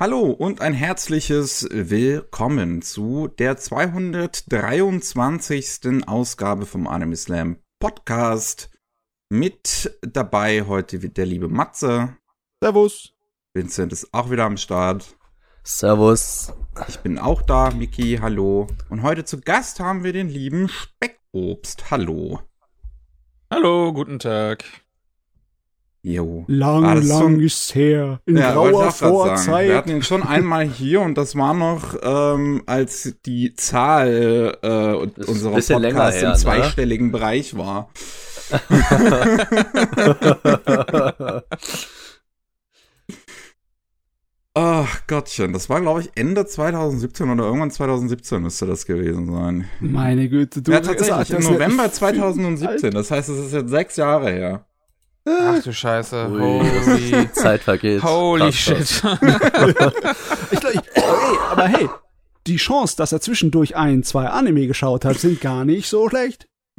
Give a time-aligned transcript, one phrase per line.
[0.00, 6.06] Hallo und ein herzliches Willkommen zu der 223.
[6.06, 8.70] Ausgabe vom Anime Slam Podcast.
[9.28, 12.16] Mit dabei heute der liebe Matze.
[12.62, 13.12] Servus.
[13.54, 15.16] Vincent ist auch wieder am Start.
[15.64, 16.52] Servus.
[16.86, 18.68] Ich bin auch da, Miki, hallo.
[18.90, 21.90] Und heute zu Gast haben wir den lieben Speckobst.
[21.90, 22.38] Hallo.
[23.50, 24.62] Hallo, guten Tag.
[26.02, 26.44] Jo.
[26.46, 28.20] Lang, lang schon, ist her.
[28.24, 29.68] In ja, grauer Vorzeit.
[29.68, 34.94] Wir hatten ihn schon einmal hier und das war noch, ähm, als die Zahl äh,
[35.24, 36.36] unserer Podcasts im ne?
[36.36, 37.90] zweistelligen Bereich war.
[44.54, 49.68] Ach Gottchen, das war glaube ich Ende 2017 oder irgendwann 2017 müsste das gewesen sein.
[49.80, 50.72] Meine Güte, du.
[50.72, 52.90] Ja, tatsächlich, im November 2017.
[52.92, 54.64] Das heißt, es ist jetzt six Jahre her.
[55.28, 56.30] Ach du Scheiße.
[56.30, 58.02] Holy Zeit vergeht.
[58.02, 58.80] Holy shit.
[58.90, 59.00] ich
[60.60, 61.88] glaub, ich, oh, aber hey,
[62.46, 66.48] die Chance, dass er zwischendurch ein, zwei Anime geschaut hat, sind gar nicht so schlecht.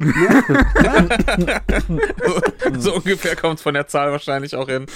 [2.78, 4.86] so ungefähr kommt es von der Zahl wahrscheinlich auch hin.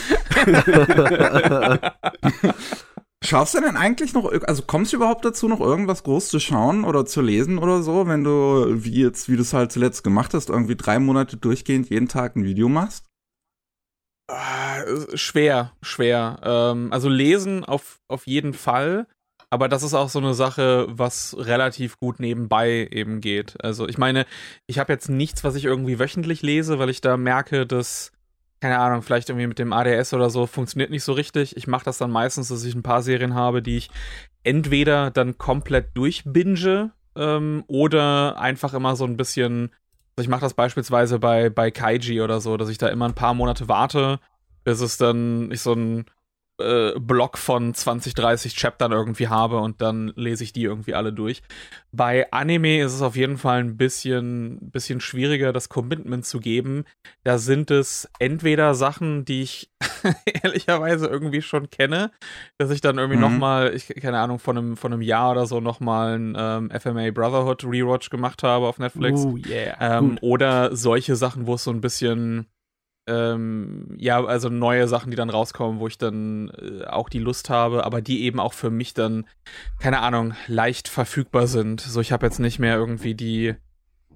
[3.23, 6.85] Schaffst du denn eigentlich noch, also kommst du überhaupt dazu, noch irgendwas groß zu schauen
[6.85, 10.33] oder zu lesen oder so, wenn du, wie jetzt, wie du es halt zuletzt gemacht
[10.33, 13.05] hast, irgendwie drei Monate durchgehend jeden Tag ein Video machst?
[14.29, 16.39] Äh, schwer, schwer.
[16.43, 19.07] Ähm, also lesen auf, auf jeden Fall.
[19.51, 23.63] Aber das ist auch so eine Sache, was relativ gut nebenbei eben geht.
[23.63, 24.27] Also ich meine,
[24.67, 28.11] ich habe jetzt nichts, was ich irgendwie wöchentlich lese, weil ich da merke, dass,
[28.61, 31.57] keine Ahnung, vielleicht irgendwie mit dem ADS oder so funktioniert nicht so richtig.
[31.57, 33.91] Ich mache das dann meistens, dass ich ein paar Serien habe, die ich
[34.43, 39.71] entweder dann komplett durchbinge ähm, oder einfach immer so ein bisschen
[40.17, 43.35] ich mache das beispielsweise bei, bei Kaiji oder so, dass ich da immer ein paar
[43.35, 44.21] Monate warte,
[44.63, 46.07] bis es dann ich so ein
[46.59, 51.13] äh, Block von 20, 30 Chaptern irgendwie habe und dann lese ich die irgendwie alle
[51.13, 51.43] durch.
[51.91, 56.85] Bei Anime ist es auf jeden Fall ein bisschen, bisschen schwieriger, das Commitment zu geben.
[57.25, 59.71] Da sind es entweder Sachen, die ich
[60.43, 62.11] ehrlicherweise irgendwie schon kenne,
[62.59, 63.23] dass ich dann irgendwie mhm.
[63.23, 67.11] nochmal, ich keine Ahnung, von einem, von einem Jahr oder so nochmal ein ähm, FMA
[67.11, 69.25] Brotherhood Rewatch gemacht habe auf Netflix.
[69.25, 69.99] Oh, yeah.
[69.99, 72.47] Ähm, oder solche Sachen, wo es so ein bisschen
[73.07, 77.51] ähm, ja, also neue Sachen, die dann rauskommen, wo ich dann äh, auch die Lust
[77.51, 79.27] habe, aber die eben auch für mich dann,
[79.79, 81.81] keine Ahnung, leicht verfügbar sind.
[81.81, 83.55] So, ich habe jetzt nicht mehr irgendwie die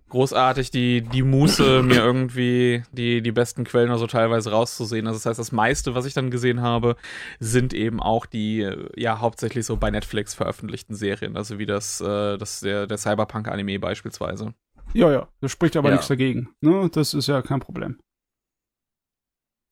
[0.08, 5.06] großartig die, die Muße, mir irgendwie die, die besten Quellen oder so teilweise rauszusehen.
[5.06, 6.96] Also das heißt, das meiste, was ich dann gesehen habe,
[7.40, 11.36] sind eben auch die, äh, ja, hauptsächlich so bei Netflix veröffentlichten Serien.
[11.36, 14.54] Also wie das, äh, das der, der Cyberpunk-Anime beispielsweise.
[14.94, 15.96] Ja, ja, das spricht aber ja.
[15.96, 16.48] nichts dagegen.
[16.62, 16.88] Ne?
[16.90, 17.98] Das ist ja kein Problem.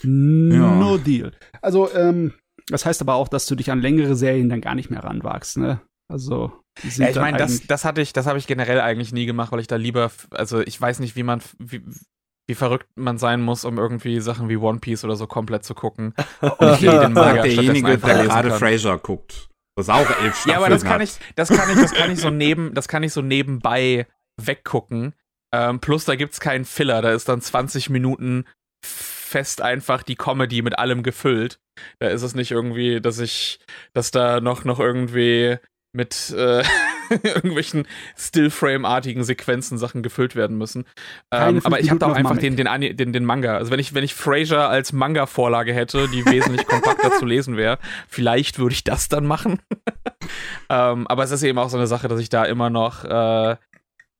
[0.03, 1.03] No ja.
[1.03, 1.33] deal.
[1.63, 2.35] Also, ähm,
[2.69, 5.57] das heißt aber auch, dass du dich an längere Serien dann gar nicht mehr ranwagst,
[5.59, 5.81] ne?
[6.09, 6.53] Also,
[6.97, 9.61] ja, ich meine, das, das hatte ich, das habe ich generell eigentlich nie gemacht, weil
[9.61, 11.83] ich da lieber, also ich weiß nicht, wie man, wie,
[12.47, 15.75] wie verrückt man sein muss, um irgendwie Sachen wie One Piece oder so komplett zu
[15.75, 16.15] gucken.
[16.41, 19.49] Und ich den Manga derjenige, der gerade Fraser guckt.
[19.75, 22.11] Das ist auch elf Staffeln Ja, aber das kann ich, das kann ich, das kann
[22.11, 24.07] ich so neben, das kann ich so nebenbei
[24.41, 25.15] weggucken.
[25.53, 28.45] Ähm, plus da gibt's keinen Filler, da ist dann 20 Minuten
[29.27, 31.59] fest einfach die Comedy mit allem gefüllt.
[31.99, 33.59] Da ist es nicht irgendwie, dass ich,
[33.93, 35.59] dass da noch, noch irgendwie
[35.93, 36.63] mit äh,
[37.11, 40.85] irgendwelchen Stillframe-artigen Sequenzen Sachen gefüllt werden müssen.
[41.33, 43.57] Ähm, aber ich habe da auch einfach den, den, den, den Manga.
[43.57, 47.79] Also wenn ich, wenn ich Frasier als Manga-Vorlage hätte, die wesentlich kompakter zu lesen wäre,
[48.09, 49.61] vielleicht würde ich das dann machen.
[50.69, 53.57] ähm, aber es ist eben auch so eine Sache, dass ich da immer noch äh,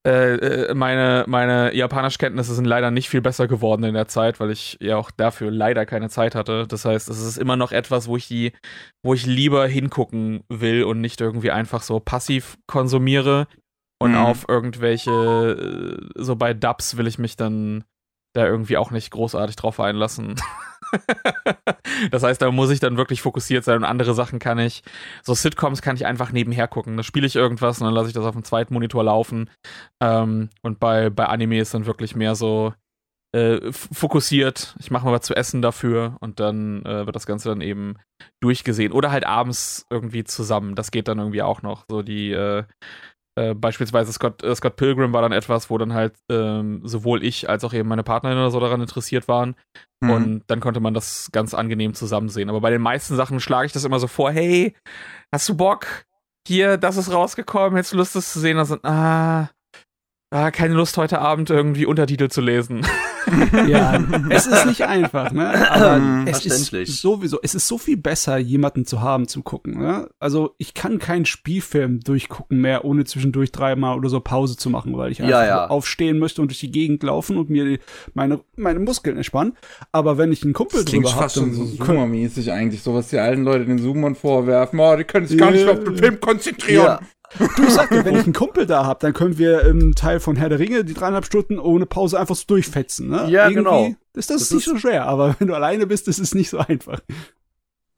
[0.07, 4.53] äh, äh, meine, meine Japanischkenntnisse sind leider nicht viel besser geworden in der Zeit, weil
[4.53, 6.69] ich ja auch dafür leider keine Zeit hatte.
[6.69, 8.53] Das heißt, es ist immer noch etwas, wo ich die,
[9.03, 13.49] wo ich lieber hingucken will und nicht irgendwie einfach so passiv konsumiere.
[13.99, 14.19] Und mhm.
[14.19, 17.83] auf irgendwelche, äh, so bei Dubs will ich mich dann
[18.33, 20.37] da irgendwie auch nicht großartig drauf einlassen.
[22.11, 24.83] das heißt, da muss ich dann wirklich fokussiert sein und andere Sachen kann ich,
[25.23, 26.97] so Sitcoms kann ich einfach nebenher gucken.
[26.97, 29.51] Da spiele ich irgendwas und dann lasse ich das auf dem zweiten Monitor laufen.
[30.03, 32.73] Ähm, und bei, bei Anime ist dann wirklich mehr so
[33.33, 34.75] äh, fokussiert.
[34.79, 37.97] Ich mache mal was zu essen dafür und dann äh, wird das Ganze dann eben
[38.41, 38.93] durchgesehen.
[38.93, 40.75] Oder halt abends irgendwie zusammen.
[40.75, 41.85] Das geht dann irgendwie auch noch.
[41.91, 42.65] So die, äh,
[43.37, 47.51] äh, beispielsweise Scott, äh, Scott Pilgrim war dann etwas, wo dann halt ähm, sowohl ich
[47.51, 49.55] als auch eben meine Partnerin oder so daran interessiert waren.
[50.01, 50.11] Mhm.
[50.11, 52.49] Und dann konnte man das ganz angenehm zusammen sehen.
[52.49, 54.75] Aber bei den meisten Sachen schlage ich das immer so vor, hey,
[55.31, 56.07] hast du Bock?
[56.49, 58.57] Hier, das ist rausgekommen, hättest du Lust, das zu sehen?
[58.57, 59.49] Also, ah,
[60.31, 62.87] ah, keine Lust heute Abend irgendwie Untertitel zu lesen.
[63.69, 65.71] ja, es ist nicht einfach, ne?
[65.71, 69.79] Aber Mhm, es ist sowieso, es ist so viel besser, jemanden zu haben zum Gucken.
[69.79, 70.09] Ne?
[70.19, 74.97] Also ich kann keinen Spielfilm durchgucken mehr, ohne zwischendurch dreimal oder so Pause zu machen,
[74.97, 75.67] weil ich Ja, einfach ja.
[75.71, 77.79] aufstehen möchte und durch die Gegend laufen und mir die,
[78.15, 79.55] meine, meine Muskeln entspannen.
[79.93, 82.95] Aber wenn ich einen Kumpel Das klingt drüber fast habe, schon so Zoomer-mäßig eigentlich, so
[82.95, 84.79] was die alten Leute den Zoomern vorwerfen.
[84.81, 85.73] Oh, die können sich gar nicht Ja.
[85.73, 86.99] auf den Film konzentrieren.
[87.57, 90.21] Du, ich sag dir, wenn ich einen Kumpel da habe, dann können wir im Teil
[90.21, 93.09] von Herr der Ringe die dreieinhalb Stunden ohne Pause einfach so durchfetzen.
[93.09, 93.29] Ne?
[93.29, 93.85] Ja, Irgendwie genau.
[94.15, 96.51] Ist das, Das nicht ist- so schwer, aber wenn du alleine bist, ist es nicht
[96.51, 97.01] so einfach.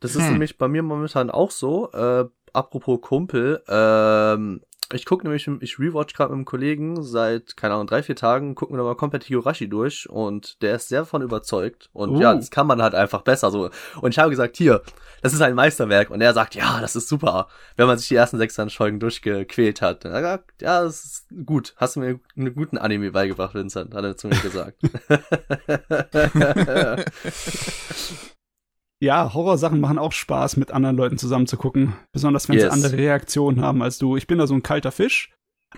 [0.00, 0.32] Das ist Hm.
[0.32, 1.90] nämlich bei mir momentan auch so.
[1.92, 4.60] Äh, apropos Kumpel, ähm,
[4.92, 8.54] ich gucke nämlich, ich rewatch gerade mit einem Kollegen seit, keine Ahnung, drei, vier Tagen,
[8.54, 11.90] gucken wir nochmal komplett Higurashi durch und der ist sehr davon überzeugt.
[11.92, 12.20] Und Oh.
[12.20, 13.70] ja, das kann man halt einfach besser so.
[14.00, 14.82] Und ich habe gesagt, hier,
[15.22, 16.10] das ist ein Meisterwerk.
[16.10, 19.82] Und er sagt, ja, das ist super, wenn man sich die ersten sechs Folgen durchgequält
[19.82, 20.04] hat.
[20.04, 21.74] Und er sagt, ja, das ist gut.
[21.76, 24.78] Hast du mir einen guten Anime beigebracht, Vincent, hat er zu mir gesagt.
[29.00, 31.94] Ja, Horrorsachen machen auch Spaß, mit anderen Leuten zusammen zu gucken.
[32.12, 32.64] Besonders wenn Yes.
[32.64, 34.16] sie andere Reaktionen haben als du.
[34.16, 35.32] Ich bin da so ein kalter Fisch,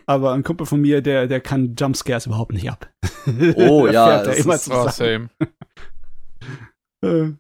[0.07, 2.91] aber ein Kumpel von mir, der, der kann Jumpscares überhaupt nicht ab.
[3.57, 5.29] Oh, Da ja, das immer ist- Oh, same.
[7.05, 7.33] Äh.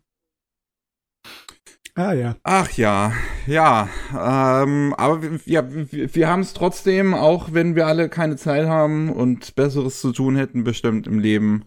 [1.97, 2.37] Ah ja.
[2.45, 3.13] Ach ja,
[3.47, 3.89] ja.
[4.13, 8.67] Ähm, aber wir, ja, wir, wir haben es trotzdem, auch wenn wir alle keine Zeit
[8.69, 11.65] haben und Besseres zu tun hätten, bestimmt im Leben,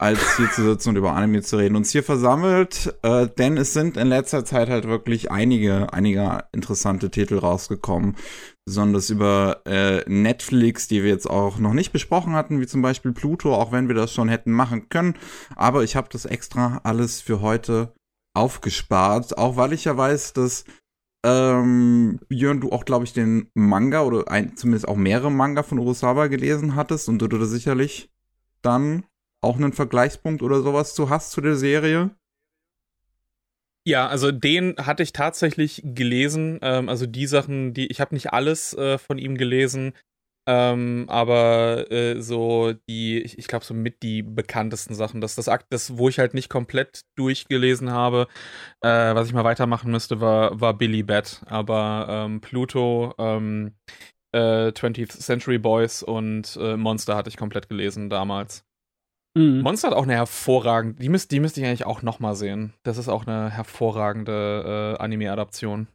[0.00, 2.94] als hier zu sitzen und über Anime zu reden, uns hier versammelt.
[3.02, 8.16] Äh, denn es sind in letzter Zeit halt wirklich einige, einige interessante Titel rausgekommen.
[8.64, 13.12] Besonders über äh, Netflix, die wir jetzt auch noch nicht besprochen hatten, wie zum Beispiel
[13.12, 15.14] Pluto, auch wenn wir das schon hätten machen können.
[15.56, 17.92] Aber ich habe das extra alles für heute
[18.34, 20.64] aufgespart, auch weil ich ja weiß, dass
[21.24, 25.80] ähm, Björn, du auch, glaube ich, den Manga oder ein, zumindest auch mehrere Manga von
[25.80, 28.10] Urosawa gelesen hattest und du da sicherlich
[28.62, 29.04] dann
[29.40, 32.10] auch einen Vergleichspunkt oder sowas zu hast zu der Serie.
[33.86, 36.58] Ja, also den hatte ich tatsächlich gelesen.
[36.62, 39.94] Ähm, also die Sachen, die ich habe nicht alles äh, von ihm gelesen,
[40.46, 45.20] ähm, aber äh, so die, ich, ich glaube so mit die bekanntesten Sachen.
[45.20, 48.28] Das das Akt, das wo ich halt nicht komplett durchgelesen habe,
[48.82, 51.42] äh, was ich mal weitermachen müsste, war war Billy Bat.
[51.46, 53.74] Aber ähm, Pluto, ähm,
[54.32, 58.67] äh, 20th Century Boys und äh, Monster hatte ich komplett gelesen damals.
[59.34, 59.60] Mhm.
[59.60, 62.74] Monster hat auch eine hervorragende, die, müsst, die müsste ich eigentlich auch nochmal sehen.
[62.82, 65.88] Das ist auch eine hervorragende äh, Anime-Adaption.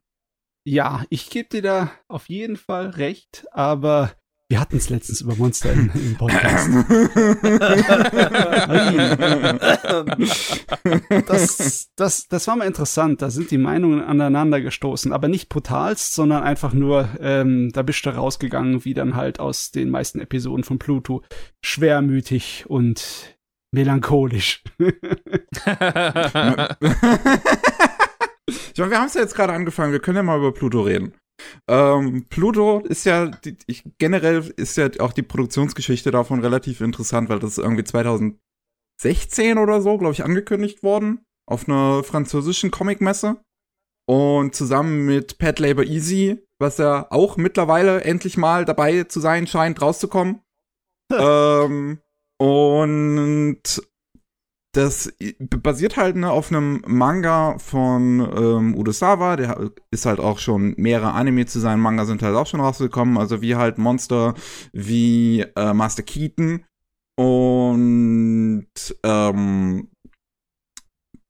[0.65, 4.12] Ja, ich gebe dir da auf jeden Fall recht, aber
[4.50, 6.69] wir hatten es letztens über Monster im, im Podcast.
[11.28, 13.22] das, das, das war mal interessant.
[13.22, 18.06] Da sind die Meinungen aneinander gestoßen, aber nicht brutalst, sondern einfach nur, ähm, da bist
[18.06, 21.24] du rausgegangen, wie dann halt aus den meisten Episoden von Pluto,
[21.63, 23.38] schwermütig und
[23.72, 24.63] melancholisch.
[28.74, 30.81] Ich meine, wir haben es ja jetzt gerade angefangen, wir können ja mal über Pluto
[30.81, 31.13] reden.
[31.68, 37.30] Ähm, Pluto ist ja, die, ich, generell ist ja auch die Produktionsgeschichte davon relativ interessant,
[37.30, 43.42] weil das ist irgendwie 2016 oder so, glaube ich, angekündigt worden auf einer französischen Comicmesse.
[44.06, 49.48] Und zusammen mit Pat Labor Easy, was ja auch mittlerweile endlich mal dabei zu sein
[49.48, 50.42] scheint, rauszukommen.
[51.13, 52.00] ähm,
[52.38, 53.62] und
[54.73, 55.13] das
[55.61, 61.13] basiert halt ne, auf einem Manga von ähm, Udosawa, der ist halt auch schon mehrere
[61.13, 64.33] Anime zu seinen Manga sind halt auch schon rausgekommen, also wie halt Monster,
[64.73, 66.65] wie äh, Master Keaton.
[67.15, 68.65] Und
[69.03, 69.92] ähm,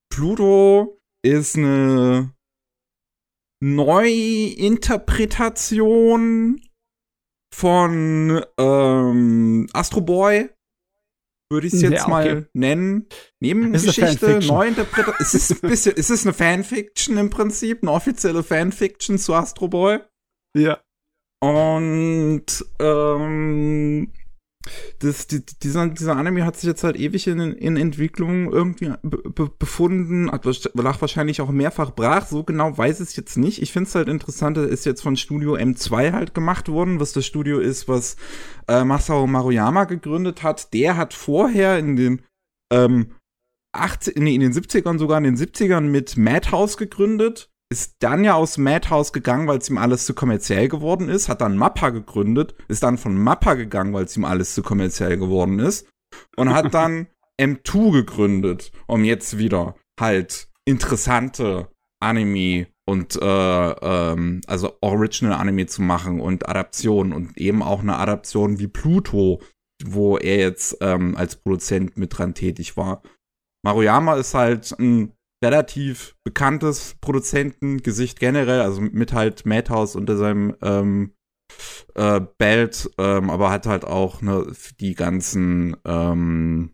[0.09, 2.31] Pluto ist eine
[3.61, 6.61] Neuinterpretation
[7.53, 10.49] von ähm, Astro Boy,
[11.53, 12.45] würde ich es Ja, jetzt mal okay.
[12.53, 13.05] nennen.
[13.07, 14.39] Ist eine Nebengeschichte.
[14.45, 15.15] Neuinterpretation.
[15.19, 19.69] es ist ein bisschen, es ist eine Fanfiction im Prinzip, eine offizielle Fanfiction zu Astro
[19.69, 19.99] Boy.
[20.55, 20.79] ja.
[21.41, 22.45] Und
[22.79, 24.11] ähm,
[24.99, 29.17] das, die, dieser, dieser Anime hat sich jetzt halt ewig in, in Entwicklung irgendwie be,
[29.17, 33.61] be, befunden, lag wahrscheinlich auch mehrfach brach, so genau weiß es jetzt nicht.
[33.61, 37.11] Ich finde es halt interessant, er ist jetzt von Studio M2 halt gemacht worden, was
[37.13, 38.15] das Studio ist, was
[38.67, 40.73] äh, Masao Maruyama gegründet hat.
[40.73, 42.21] Der hat vorher in den
[42.71, 43.15] ähm,
[43.73, 47.49] 80, nee, in den 70ern, sogar in den 70ern mit Madhouse gegründet.
[47.73, 51.27] Ist dann ja aus Madhouse gegangen, weil es ihm alles zu kommerziell geworden ist.
[51.27, 52.53] Hat dann Mappa gegründet.
[52.67, 55.87] Ist dann von Mappa gegangen, weil es ihm alles zu kommerziell geworden ist.
[56.35, 57.07] Und hat dann
[57.41, 65.81] M2 gegründet, um jetzt wieder halt interessante Anime und äh, ähm, also Original Anime zu
[65.81, 69.39] machen und Adaptionen und eben auch eine Adaption wie Pluto
[69.83, 73.01] wo er jetzt ähm, als Produzent mit dran tätig war.
[73.63, 81.13] Maruyama ist halt ein relativ bekanntes Produzentengesicht generell, also mit halt Madhouse unter seinem ähm,
[81.95, 86.71] äh, Belt, ähm, aber hat halt auch ne, die ganzen ähm,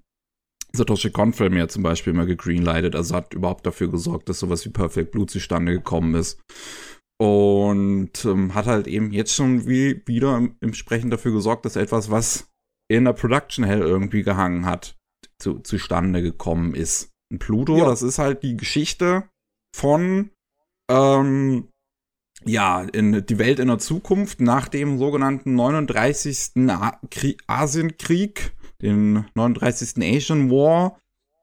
[0.72, 4.70] Satoshi Kon-Filme ja zum Beispiel immer gegreenlightet, also hat überhaupt dafür gesorgt, dass sowas wie
[4.70, 6.40] Perfect Blue zustande gekommen ist.
[7.22, 12.48] Und ähm, hat halt eben jetzt schon wie, wieder Sprechen dafür gesorgt, dass etwas, was
[12.90, 14.96] in der Production Hell irgendwie gehangen hat,
[15.38, 17.12] zu, zustande gekommen ist.
[17.32, 17.86] Und Pluto, ja.
[17.86, 19.24] das ist halt die Geschichte
[19.76, 20.32] von
[20.90, 21.68] ähm,
[22.46, 26.52] ja, in die Welt in der Zukunft nach dem sogenannten 39.
[27.48, 30.04] Asienkrieg, den 39.
[30.04, 31.00] Asian War.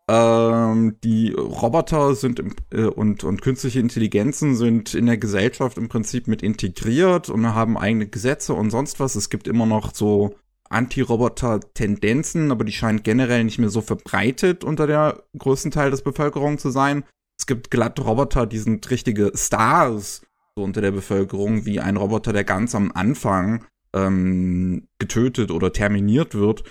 [0.08, 5.88] Ähm, die Roboter sind im, äh, und, und künstliche Intelligenzen sind in der Gesellschaft im
[5.88, 9.16] Prinzip mit integriert und haben eigene Gesetze und sonst was.
[9.16, 10.36] Es gibt immer noch so
[10.70, 16.58] Anti-Roboter-Tendenzen, aber die scheinen generell nicht mehr so verbreitet unter der größten Teil des Bevölkerung
[16.58, 17.04] zu sein.
[17.38, 20.22] Es gibt glatte Roboter, die sind richtige Stars
[20.56, 26.34] so unter der Bevölkerung, wie ein Roboter, der ganz am Anfang ähm, getötet oder terminiert
[26.34, 26.64] wird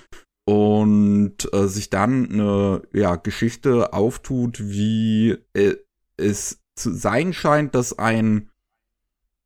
[0.46, 5.76] und äh, sich dann eine ja, Geschichte auftut, wie äh,
[6.18, 8.50] es zu sein scheint, dass ein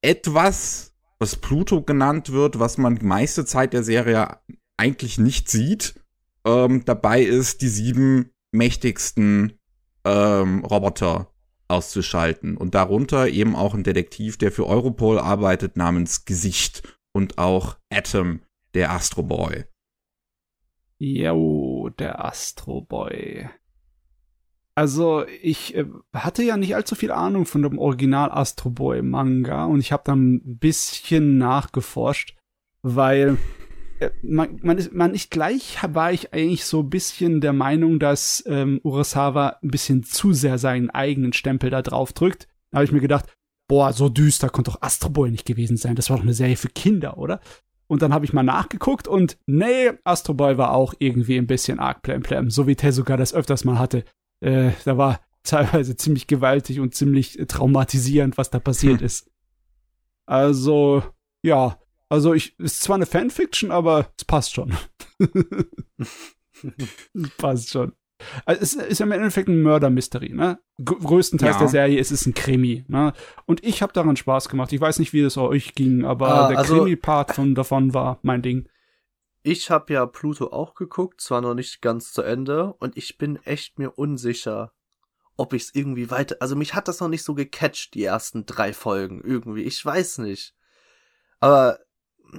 [0.01, 4.39] etwas, was Pluto genannt wird, was man die meiste Zeit der Serie
[4.77, 5.95] eigentlich nicht sieht,
[6.45, 9.59] ähm, dabei ist, die sieben mächtigsten
[10.05, 11.31] ähm, Roboter
[11.67, 12.57] auszuschalten.
[12.57, 16.97] Und darunter eben auch ein Detektiv, der für Europol arbeitet, namens Gesicht.
[17.11, 18.41] Und auch Atom,
[18.73, 19.65] der Astro Boy.
[20.97, 23.49] Jo, der Astro Boy.
[24.79, 25.83] Also ich äh,
[26.13, 30.03] hatte ja nicht allzu viel Ahnung von dem Original Astro Boy Manga und ich habe
[30.05, 32.38] dann ein bisschen nachgeforscht,
[32.81, 33.36] weil
[34.00, 38.00] äh, man, man, ist, man nicht gleich war ich eigentlich so ein bisschen der Meinung,
[38.00, 42.48] dass ähm, Urasawa ein bisschen zu sehr seinen eigenen Stempel da drauf drückt.
[42.71, 43.25] Da habe ich mir gedacht,
[43.67, 45.98] boah, so düster konnte doch Astro Boy nicht gewesen sein.
[45.98, 47.41] Das war doch eine Serie für Kinder, oder?
[47.88, 51.79] Und dann habe ich mal nachgeguckt und nee, Astro Boy war auch irgendwie ein bisschen
[51.79, 54.05] arg plemplem, so wie Tezuka das öfters mal hatte.
[54.41, 59.05] Äh, da war teilweise ziemlich gewaltig und ziemlich traumatisierend, was da passiert hm.
[59.05, 59.31] ist.
[60.25, 61.03] Also,
[61.41, 61.79] ja,
[62.10, 64.75] also ich ist zwar eine Fanfiction, aber es passt schon.
[67.38, 67.93] passt schon.
[68.46, 70.60] Also es ist ja im Endeffekt ein Mörder-Mystery, ne?
[70.84, 71.60] größtenteils ja.
[71.60, 73.13] der Serie ist es ein Krimi, ne?
[73.46, 74.74] Und ich habe daran Spaß gemacht.
[74.74, 78.19] Ich weiß nicht, wie das euch ging, aber ah, der also, Krimi-Part von davon war
[78.22, 78.67] mein Ding.
[79.51, 83.37] Ich habe ja Pluto auch geguckt, zwar noch nicht ganz zu Ende, und ich bin
[83.45, 84.73] echt mir unsicher,
[85.37, 86.35] ob ich es irgendwie weiter.
[86.39, 89.63] Also mich hat das noch nicht so gecatcht, die ersten drei Folgen irgendwie.
[89.63, 90.53] Ich weiß nicht.
[91.39, 91.79] Aber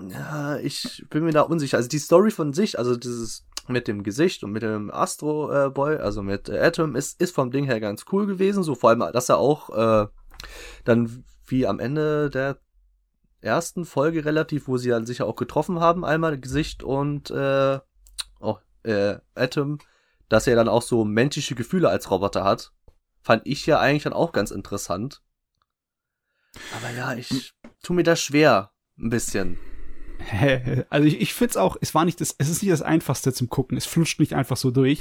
[0.09, 1.79] ja, ich bin mir da unsicher.
[1.79, 5.69] Also die Story von sich, also dieses mit dem Gesicht und mit dem Astro äh,
[5.69, 8.63] Boy, also mit äh, Atom, ist, ist vom Ding her ganz cool gewesen.
[8.63, 10.07] So vor allem, dass er auch äh,
[10.85, 12.61] dann wie am Ende der
[13.41, 17.79] ersten Folge relativ, wo sie dann sicher auch getroffen haben, einmal Gesicht und äh,
[18.41, 19.79] oh, äh, Atom,
[20.29, 22.73] dass er dann auch so menschliche Gefühle als Roboter hat.
[23.23, 25.23] Fand ich ja eigentlich dann auch ganz interessant.
[26.77, 29.59] Aber ja, ich tu mir das schwer, ein bisschen.
[30.91, 33.33] Also ich, ich finde es auch, es war nicht das, es ist nicht das einfachste
[33.33, 33.77] zum Gucken.
[33.77, 35.01] Es flutscht nicht einfach so durch.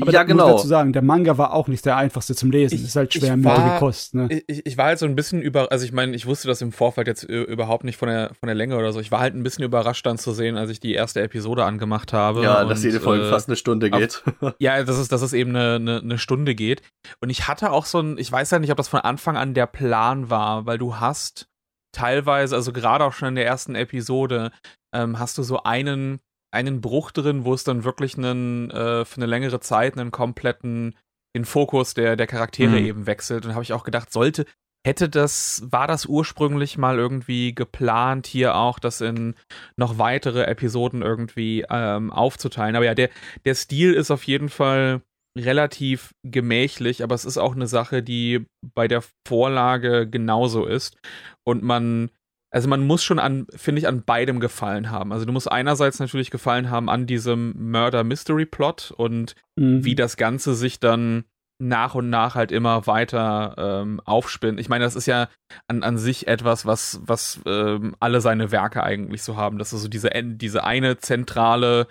[0.00, 0.48] Aber ja, genau.
[0.48, 2.74] muss dazu sagen, der Manga war auch nicht der einfachste zum Lesen.
[2.76, 4.14] Ich, ist halt schwer müde Kost.
[4.14, 4.42] Ne?
[4.46, 6.72] Ich, ich war halt so ein bisschen über, also ich meine, ich wusste das im
[6.72, 9.00] Vorfeld jetzt überhaupt nicht von der von der Länge oder so.
[9.00, 12.12] Ich war halt ein bisschen überrascht dann zu sehen, als ich die erste Episode angemacht
[12.12, 12.42] habe.
[12.42, 14.22] Ja, und, dass jede Folge äh, fast eine Stunde geht.
[14.40, 16.82] Auf, ja, dass es, dass es eben eine, eine, eine Stunde geht.
[17.20, 19.36] Und ich hatte auch so ein, ich weiß ja halt nicht, ob das von Anfang
[19.36, 21.49] an der Plan war, weil du hast
[21.92, 24.50] teilweise, also gerade auch schon in der ersten Episode,
[24.94, 26.20] ähm, hast du so einen,
[26.52, 30.96] einen Bruch drin, wo es dann wirklich einen, äh, für eine längere Zeit einen kompletten,
[31.36, 32.86] den Fokus der, der Charaktere mhm.
[32.86, 33.46] eben wechselt.
[33.46, 34.46] Und habe ich auch gedacht, sollte,
[34.86, 39.34] hätte das, war das ursprünglich mal irgendwie geplant, hier auch das in
[39.76, 42.76] noch weitere Episoden irgendwie ähm, aufzuteilen.
[42.76, 43.10] Aber ja, der,
[43.44, 45.02] der Stil ist auf jeden Fall
[45.38, 50.96] relativ gemächlich, aber es ist auch eine Sache, die bei der Vorlage genauso ist.
[51.44, 52.10] Und man,
[52.52, 55.12] also man muss schon an, finde ich, an beidem gefallen haben.
[55.12, 59.84] Also du musst einerseits natürlich gefallen haben an diesem Murder-Mystery-Plot und mhm.
[59.84, 61.24] wie das Ganze sich dann
[61.60, 64.58] nach und nach halt immer weiter ähm, aufspinnt.
[64.58, 65.28] Ich meine, das ist ja
[65.68, 69.58] an, an sich etwas, was, was ähm, alle seine Werke eigentlich so haben.
[69.58, 71.86] Das ist so diese, diese eine zentrale,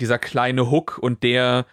[0.00, 1.66] dieser kleine Hook und der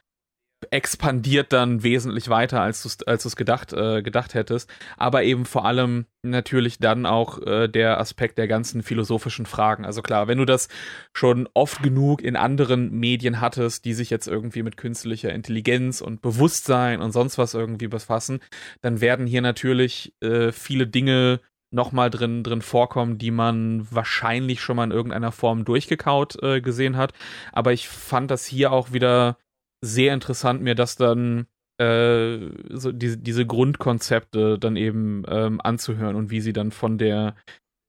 [0.72, 4.70] expandiert dann wesentlich weiter, als du es als gedacht, äh, gedacht hättest.
[4.98, 9.86] Aber eben vor allem natürlich dann auch äh, der Aspekt der ganzen philosophischen Fragen.
[9.86, 10.68] Also klar, wenn du das
[11.14, 16.22] schon oft genug in anderen Medien hattest, die sich jetzt irgendwie mit künstlicher Intelligenz und
[16.22, 18.40] Bewusstsein und sonst was irgendwie befassen,
[18.82, 24.78] dann werden hier natürlich äh, viele Dinge nochmal drin, drin vorkommen, die man wahrscheinlich schon
[24.78, 27.14] mal in irgendeiner Form durchgekaut äh, gesehen hat.
[27.52, 29.38] Aber ich fand das hier auch wieder
[29.82, 31.48] sehr interessant, mir das dann
[31.80, 37.36] äh, so diese, diese Grundkonzepte dann eben ähm, anzuhören und wie sie dann von der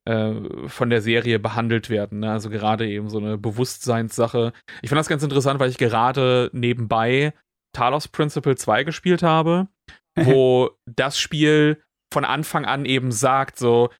[0.08, 2.20] äh, von der Serie behandelt werden.
[2.20, 2.30] Ne?
[2.32, 4.52] Also gerade eben so eine Bewusstseinssache.
[4.82, 7.34] Ich fand das ganz interessant, weil ich gerade nebenbei
[7.74, 9.68] Talos Principle 2 gespielt habe,
[10.16, 13.90] wo das Spiel von Anfang an eben sagt, so,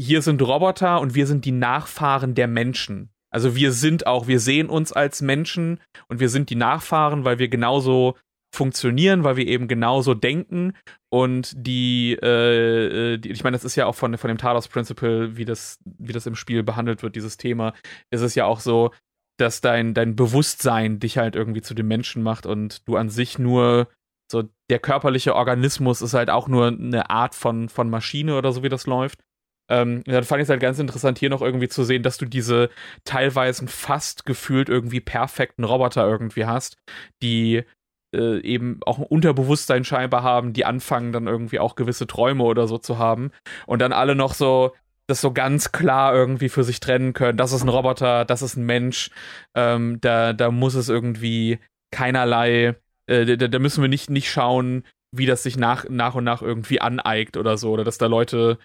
[0.00, 3.10] hier sind Roboter und wir sind die Nachfahren der Menschen.
[3.30, 7.38] Also wir sind auch, wir sehen uns als Menschen und wir sind die Nachfahren, weil
[7.38, 8.16] wir genauso
[8.54, 10.74] funktionieren, weil wir eben genauso denken
[11.10, 14.68] und die, äh, äh die ich meine, das ist ja auch von, von dem Talos
[14.68, 17.74] Principle, wie das, wie das im Spiel behandelt wird, dieses Thema,
[18.10, 18.92] ist es ja auch so,
[19.38, 23.38] dass dein, dein Bewusstsein dich halt irgendwie zu dem Menschen macht und du an sich
[23.38, 23.88] nur
[24.30, 28.62] so der körperliche Organismus ist halt auch nur eine Art von, von Maschine oder so,
[28.62, 29.20] wie das läuft.
[29.68, 32.24] Ähm, dann fand ich es halt ganz interessant, hier noch irgendwie zu sehen, dass du
[32.24, 32.70] diese
[33.04, 36.78] teilweise fast gefühlt irgendwie perfekten Roboter irgendwie hast,
[37.22, 37.64] die
[38.14, 42.66] äh, eben auch ein Unterbewusstsein scheinbar haben, die anfangen dann irgendwie auch gewisse Träume oder
[42.66, 43.30] so zu haben
[43.66, 44.72] und dann alle noch so
[45.06, 47.38] das so ganz klar irgendwie für sich trennen können.
[47.38, 49.10] Das ist ein Roboter, das ist ein Mensch.
[49.54, 51.58] Ähm, da, da muss es irgendwie
[51.90, 56.24] keinerlei, äh, da, da müssen wir nicht, nicht schauen, wie das sich nach, nach und
[56.24, 57.70] nach irgendwie aneigt oder so.
[57.70, 58.58] Oder dass da Leute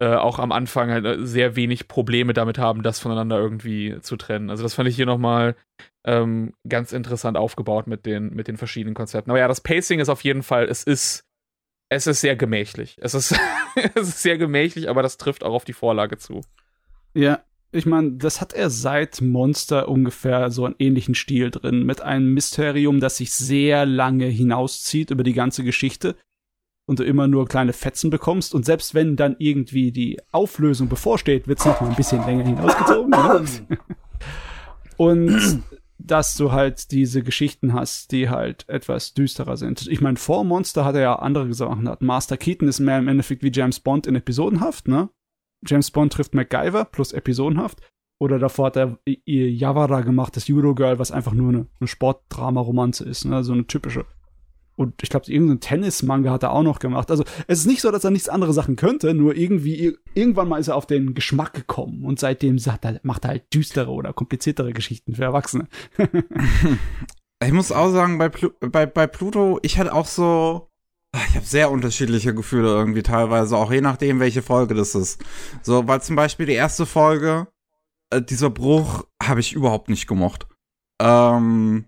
[0.00, 4.16] äh, auch am Anfang halt äh, sehr wenig Probleme damit haben, das voneinander irgendwie zu
[4.16, 4.50] trennen.
[4.50, 5.54] Also das fand ich hier nochmal
[6.04, 9.30] ähm, ganz interessant aufgebaut mit den, mit den verschiedenen Konzepten.
[9.30, 11.24] Aber ja, das Pacing ist auf jeden Fall, es ist,
[11.88, 12.96] es ist sehr gemächlich.
[13.00, 13.38] Es ist,
[13.94, 16.40] es ist sehr gemächlich, aber das trifft auch auf die Vorlage zu.
[17.14, 22.00] Ja, ich meine, das hat er seit Monster ungefähr so einen ähnlichen Stil drin, mit
[22.00, 26.16] einem Mysterium, das sich sehr lange hinauszieht über die ganze Geschichte
[26.86, 31.48] und du immer nur kleine Fetzen bekommst und selbst wenn dann irgendwie die Auflösung bevorsteht,
[31.48, 33.10] wird es noch mal ein bisschen länger hinausgezogen.
[33.10, 33.44] ne?
[34.96, 35.62] und
[35.98, 39.86] dass du halt diese Geschichten hast, die halt etwas düsterer sind.
[39.88, 41.90] Ich meine, vor Monster hat er ja andere Sachen.
[42.00, 45.08] Master Keaton ist mehr im Endeffekt wie James Bond in Episodenhaft, ne?
[45.66, 47.80] James Bond trifft MacGyver plus episodenhaft.
[48.20, 53.24] Oder davor hat er Yavara gemacht, das Eurogirl, was einfach nur eine, eine Sportdrama-Romanze ist,
[53.24, 53.42] ne?
[53.42, 54.06] so eine typische.
[54.76, 57.10] Und ich glaube, irgendeinen Tennis-Manga hat er auch noch gemacht.
[57.10, 60.58] Also es ist nicht so, dass er nichts andere Sachen könnte, nur irgendwie, irgendwann mal
[60.58, 64.72] ist er auf den Geschmack gekommen und seitdem er, macht er halt düstere oder kompliziertere
[64.72, 65.68] Geschichten für Erwachsene.
[67.44, 70.70] ich muss auch sagen, bei, Plu bei, bei Pluto, ich hatte auch so,
[71.28, 75.22] ich habe sehr unterschiedliche Gefühle irgendwie teilweise, auch je nachdem, welche Folge das ist.
[75.62, 77.46] So, weil zum Beispiel die erste Folge,
[78.10, 80.46] äh, dieser Bruch, habe ich überhaupt nicht gemocht.
[81.00, 81.86] Ähm,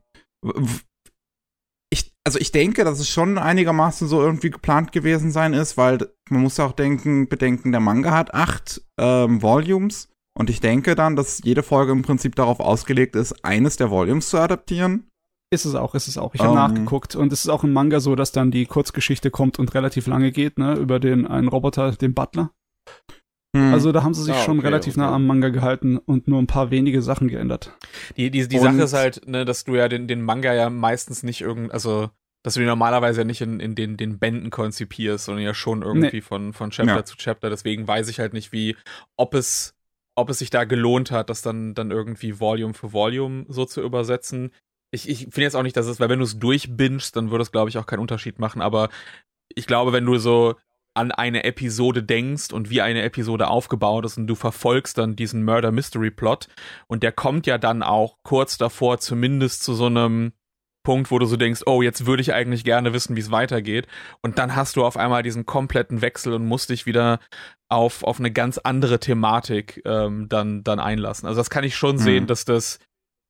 [1.90, 5.98] ich, also ich denke, dass es schon einigermaßen so irgendwie geplant gewesen sein ist, weil
[6.28, 10.08] man muss ja auch denken, bedenken, der Manga hat acht ähm, Volumes.
[10.38, 14.28] Und ich denke dann, dass jede Folge im Prinzip darauf ausgelegt ist, eines der Volumes
[14.28, 15.10] zu adaptieren.
[15.50, 16.34] Ist es auch, ist es auch.
[16.34, 16.62] Ich habe um, ähm.
[16.74, 20.06] nachgeguckt und es ist auch im Manga so, dass dann die Kurzgeschichte kommt und relativ
[20.06, 22.50] lange geht, ne, über den einen Roboter, den Butler.
[23.56, 23.72] Hm.
[23.72, 25.00] Also da haben sie sich ah, schon relativ okay.
[25.00, 27.76] nah am Manga gehalten und nur ein paar wenige Sachen geändert.
[28.16, 31.22] Die, die, die Sache ist halt, ne, dass du ja den, den Manga ja meistens
[31.22, 32.10] nicht irgend, also
[32.42, 35.82] dass du den normalerweise ja nicht in, in den, den Bänden konzipierst, sondern ja schon
[35.82, 36.20] irgendwie nee.
[36.20, 37.04] von, von Chapter ja.
[37.04, 37.50] zu Chapter.
[37.50, 38.76] Deswegen weiß ich halt nicht, wie,
[39.16, 39.74] ob es,
[40.16, 43.82] ob es sich da gelohnt hat, das dann, dann irgendwie Volume für Volume so zu
[43.82, 44.52] übersetzen
[44.96, 47.42] ich, ich finde jetzt auch nicht, dass es, weil wenn du es durchbingst, dann würde
[47.42, 48.62] es, glaube ich, auch keinen Unterschied machen.
[48.62, 48.88] Aber
[49.54, 50.56] ich glaube, wenn du so
[50.94, 55.44] an eine Episode denkst und wie eine Episode aufgebaut ist und du verfolgst dann diesen
[55.44, 56.48] Murder Mystery Plot
[56.86, 60.32] und der kommt ja dann auch kurz davor zumindest zu so einem
[60.84, 63.86] Punkt, wo du so denkst, oh, jetzt würde ich eigentlich gerne wissen, wie es weitergeht
[64.22, 67.20] und dann hast du auf einmal diesen kompletten Wechsel und musst dich wieder
[67.68, 71.26] auf, auf eine ganz andere Thematik ähm, dann, dann einlassen.
[71.28, 72.00] Also das kann ich schon mhm.
[72.00, 72.78] sehen, dass das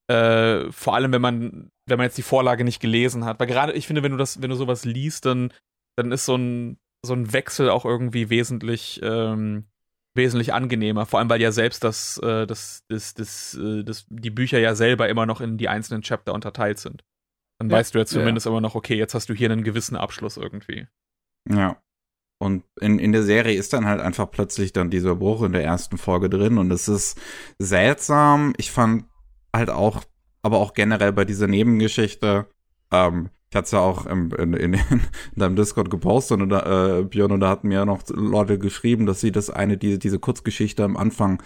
[0.08, 3.40] äh, vor allem, wenn man, wenn man jetzt die Vorlage nicht gelesen hat.
[3.40, 5.52] Weil gerade, ich finde, wenn du das, wenn du sowas liest, dann,
[5.96, 9.64] dann ist so ein, so ein Wechsel auch irgendwie wesentlich, ähm,
[10.14, 11.06] wesentlich angenehmer.
[11.06, 14.74] Vor allem, weil ja selbst das, äh, das, das, das, äh, das, die Bücher ja
[14.74, 17.04] selber immer noch in die einzelnen Chapter unterteilt sind.
[17.58, 18.52] Dann ja, weißt du ja zumindest ja.
[18.52, 20.86] immer noch, okay, jetzt hast du hier einen gewissen Abschluss irgendwie.
[21.48, 21.80] Ja.
[22.38, 25.64] Und in, in der Serie ist dann halt einfach plötzlich dann dieser Bruch in der
[25.64, 27.18] ersten Folge drin und es ist
[27.58, 28.52] seltsam.
[28.58, 29.06] Ich fand
[29.56, 30.04] halt auch,
[30.42, 32.46] aber auch generell bei dieser Nebengeschichte,
[32.92, 34.80] ähm, ich hatte es ja auch in, in, in,
[35.36, 39.20] deinem Discord gepostet und da, äh, Björn, und da hatten mir noch Leute geschrieben, dass
[39.20, 41.42] sie das eine, diese, diese Kurzgeschichte am Anfang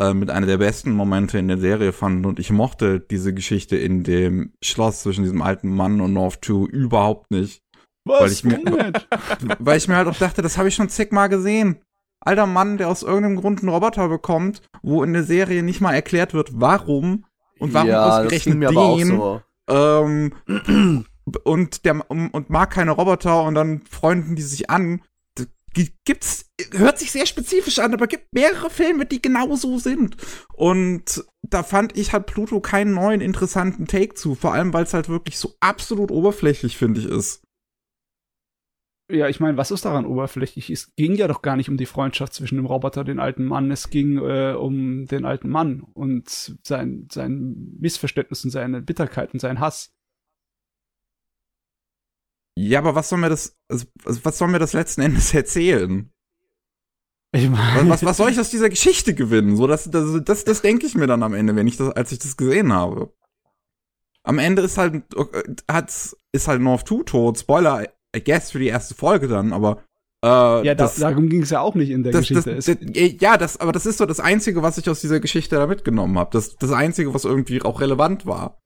[0.00, 3.76] äh, mit einer der besten Momente in der Serie fanden und ich mochte diese Geschichte
[3.76, 7.62] in dem Schloss zwischen diesem alten Mann und North 2 überhaupt nicht.
[8.06, 8.20] Was?
[8.20, 8.92] Weil ich, mir,
[9.58, 11.80] weil ich mir halt auch dachte, das habe ich schon zigmal gesehen.
[12.20, 15.94] Alter Mann, der aus irgendeinem Grund einen Roboter bekommt, wo in der Serie nicht mal
[15.94, 17.24] erklärt wird, warum
[17.64, 19.08] und warum ja, das ausgerechnet auch den.
[19.08, 19.40] so.
[19.68, 20.32] Ähm,
[21.44, 25.02] und der und mag keine Roboter und dann freunden die sich an.
[25.34, 25.46] Das
[26.04, 30.16] Gibt's, hört sich sehr spezifisch an, aber gibt mehrere Filme, die genau so sind.
[30.52, 34.94] Und da fand ich hat Pluto keinen neuen interessanten Take zu, vor allem weil es
[34.94, 37.43] halt wirklich so absolut oberflächlich, finde ich, ist.
[39.10, 40.70] Ja, ich meine, was ist daran oberflächlich?
[40.70, 43.44] Es ging ja doch gar nicht um die Freundschaft zwischen dem Roboter und dem alten
[43.44, 43.70] Mann.
[43.70, 49.40] Es ging äh, um den alten Mann und sein, sein Missverständnis und seine Bitterkeit und
[49.40, 49.92] seinen Hass.
[52.56, 56.10] Ja, aber was soll mir das, also, was soll mir das letzten Endes erzählen?
[57.32, 59.56] Ich Was, was, was soll ich aus dieser Geschichte gewinnen?
[59.56, 62.12] So, das, das, das, das denke ich mir dann am Ende, wenn ich das, als
[62.12, 63.12] ich das gesehen habe.
[64.22, 65.02] Am Ende ist halt,
[65.68, 67.38] hat's, ist halt North 2 tot.
[67.38, 69.82] Spoiler, I guess, für die erste Folge dann, aber,
[70.24, 70.26] äh,
[70.66, 72.86] ja, da, das, darum ging es ja auch nicht in der das, das, Geschichte.
[72.86, 75.66] das, ja, das, aber das ist so das Einzige, was ich aus dieser Geschichte da
[75.66, 76.30] mitgenommen habe.
[76.32, 78.58] Das, das Einzige, was irgendwie auch relevant war.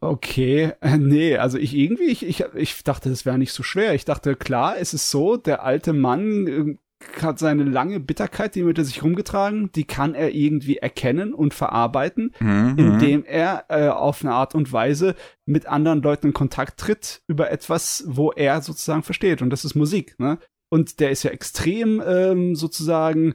[0.00, 3.94] Okay, äh, nee, also ich irgendwie, ich, ich, ich dachte, das wäre nicht so schwer.
[3.94, 6.76] Ich dachte, klar, es ist so, der alte Mann äh,
[7.20, 11.54] hat seine lange Bitterkeit, die mit er sich rumgetragen, die kann er irgendwie erkennen und
[11.54, 15.14] verarbeiten, Mhm, indem er äh, auf eine Art und Weise
[15.46, 19.42] mit anderen Leuten in Kontakt tritt über etwas, wo er sozusagen versteht.
[19.42, 20.38] Und das ist Musik, ne?
[20.70, 23.34] Und der ist ja extrem ähm, sozusagen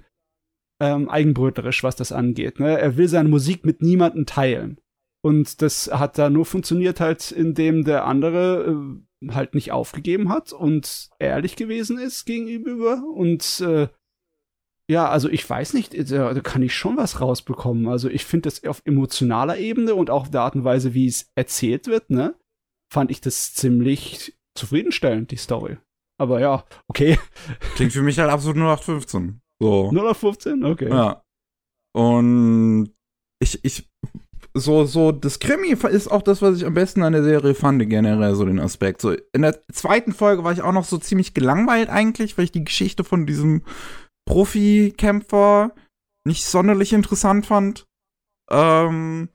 [0.81, 2.59] ähm, eigenbrötlerisch, was das angeht.
[2.59, 2.79] Ne?
[2.79, 4.79] Er will seine Musik mit niemandem teilen.
[5.23, 10.53] Und das hat da nur funktioniert halt, indem der andere äh, halt nicht aufgegeben hat
[10.53, 13.03] und ehrlich gewesen ist gegenüber.
[13.13, 13.87] Und äh,
[14.89, 17.87] ja, also ich weiß nicht, da, da kann ich schon was rausbekommen.
[17.87, 21.07] Also ich finde das auf emotionaler Ebene und auch auf der Art und Weise, wie
[21.07, 22.35] es erzählt wird, ne,
[22.91, 25.77] fand ich das ziemlich zufriedenstellend, die Story.
[26.19, 27.19] Aber ja, okay.
[27.75, 29.41] Klingt für mich halt absolut nur nach 15.
[29.59, 29.91] So.
[29.91, 30.63] 0 auf 15?
[30.63, 30.89] Okay.
[30.89, 31.23] Ja.
[31.93, 32.93] Und
[33.39, 33.89] ich, ich,
[34.57, 37.87] so, so, das Krimi ist auch das, was ich am besten an der Serie fand,
[37.89, 39.01] generell so den Aspekt.
[39.01, 42.51] So, in der zweiten Folge war ich auch noch so ziemlich gelangweilt eigentlich, weil ich
[42.51, 43.63] die Geschichte von diesem
[44.27, 45.73] Profi-Kämpfer
[46.25, 47.87] nicht sonderlich interessant fand.
[48.51, 49.29] Ähm,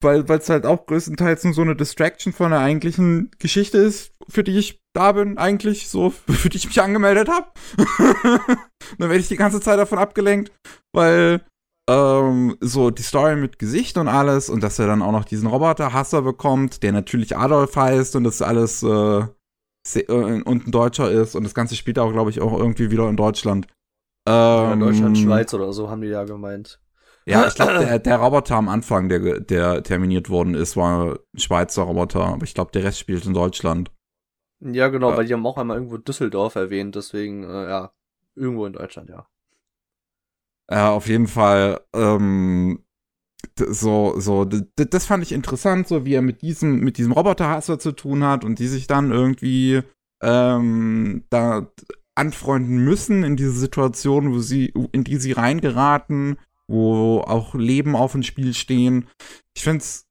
[0.00, 4.42] weil es halt auch größtenteils nur so eine Distraction von der eigentlichen Geschichte ist, für
[4.42, 7.50] die ich da bin, eigentlich, so, für die ich mich angemeldet habe.
[8.98, 10.52] Dann werde ich die ganze Zeit davon abgelenkt,
[10.92, 11.44] weil
[11.88, 15.48] ähm, so die Story mit Gesicht und alles und dass er dann auch noch diesen
[15.48, 19.24] Roboter-Hasser bekommt, der natürlich Adolf heißt und das alles äh,
[19.94, 23.08] äh, und ein Deutscher ist und das Ganze spielt auch, glaube ich, auch irgendwie wieder
[23.08, 23.68] in Deutschland.
[24.28, 26.80] Ja, Ähm, Deutschland, Schweiz oder so haben die ja gemeint.
[27.28, 31.18] Ja, ich glaube, der, der Roboter am Anfang, der, der terminiert worden ist, war ein
[31.38, 33.90] Schweizer Roboter, aber ich glaube, der Rest spielt in Deutschland.
[34.60, 35.16] Ja, genau, Ja.
[35.16, 37.92] weil die haben auch einmal irgendwo Düsseldorf erwähnt, deswegen, äh, ja,
[38.34, 39.26] irgendwo in Deutschland, ja.
[40.70, 42.80] Ja, auf jeden Fall, ähm,
[43.56, 47.92] so, so, das fand ich interessant, so wie er mit diesem, mit diesem Roboterhasser zu
[47.92, 49.82] tun hat und die sich dann irgendwie,
[50.22, 51.70] ähm, da
[52.16, 58.12] anfreunden müssen in diese Situation, wo sie, in die sie reingeraten, wo auch Leben auf
[58.12, 59.08] dem Spiel stehen.
[59.54, 60.08] Ich find's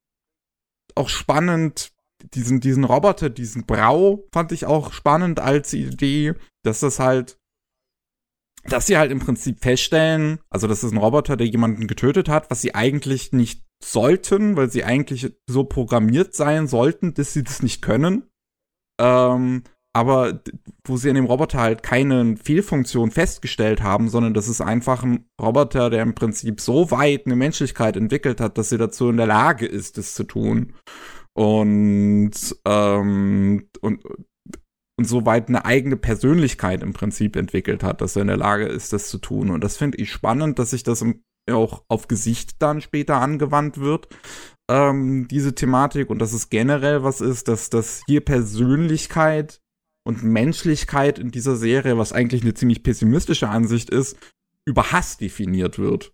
[0.94, 1.92] auch spannend,
[2.34, 7.38] diesen, diesen Roboter, diesen Brau, fand ich auch spannend als Idee, dass das halt
[8.68, 12.50] dass sie halt im Prinzip feststellen, also das ist ein Roboter, der jemanden getötet hat,
[12.50, 17.62] was sie eigentlich nicht sollten, weil sie eigentlich so programmiert sein sollten, dass sie das
[17.62, 18.24] nicht können.
[19.00, 19.62] Ähm,
[19.96, 20.42] aber
[20.84, 25.26] wo sie an dem Roboter halt keine Fehlfunktion festgestellt haben, sondern das ist einfach ein
[25.40, 29.26] Roboter, der im Prinzip so weit eine Menschlichkeit entwickelt hat, dass sie dazu in der
[29.26, 30.74] Lage ist, das zu tun.
[31.32, 32.32] Und,
[32.66, 34.02] ähm, und,
[34.98, 38.66] und so weit eine eigene Persönlichkeit im Prinzip entwickelt hat, dass er in der Lage
[38.66, 39.50] ist, das zu tun.
[39.50, 41.04] Und das finde ich spannend, dass sich das
[41.50, 44.08] auch auf Gesicht dann später angewandt wird,
[44.70, 46.10] ähm, diese Thematik.
[46.10, 49.60] Und dass es generell was ist, dass, dass hier Persönlichkeit
[50.06, 54.16] und Menschlichkeit in dieser Serie, was eigentlich eine ziemlich pessimistische Ansicht ist,
[54.66, 56.12] über Hass definiert wird.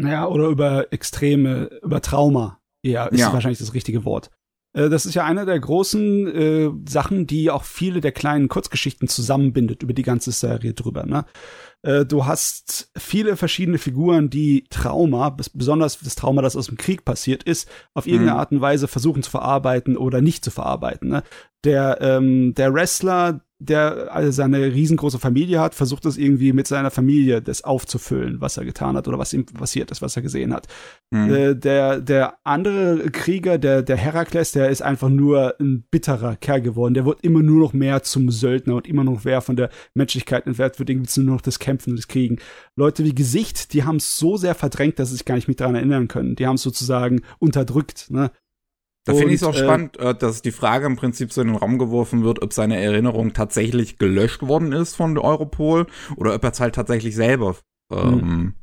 [0.00, 2.60] Naja, oder über Extreme, über Trauma.
[2.84, 3.32] Ja, ist Ja.
[3.32, 4.30] wahrscheinlich das richtige Wort.
[4.72, 9.08] Äh, das ist ja eine der großen äh, Sachen, die auch viele der kleinen Kurzgeschichten
[9.08, 11.04] zusammenbindet über die ganze Serie drüber.
[11.04, 11.24] Ne?
[11.82, 17.04] Äh, du hast viele verschiedene Figuren, die Trauma, besonders das Trauma, das aus dem Krieg
[17.04, 18.38] passiert ist, auf irgendeine mhm.
[18.38, 21.08] Art und Weise versuchen zu verarbeiten oder nicht zu verarbeiten.
[21.08, 21.22] Ne?
[21.64, 26.90] Der, ähm, der Wrestler, der also seine riesengroße Familie hat, versucht es irgendwie mit seiner
[26.90, 30.52] Familie das aufzufüllen, was er getan hat oder was ihm passiert ist, was er gesehen
[30.52, 30.66] hat.
[31.10, 31.34] Mhm.
[31.34, 36.62] Äh, der, der andere Krieger, der, der Herakles, der ist einfach nur ein bitterer Kerl
[36.62, 36.94] geworden.
[36.94, 40.46] Der wird immer nur noch mehr zum Söldner und immer noch mehr von der Menschlichkeit
[40.46, 42.38] entwert, wird irgendwie nur noch das Kämpfen und das Kriegen.
[42.76, 45.54] Leute wie Gesicht, die haben es so sehr verdrängt, dass sie sich gar nicht mehr
[45.54, 46.36] daran erinnern können.
[46.36, 48.10] Die haben es sozusagen unterdrückt.
[48.10, 48.30] Ne?
[49.04, 51.48] Da finde ich es auch äh, spannend, äh, dass die Frage im Prinzip so in
[51.48, 55.86] den Raum geworfen wird, ob seine Erinnerung tatsächlich gelöscht worden ist von Europol
[56.16, 57.56] oder ob er es halt tatsächlich selber
[57.92, 58.54] ähm, mhm.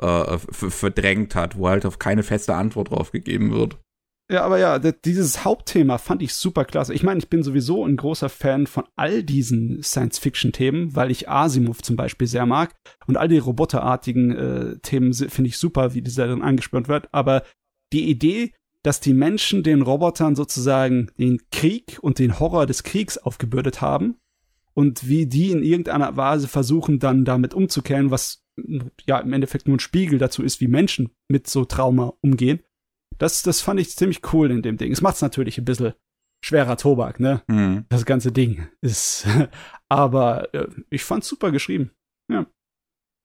[0.00, 3.78] äh, verdrängt hat, wo halt auf keine feste Antwort drauf gegeben wird.
[4.30, 6.94] Ja, aber ja, dieses Hauptthema fand ich super klasse.
[6.94, 11.82] Ich meine, ich bin sowieso ein großer Fan von all diesen Science-Fiction-Themen, weil ich Asimov
[11.82, 12.74] zum Beispiel sehr mag.
[13.06, 17.08] Und all die roboterartigen äh, Themen finde ich super, wie dieser dann angesprochen wird.
[17.12, 17.42] Aber
[17.92, 23.18] die Idee, dass die Menschen den Robotern sozusagen den Krieg und den Horror des Kriegs
[23.18, 24.16] aufgebürdet haben
[24.74, 28.44] und wie die in irgendeiner Weise versuchen, dann damit umzukehren, was
[29.06, 32.60] ja im Endeffekt nur ein Spiegel dazu ist, wie Menschen mit so Trauma umgehen.
[33.18, 34.92] Das, das fand ich ziemlich cool in dem Ding.
[34.92, 35.94] Es macht es natürlich ein bisschen
[36.44, 37.42] schwerer Tobak, ne?
[37.46, 37.84] Mhm.
[37.88, 39.26] Das ganze Ding ist.
[39.88, 41.92] aber äh, ich fand's super geschrieben.
[42.30, 42.46] Ja.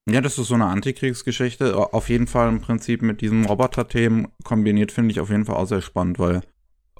[0.09, 1.75] Ja, das ist so eine Antikriegsgeschichte.
[1.75, 5.65] Auf jeden Fall im Prinzip mit diesem Roboter-Themen kombiniert, finde ich auf jeden Fall auch
[5.65, 6.41] sehr spannend, weil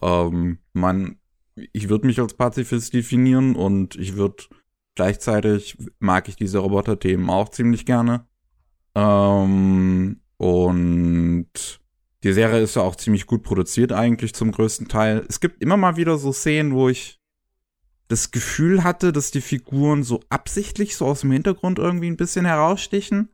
[0.02, 1.17] ähm, man,
[1.56, 4.43] ich würde mich als Pazifist definieren und ich würde
[4.96, 8.28] gleichzeitig mag ich diese Roboter-Themen auch ziemlich gerne.
[8.93, 11.80] Ähm, und
[12.24, 15.26] die Serie ist ja auch ziemlich gut produziert eigentlich zum größten Teil.
[15.30, 17.16] Es gibt immer mal wieder so Szenen, wo ich
[18.08, 22.46] das Gefühl hatte, dass die Figuren so absichtlich so aus dem Hintergrund irgendwie ein bisschen
[22.46, 23.30] herausstichen.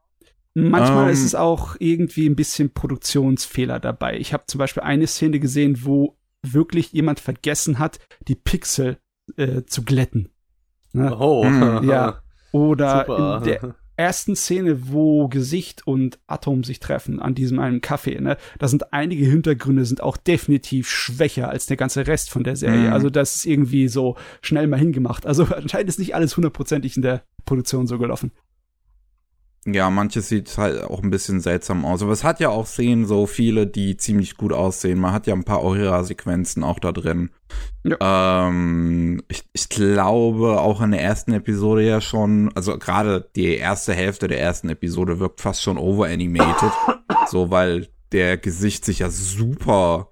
[0.55, 4.17] Manchmal ähm, ist es auch irgendwie ein bisschen Produktionsfehler dabei.
[4.17, 8.97] Ich habe zum Beispiel eine Szene gesehen, wo wirklich jemand vergessen hat, die Pixel
[9.35, 10.29] äh, zu glätten.
[10.91, 11.15] Ne?
[11.17, 12.21] Oh, ja.
[12.51, 18.19] Oder in der, ersten Szene, wo Gesicht und Atom sich treffen an diesem einen Café,
[18.19, 22.55] ne, da sind einige Hintergründe sind auch definitiv schwächer als der ganze Rest von der
[22.55, 22.87] Serie.
[22.87, 22.93] Mhm.
[22.93, 25.25] Also das ist irgendwie so schnell mal hingemacht.
[25.25, 28.31] Also anscheinend ist nicht alles hundertprozentig in der Produktion so gelaufen.
[29.65, 32.01] Ja, manches sieht halt auch ein bisschen seltsam aus.
[32.01, 34.99] Aber es hat ja auch Szenen, so viele, die ziemlich gut aussehen.
[34.99, 37.29] Man hat ja ein paar Aura-Sequenzen auch da drin.
[37.83, 38.47] Ja.
[38.47, 43.93] Ähm, ich, ich glaube auch in der ersten Episode ja schon, also gerade die erste
[43.93, 46.71] Hälfte der ersten Episode wirkt fast schon overanimated.
[47.27, 50.09] so, weil der Gesicht sich ja super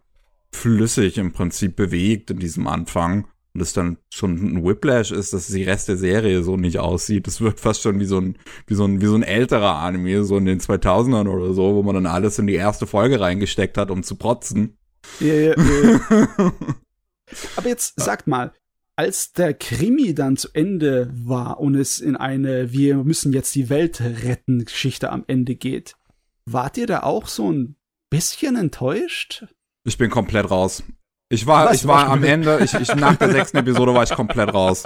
[0.54, 5.48] flüssig im Prinzip bewegt in diesem Anfang und das dann schon ein Whiplash ist, dass
[5.48, 7.28] die Rest der Serie so nicht aussieht.
[7.28, 8.38] Das wirkt fast schon wie so ein,
[8.68, 11.84] wie so ein, wie so ein älterer Anime, so in den 2000ern oder so, wo
[11.84, 14.78] man dann alles in die erste Folge reingesteckt hat, um zu protzen.
[15.20, 16.00] Ja, ja, ja.
[17.56, 18.54] Aber jetzt sagt mal,
[18.96, 23.70] als der Krimi dann zu Ende war und es in eine Wir müssen jetzt die
[23.70, 25.96] Welt retten Geschichte am Ende geht,
[26.46, 27.76] wart ihr da auch so ein
[28.10, 29.46] bisschen enttäuscht?
[29.84, 30.84] Ich bin komplett raus.
[31.32, 34.12] Ich war, Was, ich war am Ende, ich, ich, nach der sechsten Episode war ich
[34.12, 34.84] komplett raus.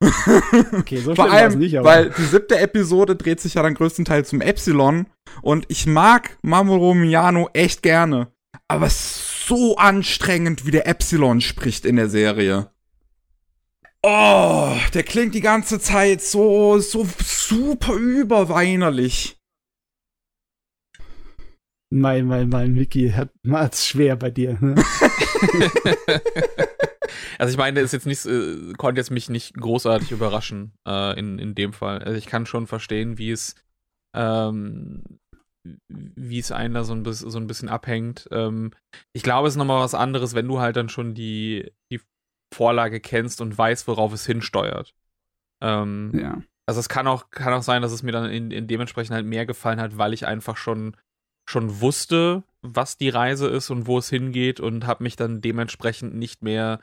[0.00, 4.40] Okay, so Vor allem, nicht, weil die siebte Episode dreht sich ja dann größtenteils zum
[4.40, 5.06] Epsilon
[5.42, 8.30] und ich mag Mamoru Miyano echt gerne,
[8.68, 12.70] aber es ist so anstrengend, wie der Epsilon spricht in der Serie.
[14.02, 19.37] Oh, der klingt die ganze Zeit so, so super überweinerlich.
[21.90, 23.30] Mein, mein, mein Mickey hat
[23.72, 24.58] es schwer bei dir.
[24.60, 24.74] Ne?
[27.38, 31.38] also ich meine, ist jetzt nicht, äh, konnte jetzt mich nicht großartig überraschen äh, in,
[31.38, 32.00] in dem Fall.
[32.00, 33.54] Also ich kann schon verstehen, wie es
[34.14, 35.02] ähm,
[35.88, 38.28] wie es einen da so ein, bisschen, so ein bisschen abhängt.
[38.30, 38.72] Ähm,
[39.12, 42.00] ich glaube, es ist nochmal was anderes, wenn du halt dann schon die, die
[42.54, 44.94] Vorlage kennst und weißt, worauf es hinsteuert.
[45.62, 46.42] Ähm, ja.
[46.66, 49.26] Also es kann auch, kann auch sein, dass es mir dann in, in dementsprechend halt
[49.26, 50.96] mehr gefallen hat, weil ich einfach schon
[51.48, 56.14] schon wusste, was die Reise ist und wo es hingeht und habe mich dann dementsprechend
[56.14, 56.80] nicht mehr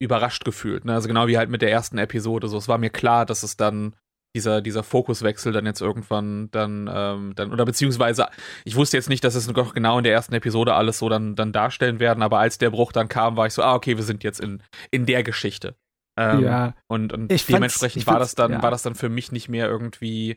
[0.00, 0.84] überrascht gefühlt.
[0.84, 0.94] Ne?
[0.94, 2.48] Also genau wie halt mit der ersten Episode.
[2.48, 3.94] So, es war mir klar, dass es dann
[4.34, 8.26] dieser, dieser Fokuswechsel dann jetzt irgendwann dann, ähm, dann, oder beziehungsweise,
[8.64, 11.36] ich wusste jetzt nicht, dass es noch genau in der ersten Episode alles so dann,
[11.36, 14.04] dann darstellen werden, aber als der Bruch dann kam, war ich so, ah, okay, wir
[14.04, 15.76] sind jetzt in, in der Geschichte.
[16.18, 16.74] Ähm, ja.
[16.88, 18.62] Und, und dementsprechend war das dann, ja.
[18.62, 20.36] war das dann für mich nicht mehr irgendwie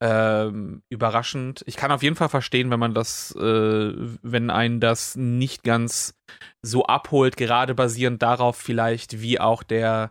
[0.00, 1.62] ähm, überraschend.
[1.66, 6.14] Ich kann auf jeden Fall verstehen, wenn man das, äh, wenn einen das nicht ganz
[6.62, 10.10] so abholt, gerade basierend darauf vielleicht, wie auch der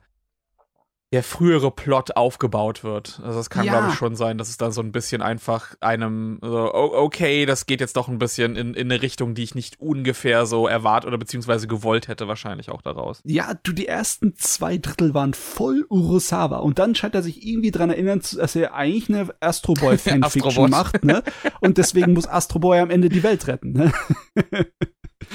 [1.13, 3.21] der frühere Plot aufgebaut wird.
[3.23, 3.73] Also es kann, Ja.
[3.73, 7.45] glaube ich, schon sein, dass es dann so ein bisschen einfach einem, so, o- okay,
[7.45, 10.67] das geht jetzt doch ein bisschen in, in eine Richtung, die ich nicht ungefähr so
[10.67, 13.21] erwartet oder beziehungsweise gewollt hätte, wahrscheinlich auch daraus.
[13.26, 16.58] Ja, du, die ersten zwei Drittel waren voll Urosawa.
[16.58, 19.97] Und dann scheint er sich irgendwie dran erinnern, zu- dass er eigentlich eine Astro Boy
[19.99, 21.21] Fanfiction macht, ne?
[21.62, 23.93] Und deswegen muss Astro Boy am Ende die Welt retten, ne?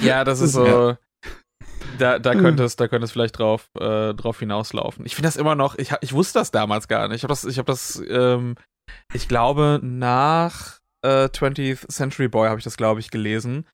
[0.02, 0.96] Ja, das ist Das- so.
[1.98, 5.04] Da, da könnte es, da könnte es vielleicht drauf, äh, drauf hinauslaufen.
[5.06, 7.18] Ich finde das immer noch, ich, ich wusste das damals gar nicht.
[7.18, 8.56] Ich habe das, ich habe das, ähm,
[9.12, 13.66] ich glaube, nach äh, 20th Century Boy habe ich das, glaube ich, gelesen.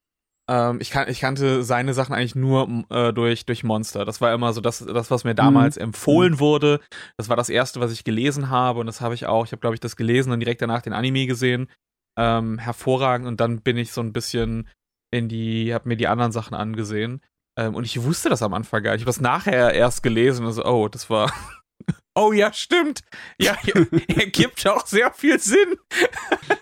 [0.48, 4.04] Ähm, ich, kan ich kannte seine Sachen eigentlich nur äh, durch, durch Monster.
[4.04, 6.80] Das war immer so das, das was mir damals empfohlen wurde.
[7.16, 9.46] Das war das erste, was ich gelesen habe und das habe ich auch.
[9.46, 11.70] Ich habe, glaube ich, das gelesen und direkt danach den Anime gesehen.
[12.18, 14.68] Ähm, hervorragend und dann bin ich so ein bisschen
[15.10, 17.20] in die, habe mir die anderen Sachen angesehen.
[17.56, 19.02] Ähm, und ich wusste das am Anfang gar nicht.
[19.02, 21.32] Ich habe das nachher erst gelesen und so, oh, das war.
[22.14, 23.00] oh ja, stimmt.
[23.38, 23.74] Ja, ja
[24.16, 25.76] ergibt auch sehr viel Sinn.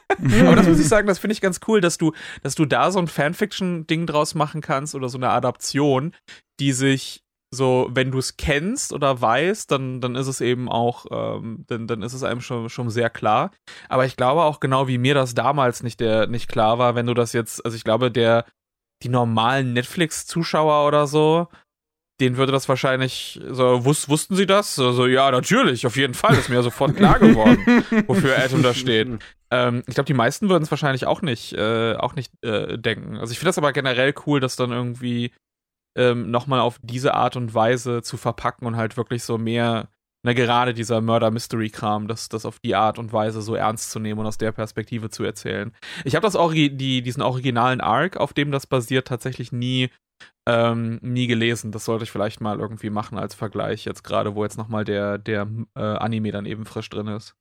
[0.46, 2.90] Aber das muss ich sagen, das finde ich ganz cool, dass du, dass du da
[2.90, 6.14] so ein Fanfiction-Ding draus machen kannst oder so eine Adaption,
[6.60, 7.22] die sich
[7.54, 11.86] so, wenn du es kennst oder weißt, dann, dann ist es eben auch, ähm, dann,
[11.86, 13.50] dann ist es einem schon, schon sehr klar.
[13.90, 17.06] Aber ich glaube auch genau wie mir das damals nicht, der, nicht klar war, wenn
[17.06, 18.46] du das jetzt, also ich glaube, der,
[19.02, 21.48] die normalen Netflix-Zuschauer oder so,
[22.20, 24.74] denen würde das wahrscheinlich so, wus wussten sie das?
[24.74, 27.58] So, so, ja, natürlich, auf jeden Fall, ist mir ja sofort klar geworden,
[28.06, 29.08] wofür Atom da steht.
[29.50, 33.16] Ähm, ich glaube, die meisten würden es wahrscheinlich auch nicht, äh, auch nicht äh, denken.
[33.18, 35.32] Also ich finde das aber generell cool, das dann irgendwie
[35.96, 39.88] ähm, nochmal auf diese Art und Weise zu verpacken und halt wirklich so mehr,
[40.22, 44.20] na gerade dieser Murder-Mystery-Kram, das, das auf die Art und Weise so ernst zu nehmen
[44.20, 45.72] und aus der Perspektive zu erzählen.
[46.04, 49.90] Ich habe das Origi die, diesen originalen Arc, auf dem das basiert, tatsächlich nie,
[50.48, 51.72] ähm, nie gelesen.
[51.72, 55.18] Das sollte ich vielleicht mal irgendwie machen als Vergleich, jetzt gerade, wo jetzt nochmal der,
[55.18, 57.34] der äh, Anime dann eben frisch drin ist.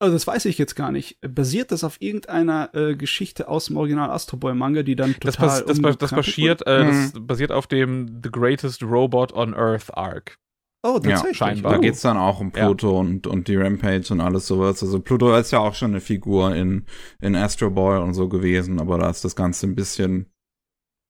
[0.00, 1.18] Also das weiß ich jetzt gar nicht.
[1.20, 5.62] Basiert das auf irgendeiner äh, Geschichte aus dem Original Astro Boy Manga, die dann total
[5.64, 10.38] Das, das, das basiert, äh, das basiert auf dem The Greatest Robot on Earth Arc.
[10.84, 11.36] Oh, Ja, tatsächlich.
[11.38, 11.72] scheinbar.
[11.72, 11.80] Da Oh.
[11.80, 12.64] geht's dann auch um Ja.
[12.66, 14.82] Pluto und, und die Rampage und alles sowas.
[14.82, 16.86] Also Pluto ist ja auch schon eine Figur in,
[17.20, 20.26] in Astro Boy und so gewesen, aber da ist das Ganze ein bisschen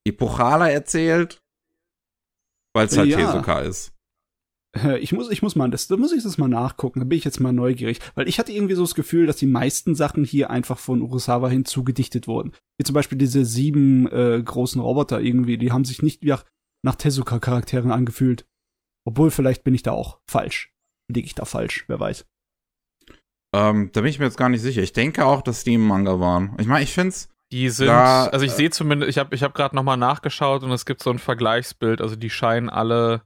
[0.07, 1.43] epochaler erzählt,
[2.75, 3.19] weil es halt Ja.
[3.33, 3.95] Tezuka ist.
[4.77, 7.01] Äh, Ich muss, ich muss mal, das, da muss ich das mal nachgucken.
[7.01, 9.47] Da bin ich jetzt mal neugierig, weil ich hatte irgendwie so das Gefühl, dass die
[9.47, 12.53] meisten Sachen hier einfach von Urusawa hinzugedichtet wurden.
[12.79, 16.45] Wie zum Beispiel diese sieben äh, großen Roboter irgendwie, die haben sich nicht wie nach,
[16.85, 18.47] nach Tezuka-Charakteren angefühlt.
[19.05, 20.73] Obwohl, vielleicht bin ich da auch falsch.
[21.11, 22.25] Liege ich da falsch, wer weiß.
[23.55, 24.83] Ähm, da bin ich mir jetzt gar nicht sicher.
[24.83, 26.55] Ich denke auch, dass die im Manga waren.
[26.59, 29.43] Ich meine, ich find's, Die sind, Da, also ich äh, sehe zumindest, ich habe ich
[29.43, 33.23] hab gerade nochmal nachgeschaut und es gibt so ein Vergleichsbild, also die scheinen alle,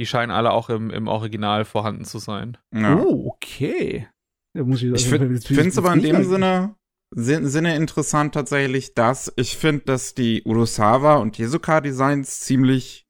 [0.00, 2.56] die scheinen alle auch im, im Original vorhanden zu sein.
[2.72, 2.96] ja.
[2.96, 4.08] Oh, okay.
[4.54, 6.74] Da muss ich Ich also, finde es aber in dem Sinne,
[7.14, 13.06] Sin- Sinne interessant tatsächlich, dass ich finde, dass die Urusawa und Tezuka-Designs ziemlich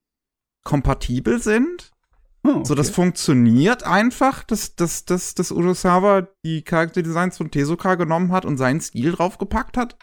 [0.64, 1.92] kompatibel sind.
[2.46, 2.64] Oh, okay.
[2.64, 8.44] So, das funktioniert einfach, dass, dass, dass, dass Urusawa die Charakterdesigns von Tezuka genommen hat
[8.44, 9.98] und seinen Stil draufgepackt hat.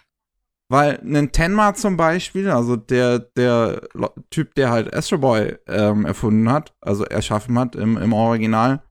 [0.70, 3.88] Weil ein Tenma zum Beispiel, also der, der
[4.30, 8.84] Typ, der halt Astro Boy ähm, erfunden hat, also erschaffen hat im, im Original,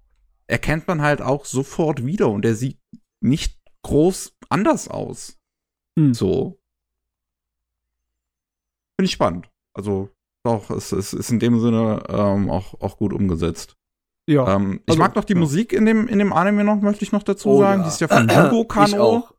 [0.47, 2.79] erkennt man halt auch sofort wieder und der sieht
[3.21, 5.39] nicht groß anders aus.
[5.99, 6.15] Hm.
[6.15, 6.59] So.
[8.97, 9.51] Finde ich spannend.
[9.75, 10.11] Also,
[10.45, 13.77] doch, es, es ist in dem Sinne ähm, auch, auch gut umgesetzt.
[14.29, 14.57] ja.
[14.57, 15.39] Ähm, ich Also, mag noch die ja.
[15.39, 17.81] Musik in dem, in dem Anime noch, möchte ich noch dazu Oh, sagen.
[17.83, 17.87] ja.
[17.89, 19.03] Die ist ja von Yugo Ich Kano.
[19.03, 19.33] auch.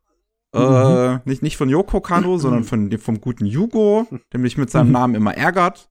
[0.56, 4.86] Äh, nicht, nicht von Yoko Kano, sondern von, vom guten Yugo, der mich mit seinem
[4.86, 4.92] Mhm.
[4.92, 5.88] Namen immer ärgert.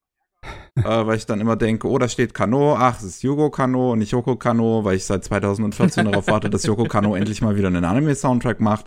[0.75, 3.91] äh, weil ich dann immer denke, oh, da steht Kano, ach, es ist Yugo Kano
[3.91, 7.55] und nicht Yoko Kano, weil ich seit 2014 darauf warte, dass Yoko Kano endlich mal
[7.57, 8.85] wieder einen Anime-Soundtrack macht.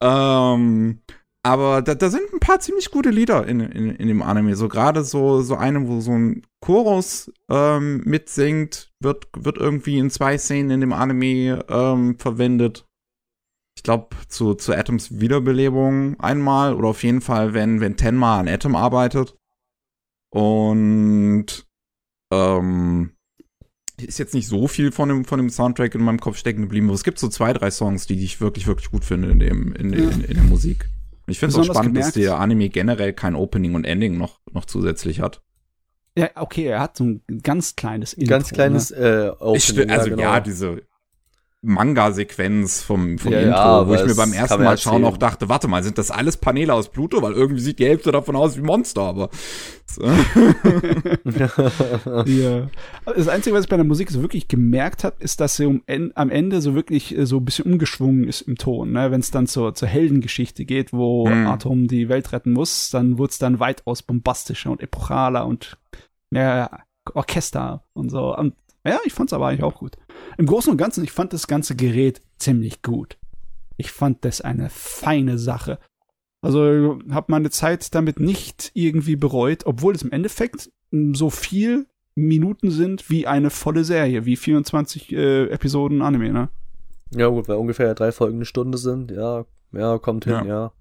[0.00, 1.00] Ähm,
[1.46, 4.56] aber da, da sind ein paar ziemlich gute Lieder in, in, in dem Anime.
[4.56, 10.10] So gerade so, so eine, wo so ein Chorus ähm, mitsingt, wird, wird irgendwie in
[10.10, 12.84] zwei Szenen in dem Anime ähm, verwendet.
[13.76, 18.48] Ich glaube, zu, zu Atoms Wiederbelebung einmal oder auf jeden Fall, wenn, wenn Tenma an
[18.48, 19.36] Atom arbeitet.
[20.34, 21.64] Und
[22.32, 23.12] ähm,
[23.98, 26.86] ist jetzt nicht so viel von dem, von dem Soundtrack in meinem Kopf stecken geblieben,
[26.86, 29.72] aber es gibt so zwei, drei Songs, die ich wirklich, wirklich gut finde in, dem,
[29.74, 30.88] in, in, in der Musik.
[31.26, 34.40] Ich finde es auch spannend, dass gemerkt- der Anime generell kein Opening und Ending noch,
[34.52, 35.42] noch zusätzlich hat.
[36.16, 38.30] ja, okay, er hat so ein ganz kleines Intro.
[38.30, 39.56] Ganz kleines äh, Opening.
[39.56, 40.40] Ich also ja, genau.
[40.40, 40.82] diese
[41.66, 45.48] Manga-Sequenz vom, vom Ja, Intro, ja, wo ich mir beim ersten Mal schauen auch dachte,
[45.48, 47.20] warte mal, sind das alles Paneele aus Pluto?
[47.22, 49.30] Weil irgendwie sieht die Hälfte davon aus wie Monster, aber
[49.86, 50.02] so.
[52.26, 52.68] Ja.
[53.04, 55.82] Das Einzige, was ich bei der Musik so wirklich gemerkt habe, ist, dass sie um,
[55.86, 58.92] en, am Ende so wirklich äh, so ein bisschen umgeschwungen ist im Ton.
[58.92, 59.10] Ne?
[59.10, 61.46] Wenn es dann zur, zur Heldengeschichte geht, wo Hm.
[61.46, 65.76] Atom die Welt retten muss, dann wurde es dann weitaus bombastischer und epochaler und
[66.30, 66.82] mehr
[67.14, 68.36] Orchester und so.
[68.36, 68.54] Und
[68.88, 69.96] ja, ich fand es aber eigentlich auch gut.
[70.38, 73.18] Im Großen und Ganzen, ich fand das ganze Gerät ziemlich gut.
[73.76, 75.78] Ich fand das eine feine Sache.
[76.42, 81.86] Also habe meine Zeit damit nicht irgendwie bereut, obwohl es im Endeffekt m, so viel
[82.14, 86.48] Minuten sind wie eine volle Serie, wie 24 äh, Episoden Anime, ne?
[87.10, 89.10] ja, gut, weil ungefähr drei Folgen eine Stunde sind.
[89.10, 90.44] Ja, ja, kommt hin, Ja.
[90.44, 90.72] ja.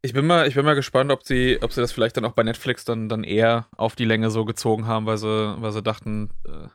[0.00, 2.32] Ich bin mal, ich bin mal gespannt, ob sie, ob sie das vielleicht dann auch
[2.32, 5.26] bei Netflix dann, dann eher auf die Länge so gezogen haben, weil sie,
[5.60, 6.68] weil sie dachten, äh,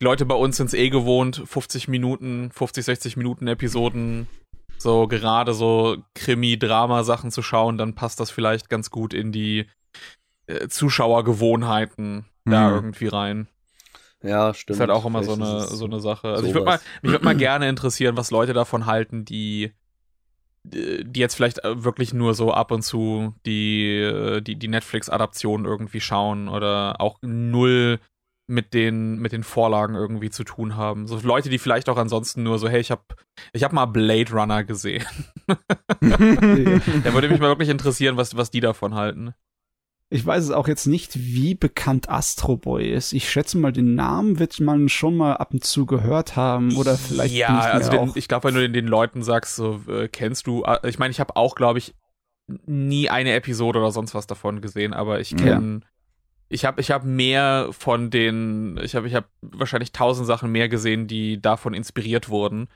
[0.00, 4.26] die Leute bei uns sind es eh gewohnt, 50 Minuten, 50, 60 Minuten Episoden,
[4.78, 9.66] so gerade so Krimi-Drama-Sachen zu schauen, dann passt das vielleicht ganz gut in die
[10.46, 12.74] äh, Zuschauergewohnheiten da Hm.
[12.74, 13.48] irgendwie rein.
[14.22, 14.76] Ja, stimmt.
[14.76, 16.28] ist halt auch immer so eine, so eine Sache.
[16.28, 16.86] Also ich würde mal, sowas.
[17.02, 19.72] mich würde mal gerne interessieren, was Leute davon halten, die,
[20.62, 25.64] die jetzt vielleicht äh, wirklich nur so ab und zu die, äh, die, die Netflix-Adaption
[25.64, 27.98] irgendwie schauen oder auch null
[28.50, 31.06] mit den, mit den Vorlagen irgendwie zu tun haben.
[31.06, 33.02] So Leute, die vielleicht auch ansonsten nur so, hey, ich habe
[33.52, 35.04] ich hab mal Blade Runner gesehen.
[36.00, 39.34] Da würde mich mal wirklich interessieren, was, was die davon halten.
[40.08, 43.12] Ich weiß es auch jetzt nicht, wie bekannt Astro Boy ist.
[43.12, 46.96] Ich schätze mal, den Namen wird man schon mal ab und zu gehört haben oder
[46.96, 49.80] vielleicht Ja, ich mir also den, ich glaube, wenn du den, den Leuten sagst, so,
[49.88, 51.94] äh, kennst du, äh, ich meine, ich habe auch, glaube ich,
[52.66, 55.62] nie eine Episode oder sonst was davon gesehen, aber ich Ja.
[56.50, 60.68] Ich habe ich hab mehr von den, ich habe ich hab wahrscheinlich tausend Sachen mehr
[60.68, 62.68] gesehen, die davon inspiriert wurden,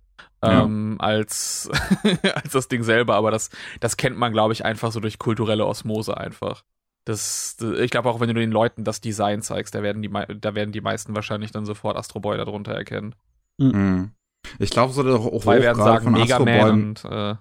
[0.42, 0.62] Ja.
[0.62, 1.68] ähm, als,
[2.34, 3.50] als das Ding selber, aber das,
[3.80, 6.62] das kennt man, glaube ich, einfach so durch kulturelle Osmose einfach.
[7.04, 10.54] Das, ich glaube auch, wenn du den Leuten das Design zeigst, da werden die, da
[10.54, 13.14] werden die meisten wahrscheinlich dann sofort Astro Boy darunter erkennen.
[13.58, 14.12] Mhm.
[14.58, 17.34] Ich glaube, so Hoch Zwei werden gerade sagen Mega Astro Boy, und äh,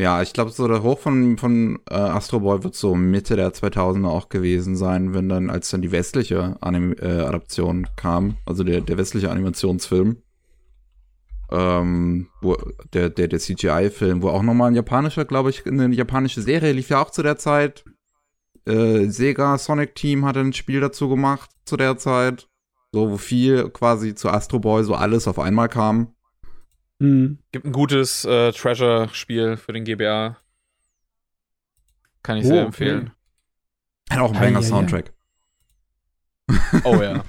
[0.00, 3.52] Ja, ich glaube, so der Hoch von, von äh, Astro Boy wird so Mitte der
[3.52, 8.64] 2000er auch gewesen sein, wenn dann, als dann die westliche Anim äh, Adaption kam, also
[8.64, 10.22] der, der westliche Animationsfilm,
[11.50, 12.56] ähm, wo,
[12.94, 16.88] der, der, der CGI-Film, wo auch nochmal ein japanischer, glaube ich, eine japanische Serie lief
[16.88, 17.84] ja auch zu der Zeit.
[18.66, 22.48] Äh, Sega Sonic Team hatte ein Spiel dazu gemacht zu der Zeit.
[22.92, 26.14] So, wo viel quasi zu Astro Boy so alles auf einmal kam.
[27.00, 27.38] Hm.
[27.50, 30.36] gibt ein gutes äh, Treasure-Spiel für den GBA.
[32.22, 32.66] Kann ich sehr Oh, okay.
[32.66, 33.10] empfehlen.
[34.10, 34.52] Hat auch einen Ei, ei, ei.
[34.52, 35.12] Banger-Soundtrack.
[36.84, 37.24] Oh ja.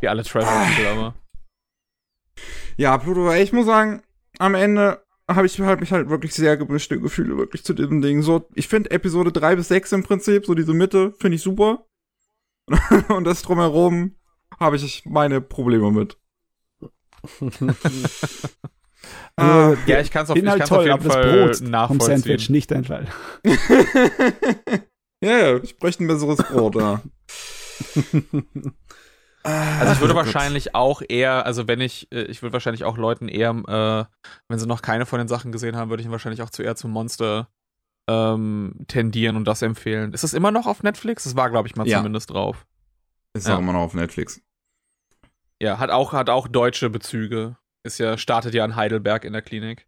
[0.00, 1.14] Wie alle Treasure-Spiele aber.
[2.76, 4.02] Ja, Pluto, ich muss sagen,
[4.38, 8.22] am Ende habe ich halt mich halt wirklich sehr gemischte Gefühle wirklich zu diesem Ding.
[8.22, 11.86] So, ich finde Episode 3 bis 6 im Prinzip, so diese Mitte, finde ich super.
[13.08, 14.16] Und das drumherum
[14.60, 16.18] habe ich meine Probleme mit.
[19.36, 21.56] Ah, Ja, ich kann es auf, Inhalt kann's auf toll, jeden aber das Fall Brot
[21.58, 22.16] vom nachvollziehen.
[22.22, 23.06] Sandwich nicht dein Fall.
[25.22, 27.02] ja, ich bräuchte ein besseres Brot, ja.
[29.44, 32.98] Also ich würde Oh wahrscheinlich auch eher, also wenn ich, äh, ich würde wahrscheinlich auch
[32.98, 34.04] Leuten eher, äh,
[34.48, 36.80] wenn sie noch keine von den Sachen gesehen haben, würde ich ihnen wahrscheinlich auch zuerst
[36.82, 37.48] zum Monster
[38.10, 40.12] ähm, tendieren und das empfehlen.
[40.12, 41.24] Ist das immer noch auf Netflix?
[41.24, 41.98] Das war, glaube ich, mal Ja.
[41.98, 42.66] zumindest drauf.
[43.32, 43.54] Ist Ja.
[43.54, 44.42] auch immer noch auf Netflix.
[45.60, 47.56] Ja, hat auch, hat auch deutsche Bezüge.
[47.82, 49.86] Ist ja, startet ja in Heidelberg in der Klinik.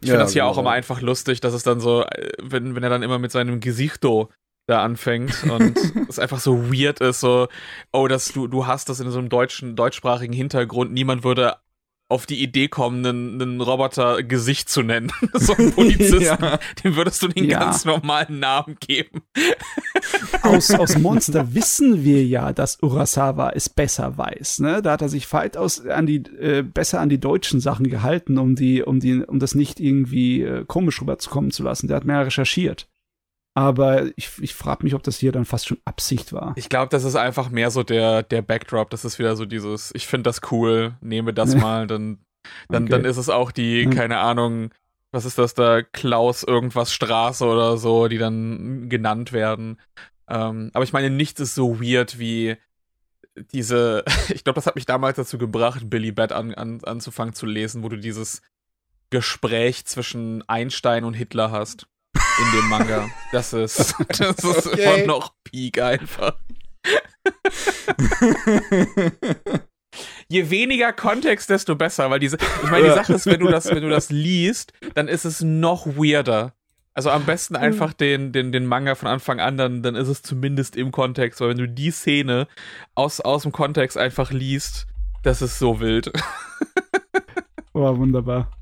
[0.00, 0.52] Ich finde Ja, das hier genau.
[0.52, 3.32] auch immer einfach lustig, dass es dann so, äh, wenn, wenn er dann immer mit
[3.32, 4.30] seinem Gesichto
[4.66, 5.76] da anfängt und
[6.08, 7.48] es einfach so weird ist, so,
[7.92, 11.56] oh, das, du, du hast das in so einem deutschen, deutschsprachigen Hintergrund, niemand würde
[12.08, 15.10] auf die Idee kommen, einen, einen Roboter Gesicht zu nennen.
[15.32, 16.58] so ein Polizisten, Ja.
[16.84, 17.60] dem würdest du den Ja.
[17.60, 19.22] ganz normalen Namen geben.
[20.42, 24.58] Aus, aus Monster wissen wir ja, dass Urasawa es besser weiß.
[24.60, 24.82] Ne?
[24.82, 28.54] Da hat er sich weitaus an die, äh, besser an die deutschen Sachen gehalten, um
[28.54, 31.88] die, um die, um das nicht irgendwie äh, komisch rüberzukommen zu lassen.
[31.88, 32.86] Der hat mehr recherchiert.
[33.54, 36.54] Aber ich, ich frage mich, ob das hier dann fast schon Absicht war.
[36.56, 38.90] Ich glaube, das ist einfach mehr so der, der Backdrop.
[38.90, 42.18] Das ist wieder so dieses, ich finde das cool, nehme das mal, dann,
[42.68, 42.90] dann, Okay.
[42.90, 44.70] dann ist es auch die, keine Ahnung,
[45.12, 49.80] was ist das da, Klaus irgendwas Straße oder so, die dann genannt werden.
[50.28, 52.56] Ähm, aber ich meine, nichts ist so weird wie
[53.52, 57.46] diese, ich glaube, das hat mich damals dazu gebracht, Billy Bat an, an, anzufangen zu
[57.46, 58.42] lesen, wo du dieses
[59.10, 61.86] Gespräch zwischen Einstein und Hitler hast
[62.38, 63.08] in dem Manga.
[63.32, 64.96] Das ist, das ist Okay.
[64.96, 66.36] immer noch Peak einfach.
[70.28, 73.66] je weniger Kontext, desto besser, weil diese, ich meine, die Sache ist, wenn du das,
[73.66, 76.54] wenn du das liest, dann ist es noch weirder.
[76.96, 80.22] Also am besten einfach den, den, den Manga von Anfang an, dann, dann ist es
[80.22, 82.46] zumindest im Kontext, weil wenn du die Szene
[82.94, 84.86] aus, aus dem Kontext einfach liest,
[85.24, 86.12] das ist so wild.
[87.72, 88.52] Oh, wunderbar.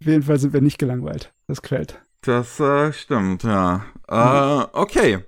[0.00, 1.32] Auf jeden Fall sind wir nicht gelangweilt.
[1.46, 2.00] Das quält.
[2.22, 3.84] Das äh, stimmt, ja.
[4.08, 5.18] Äh, okay.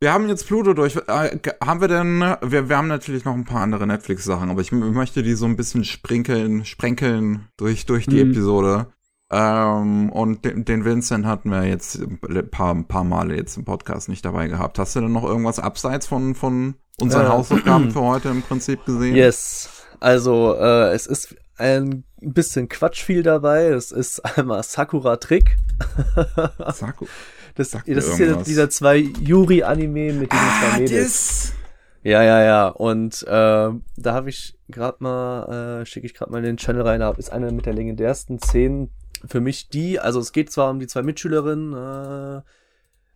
[0.00, 0.96] Wir haben jetzt Pluto durch.
[0.96, 4.70] Äh, haben wir denn, wir, wir haben natürlich noch ein paar andere Netflix-Sachen, aber ich
[4.70, 8.30] möchte die so ein bisschen sprinkeln, sprenkeln durch, durch die Mhm.
[8.30, 8.86] Episode.
[9.30, 12.18] Ähm, und den, den Vincent hatten wir jetzt ein
[12.50, 14.78] paar, ein paar Male jetzt im Podcast nicht dabei gehabt.
[14.78, 17.28] Hast du denn noch irgendwas abseits von, von unseren Äh.
[17.30, 19.16] Hausaufgaben für heute im Prinzip gesehen?
[19.16, 19.68] Yes.
[20.00, 23.66] Also, äh, es ist ein bisschen Quatsch viel dabei.
[23.66, 25.56] Es ist einmal Sakura Trick.
[26.72, 27.06] Saku.
[27.54, 28.46] Das, das ist hier irgendwas.
[28.46, 30.92] dieser zwei Yuri-Anime mit diesen Ah, zwei Mädels.
[30.92, 31.52] das.
[32.04, 32.68] Ja, ja, ja.
[32.68, 36.82] Und äh, da habe ich gerade mal, äh, schicke ich gerade mal in den Channel
[36.82, 38.90] rein, da ist eine mit der legendärsten Szenen
[39.26, 41.72] für mich die, also es geht zwar um die zwei Mitschülerinnen
[42.38, 42.40] äh,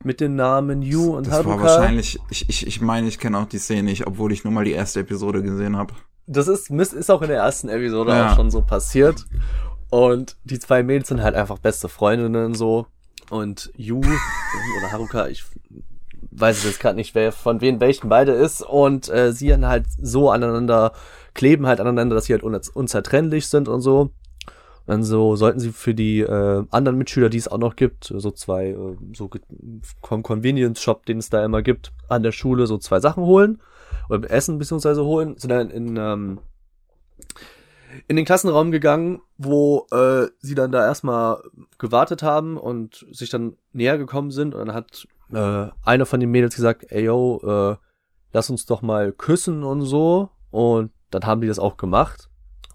[0.02, 1.50] mit den Namen Yu und Das Haruka.
[1.50, 4.52] war wahrscheinlich, ich, ich, ich meine, ich kenne auch die Szene nicht, obwohl ich nur
[4.52, 5.94] mal die erste Episode gesehen habe.
[6.26, 8.30] Das ist, ist auch in der ersten Episode Ja.
[8.32, 9.26] auch schon so passiert.
[9.90, 12.86] Und die zwei Mädels sind halt einfach beste Freundinnen so.
[13.30, 13.98] Und Yu
[14.78, 15.44] oder Haruka, ich
[16.30, 18.62] weiß jetzt gerade nicht, wer von wen welchen beide ist.
[18.62, 20.92] Und äh, sie dann halt so aneinander
[21.34, 24.00] kleben halt aneinander, dass sie halt unz unzertrennlich sind und so.
[24.00, 24.10] Und
[24.86, 28.30] dann so sollten sie für die äh, anderen Mitschüler, die es auch noch gibt, so
[28.30, 29.30] zwei, äh, so
[30.02, 33.60] vom Convenience Shop, den es da immer gibt, an der Schule so zwei Sachen holen
[34.08, 36.40] oder Essen beziehungsweise holen, sind dann in, ähm,
[38.08, 41.42] in den Klassenraum gegangen, wo äh, sie dann da erstmal
[41.78, 44.54] gewartet haben und sich dann näher gekommen sind.
[44.54, 47.76] Und dann hat äh, einer von den Mädels gesagt, ey yo, äh,
[48.32, 50.30] lass uns doch mal küssen und so.
[50.50, 52.28] Und dann haben die das auch gemacht.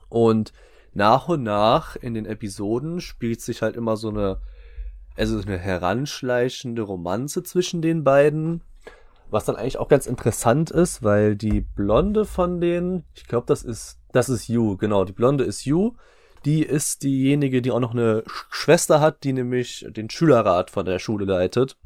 [0.09, 0.53] Und
[0.93, 4.39] nach und nach in den Episoden spielt sich halt immer so eine
[5.17, 8.61] also eine heranschleichende Romanze zwischen den beiden
[9.29, 13.63] was dann eigentlich auch ganz interessant ist, weil die Blonde von denen, ich glaube, das
[13.63, 15.93] ist, das ist Yu, genau, die Blonde ist Yu.
[16.45, 20.85] Die ist diejenige, die auch noch eine Sch Schwester hat, die nämlich den Schülerrat von
[20.85, 21.77] der Schule leitet.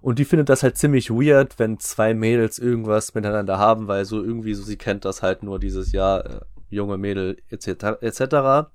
[0.00, 4.22] Und die findet das halt ziemlich weird, wenn zwei Mädels irgendwas miteinander haben, weil so
[4.22, 6.40] irgendwie so sie kennt das halt nur dieses Jahr, äh,
[6.70, 8.02] junge Mädel etc.
[8.02, 8.68] etc.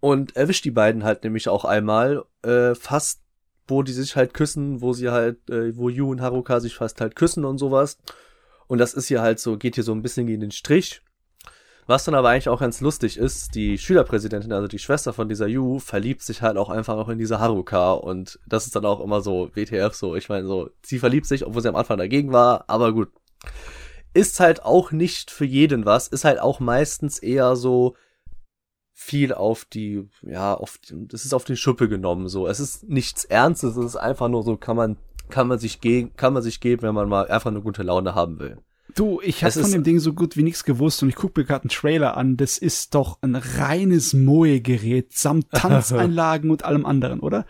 [0.00, 3.22] Und erwischt die beiden halt nämlich auch einmal äh, fast
[3.68, 7.00] wo die sich halt küssen, wo sie halt, äh, wo Yu und Haruka sich fast
[7.00, 7.98] halt küssen und sowas.
[8.66, 11.02] Und das ist hier halt so, geht hier so ein bisschen gegen den Strich.
[11.86, 15.46] Was dann aber eigentlich auch ganz lustig ist, die Schülerpräsidentin, also die Schwester von dieser
[15.46, 19.00] Yu, verliebt sich halt auch einfach noch in diese Haruka und das ist dann auch
[19.00, 20.14] immer so WTF so.
[20.14, 23.08] Ich meine so, sie verliebt sich, obwohl sie am Anfang dagegen war, aber gut.
[24.12, 27.94] Ist halt auch nicht für jeden was, ist halt auch meistens eher so,
[29.00, 32.48] viel auf die, ja, auf, das ist auf die Schuppe genommen, so.
[32.48, 34.96] Es ist nichts Ernstes, es ist einfach nur so, kann man,
[35.28, 38.16] kann man sich gegen, kann man sich geben, wenn man mal einfach eine gute Laune
[38.16, 38.58] haben will.
[38.96, 41.46] Du, ich habe von dem Ding so gut wie nichts gewusst und ich gucke mir
[41.46, 42.36] gerade einen Trailer an.
[42.36, 47.46] Das ist doch ein reines Moe-Gerät samt Tanzeinlagen und allem anderen, oder?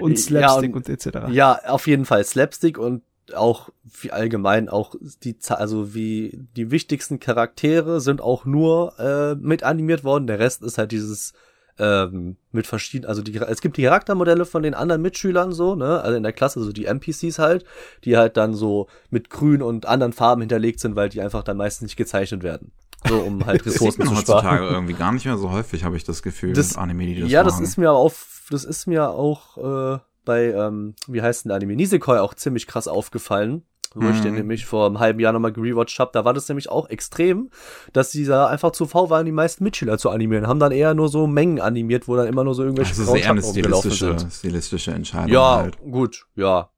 [0.00, 1.28] Und Ja, Slapstick und- und, etc.
[1.30, 3.02] Ja, auf jeden Fall Slapstick und
[3.34, 9.62] auch wie allgemein auch die, also wie die wichtigsten Charaktere sind auch nur äh, mit
[9.62, 10.26] animiert worden.
[10.26, 11.32] Der Rest ist halt dieses
[11.80, 16.00] ähm, mit verschiedenen, also die, es gibt die Charaktermodelle von den anderen Mitschülern so, ne,
[16.00, 17.64] also in der Klasse, so die NPCs halt,
[18.04, 21.56] die halt dann so mit grün und anderen Farben hinterlegt sind, weil die einfach dann
[21.56, 22.72] meistens nicht gezeichnet werden.
[23.08, 24.74] So, um halt Das sieht Ressourcen man zu heutzutage sparen.
[24.74, 27.30] irgendwie gar nicht mehr so häufig, habe ich das Gefühl, Das- mit Anime, die das
[27.30, 27.64] ja, das machen.
[27.64, 28.12] ist mir auch
[28.50, 29.98] das ist mir auch äh,
[30.28, 33.64] bei, ähm, wie heißt denn der Anime, Nisekoi auch ziemlich krass aufgefallen.
[33.94, 34.40] Wo ich den Mhm.
[34.40, 37.50] nämlich vor einem halben Jahr nochmal gerewatcht habe, da war das nämlich auch extrem,
[37.94, 40.46] dass die da einfach zu faul waren, die meisten Mitschüler zu animieren.
[40.46, 43.08] Haben dann eher nur so Mengen animiert, wo dann immer nur so irgendwelche das ist
[43.08, 44.30] eher eine stilistische, sind.
[44.32, 45.78] stilistische Entscheidung Ja, halt.
[45.78, 46.68] gut, ja.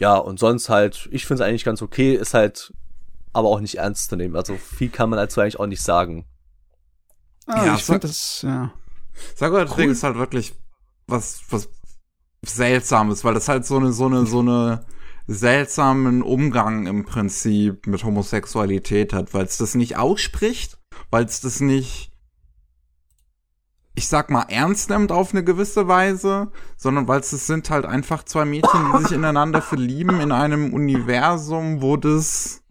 [0.00, 2.74] Ja, und sonst halt, ich finde es eigentlich ganz okay, ist halt
[3.32, 4.36] aber auch nicht ernst zu nehmen.
[4.36, 6.26] Also viel kann man dazu eigentlich auch nicht sagen.
[7.46, 8.70] Ah, Ja, ich finde das, ja.
[9.34, 9.84] Sakura Cool.
[9.90, 10.52] ist halt wirklich
[11.06, 11.70] was, was
[12.44, 14.84] Seltsames, weil das halt so eine, so eine, so eine
[15.26, 20.78] seltsamen Umgang im Prinzip mit Homosexualität hat, weil es das nicht ausspricht,
[21.10, 22.10] weil es das nicht,
[23.94, 27.84] ich sag mal, ernst nimmt auf eine gewisse Weise, sondern weil es das sind halt
[27.84, 32.62] einfach zwei Mädchen, die sich ineinander verlieben in einem Universum, wo das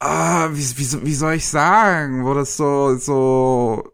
[0.00, 3.92] Ah, wie, wie, wie soll ich sagen, wo das so, so,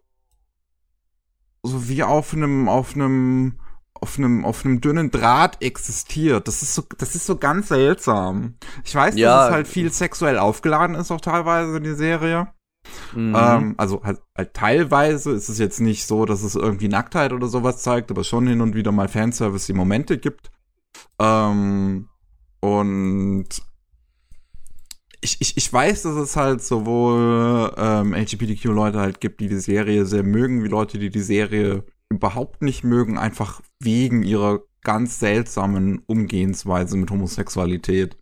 [1.63, 3.59] so wie auf einem, auf einem,
[4.05, 6.47] auf einem, auf einem dünnen Draht existiert.
[6.47, 8.57] Das ist so, das ist so ganz seltsam.
[8.85, 9.35] Ich weiß, Ja.
[9.39, 12.49] dass es halt viel sexuell aufgeladen ist, auch teilweise in die Serie.
[13.15, 13.35] Mhm.
[13.35, 17.47] Ähm, also halt, halt teilweise ist es jetzt nicht so, dass es irgendwie Nacktheit oder
[17.47, 20.51] sowas zeigt, aber schon hin und wieder mal Fanservice die Momente gibt.
[21.19, 22.11] Ähm,
[22.61, 23.47] und
[25.23, 30.05] ich, ich, ich weiß, dass es halt sowohl ähm, LGBTQ-Leute halt gibt, die die Serie
[30.05, 36.03] sehr mögen, wie Leute, die die Serie überhaupt nicht mögen, einfach wegen ihrer ganz seltsamen
[36.07, 38.17] Umgehensweise mit Homosexualität.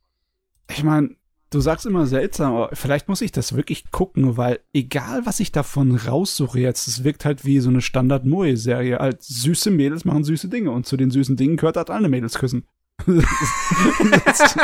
[0.70, 1.16] Ich meine,
[1.50, 5.52] du sagst immer seltsam, aber vielleicht muss ich das wirklich gucken, weil egal, was ich
[5.52, 8.98] davon raussuche jetzt, es wirkt halt wie so eine Standard-Moe-Serie.
[8.98, 12.38] Halt, süße Mädels machen süße Dinge und zu den süßen Dingen gehört halt alle Mädels
[12.38, 12.64] küssen.
[13.06, 14.54] das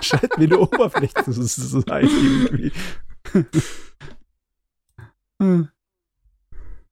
[0.00, 2.08] scheint mir eine Oberfläche zu sein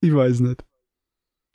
[0.00, 0.64] ich weiß nicht.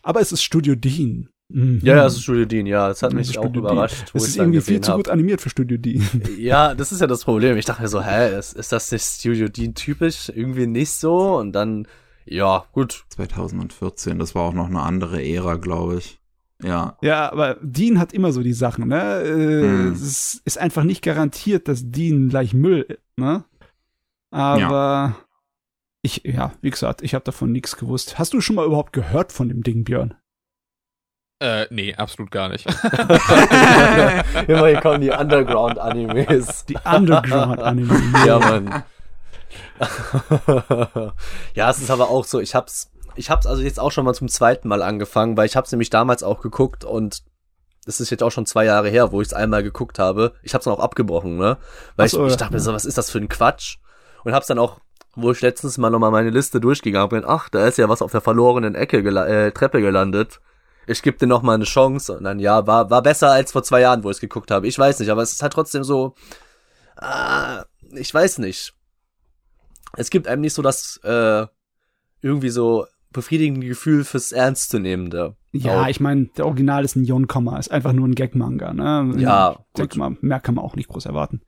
[0.03, 1.29] Aber es ist Studio Dean.
[1.53, 1.79] Mhm.
[1.83, 2.87] ja, ja, das ist Studio Dean, ja.
[2.87, 4.81] Das hat Es mich ist auch Studio überrascht, wo Es ich ist dann irgendwie viel
[4.81, 5.03] zu habe.
[5.03, 6.03] gut animiert für Studio Dean.
[6.37, 7.57] Ja, das ist ja das Problem.
[7.57, 10.29] Ich dachte mir so, hä, ist, ist das nicht Studio Dean typisch?
[10.33, 11.37] Irgendwie nicht so.
[11.37, 11.87] Und dann,
[12.25, 13.05] ja, gut.
[13.09, 16.19] 2014, das war auch noch eine andere Ära, glaube ich.
[16.63, 16.95] Ja.
[17.01, 19.21] Ja, aber Dean hat immer so die Sachen, ne?
[19.21, 19.91] Äh, Hm.
[19.93, 23.43] Es ist einfach nicht garantiert, dass Dean gleich Müll, ist, ne?
[24.29, 25.15] Aber
[26.03, 28.17] ich, ja, wie gesagt, ich habe davon nichts gewusst.
[28.17, 30.13] Hast du schon mal überhaupt gehört von dem Ding, Björn?
[31.41, 32.67] Äh, nee, absolut gar nicht.
[34.47, 36.65] Immer hier kommen die Underground-Animes.
[36.65, 37.99] Die Underground-Anime.
[38.27, 38.83] Ja, Mann.
[41.55, 44.13] ja, es ist aber auch so, ich hab's, ich hab's also jetzt auch schon mal
[44.13, 47.23] zum zweiten Mal angefangen, weil ich hab's nämlich damals auch geguckt und
[47.87, 50.33] das ist jetzt auch schon zwei Jahre her, wo ich es einmal geguckt habe.
[50.43, 51.57] Ich hab's dann auch abgebrochen, ne?
[51.95, 52.37] Weil so, ich, ich ja.
[52.37, 53.77] dachte mir so, was ist das für ein Quatsch?
[54.23, 54.79] Und hab's dann auch,
[55.15, 58.11] wo ich letztens mal nochmal meine Liste durchgegangen bin, ach, da ist ja was auf
[58.11, 60.39] der verlorenen Ecke gela äh, Treppe gelandet.
[60.87, 63.63] Ich gebe dir noch mal eine Chance und dann ja, war war besser als vor
[63.63, 64.67] zwei Jahren, wo ich es geguckt habe.
[64.67, 66.15] Ich weiß nicht, aber es ist halt trotzdem so,
[66.97, 68.73] ah, ich weiß nicht.
[69.97, 71.45] Es gibt einem nicht so das äh,
[72.21, 75.35] irgendwie so befriedigende Gefühl fürs Ernstzunehmende.
[75.51, 75.87] Ja, Auch.
[75.87, 79.13] ich meine, der Original ist ein Yon-Komma, ist einfach nur ein Gag-Manga, ne?
[79.17, 79.97] Ja, gut.
[79.97, 81.41] mal, mehr kann man auch nicht groß erwarten.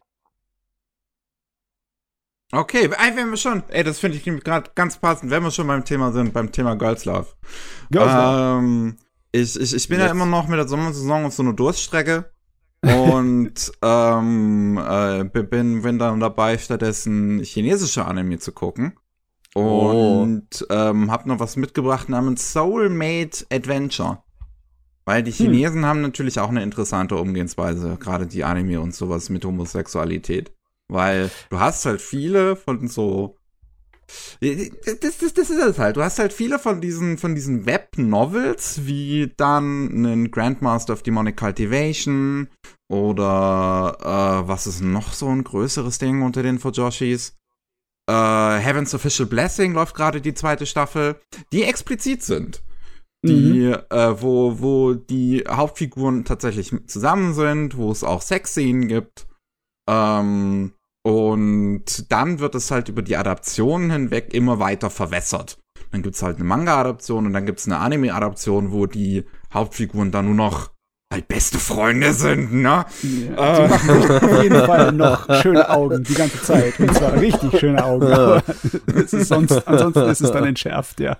[2.51, 5.85] Okay, wenn wir schon, ey, das finde ich gerade ganz passend, wenn wir schon beim
[5.85, 7.27] Thema sind, beim Thema Girls Love.
[7.89, 8.59] Girls Love.
[8.59, 8.97] Ähm,
[9.33, 10.13] ich, ich, ich bin ja Jetzt.
[10.13, 12.31] immer noch mit der Sommersaison auf so einer Durststrecke
[12.81, 18.93] und ähm, äh, bin, bin dann dabei, stattdessen chinesische Anime zu gucken.
[19.55, 24.23] Und ähm, hab noch was mitgebracht namens Soulmate Adventure.
[25.05, 25.47] Weil die Hm.
[25.51, 30.53] Chinesen haben natürlich auch eine interessante Umgehensweise, gerade die Anime und sowas mit Homosexualität.
[30.87, 33.37] Weil du hast halt viele von so.
[34.41, 35.97] Das, das, das ist es halt.
[35.97, 41.37] Du hast halt viele von diesen, von diesen Web-Novels, wie dann einen Grandmaster of Demonic
[41.37, 42.47] Cultivation
[42.89, 47.35] oder äh, was ist noch so ein größeres Ding unter den Fujoshis?
[48.09, 51.15] Äh, Heaven's Official Blessing läuft gerade die zweite Staffel,
[51.51, 52.63] die explizit sind
[53.23, 59.27] die, äh, wo, wo die Hauptfiguren tatsächlich zusammen sind, wo es auch Sexszenen gibt.
[59.87, 60.73] Ähm,
[61.03, 65.57] und dann wird es halt über die Adaptionen hinweg immer weiter verwässert.
[65.91, 70.33] Dann gibt's halt eine Manga-Adaption und dann gibt's eine Anime-Adaption, wo die Hauptfiguren dann nur
[70.35, 70.71] noch
[71.13, 72.85] halt beste Freunde sind, ne?
[73.03, 73.67] Ja, Äh.
[73.67, 76.79] die machen auf jeden Fall noch schöne Augen die ganze Zeit.
[76.79, 78.07] Und zwar richtig schöne Augen.
[78.11, 78.41] Aber
[79.05, 81.17] sonst, ansonsten ist es dann entschärft, ja.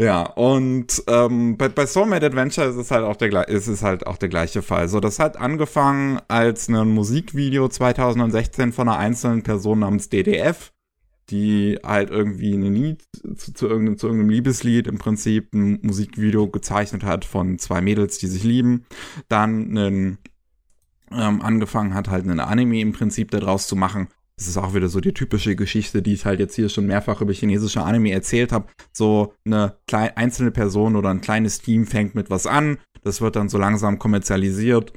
[0.00, 4.06] Ja, und ähm, bei, bei Soulmate Adventure ist es halt auch der ist es halt
[4.06, 4.88] auch der gleiche Fall.
[4.88, 10.72] So, das hat angefangen als ein Musikvideo 2016 von einer einzelnen Person namens DDF,
[11.28, 13.04] die halt irgendwie ein Lied
[13.36, 18.16] zu, zu, irgendeinem, zu irgendeinem Liebeslied im Prinzip ein Musikvideo gezeichnet hat von zwei Mädels,
[18.16, 18.86] die sich lieben.
[19.28, 20.18] Dann einen,
[21.10, 24.08] ähm, angefangen hat, halt einen Anime im Prinzip daraus zu machen.
[24.40, 27.20] Das ist auch wieder so die typische Geschichte, die ich halt jetzt hier schon mehrfach
[27.20, 28.68] über chinesische Anime erzählt habe.
[28.90, 33.36] So eine klei- einzelne Person oder ein kleines Team fängt mit was an, das wird
[33.36, 34.94] dann so langsam kommerzialisiert.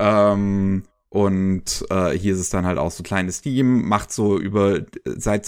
[0.00, 4.38] Ähm, und äh, hier ist es dann halt auch so ein kleines Team, macht so
[4.40, 5.44] über seit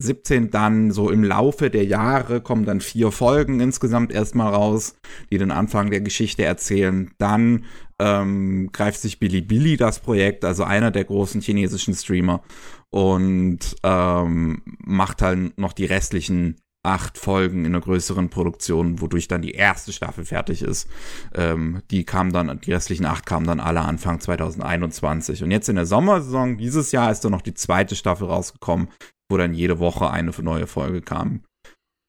[0.00, 4.94] 2017 dann so im Laufe der Jahre kommen dann vier Folgen insgesamt erstmal raus,
[5.30, 7.10] die den Anfang der Geschichte erzählen.
[7.18, 7.64] Dann
[7.98, 12.42] ähm, greift sich Bilibili das Projekt, also einer der großen chinesischen Streamer,
[12.90, 19.42] und ähm, macht halt noch die restlichen acht Folgen in einer größeren Produktion, wodurch dann
[19.42, 20.88] die erste Staffel fertig ist.
[21.34, 25.42] Ähm, die kamen dann, die restlichen acht kamen dann alle Anfang 2021.
[25.42, 28.88] Und jetzt in der Sommersaison dieses Jahr ist dann noch die zweite Staffel rausgekommen,
[29.30, 31.44] wo dann jede Woche eine neue Folge kam.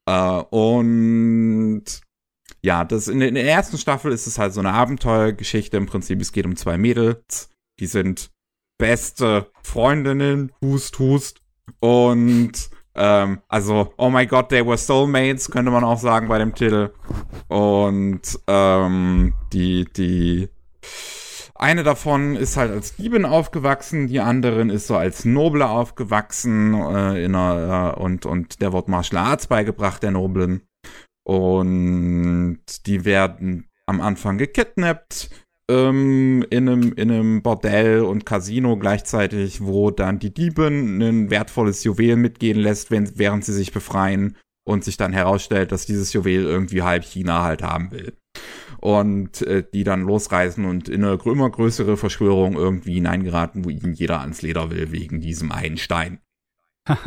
[0.08, 1.84] Äh, und
[2.62, 5.78] ja, das in, der- in der ersten Staffel ist es halt so eine Abenteuergeschichte.
[5.78, 7.50] Im Prinzip, es geht um zwei Mädels,
[7.80, 8.32] die sind
[8.78, 11.42] beste Freundinnen, hust, hust.
[11.80, 16.56] Und ähm, also, oh my god, they were soulmates, könnte man auch sagen bei dem
[16.56, 16.92] Titel.
[17.48, 20.50] Und ähm, die, die
[21.60, 27.24] eine davon ist halt als Diebin aufgewachsen, die anderen ist so als Noble aufgewachsen äh,
[27.24, 30.62] in einer, äh, und, und der wird Martial Arts beigebracht, der Noblen.
[31.26, 35.30] Und die werden am Anfang gekidnappt
[35.70, 41.84] ähm, in, einem, in einem Bordell und Casino gleichzeitig, wo dann die Diebin ein wertvolles
[41.84, 46.46] Juwel mitgehen lässt, wenn, während sie sich befreien und sich dann herausstellt, dass dieses Juwel
[46.46, 48.14] irgendwie halb China halt haben will
[48.82, 53.94] und äh, die dann losreisen und in eine immer größere Verschwörung irgendwie hineingeraten, wo ihnen
[53.94, 56.20] jeder ans Leder will wegen diesem einen Stein.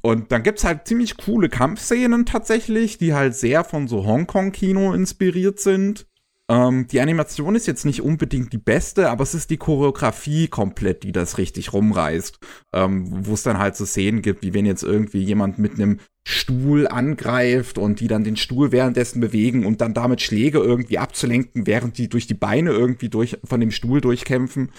[0.00, 5.60] Und dann gibt's halt ziemlich coole Kampfszenen tatsächlich, die halt sehr von so Hongkong-Kino inspiriert
[5.60, 6.06] sind.
[6.48, 11.02] Ähm, die Animation ist jetzt nicht unbedingt die beste, aber es ist die Choreografie komplett,
[11.02, 12.38] die das richtig rumreißt.
[12.72, 15.98] Ähm, wo es dann halt so Szenen gibt, wie wenn jetzt irgendwie jemand mit einem
[16.24, 21.66] Stuhl angreift und die dann den Stuhl währenddessen bewegen und dann damit Schläge irgendwie abzulenken,
[21.66, 24.70] während die durch die Beine irgendwie durch, von dem Stuhl durchkämpfen.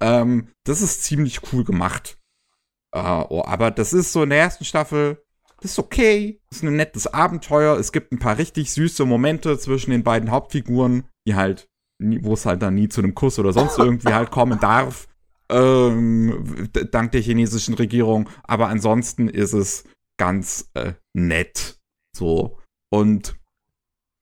[0.00, 2.18] Ähm, das ist ziemlich cool gemacht.
[2.92, 5.18] Äh, oh, aber das ist so in der ersten Staffel,
[5.60, 6.40] das ist okay.
[6.48, 7.76] Das ist ein nettes Abenteuer.
[7.78, 11.68] Es gibt ein paar richtig süße Momente zwischen den beiden Hauptfiguren, die halt,
[11.98, 15.08] wo es halt dann nie zu einem Kuss oder sonst irgendwie halt kommen darf.
[15.48, 18.28] Ähm, dank der chinesischen Regierung.
[18.44, 19.84] Aber ansonsten ist es
[20.18, 21.78] ganz äh, nett.
[22.16, 22.58] So.
[22.90, 23.36] Und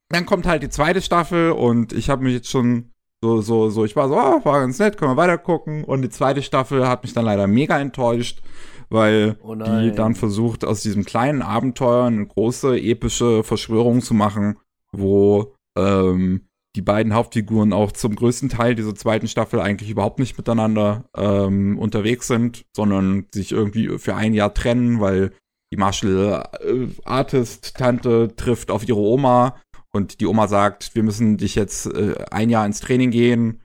[0.09, 2.93] dann kommt halt die zweite Staffel und ich habe mich jetzt schon
[3.23, 5.85] so, so, so, ich war so, oh, war ganz nett, können wir weiter gucken.
[5.85, 8.43] Und die zweite Staffel hat mich dann leider mega enttäuscht,
[8.91, 14.59] weil Oh die dann versucht, aus diesem kleinen Abenteuer eine große epische Verschwörung zu machen,
[14.93, 20.37] wo ähm, die beiden Hauptfiguren auch zum größten Teil dieser zweiten Staffel eigentlich überhaupt nicht
[20.37, 25.33] miteinander ähm, unterwegs sind, sondern sich irgendwie für ein Jahr trennen, weil
[25.75, 29.57] die Martial äh, Artist Tante trifft auf ihre Oma
[29.93, 33.61] und die Oma sagt, wir müssen dich jetzt äh, ein Jahr ins Training gehen,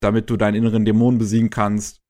[0.00, 2.00] damit du deinen inneren Dämon besiegen kannst.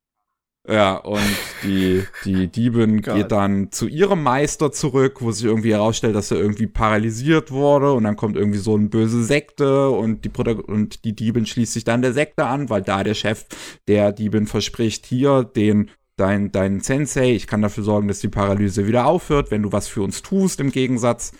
[0.69, 1.21] Ja, und
[1.65, 3.17] die, die Diebin Gott.
[3.17, 7.93] geht dann zu ihrem Meister zurück, wo sich irgendwie herausstellt, dass er irgendwie paralysiert wurde
[7.93, 11.83] und dann kommt irgendwie so eine böse Sekte und die, und die Diebin schließt sich
[11.83, 13.47] dann der Sekte an, weil da der Chef
[13.89, 15.91] der Diebin verspricht, hier den
[16.23, 19.89] dein, dein Sensei, ich kann dafür sorgen, dass die Paralyse wieder aufhört, wenn du was
[19.89, 21.33] für uns tust im Gegensatz.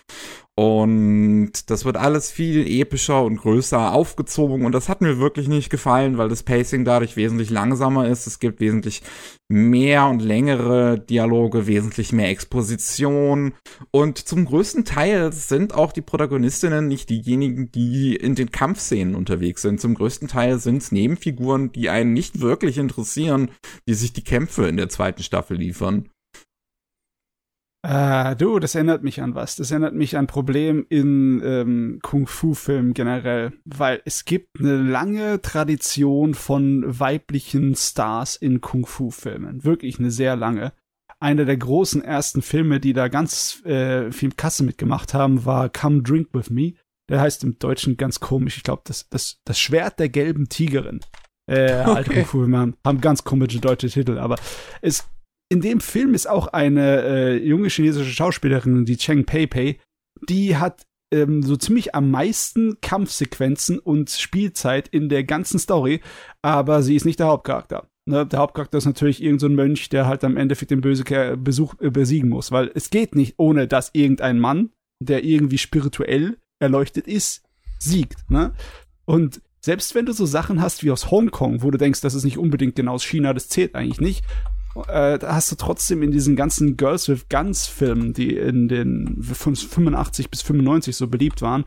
[0.55, 5.71] Und das wird alles viel epischer und größer aufgezogen und das hat mir wirklich nicht
[5.71, 8.27] gefallen, weil das Pacing dadurch wesentlich langsamer ist.
[8.27, 9.01] Es gibt wesentlich
[9.49, 13.53] mehr und längere Dialoge, wesentlich mehr Exposition
[13.89, 19.63] und zum größten Teil sind auch die Protagonistinnen nicht diejenigen, die in den Kampfszenen unterwegs
[19.63, 19.81] sind.
[19.81, 23.49] Zum größten Teil sind es Nebenfiguren, die einen nicht wirklich interessieren,
[23.87, 26.09] die sich die Kämpfe in der zweiten Staffel liefern.
[27.85, 29.57] Äh, du, das erinnert mich an was.
[29.57, 35.41] Das erinnert mich an ein Problem in ähm, Kung-Fu-Filmen generell, weil es gibt eine lange
[35.41, 39.65] Tradition von weiblichen Stars in Kung-Fu-Filmen.
[39.65, 40.71] Wirklich eine sehr lange.
[41.19, 46.03] Einer der großen ersten Filme, die da ganz äh, viel Kasse mitgemacht haben, war Come
[46.03, 46.73] Drink With Me.
[47.09, 48.55] Der heißt im Deutschen ganz komisch.
[48.55, 51.01] Ich glaube, das, das, das Schwert der gelben Tigerin.
[51.47, 52.13] Äh, alte Okay.
[52.21, 54.37] Kung-Fu-Filme haben, haben ganz komische deutsche Titel, aber
[54.81, 55.09] es
[55.53, 59.77] in dem Film ist auch eine äh, junge chinesische Schauspielerin, die Cheng Pei Pei,
[60.27, 66.01] die hat ähm, so ziemlich am meisten Kampfsequenzen und Spielzeit in der ganzen Story,
[66.41, 67.87] aber sie ist nicht der Hauptcharakter.
[68.05, 71.03] Ne, der Hauptcharakter ist natürlich irgendein so Mönch, der halt am Endeffekt den Böse
[71.37, 76.37] Besuch äh, besiegen muss, weil es geht nicht, ohne dass irgendein Mann, der irgendwie spirituell
[76.59, 77.43] erleuchtet ist,
[77.77, 78.27] siegt.
[78.31, 78.53] Ne?
[79.05, 82.23] Und selbst wenn du so Sachen hast wie aus Hongkong, wo du denkst, das ist
[82.23, 84.25] nicht unbedingt genau aus China, das zählt eigentlich nicht,
[84.87, 89.21] äh, da hast du trotzdem in diesen ganzen Girls with Guns Filmen, die in den
[89.21, 91.65] von 85 bis 95 so beliebt waren,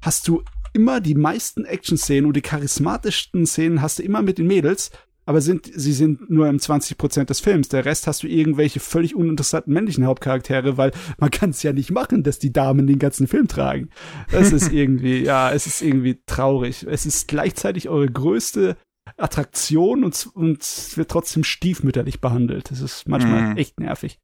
[0.00, 0.42] hast du
[0.72, 4.90] immer die meisten Action-Szenen und die charismatischsten Szenen hast du immer mit den Mädels,
[5.28, 7.68] aber sind, sie sind nur im 20% des Films.
[7.68, 11.90] Der Rest hast du irgendwelche völlig uninteressanten männlichen Hauptcharaktere, weil man kann es ja nicht
[11.90, 13.90] machen, dass die Damen den ganzen Film tragen.
[14.30, 16.86] Das ist irgendwie, ja, es ist irgendwie traurig.
[16.88, 18.78] Es ist gleichzeitig eure größte
[19.18, 22.70] Attraktion und, und es wird trotzdem stiefmütterlich behandelt.
[22.70, 23.56] Das ist manchmal Mhm.
[23.56, 24.18] echt nervig.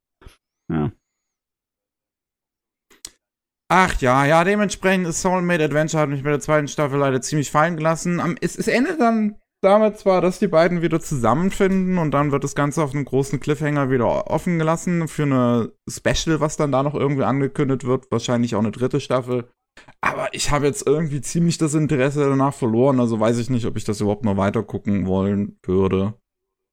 [0.71, 0.93] Ja.
[3.69, 7.51] Ach ja, ja, dementsprechend ist Soulmate Adventure hat mich bei der zweiten Staffel leider ziemlich
[7.51, 8.21] fallen gelassen.
[8.21, 12.45] Am, es, es endet dann damit zwar, dass die beiden wieder zusammenfinden und dann wird
[12.45, 16.83] das Ganze auf einem großen Cliffhanger wieder offen gelassen für eine Special, was dann da
[16.83, 18.11] noch irgendwie angekündigt wird.
[18.13, 19.49] Wahrscheinlich auch eine dritte Staffel.
[20.01, 23.77] Aber ich habe jetzt irgendwie ziemlich das Interesse danach verloren, also weiß ich nicht, ob
[23.77, 26.15] ich das überhaupt noch weiter gucken wollen würde.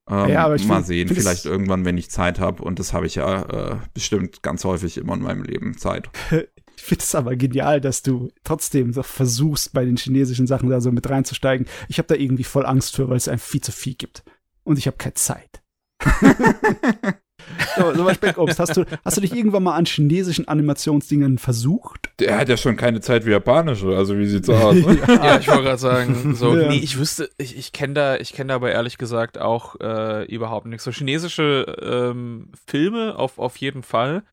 [0.09, 2.63] Ähm, Ja, aber ich mal find- sehen, find vielleicht irgendwann, wenn ich Zeit habe.
[2.63, 6.09] Und das habe ich ja äh, bestimmt ganz häufig immer in meinem Leben Zeit.
[6.77, 10.81] Ich finde es aber genial, dass du trotzdem so versuchst, bei den chinesischen Sachen da
[10.81, 11.67] so mit reinzusteigen.
[11.89, 14.23] Ich habe da irgendwie voll Angst für, weil es einfach viel zu viel gibt.
[14.63, 15.61] Und ich habe keine Zeit.
[17.77, 22.09] so, so bei Speckobst, hast du, hast du dich irgendwann mal an chinesischen Animationsdingen versucht?
[22.19, 24.75] Der hat ja schon keine Zeit wie japanische, also wie sieht's aus?
[25.07, 26.69] Ja, ich wollte gerade sagen, so, Ja.
[26.69, 30.25] nee, ich wüsste, ich, ich kenne da, ich kenne da aber ehrlich gesagt auch äh,
[30.25, 30.83] überhaupt nichts.
[30.83, 34.23] So chinesische ähm, Filme auf, auf jeden Fall.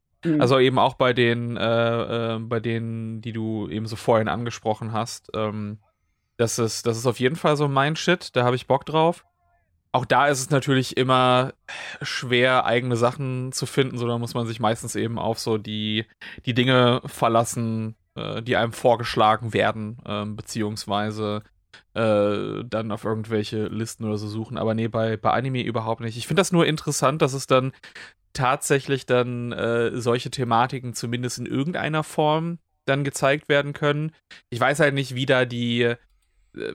[0.40, 4.92] Also eben auch bei den, äh, äh, bei denen, die du eben so vorhin angesprochen
[4.92, 5.30] hast.
[5.34, 5.78] Ähm,
[6.36, 9.24] das ist, das ist auf jeden Fall so mein Shit, da habe ich Bock drauf.
[9.92, 11.54] Auch da ist es natürlich immer
[12.02, 16.04] schwer, eigene Sachen zu finden, so da muss man sich meistens eben auf so die,
[16.44, 21.42] die Dinge verlassen, äh, die einem vorgeschlagen werden, ähm, beziehungsweise
[21.94, 24.58] äh, dann auf irgendwelche Listen oder so suchen.
[24.58, 26.16] Aber nee, bei, bei Anime überhaupt nicht.
[26.16, 27.72] Ich finde das nur interessant, dass es dann
[28.32, 34.12] tatsächlich dann äh, solche Thematiken zumindest in irgendeiner Form dann gezeigt werden können.
[34.50, 35.94] Ich weiß halt nicht, wie da die
[36.58, 36.74] äh,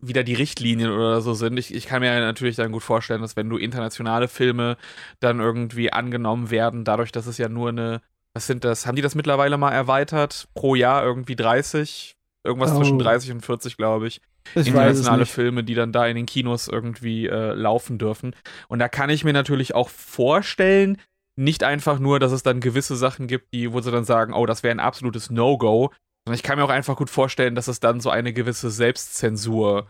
[0.00, 1.58] wie da die Richtlinien oder so sind.
[1.58, 4.76] Ich, ich kann mir natürlich dann gut vorstellen, dass wenn du internationale Filme
[5.20, 8.00] dann irgendwie angenommen werden, dadurch, dass es ja nur eine,
[8.34, 10.48] was sind das, haben die das mittlerweile mal erweitert?
[10.54, 12.16] Pro Jahr irgendwie 30?
[12.44, 12.78] Irgendwas Oh.
[12.78, 14.20] zwischen 30 und 40, glaube ich
[14.54, 15.26] ich internationale.
[15.26, 18.36] Filme, die dann da in den Kinos irgendwie äh, laufen dürfen.
[18.68, 20.98] Und da kann ich mir natürlich auch vorstellen,
[21.36, 24.46] nicht einfach nur, dass es dann gewisse Sachen gibt, die, wo sie dann sagen, oh,
[24.46, 25.92] das wäre ein absolutes No-Go,
[26.24, 29.86] sondern ich kann mir auch einfach gut vorstellen, dass es dann so eine gewisse Selbstzensur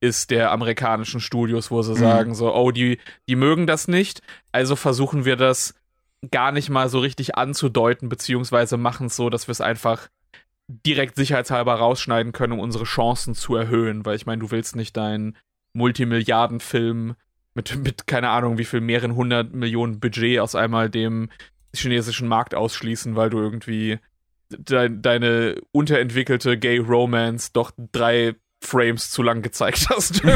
[0.00, 1.96] ist der amerikanischen Studios, wo sie Mhm.
[1.96, 4.20] sagen so, oh, die, die mögen das nicht,
[4.50, 5.74] also versuchen wir das
[6.30, 10.08] gar nicht mal so richtig anzudeuten, beziehungsweise machen es so, dass wir es einfach
[10.68, 14.96] direkt sicherheitshalber rausschneiden können, um unsere Chancen zu erhöhen, weil ich meine, du willst nicht
[14.96, 15.36] deinen
[15.74, 17.14] Multimilliardenfilm
[17.54, 21.30] mit, mit, keine Ahnung, wie viel mehreren hundert Millionen Budget aus einmal dem
[21.74, 23.98] chinesischen Markt ausschließen, weil du irgendwie
[24.58, 30.22] dein, deine unterentwickelte Gay Romance doch drei Frames zu lang gezeigt hast.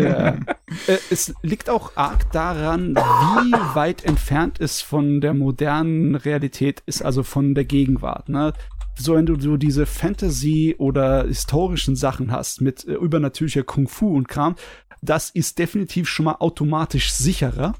[0.00, 0.38] Ja.
[0.86, 7.02] Äh, es liegt auch arg daran, wie weit entfernt es von der modernen Realität ist,
[7.02, 8.28] also von der Gegenwart.
[8.28, 8.52] Ne?
[8.96, 14.16] So, wenn du so diese Fantasy- oder historischen Sachen hast mit äh, übernatürlicher Kung Fu
[14.16, 14.54] und Kram,
[15.02, 17.74] das ist definitiv schon mal automatisch sicherer.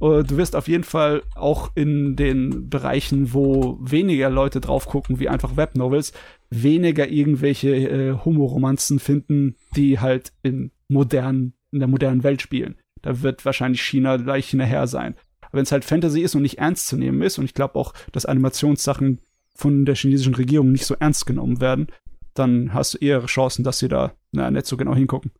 [0.00, 5.18] Äh, Du wirst auf jeden Fall auch in den Bereichen, wo weniger Leute drauf gucken,
[5.18, 6.12] wie einfach Webnovels,
[6.50, 12.76] weniger irgendwelche äh, Homoromanzen finden, die halt in modernen, in der modernen Welt spielen.
[13.02, 15.14] Da wird wahrscheinlich China gleich hinterher sein.
[15.42, 17.76] Aber wenn es halt Fantasy ist und nicht ernst zu nehmen ist, und ich glaube
[17.76, 19.20] auch, dass Animationssachen
[19.54, 21.88] von der chinesischen Regierung nicht so ernst genommen werden,
[22.34, 25.32] dann hast du eher Chancen, dass sie da na, nicht so genau hingucken.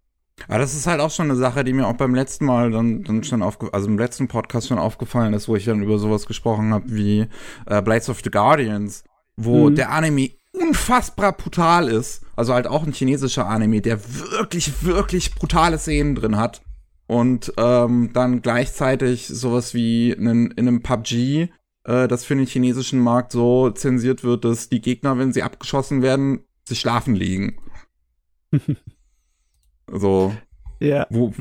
[0.46, 3.02] Aber das ist halt auch schon eine Sache, die mir auch beim letzten Mal dann,
[3.02, 6.26] dann schon aufge also im letzten Podcast schon aufgefallen ist, wo ich dann über sowas
[6.26, 7.26] gesprochen habe wie
[7.66, 9.04] äh, Blades of the Guardians,
[9.36, 9.74] wo Mhm.
[9.74, 12.22] der Anime unfassbar brutal ist.
[12.36, 13.98] Also halt auch ein chinesischer Anime, der
[14.38, 16.62] wirklich, wirklich brutale Szenen drin hat.
[17.06, 21.48] Und ähm, dann gleichzeitig sowas wie in, in einem PUBG,
[21.84, 26.02] äh, das für den chinesischen Markt so zensiert wird, dass die Gegner, wenn sie abgeschossen
[26.02, 27.56] werden, sich schlafen liegen.
[29.92, 30.34] so,
[30.80, 31.06] Ja.
[31.10, 31.32] wo,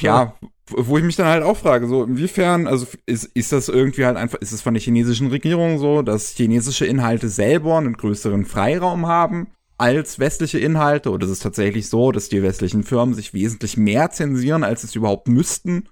[0.00, 0.34] ja,
[0.68, 4.16] wo ich mich dann halt auch frage, so inwiefern, also ist, ist das irgendwie halt
[4.16, 9.06] einfach, ist es von der chinesischen Regierung so, dass chinesische Inhalte selber einen größeren Freiraum
[9.06, 13.76] haben als westliche Inhalte oder ist es tatsächlich so, dass die westlichen Firmen sich wesentlich
[13.76, 15.88] mehr zensieren, als es überhaupt müssten?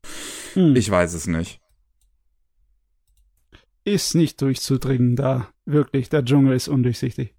[0.54, 0.74] Hm.
[0.74, 1.60] Ich weiß es nicht.
[3.84, 5.48] ist nicht durchzudringen da.
[5.66, 7.34] Wirklich, der Dschungel ist undurchsichtig.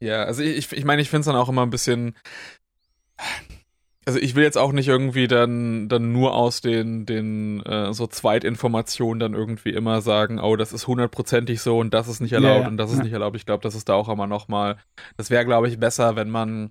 [0.00, 2.16] Ja, also ich, ich, ich meine, ich finde es dann auch immer ein bisschen.
[4.06, 8.06] Also ich will jetzt auch nicht irgendwie dann, dann nur aus den, den äh, so
[8.06, 12.38] Zweitinformationen dann irgendwie immer sagen, oh, das ist hundertprozentig so und das ist nicht Ja,
[12.38, 13.04] erlaubt ja, und das ist ja.
[13.04, 13.36] nicht erlaubt.
[13.36, 14.78] Ich glaube, das ist da auch immer nochmal.
[15.16, 16.70] Das wäre, glaube ich, besser, wenn man,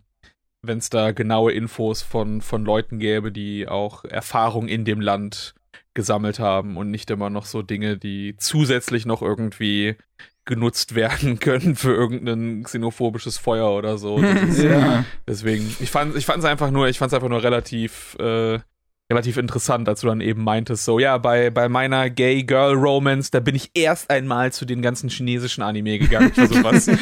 [0.64, 5.54] wenn es da genaue Infos von, von Leuten gäbe, die auch Erfahrung in dem Land
[5.94, 9.96] gesammelt haben und nicht immer noch so Dinge, die zusätzlich noch irgendwie
[10.50, 14.18] genutzt werden können für irgendein xenophobisches Feuer oder so.
[14.50, 15.06] Ist, Ja.
[15.28, 18.60] Deswegen, ich fand ich fand's einfach nur, ich fand's einfach nur relativ äh,
[19.12, 23.30] relativ interessant, als du dann eben meintest, so ja, bei bei meiner Gay Girl Romance,
[23.32, 26.90] da bin ich erst einmal zu den ganzen chinesischen Anime gegangen für sowas.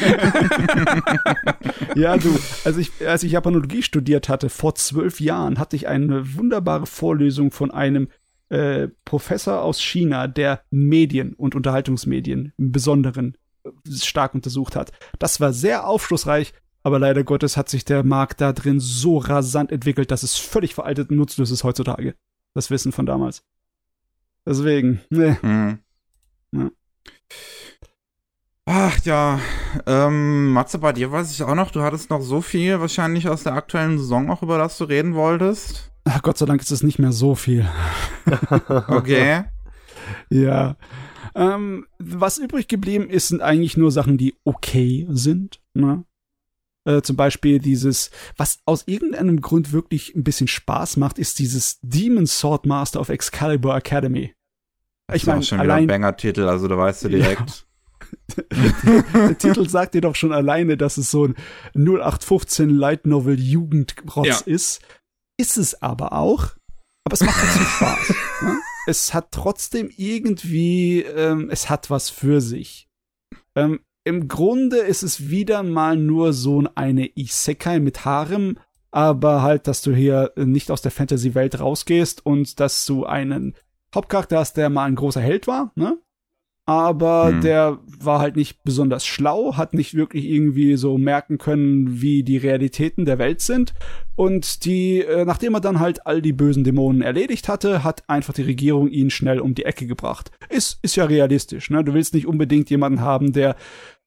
[1.94, 6.36] Ja, du, als ich, als ich Japanologie studiert hatte, vor zwölf Jahren, hatte ich eine
[6.36, 8.08] wunderbare Vorlesung von einem
[8.48, 13.36] äh, Professor aus China, der Medien und Unterhaltungsmedien im Besonderen
[13.90, 14.92] stark untersucht hat.
[15.18, 19.72] Das war sehr aufschlussreich, aber leider Gottes hat sich der Markt da drin so rasant
[19.72, 22.14] entwickelt, dass es völlig veraltet und nutzlos ist heutzutage.
[22.54, 23.42] Das Wissen von damals.
[24.46, 25.36] Deswegen, ne.
[25.42, 25.78] Hm.
[26.52, 26.70] Ja.
[28.64, 29.40] Ach ja,
[29.86, 33.42] ähm, Matze, bei dir weiß ich auch noch, du hattest noch so viel wahrscheinlich aus
[33.42, 35.90] der aktuellen Saison auch, über das du reden wolltest.
[36.10, 37.68] Ach, Gott sei Dank ist es nicht mehr so viel.
[38.88, 39.44] Okay.
[40.30, 40.76] Ja.
[41.34, 45.60] Ähm, was übrig geblieben ist, sind eigentlich nur Sachen, die okay sind.
[45.74, 46.04] Ne?
[46.84, 51.78] Äh, zum Beispiel dieses, was aus irgendeinem Grund wirklich ein bisschen Spaß macht, ist dieses
[51.82, 54.34] Demon Sword Master of Excalibur Academy.
[55.12, 57.66] Ich meine, schon wieder ein Banger-Titel, also da weißt du direkt.
[58.46, 61.34] Der Titel sagt dir doch schon alleine, dass es so ein
[61.74, 64.40] 0815 Light Novel Jugendrotz Ja.
[64.46, 64.80] ist.
[65.38, 66.48] Ist es aber auch.
[67.04, 68.14] Aber es macht trotzdem Spaß.
[68.42, 68.58] Ne?
[68.86, 72.88] Es hat trotzdem irgendwie, ähm, es hat was für sich.
[73.54, 78.58] Ähm, Im Grunde ist es wieder mal nur so eine Isekai mit Harem,
[78.90, 83.54] aber halt, dass du hier nicht aus der Fantasy-Welt rausgehst und dass du einen
[83.94, 85.98] Hauptcharakter hast, der mal ein großer Held war, ne?
[86.68, 87.40] Aber Hm.
[87.40, 92.36] der war halt nicht besonders schlau, hat nicht wirklich irgendwie so merken können, wie die
[92.36, 93.72] Realitäten der Welt sind.
[94.16, 98.34] Und die, äh, nachdem er dann halt all die bösen Dämonen erledigt hatte, hat einfach
[98.34, 100.30] die Regierung ihn schnell um die Ecke gebracht.
[100.50, 101.82] Ist, ist ja realistisch, ne?
[101.82, 103.56] Du willst nicht unbedingt jemanden haben, der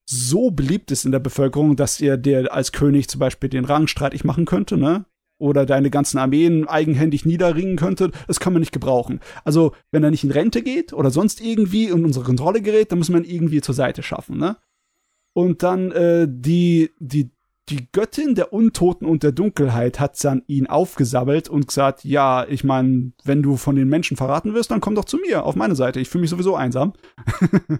[0.05, 3.87] so beliebt ist in der Bevölkerung, dass er dir als König zum Beispiel den Rang
[3.87, 5.05] streitig machen könnte, ne?
[5.41, 9.19] Oder deine ganzen Armeen eigenhändig niederringen könnte, das kann man nicht gebrauchen.
[9.43, 12.99] Also, wenn er nicht in Rente geht oder sonst irgendwie in unsere Kontrolle gerät, dann
[12.99, 14.57] muss man ihn irgendwie zur Seite schaffen, ne?
[15.33, 17.31] Und dann äh, die, die,
[17.69, 22.63] die Göttin der Untoten und der Dunkelheit hat dann ihn aufgesammelt und gesagt, ja, ich
[22.63, 25.75] meine, wenn du von den Menschen verraten wirst, dann komm doch zu mir, auf meine
[25.75, 25.99] Seite.
[25.99, 26.93] Ich fühle mich sowieso einsam.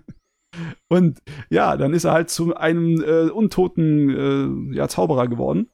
[0.89, 5.70] und ja, dann ist er halt zu einem äh, untoten äh, ja, Zauberer geworden.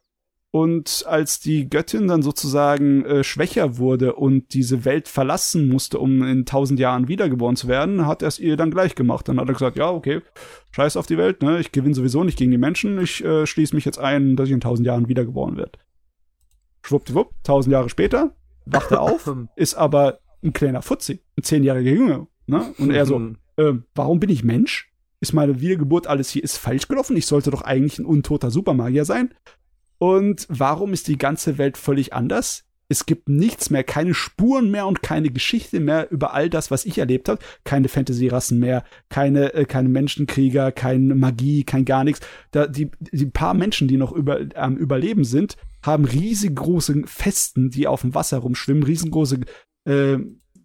[0.52, 6.24] Und als die Göttin dann sozusagen äh, schwächer wurde und diese Welt verlassen musste, um
[6.24, 9.28] in tausend Jahren wiedergeboren zu werden, hat er es ihr dann gleich gemacht.
[9.28, 10.22] Dann hat er gesagt, ja, okay,
[10.72, 11.60] scheiß auf die Welt, ne?
[11.60, 13.00] Ich gewinne sowieso nicht gegen die Menschen.
[13.00, 15.74] Ich äh, schließe mich jetzt ein, dass ich in tausend Jahren wiedergeboren werde.
[16.84, 18.34] Schwuppdiwupp, tausend Jahre später,
[18.66, 22.28] wacht er auf, ist aber ein kleiner Fuzzi, ein zehnjähriger Junge.
[22.46, 22.74] Ne?
[22.78, 23.20] Und er so,
[23.58, 24.94] äh, warum bin ich Mensch?
[25.20, 27.18] Ist meine Wiedergeburt alles hier ist falsch gelaufen?
[27.18, 29.34] Ich sollte doch eigentlich ein untoter Supermagier sein.
[30.00, 32.68] Und warum ist die ganze Welt völlig anders?
[32.90, 36.86] Es gibt nichts mehr, keine Spuren mehr und keine Geschichte mehr über all das, was
[36.86, 37.40] ich erlebt habe.
[37.66, 42.22] Keine Fantasy-Rassen mehr, keine, äh, keine Menschenkrieger, keine Magie, kein gar nichts.
[42.52, 47.88] Da, die, die paar Menschen, die noch über, am Überleben sind, haben riesengroße Festen, die
[47.88, 49.42] auf dem Wasser rumschwimmen, riesengroße
[49.86, 50.18] äh,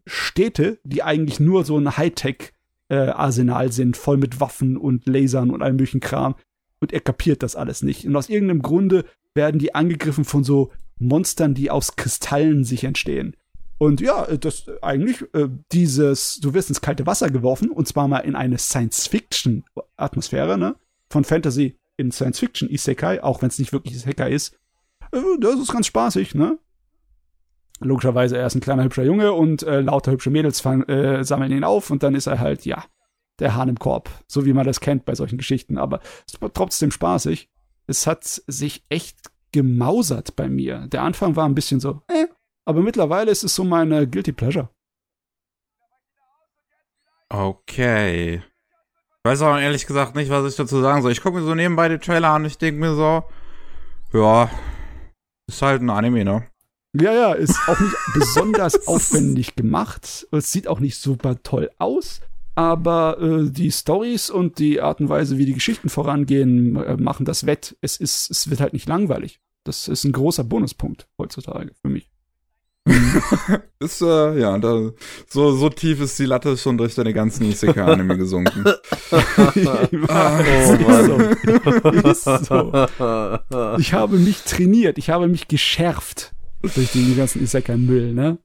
[0.07, 5.77] Städte, die eigentlich nur so ein Hightech-Arsenal sind, voll mit Waffen und Lasern und allem
[5.77, 6.37] möglichen Kram.
[6.81, 8.07] Und er kapiert das alles nicht.
[8.07, 9.05] Und aus irgendeinem Grunde
[9.35, 13.37] werden die angegriffen von so Monstern, die aus Kristallen sich entstehen.
[13.79, 18.19] Und ja, das eigentlich äh, dieses, du wirst ins kalte Wasser geworfen und zwar mal
[18.19, 20.77] in eine Science-Fiction-Atmosphäre, ne?
[21.11, 24.57] Von Fantasy in Science-Fiction Isekai, auch wenn es nicht wirklich Isekai ist.
[25.13, 26.59] Äh, das ist ganz spaßig, ne?
[27.81, 31.51] Logischerweise, er ist ein kleiner hübscher Junge und äh, lauter hübsche Mädels fang, äh, sammeln
[31.51, 32.85] ihn auf und dann ist er halt, ja,
[33.41, 35.77] der Hahn im Korb, so wie man das kennt bei solchen Geschichten.
[35.77, 37.51] Aber es war trotzdem spaßig.
[37.87, 40.87] Es hat sich echt gemausert bei mir.
[40.89, 42.27] Der Anfang war ein bisschen so, äh,
[42.65, 44.69] aber mittlerweile ist es so meine Guilty Pleasure.
[47.29, 48.37] Okay.
[48.37, 51.13] Ich weiß auch ehrlich gesagt nicht, was ich dazu sagen soll.
[51.13, 53.25] Ich gucke mir so nebenbei die Trailer an und ich denke mir so,
[54.13, 54.51] ja,
[55.47, 56.49] ist halt ein Anime, ne?
[56.95, 60.27] Ja, ja, ist auch nicht besonders aufwendig gemacht.
[60.31, 62.21] Es sieht auch nicht super toll aus.
[62.55, 67.25] Aber äh, die Stories und die Art und Weise, wie die Geschichten vorangehen, äh, machen
[67.25, 67.77] das wett.
[67.81, 69.41] Es ist, es wird halt nicht langweilig.
[69.65, 72.11] Das ist ein großer Bonuspunkt heutzutage für mich.
[73.79, 74.91] Ist, äh, ja, da,
[75.29, 78.65] so, so tief ist die Latte schon durch deine ganzen Isekai-Anime gesunken.
[78.65, 78.83] ist,
[81.05, 82.11] so.
[82.11, 82.73] ist so.
[83.79, 86.33] Ich habe mich trainiert, ich habe mich geschärft
[86.75, 88.39] durch den ganzen Isekai-Müll, ne?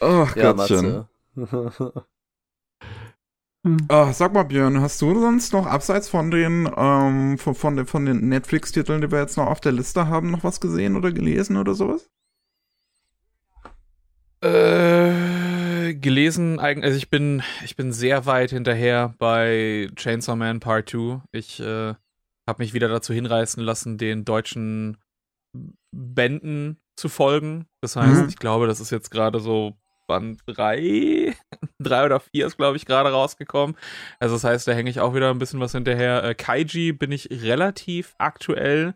[0.00, 1.04] Ach, ja, Gottchen.
[3.62, 3.84] Matze.
[3.88, 7.86] Ah, sag mal, Björn, hast du sonst noch abseits von den, ähm, von, von, den,
[7.86, 11.12] von den Netflix-Titeln, die wir jetzt noch auf der Liste haben, noch was gesehen oder
[11.12, 12.08] gelesen oder sowas?
[14.42, 21.20] Äh, gelesen, also ich bin, ich bin sehr weit hinterher bei Chainsaw Man Part 2.
[21.32, 21.94] Ich äh,
[22.48, 24.96] habe mich wieder dazu hinreißen lassen, den deutschen
[25.92, 27.66] Bänden zu folgen.
[27.82, 28.28] Das heißt, Mhm.
[28.28, 29.76] ich glaube, das ist jetzt gerade so
[30.10, 31.36] Band 3.
[31.78, 33.76] 3 oder 4 ist, glaube ich, gerade rausgekommen.
[34.18, 36.24] Also das heißt, da hänge ich auch wieder ein bisschen was hinterher.
[36.24, 38.94] Äh, Kaiji bin ich relativ aktuell.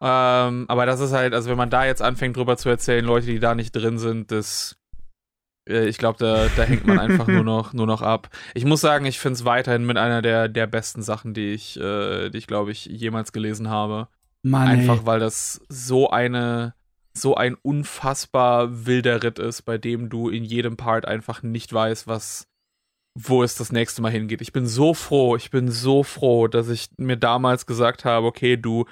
[0.00, 3.26] Ähm, aber das ist halt, also wenn man da jetzt anfängt drüber zu erzählen, Leute,
[3.26, 4.76] die da nicht drin sind, das
[5.68, 8.28] äh, ich glaube, da, da hängt man einfach nur noch, nur noch ab.
[8.54, 11.78] Ich muss sagen, ich finde es weiterhin mit einer der, der besten Sachen, die ich,
[11.78, 14.08] äh, die ich, glaube ich, jemals gelesen habe.
[14.42, 15.06] Mann, Einfach ey.
[15.06, 16.74] weil das so eine,
[17.20, 22.06] so ein unfassbar wilder Ritt ist, bei dem du in jedem Part einfach nicht weißt,
[22.06, 22.48] was,
[23.18, 24.40] wo es das nächste Mal hingeht.
[24.40, 28.56] Ich bin so froh, ich bin so froh, dass ich mir damals gesagt habe, okay,
[28.56, 28.86] du,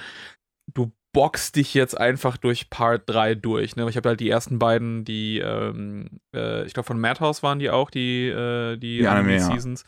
[0.72, 3.74] du boxst dich jetzt einfach durch Part 3 durch.
[3.74, 3.88] Ne?
[3.88, 7.70] Ich habe halt die ersten beiden, die, ähm, äh, ich glaube von Madhouse waren die
[7.70, 9.40] auch, die, äh, die, Die Anime, ja.
[9.40, 9.86] Seasons.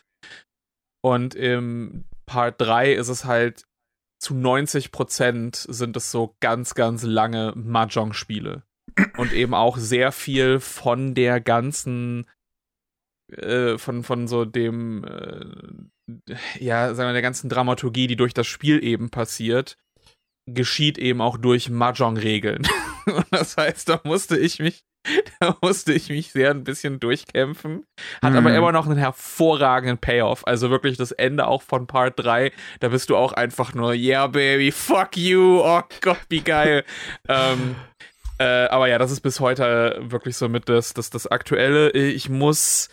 [1.04, 3.67] Und im Part 3 ist es halt
[4.18, 8.64] zu 90 Prozent sind es so ganz, ganz lange Mahjong-Spiele.
[9.16, 12.28] Und eben auch sehr viel von der ganzen,
[13.30, 18.46] äh, von, von so dem, äh, ja, sagen wir, der ganzen Dramaturgie, die durch das
[18.46, 19.76] Spiel eben passiert,
[20.46, 22.66] geschieht eben auch durch Mahjong-Regeln.
[23.06, 24.84] Und das heißt, da musste ich mich,
[25.40, 27.84] da musste ich mich sehr ein bisschen durchkämpfen.
[28.22, 28.56] Hat aber Mhm.
[28.56, 30.46] immer noch einen hervorragenden Payoff.
[30.46, 34.26] Also wirklich das Ende auch von Part 3, da bist du auch einfach nur, yeah,
[34.26, 36.84] baby, fuck you, oh Gott, wie geil.
[37.28, 37.76] ähm,
[38.38, 41.90] äh, aber ja, das ist bis heute wirklich so mit das, das, das Aktuelle.
[41.90, 42.88] Ich muss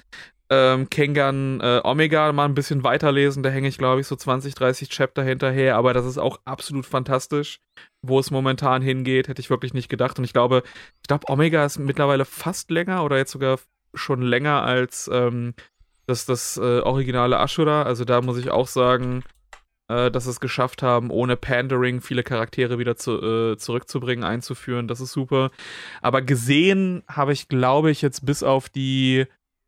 [0.50, 3.44] ähm, Kengan äh, Omega mal ein bisschen weiterlesen.
[3.44, 5.76] Da hänge ich, glaube ich, so 20, 30 Chapter hinterher.
[5.76, 7.60] Aber das ist auch absolut fantastisch,
[8.08, 9.28] wo es momentan hingeht.
[9.28, 10.18] Hätte ich wirklich nicht gedacht.
[10.18, 10.64] Und ich glaube,
[11.02, 13.60] ich glaube, Omega ist mittlerweile fast länger oder jetzt sogar
[13.94, 15.54] schon länger als ähm,
[16.06, 17.84] das, das äh, originale Ashura.
[17.84, 19.24] Also da muss ich auch sagen,
[19.88, 24.88] äh, dass sie es geschafft haben, ohne Pandering viele Charaktere wieder zu, äh, zurückzubringen, einzuführen.
[24.88, 25.52] Das ist super.
[26.02, 29.26] Aber gesehen habe ich, glaube ich, jetzt bis auf die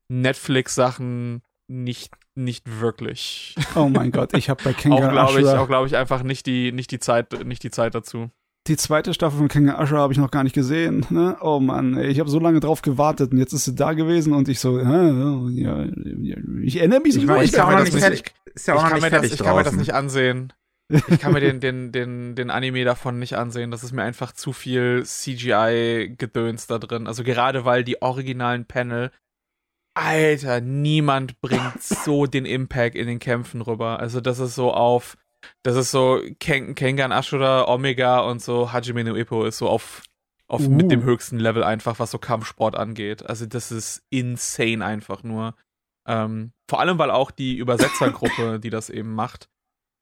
[0.09, 3.55] Netflix-Sachen nicht, nicht wirklich.
[3.75, 6.45] Oh mein Gott, ich habe bei auch Kengan glaube ich, auch glaube ich einfach nicht
[6.45, 8.29] die, nicht die Zeit, nicht die Zeit dazu.
[8.67, 11.05] die zweite Staffel von Kengan Ashura habe ich noch gar nicht gesehen.
[11.09, 11.37] Ne?
[11.41, 14.33] Oh Mann, ey, ich habe so lange drauf gewartet und jetzt ist sie da gewesen
[14.33, 15.85] und ich so, äh, ja,
[16.19, 18.23] ja, ich erinnere mich Ich so meine, ich auch kann mir nicht das fertig.
[18.53, 20.53] Ist ja auch ich, kann nicht mir das, fertig ich kann mir das nicht ansehen.
[20.89, 23.71] Ich kann mir den, den, den, den Anime davon nicht ansehen.
[23.71, 27.07] Das ist mir einfach zu viel CGI-Gedöns da drin.
[27.07, 29.11] Also gerade weil die originalen Panel,
[29.97, 33.99] Alter, niemand bringt so den Impact in den Kämpfen rüber.
[33.99, 35.17] Also das ist so auf,
[35.63, 40.03] das ist so Ken, Kengan Ashura, Omega und so Hajime no Ippo ist so auf,
[40.47, 40.69] auf Uh.
[40.69, 43.25] mit dem höchsten Level einfach, was so Kampfsport angeht.
[43.25, 45.55] Also das ist insane einfach nur.
[46.07, 49.49] Ähm, vor allem, weil auch die Übersetzergruppe, die das eben macht,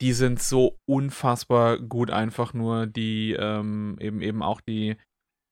[0.01, 4.97] die sind so unfassbar gut einfach nur, die ähm, eben eben auch die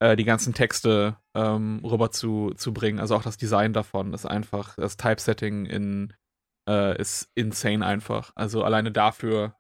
[0.04, 3.00] äh, die ganzen Texte ähm, rüber zu, zu bringen.
[3.00, 6.14] Also auch das Design davon ist einfach, das Typesetting in
[6.68, 8.34] äh, ist insane einfach.
[8.36, 9.56] Also alleine dafür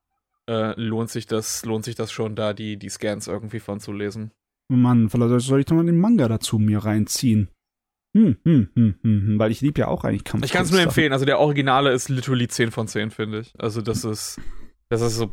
[0.50, 3.94] äh, lohnt sich das lohnt sich das schon, da die die Scans irgendwie von zu
[3.94, 4.32] lesen.
[4.70, 7.48] Mann, vielleicht soll ich doch mal den Manga dazu mir reinziehen.
[8.14, 10.44] Hm, hm, hm, hm, hm, weil ich liebe ja auch eigentlich Kampf.
[10.44, 11.14] Ich kann es nur empfehlen.
[11.14, 13.54] Also der Originale ist literally 10 von 10, finde ich.
[13.58, 14.42] Also das ist,
[14.90, 15.32] das ist so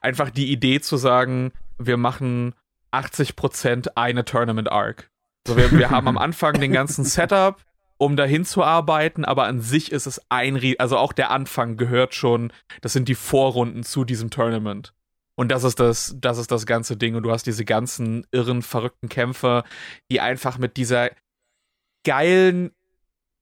[0.00, 2.54] einfach die Idee zu sagen, wir machen
[2.94, 5.10] 80% eine Tournament Arc.
[5.46, 7.62] So, wir, wir haben am Anfang den ganzen Setup,
[7.98, 12.14] um dahin zu arbeiten, aber an sich ist es ein, also auch der Anfang gehört
[12.14, 14.94] schon, das sind die Vorrunden zu diesem Tournament.
[15.36, 17.16] Und das ist das, das ist das ganze Ding.
[17.16, 19.64] Und du hast diese ganzen irren, verrückten Kämpfer,
[20.10, 21.10] die einfach mit dieser
[22.04, 22.70] geilen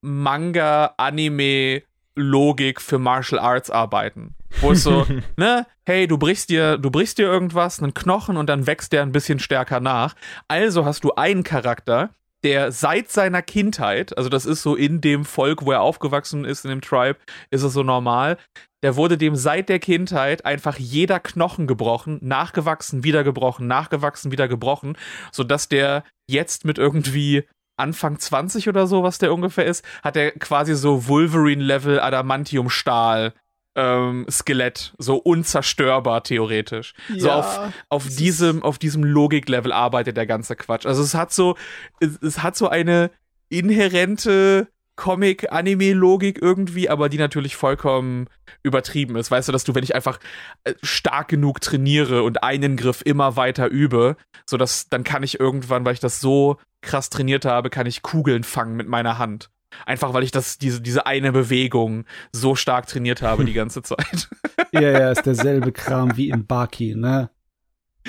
[0.01, 4.35] Manga-Anime-Logik für Martial Arts arbeiten.
[4.61, 5.05] Wo es so,
[5.37, 9.01] ne, hey, du brichst dir, du brichst dir irgendwas, einen Knochen und dann wächst der
[9.01, 10.15] ein bisschen stärker nach.
[10.47, 12.11] Also hast du einen Charakter,
[12.43, 16.65] der seit seiner Kindheit, also das ist so in dem Volk, wo er aufgewachsen ist,
[16.65, 17.17] in dem Tribe,
[17.51, 18.37] ist es so normal,
[18.83, 24.49] der wurde dem seit der Kindheit einfach jeder Knochen gebrochen, nachgewachsen, wieder gebrochen, nachgewachsen, wieder
[24.49, 24.97] gebrochen,
[25.31, 27.45] sodass der jetzt mit irgendwie
[27.77, 33.33] Anfang 20 oder so, was der ungefähr ist, hat er quasi so Wolverine-Level Adamantium-Stahl
[33.75, 36.93] ähm, Skelett, so unzerstörbar theoretisch.
[37.17, 40.85] So auf, auf diesem, auf diesem Logik-Level arbeitet der ganze Quatsch.
[40.85, 41.55] Also es hat so,
[41.99, 43.11] es, es hat so eine
[43.49, 48.27] inhärente Comic-Anime-Logik irgendwie, aber die natürlich vollkommen
[48.61, 49.31] übertrieben ist.
[49.31, 50.19] Weißt du, dass du, wenn ich einfach
[50.63, 55.39] äh, stark genug trainiere und einen Griff immer weiter übe, so dass dann kann ich
[55.39, 59.49] irgendwann, weil ich das so krass trainiert habe, kann ich Kugeln fangen mit meiner Hand.
[59.85, 64.29] Einfach weil ich das, diese, diese eine Bewegung so stark trainiert habe die ganze Zeit.
[64.71, 67.29] Ja, ja, ist derselbe Kram wie im Baki, ne?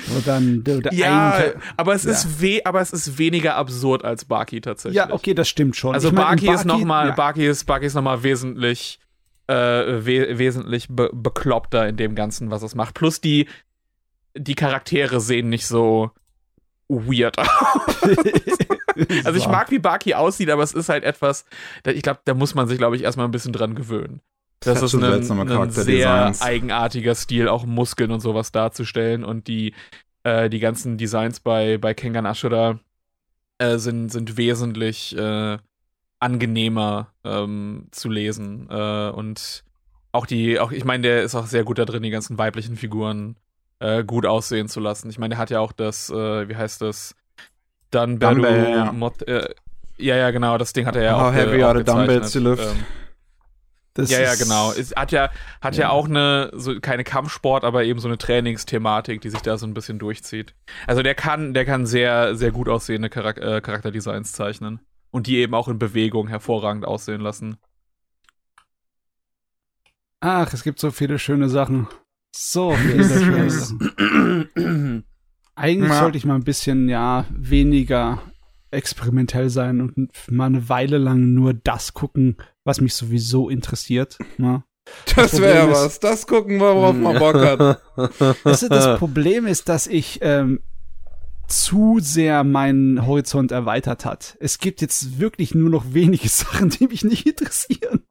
[0.07, 1.41] Wo dann der, der Ja,
[1.77, 2.11] aber es ja.
[2.11, 4.97] ist we aber es ist weniger absurd als Baki tatsächlich.
[4.97, 5.93] ja, okay, das stimmt schon.
[5.93, 7.15] Also Ich mein, Baki, ist noch mal, ja.
[7.15, 8.99] Baki ist Baki ist noch mal wesentlich
[9.47, 12.93] äh, we wesentlich be bekloppter in dem Ganzen, was es macht.
[12.95, 13.47] Plus die
[14.37, 16.11] die Charaktere sehen nicht so
[16.89, 17.47] weird aus.
[19.25, 21.45] Also ich mag, wie Baki aussieht, aber es ist halt etwas,
[21.83, 24.21] da, ich glaube, da muss man sich, glaube ich, erstmal ein bisschen dran gewöhnen.
[24.61, 29.73] Das hat ist ein, ein sehr eigenartiger Stil, auch Muskeln und sowas darzustellen und die,
[30.23, 32.79] äh, die ganzen Designs bei, bei Kengan Ashura
[33.59, 35.57] äh, sind, sind wesentlich äh,
[36.19, 39.63] angenehmer ähm, zu lesen äh, und
[40.11, 42.77] auch die, auch ich meine, der ist auch sehr gut da drin, die ganzen weiblichen
[42.77, 43.35] Figuren
[43.79, 45.09] äh, gut aussehen zu lassen.
[45.09, 47.15] Ich meine, der hat ja auch das, äh, wie heißt das,
[47.95, 48.91] Dunberu Dumbbell, ja.
[48.91, 49.53] Mod, äh,
[49.97, 51.33] ja, ja, genau, das Ding hat er ja How auch.
[51.33, 52.63] heavy äh, are auch the dumbbells you lift?
[52.63, 52.83] Ähm,
[53.93, 54.73] Das ja, ja, genau.
[54.73, 55.29] Es hat ja,
[55.61, 55.83] hat ja.
[55.83, 55.89] Ja.
[55.91, 59.73] auch eine, so keine Kampfsport, aber eben so eine Trainingsthematik, die sich da so ein
[59.73, 60.53] bisschen durchzieht.
[60.85, 64.81] Also der kann, der kann sehr, sehr gut aussehende Charak äh, Charakterdesigns zeichnen.
[65.11, 67.55] Und die eben auch in Bewegung hervorragend aussehen lassen.
[70.19, 71.87] Ach, es gibt so viele schöne Sachen.
[72.35, 75.05] So viele schöne Sachen.
[75.55, 75.99] Eigentlich Ja.
[75.99, 78.21] sollte ich mal ein bisschen, ja, weniger
[78.71, 84.17] experimentell sein und mal eine Weile lang nur das gucken, was mich sowieso interessiert.
[84.37, 84.63] Ne?
[85.15, 85.99] Das wäre ja Problem ist- was.
[85.99, 87.81] Das gucken wir, worauf man Bock hat.
[88.43, 90.59] Also das Problem ist, dass ich ähm,
[91.47, 94.35] zu sehr meinen Horizont erweitert hat.
[94.39, 98.01] Es gibt jetzt wirklich nur noch wenige Sachen, die mich nicht interessieren.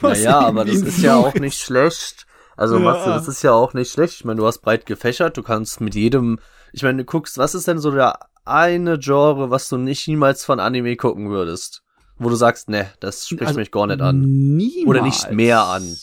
[0.00, 2.25] Naja, aber das ist ja auch nicht schlecht.
[2.56, 2.82] Also, Ja.
[2.84, 4.14] Matze, das ist ja auch nicht schlecht.
[4.14, 6.38] Ich meine, du hast breit gefächert, du kannst mit jedem,
[6.72, 10.44] ich meine, du guckst, was ist denn so der eine Genre, was du nicht niemals
[10.44, 11.82] von Anime gucken würdest?
[12.18, 14.20] Wo du sagst, ne, das spricht Also, mich gar nicht an.
[14.56, 14.86] Niemals.
[14.86, 15.96] Oder nicht mehr an.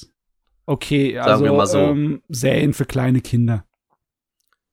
[0.66, 1.80] Okay, Sagen also wir mal so.
[1.80, 3.66] Ähm, Serien für kleine Kinder.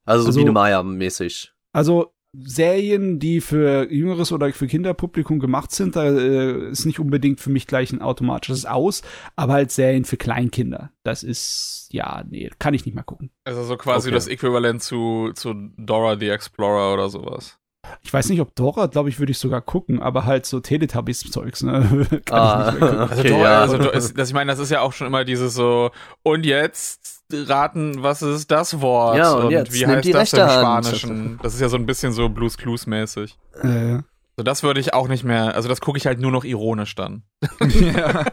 [0.05, 1.51] Also so also- Biene Maya-mäßig.
[1.73, 7.41] Also Serien, die für jüngeres oder für Kinderpublikum gemacht sind, da äh, ist nicht unbedingt
[7.41, 9.01] für mich gleich ein automatisches Aus,
[9.35, 10.91] aber halt Serien für Kleinkinder.
[11.03, 13.31] Das ist, ja, nee, kann ich nicht mal gucken.
[13.43, 14.15] Also so quasi Okay.
[14.15, 17.57] das Äquivalent zu, zu Dora the Explorer oder sowas.
[18.01, 21.63] Ich weiß nicht, ob Dora, glaube ich, würde ich sogar gucken, aber halt so Teletubbies-Zeugs,
[21.63, 22.07] ne?
[22.25, 23.09] kann Ah, ich nicht mehr gucken.
[23.09, 23.59] Also, Dora, ja.
[23.61, 25.91] also Dora ist, das, ich meine, das ist ja auch schon immer dieses so,
[26.23, 29.17] und jetzt raten, was ist das Wort?
[29.17, 30.85] Ja, und jetzt wie heißt die das im rechte Hand.
[30.85, 31.39] Spanischen?
[31.41, 33.37] Das ist ja so ein bisschen so Blues Clues mäßig.
[33.61, 33.99] Äh,
[34.37, 36.95] So, das würde ich auch nicht mehr, also das gucke ich halt nur noch ironisch
[36.95, 37.23] dann.
[37.61, 38.25] ja.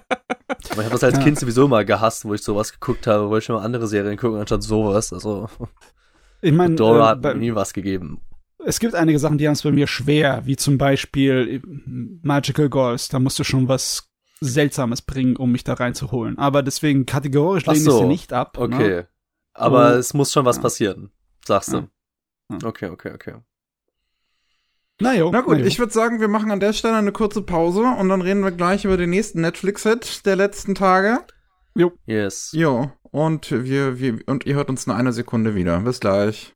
[0.71, 1.23] Aber ich habe das als Ja.
[1.25, 4.17] Kind sowieso immer gehasst, wo ich sowas geguckt habe, wollte ich schon mal andere Serien
[4.17, 5.13] gucken, anstatt sowas.
[5.13, 5.49] Also,
[6.41, 8.21] ich meine, Dora äh, hat mir bei- nie was gegeben.
[8.65, 11.69] Es gibt einige Sachen, die haben es bei mir schwer, wie zum Beispiel äh,
[12.23, 13.09] Magical Girls.
[13.09, 14.11] Da musst du schon was
[14.41, 16.39] Seltsames bringen, um mich da reinzuholen.
[16.39, 18.57] Aber deswegen kategorisch lehne ich sie nicht ab.
[18.59, 18.65] Ne?
[18.65, 19.05] Okay.
[19.55, 19.97] Aber Oh.
[19.99, 20.63] es muss schon was Ja.
[20.63, 21.11] passieren,
[21.45, 21.77] sagst du.
[21.79, 21.89] Ja.
[22.51, 22.59] Ja.
[22.65, 23.35] Okay, okay, okay.
[25.01, 25.65] Na, jo, Na gut, jo.
[25.65, 28.51] ich würde sagen, wir machen an der Stelle eine kurze Pause und dann reden wir
[28.51, 31.21] gleich über den nächsten Netflix-Hit der letzten Tage.
[32.07, 32.51] Yes.
[32.53, 35.79] Jo, und wir, wir, und ihr hört uns in einer Sekunde wieder.
[35.81, 36.53] Bis gleich.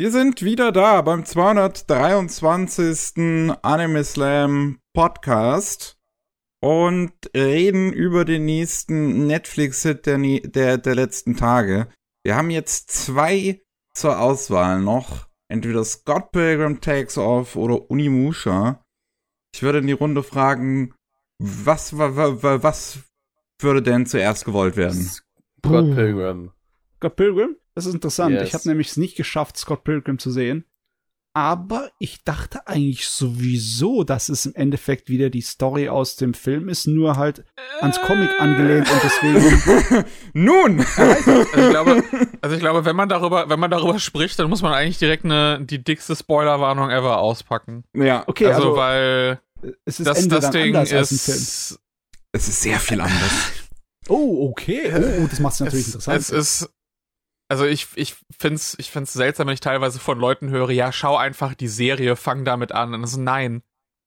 [0.00, 3.52] Wir sind wieder da beim 223.
[3.60, 5.98] Anime Slam Podcast
[6.62, 11.90] und reden über den nächsten Netflix-Hit der, der, der letzten Tage.
[12.24, 13.60] Wir haben jetzt zwei
[13.92, 15.28] zur Auswahl noch.
[15.52, 18.82] Entweder Scott Pilgrim Takes Off oder Unimusha.
[19.54, 20.94] Ich würde in die Runde fragen,
[21.42, 23.00] was, wa- wa- wa- was
[23.60, 25.02] würde denn zuerst gewollt werden?
[25.02, 25.94] Scott.
[25.94, 26.52] Pilgrim.
[26.96, 27.56] Scott Pilgrim?
[27.74, 28.34] Das ist interessant.
[28.34, 28.48] Yes.
[28.48, 30.64] Ich habe nämlich es nicht geschafft, Scott Pilgrim zu sehen.
[31.32, 36.68] Aber ich dachte eigentlich sowieso, dass es im Endeffekt wieder die Story aus dem Film
[36.68, 37.44] ist, nur halt
[37.80, 40.04] ans Comic angelehnt und deswegen.
[40.32, 40.84] Nun!
[40.96, 42.02] Also ich glaube,
[42.40, 45.24] also ich glaube, wenn man darüber, wenn man darüber spricht, dann muss man eigentlich direkt
[45.24, 47.84] eine, die dickste Spoilerwarnung ever auspacken.
[47.94, 49.40] ja, Okay, also, also, weil
[49.84, 51.38] es ist das, Ende das dann Ding anders als im Film.
[51.38, 51.78] ist,
[52.32, 53.52] es ist sehr viel anders.
[54.08, 54.92] Oh, okay.
[55.22, 56.20] Oh, das macht es natürlich es, interessant.
[56.20, 56.70] es ist,
[57.50, 61.16] also ich, ich find's, ich find's seltsam, wenn ich teilweise von Leuten höre, ja, schau
[61.16, 62.94] einfach die Serie, fang damit an.
[62.94, 63.62] Und das ist nein.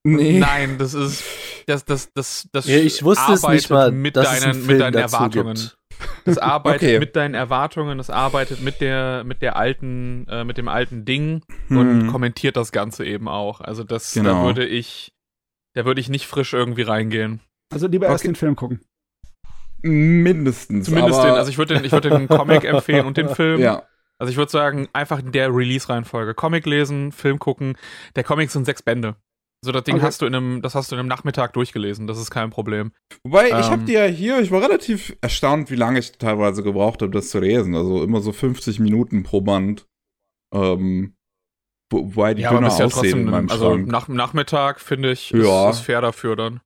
[0.05, 0.39] Nee.
[0.39, 1.23] Nein, das ist,
[1.65, 4.65] das, das, das, das Ja, ich wusste es nicht mal, mit dass es deinen, einen
[4.65, 5.53] mit deinen dazu Erwartungen.
[5.55, 5.77] gibt.
[6.25, 6.99] Das arbeitet Okay.
[6.99, 11.43] mit deinen Erwartungen, es arbeitet mit der, mit der alten, äh, mit dem alten Ding
[11.69, 12.07] und Hm.
[12.07, 13.61] kommentiert das Ganze eben auch.
[13.61, 14.33] Also das, Genau.
[14.41, 15.13] da würde ich,
[15.75, 17.39] da würde ich nicht frisch irgendwie reingehen.
[17.71, 18.31] also lieber erst Okay.
[18.31, 18.81] den Film gucken.
[19.83, 20.85] Mindestens.
[20.85, 23.59] Zumindest den, also ich würde den, ich würde den Comic empfehlen und den Film.
[23.61, 23.83] Ja.
[24.17, 26.33] Also ich würde sagen, einfach in der Release-Reihenfolge.
[26.33, 27.77] Comic lesen, Film gucken.
[28.15, 29.15] Der Comic sind sechs Bände.
[29.65, 30.03] So, das Ding Okay.
[30.05, 32.91] hast du in einem, das hast du in einem Nachmittag durchgelesen, das ist kein Problem.
[33.23, 33.63] Wobei, ich Ähm.
[33.63, 37.29] habe die ja hier, ich war relativ erstaunt, wie lange ich teilweise gebraucht habe, das
[37.29, 37.73] zu lesen.
[37.75, 39.85] Also immer so 50 Minuten pro Band.
[40.53, 41.15] Ähm,
[41.89, 43.87] wo- wobei die Ja, dünner ja aussehen in meinem also Schrank.
[43.87, 45.69] nach, Nachmittag finde ich, Ja.
[45.69, 46.59] ist, ist fair dafür dann.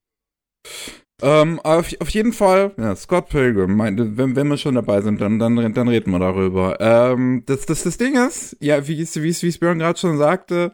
[1.21, 5.19] Ähm, auf, auf jeden Fall, ja, Scott Pilgrim, mein, wenn, wenn wir schon dabei sind,
[5.19, 6.79] dann, dann, dann reden wir darüber.
[6.79, 10.17] Ähm, das, das, das Ding ist, ja, wie es, wie wie es Björn gerade schon
[10.17, 10.73] sagte,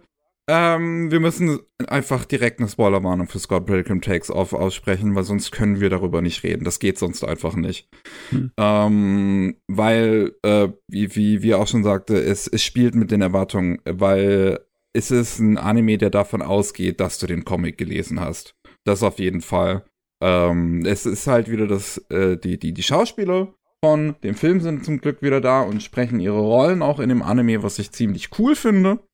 [0.49, 5.51] ähm, wir müssen einfach direkt eine Spoilerwarnung für Scott Pilgrim Takes Off aussprechen, weil sonst
[5.51, 6.65] können wir darüber nicht reden.
[6.65, 7.87] Das geht sonst einfach nicht.
[8.29, 8.51] Hm.
[8.57, 13.79] Ähm, weil, äh, wie, wie, wie auch schon sagte, es, es spielt mit den Erwartungen,
[13.85, 14.59] weil
[14.91, 18.55] es ist ein Anime, der davon ausgeht, dass du den Comic gelesen hast.
[18.83, 19.85] Das auf jeden Fall.
[20.23, 24.85] Ähm, es ist halt wieder das, äh, die, die, die Schauspieler von dem Film sind
[24.85, 28.29] zum Glück wieder da und sprechen ihre Rollen auch in dem Anime, was ich ziemlich
[28.39, 29.05] cool finde.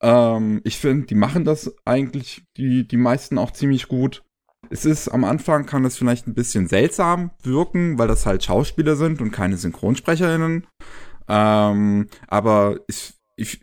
[0.00, 4.24] Ähm, ich finde, die machen das eigentlich, die, die meisten auch ziemlich gut.
[4.68, 8.96] Es ist, am Anfang kann es vielleicht ein bisschen seltsam wirken, weil das halt Schauspieler
[8.96, 10.66] sind und keine SynchronsprecherInnen.
[11.28, 13.60] Ähm, aber ich, ich,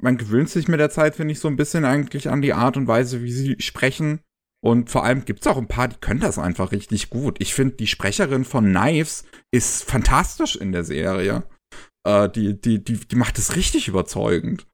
[0.00, 2.78] man gewöhnt sich mit der Zeit, finde ich, so ein bisschen eigentlich an die Art
[2.78, 4.20] und Weise, wie sie sprechen.
[4.64, 7.36] Und vor allem gibt's auch ein paar, die können das einfach richtig gut.
[7.40, 11.44] Ich finde, die Sprecherin von Knives ist fantastisch in der Serie.
[12.06, 14.66] Äh, die, die, die, die macht es richtig überzeugend.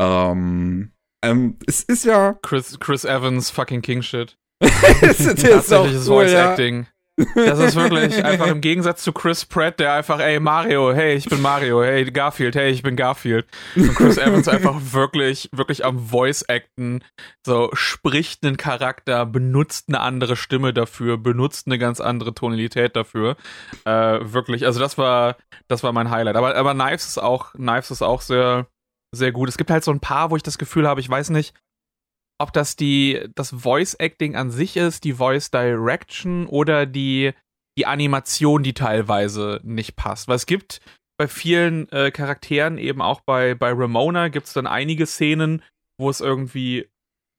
[0.00, 0.92] Ähm,
[1.24, 2.34] ähm, es ist ja.
[2.42, 4.36] Chris, Chris Evans, fucking King Shit.
[5.02, 6.50] es ist auch Voice ja.
[6.50, 6.86] Acting.
[7.16, 11.26] Das ist wirklich einfach im Gegensatz zu Chris Pratt, der einfach, ey, Mario, hey, ich
[11.26, 13.46] bin Mario, hey, Garfield, hey, ich bin Garfield.
[13.76, 17.04] Und Chris Evans einfach wirklich, wirklich am Voice Acten,
[17.46, 23.36] so spricht einen Charakter, benutzt eine andere Stimme dafür, benutzt eine ganz andere Tonalität dafür.
[23.84, 25.36] Äh, wirklich, also das war,
[25.68, 26.36] das war mein Highlight.
[26.36, 28.66] Aber, aber Knives ist auch, Knives ist auch sehr,
[29.14, 29.50] sehr gut.
[29.50, 31.54] Es gibt halt so ein paar, wo ich das Gefühl habe, ich weiß nicht,
[32.38, 37.32] ob das die das Voice Acting an sich ist, die Voice Direction oder die
[37.78, 40.28] die Animation, die teilweise nicht passt.
[40.28, 40.80] Weil es gibt
[41.16, 45.62] bei vielen äh, Charakteren eben auch bei bei Ramona gibt es dann einige Szenen,
[45.98, 46.88] wo es irgendwie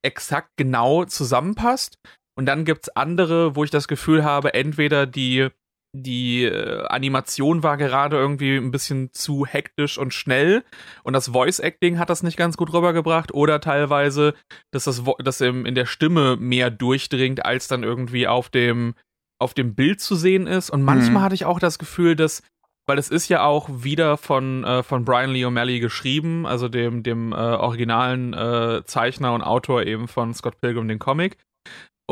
[0.04, 1.98] exakt genau zusammenpasst
[2.36, 5.50] und dann gibt's andere, wo ich das Gefühl habe, entweder die
[5.96, 10.64] die äh, Animation war gerade irgendwie ein bisschen zu hektisch und schnell.
[11.04, 13.34] Und das Voice Acting hat das nicht ganz gut rübergebracht.
[13.34, 14.34] Oder teilweise,
[14.72, 18.96] dass das Vo- dass im, in der Stimme mehr durchdringt, als dann irgendwie auf dem
[19.40, 20.70] auf dem Bild zu sehen ist.
[20.70, 21.26] Und manchmal Mhm.
[21.26, 22.42] hatte ich auch das Gefühl, dass
[22.86, 27.04] weil es ist ja auch wieder von äh, von Brian Lee O'Malley geschrieben, also dem
[27.04, 31.38] dem äh, originalen äh, Zeichner und Autor eben von Scott Pilgrim den Comic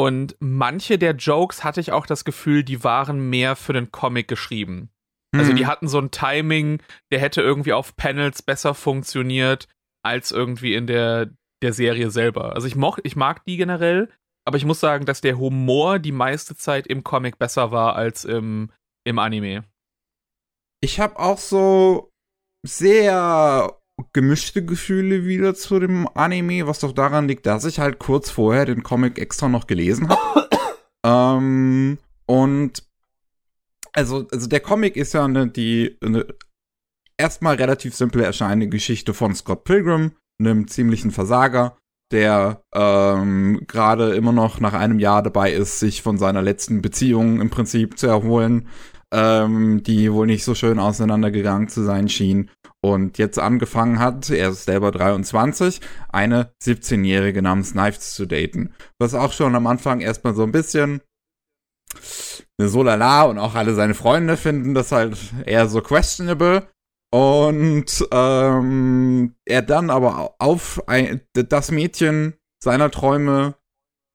[0.02, 4.28] und manche der Jokes hatte ich auch das Gefühl, die waren mehr für den Comic
[4.28, 4.90] geschrieben.
[5.32, 5.58] Also Hm.
[5.58, 9.68] die hatten so ein Timing, der hätte irgendwie auf Panels besser funktioniert
[10.04, 11.30] als irgendwie in der,
[11.62, 12.56] der Serie selber.
[12.56, 14.10] Also ich, moch, ich mag die generell,
[14.44, 18.26] aber ich muss sagen, dass der Humor die meiste Zeit im Comic besser war als
[18.26, 18.72] im,
[19.04, 19.66] im Anime.
[20.84, 22.10] Ich habe auch so
[22.66, 23.80] sehr
[24.14, 28.66] gemischte Gefühle wieder zu dem Anime, was doch daran liegt, dass ich halt kurz vorher
[28.66, 30.50] den Comic extra noch gelesen habe.
[31.06, 32.84] ähm, und
[33.94, 36.26] also, also der Comic ist ja eine, die eine
[37.18, 41.78] erstmal relativ simple erscheinende Geschichte von Scott Pilgrim, einem ziemlichen Versager,
[42.12, 47.40] der ähm, gerade immer noch nach einem Jahr dabei ist, sich von seiner letzten Beziehung
[47.40, 48.68] im Prinzip zu erholen,
[49.14, 52.50] ähm, die wohl nicht so schön auseinandergegangen zu sein schien
[52.84, 58.74] und jetzt angefangen hat, er ist selber 23, eine 17-Jährige namens Knives zu daten.
[59.00, 61.02] Was auch schon am Anfang erstmal so ein bisschen
[62.58, 66.68] so lala und auch alle seine Freunde finden das halt eher so questionable.
[67.14, 73.56] Und ähm, er dann aber auf ein, das Mädchen seiner Träume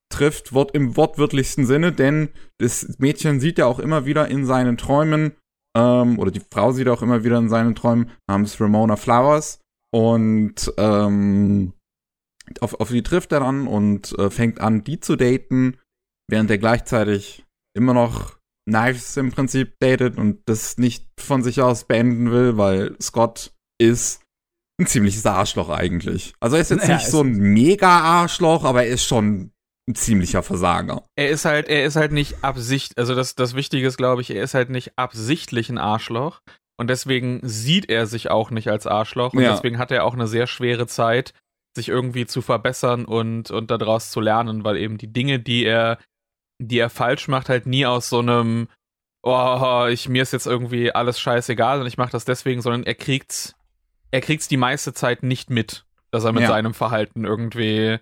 [0.08, 4.78] trifft, Wort im wortwörtlichsten Sinne, denn das Mädchen sieht er auch immer wieder in seinen
[4.78, 5.36] Träumen,
[5.76, 9.60] ähm, oder die Frau sieht er auch immer wieder in seinen Träumen, namens Ramona Flowers.
[9.94, 11.74] Und ähm,
[12.60, 15.76] auf, auf die trifft er dann und äh, fängt an, die zu daten,
[16.28, 17.44] während er gleichzeitig
[17.76, 18.38] immer noch
[18.68, 24.22] Knives im Prinzip datet und das nicht von sich aus beenden will, weil Scott ist
[24.80, 26.34] ein ziemliches Arschloch eigentlich.
[26.40, 29.52] Also er ist jetzt Ja, nicht so ein Mega-Arschloch, aber er ist schon
[29.88, 31.04] ein ziemlicher Versager.
[31.16, 34.30] Er ist halt, er ist halt nicht Absicht, also das, das Wichtige ist, glaube ich,
[34.30, 36.40] er ist halt nicht absichtlich ein Arschloch.
[36.78, 39.32] Und deswegen sieht er sich auch nicht als Arschloch.
[39.32, 39.52] Und Ja.
[39.54, 41.32] deswegen hat er auch eine sehr schwere Zeit,
[41.76, 45.98] sich irgendwie zu verbessern und, und daraus zu lernen, weil eben die Dinge, die er,
[46.58, 48.68] die er falsch macht, halt nie aus so einem,
[49.22, 52.94] oh, ich, mir ist jetzt irgendwie alles scheißegal und ich mache das deswegen, sondern er
[52.94, 53.54] kriegt's,
[54.10, 56.48] er kriegt's die meiste Zeit nicht mit, dass er mit Ja.
[56.48, 57.98] seinem Verhalten irgendwie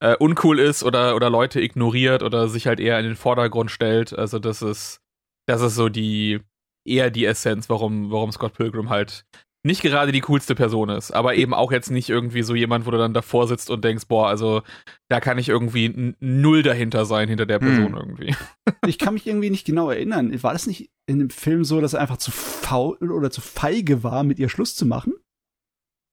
[0.00, 4.16] äh, uncool ist oder, oder Leute ignoriert oder sich halt eher in den Vordergrund stellt.
[4.16, 5.00] Also das ist,
[5.46, 6.40] das ist so die,
[6.86, 9.24] eher die Essenz, warum, warum Scott Pilgrim halt
[9.64, 12.90] nicht gerade die coolste Person ist, aber eben auch jetzt nicht irgendwie so jemand, wo
[12.92, 14.62] du dann davor sitzt und denkst, boah, also
[15.08, 17.96] da kann ich irgendwie null dahinter sein, hinter der Person hm.
[17.96, 18.34] irgendwie.
[18.86, 20.42] Ich kann mich irgendwie nicht genau erinnern.
[20.42, 24.02] War das nicht in dem Film so, dass er einfach zu faul oder zu feige
[24.02, 25.14] war, mit ihr Schluss zu machen?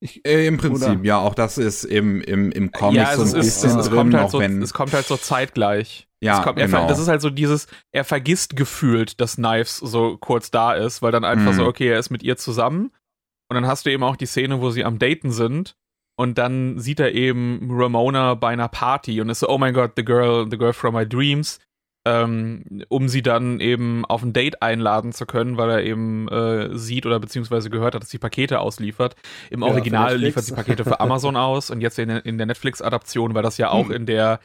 [0.06, 1.04] Ich, äh, Im Prinzip, oder?
[1.04, 3.98] ja, auch das ist im, im, im Comic ja, so ein bisschen ist, es drin,
[3.98, 6.08] kommt halt so, wenn, Es kommt halt so zeitgleich.
[6.22, 6.84] Ja, kommt, genau.
[6.84, 11.02] Er, das ist halt so dieses, er vergisst gefühlt, dass Knives so kurz da ist,
[11.02, 11.58] weil dann einfach mhm.
[11.58, 12.92] so, okay, er ist mit ihr zusammen.
[13.50, 15.76] Und dann hast du eben auch die Szene, wo sie am Daten sind.
[16.18, 19.94] Und dann sieht er eben Ramona bei einer Party und ist so, oh mein Gott,
[19.98, 21.60] the girl, the girl from my dreams
[22.06, 26.78] ähm, um sie dann eben auf ein Date einladen zu können, weil er eben äh,
[26.78, 29.16] sieht oder beziehungsweise gehört hat, dass sie Pakete ausliefert.
[29.50, 33.34] Im ja, Original liefert sie Pakete für Amazon aus und jetzt in, in der Netflix-Adaption,
[33.34, 33.96] weil das ja auch hm.
[33.96, 34.40] in der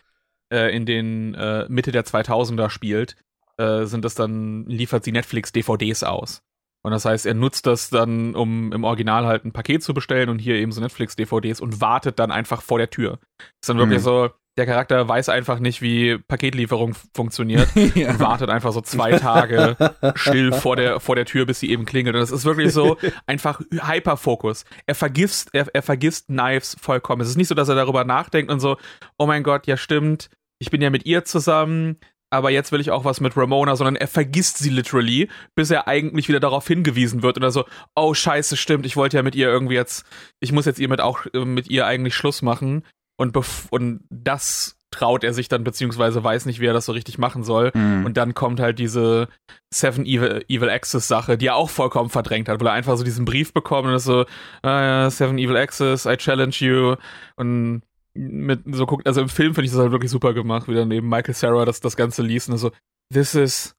[0.50, 3.16] äh, in den äh, Mitte der 2000er spielt,
[3.58, 6.42] äh, sind das dann liefert sie Netflix DVDs aus.
[6.82, 10.30] Und das heißt, er nutzt das dann, um im Original halt ein Paket zu bestellen
[10.30, 13.18] und hier eben so Netflix-DVDs und wartet dann einfach vor der Tür.
[13.60, 14.04] Ist dann wirklich mhm.
[14.04, 14.30] so,
[14.60, 18.10] der Charakter weiß einfach nicht, wie Paketlieferung funktioniert ja.
[18.10, 19.76] und wartet einfach so zwei Tage
[20.14, 22.14] still vor der, vor der Tür, bis sie eben klingelt.
[22.14, 24.66] Und das ist wirklich so einfach Hyperfokus.
[24.86, 27.22] Er vergisst, er, er vergisst Knives vollkommen.
[27.22, 28.76] Es ist nicht so, dass er darüber nachdenkt und so,
[29.18, 30.28] oh mein Gott, ja stimmt,
[30.58, 31.96] ich bin ja mit ihr zusammen,
[32.28, 35.88] aber jetzt will ich auch was mit Ramona, sondern er vergisst sie literally, bis er
[35.88, 37.64] eigentlich wieder darauf hingewiesen wird oder so,
[37.96, 40.04] oh scheiße, stimmt, ich wollte ja mit ihr irgendwie jetzt,
[40.38, 42.84] ich muss jetzt ihr mit auch äh, mit ihr eigentlich Schluss machen
[43.20, 43.36] und,
[43.70, 47.44] und das traut er sich dann, beziehungsweise weiß nicht, wie er das so richtig machen
[47.44, 47.70] soll.
[47.74, 48.06] Mhm.
[48.06, 49.28] Und dann kommt halt diese
[49.70, 53.04] Seven Evil, Evil Axis Sache, die er auch vollkommen verdrängt hat, weil er einfach so
[53.04, 54.24] diesen Brief bekommt und ist so,
[54.62, 56.96] ah ja, Seven Evil Axis, I challenge you.
[57.36, 57.82] Und
[58.14, 60.88] mit so guckt, also im Film finde ich das halt wirklich super gemacht, wie dann
[60.88, 62.72] neben Michael Sarah das, das Ganze liest und so,
[63.12, 63.76] this is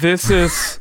[0.00, 0.80] this is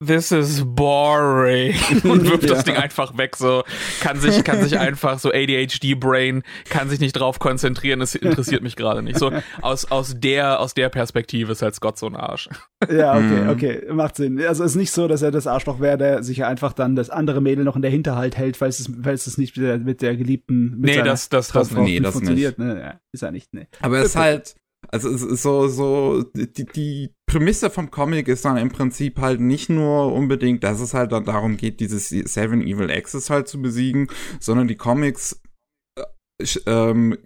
[0.00, 1.74] this is boring.
[2.04, 2.54] Und wirft ja.
[2.54, 3.62] das Ding einfach weg so.
[4.00, 8.00] Kann sich kann sich einfach so ADHD Brain kann sich nicht drauf konzentrieren.
[8.00, 9.18] Es interessiert mich gerade nicht.
[9.18, 12.48] So aus aus der aus der Perspektive ist halt Scott so ein Arsch.
[12.90, 13.48] Ja okay mhm.
[13.48, 14.40] okay macht Sinn.
[14.40, 17.10] Also es ist nicht so dass er das Arschloch wäre der sich einfach dann das
[17.10, 20.02] andere Mädel noch in der Hinterhalt hält weil es weil es nicht mit der, mit
[20.02, 22.58] der geliebten mit nee das das das, nee, das funktioniert.
[22.58, 22.74] Nicht.
[22.74, 22.80] Ne?
[22.80, 24.56] Ja, ist er nicht ne aber es ist halt
[24.92, 30.12] also so, so, die, die Prämisse vom Comic ist dann im Prinzip halt nicht nur
[30.12, 34.08] unbedingt, dass es halt dann darum geht, dieses Seven Evil Axis halt zu besiegen,
[34.38, 35.40] sondern die Comics
[35.98, 37.16] äh, ähm,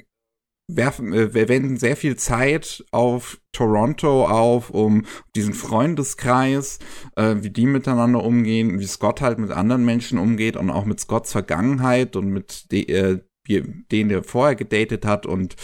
[0.68, 6.78] werfen, äh, wenden sehr viel Zeit auf Toronto auf, um diesen Freundeskreis,
[7.16, 11.00] äh, wie die miteinander umgehen, wie Scott halt mit anderen Menschen umgeht und auch mit
[11.00, 15.56] Scotts Vergangenheit und mit de, äh, den der vorher gedatet hat und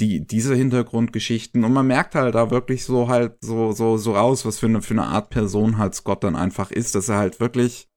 [0.00, 1.64] die, diese Hintergrundgeschichten.
[1.64, 4.82] Und man merkt halt da wirklich so halt so, so, so raus, was für eine,
[4.82, 7.88] für eine Art Person halt Scott dann einfach ist, dass er halt wirklich,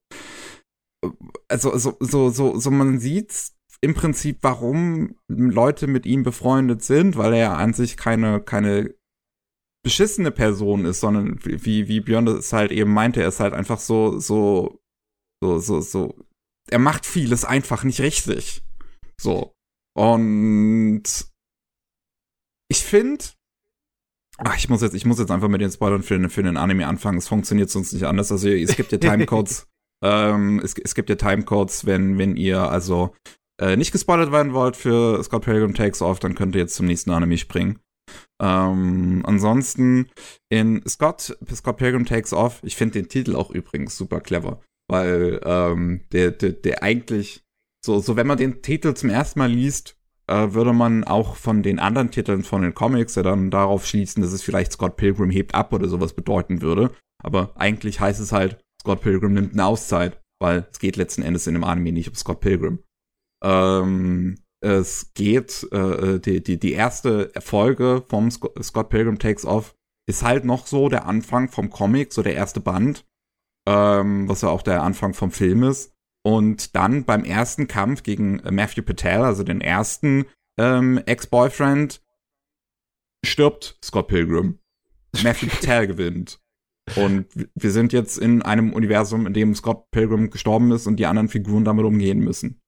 [1.48, 3.52] also, so, so, so, so man sieht
[3.82, 8.96] im Prinzip, warum Leute mit ihm befreundet sind, weil er ja an sich keine, keine
[9.86, 13.80] beschissene Person ist, sondern wie, wie Björn das halt eben meinte, er ist halt einfach
[13.80, 14.82] so, so,
[15.44, 16.16] so, so, so,
[16.72, 18.65] er macht vieles einfach nicht richtig.
[19.20, 19.54] So.
[19.96, 21.04] Und
[22.68, 23.26] ich finde,
[24.38, 26.58] Ach, ich muss jetzt, ich muss jetzt einfach mit den Spoilern für, den, für den
[26.58, 27.18] Anime anfangen.
[27.18, 28.32] Es funktioniert sonst nicht anders.
[28.32, 29.68] Also es gibt ja Timecodes.
[30.04, 33.16] ähm, es, es gibt ja Timecodes, wenn, wenn ihr also
[33.62, 36.86] äh, nicht gespoilert werden wollt für Scott Pilgrim Takes Off, dann könnt ihr jetzt zum
[36.86, 37.80] nächsten Anime springen.
[38.42, 40.10] Ähm, ansonsten
[40.50, 45.40] in Scott, Scott Pilgrim Takes Off, ich finde den Titel auch übrigens super clever, weil
[45.46, 47.45] ähm, der, der, der eigentlich
[47.86, 49.98] so, so wenn man den Titel zum ersten Mal liest,
[50.28, 54.22] äh, würde man auch von den anderen Titeln von den Comics ja dann darauf schließen,
[54.22, 56.92] dass es vielleicht Scott Pilgrim hebt ab oder sowas bedeuten würde.
[57.24, 61.48] Aber eigentlich heißt es halt, Scott Pilgrim nimmt eine Auszeit, weil es geht letzten Endes
[61.48, 62.80] in dem Anime nicht um Scott Pilgrim.
[63.44, 69.76] Ähm, es geht, äh, die, die, die erste Folge vom Scott Pilgrim Takes Off
[70.08, 73.06] ist halt noch so der Anfang vom Comic, so der erste Band,
[73.68, 75.95] ähm, was ja auch der Anfang vom Film ist.
[76.26, 80.26] Und dann beim ersten Kampf gegen Matthew Patel, also den ersten
[80.58, 82.02] ähm, Ex-Boyfriend,
[83.24, 84.58] stirbt Scott Pilgrim.
[85.22, 86.40] Matthew Patel gewinnt.
[86.96, 91.06] Und wir sind jetzt in einem Universum, in dem Scott Pilgrim gestorben ist und die
[91.06, 92.60] anderen Figuren damit umgehen müssen.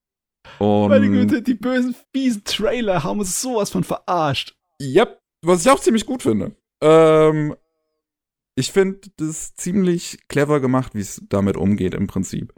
[0.60, 4.56] Und Meine Güte, die bösen, fiesen Trailer haben uns sowas von verarscht.
[4.80, 6.56] Yep, was ich auch ziemlich gut finde.
[6.84, 7.56] Ähm,
[8.54, 12.54] ich finde das ziemlich clever gemacht, wie es damit umgeht im Prinzip.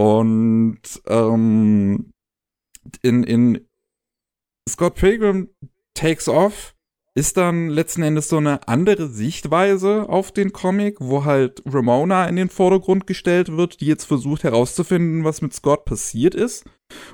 [0.00, 2.10] Und ähm,
[3.02, 3.66] in, in
[4.66, 5.50] Scott Pilgrim
[5.92, 6.74] Takes Off
[7.14, 12.36] ist dann letzten Endes so eine andere Sichtweise auf den Comic, wo halt Ramona in
[12.36, 16.64] den Vordergrund gestellt wird, die jetzt versucht herauszufinden, was mit Scott passiert ist.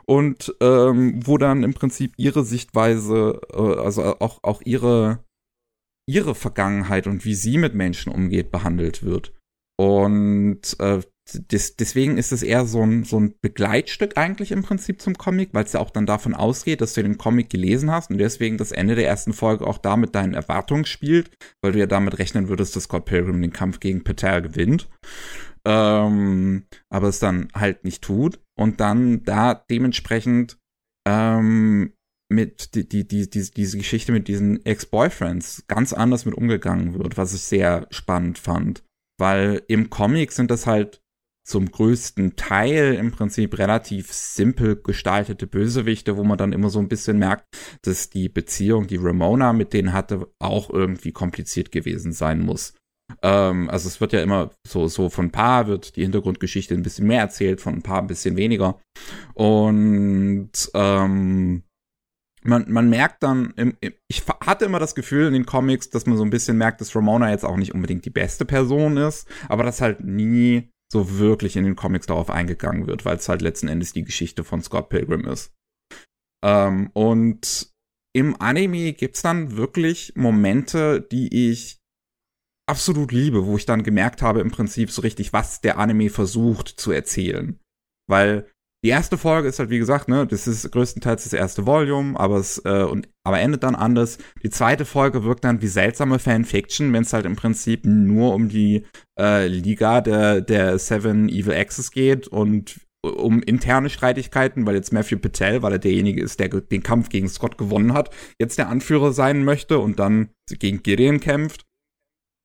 [0.05, 5.25] Und ähm, wo dann im Prinzip ihre Sichtweise, äh, also auch, auch ihre,
[6.09, 9.33] ihre Vergangenheit und wie sie mit Menschen umgeht, behandelt wird.
[9.77, 11.01] Und äh,
[11.35, 15.51] des, deswegen ist es eher so ein, so ein Begleitstück eigentlich im Prinzip zum Comic,
[15.53, 18.59] weil es ja auch dann davon ausgeht, dass du den Comic gelesen hast und deswegen
[18.59, 21.31] das Ende der ersten Folge auch da mit deinen Erwartungen spielt,
[21.63, 24.89] weil du ja damit rechnen würdest, dass Scott Pilgrim den Kampf gegen Patel gewinnt.
[25.67, 30.59] Ähm, aber es dann halt nicht tut und dann da dementsprechend
[31.09, 31.93] ähm,
[32.29, 37.17] mit die, die, die, die, diese Geschichte mit diesen Ex-Boyfriends ganz anders mit umgegangen wird,
[37.17, 38.85] was ich sehr spannend fand.
[39.19, 41.03] Weil im Comic sind das halt
[41.47, 46.89] zum größten Teil im Prinzip relativ simpel gestaltete Bösewichte, wo man dann immer so ein
[46.89, 47.45] bisschen merkt,
[47.83, 52.75] dass die Beziehung, die Ramona mit denen hatte, auch irgendwie kompliziert gewesen sein muss.
[53.23, 56.83] Ähm, also es wird ja immer so, so von ein paar wird die Hintergrundgeschichte ein
[56.83, 58.81] bisschen mehr erzählt, von ein paar ein bisschen weniger.
[59.35, 61.63] Und ähm,
[62.43, 66.07] man, man merkt dann, im, im, ich hatte immer das Gefühl in den Comics, dass
[66.07, 69.29] man so ein bisschen merkt, dass Ramona jetzt auch nicht unbedingt die beste Person ist,
[69.49, 73.43] aber dass halt nie so wirklich in den Comics darauf eingegangen wird, weil es halt
[73.43, 75.53] letzten Endes die Geschichte von Scott Pilgrim ist.
[76.45, 77.71] Ähm, und
[78.15, 81.83] im Anime gibt's dann wirklich Momente, die ich
[82.67, 86.69] absolut liebe, wo ich dann gemerkt habe im Prinzip so richtig, was der Anime versucht
[86.69, 87.61] zu erzählen.
[88.09, 88.51] Weil
[88.83, 92.39] die erste Folge ist halt, wie gesagt, ne, das ist größtenteils das erste Volume, aber
[92.39, 94.19] es, äh, und, aber endet dann anders.
[94.45, 98.49] Die zweite Folge wirkt dann wie seltsame Fanfiction, wenn es halt im Prinzip nur um
[98.49, 98.85] die
[99.19, 105.19] äh, Liga der, der Seven Evil Axes geht und um interne Streitigkeiten, weil jetzt Matthew
[105.19, 109.13] Patel, weil er derjenige ist, der den Kampf gegen Scott gewonnen hat, jetzt der Anführer
[109.13, 111.67] sein möchte und dann gegen Gideon kämpft.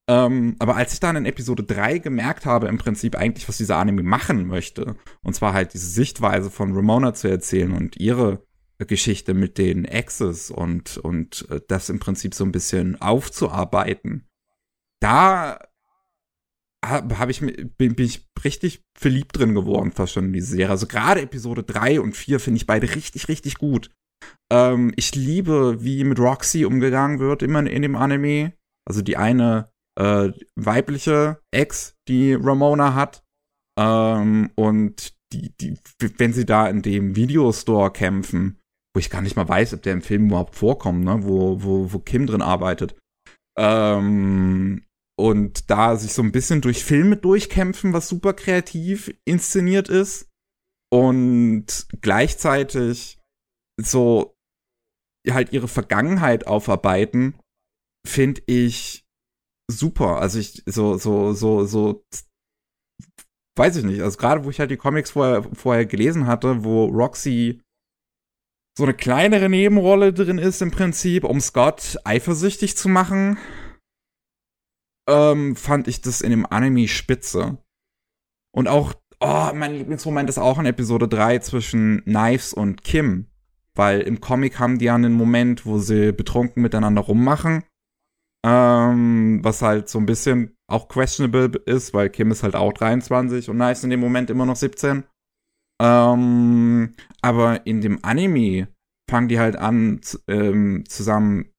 [0.10, 3.78] Ähm, aber als ich dann in Episode 3 gemerkt habe, im Prinzip eigentlich, was dieser
[3.78, 8.44] Anime machen möchte, und zwar halt diese Sichtweise von Ramona zu erzählen und ihre
[8.86, 14.28] Geschichte mit den Exes und, und äh, das im Prinzip so ein bisschen aufzuarbeiten,
[15.02, 15.60] da
[16.84, 20.70] habe hab ich bin, bin ich richtig verliebt drin geworden, fast schon in diese Serie.
[20.70, 23.92] Also gerade Episode 3 und 4 finde ich beide richtig, richtig gut.
[24.52, 28.54] Ähm, ich liebe, wie mit Roxy umgegangen wird, immer in dem Anime.
[28.88, 33.24] Also die eine äh, weibliche Ex, die Ramona hat.
[33.80, 35.78] Ähm, und die, die,
[36.18, 38.61] wenn sie da in dem Videostore kämpfen,
[38.94, 41.94] wo ich gar nicht mal weiß, ob der im Film überhaupt vorkommt, ne, wo, wo,
[41.94, 42.96] wo Kim drin arbeitet.
[43.58, 44.86] Ähm,
[45.20, 50.30] und da sich so ein bisschen durch Filme durchkämpfen, was super kreativ inszeniert ist.
[50.92, 53.20] Und gleichzeitig
[53.80, 54.36] so
[55.30, 57.40] halt ihre Vergangenheit aufarbeiten,
[58.06, 59.06] finde ich
[59.70, 60.18] super.
[60.20, 62.04] Also ich so so so so
[63.58, 64.02] weiß ich nicht.
[64.02, 67.62] Also gerade wo ich halt die Comics vorher vorher gelesen hatte, wo Roxy
[68.78, 73.38] so eine kleinere Nebenrolle drin ist im Prinzip, um Scott eifersüchtig zu machen,
[75.10, 77.58] ähm, fand ich das in dem Anime spitze.
[78.54, 83.28] Und auch, oh, mein Lieblingsmoment ist auch in Episode 3 zwischen Knives und Kim.
[83.74, 87.64] Weil im Comic haben die ja einen Moment, wo sie betrunken miteinander rummachen.
[88.46, 93.50] Ähm, was halt so ein bisschen auch questionable ist, weil Kim ist halt auch 23
[93.50, 95.04] und Knives in dem Moment immer noch 17.
[95.82, 98.68] Ähm, aber in dem Anime
[99.10, 101.50] fangen die halt an, ähm, zusammen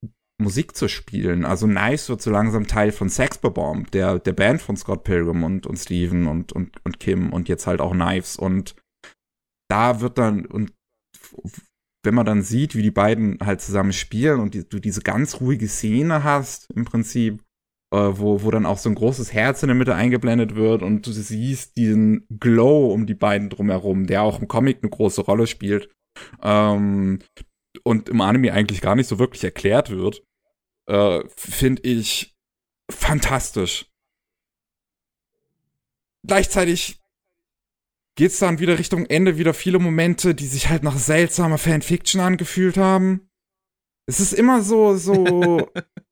[0.41, 1.45] Musik zu spielen.
[1.45, 5.67] Also Nice wird so langsam Teil von Sexbomb, der, der Band von Scott Pilgrim und,
[5.67, 8.37] und Steven und, und, und Kim und jetzt halt auch Knives.
[8.37, 8.77] Und
[9.69, 10.73] da wird dann, und
[12.05, 15.41] wenn man dann sieht, wie die beiden halt zusammen spielen und die, du diese ganz
[15.41, 17.43] ruhige Szene hast, im Prinzip,
[17.93, 21.13] wo, wo dann auch so ein großes Herz in der Mitte eingeblendet wird und du
[21.13, 25.91] siehst diesen Glow um die beiden drumherum, der auch im Comic eine große Rolle spielt.
[26.43, 27.19] Ähm,
[27.85, 30.23] und im Anime eigentlich gar nicht so wirklich erklärt wird,
[30.89, 32.35] äh, finde ich
[32.91, 33.91] fantastisch.
[36.27, 37.01] Gleichzeitig
[38.17, 42.77] geht's dann wieder Richtung Ende, wieder viele Momente, die sich halt nach seltsamer Fanfiction angefühlt
[42.77, 43.29] haben.
[44.07, 45.71] Es ist immer so, so.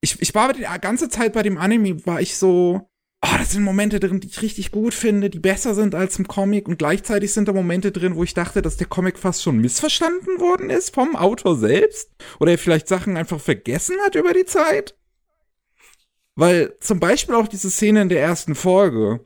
[0.00, 2.88] ich, ich war die ganze Zeit bei dem Anime, war ich so,
[3.22, 6.28] oh, das sind Momente drin, die ich richtig gut finde, die besser sind als im
[6.28, 9.58] Comic und gleichzeitig sind da Momente drin, wo ich dachte, dass der Comic fast schon
[9.58, 12.10] missverstanden worden ist vom Autor selbst
[12.40, 14.96] oder er vielleicht Sachen einfach vergessen hat über die Zeit.
[16.34, 19.24] Weil zum Beispiel auch diese Szene in der ersten Folge,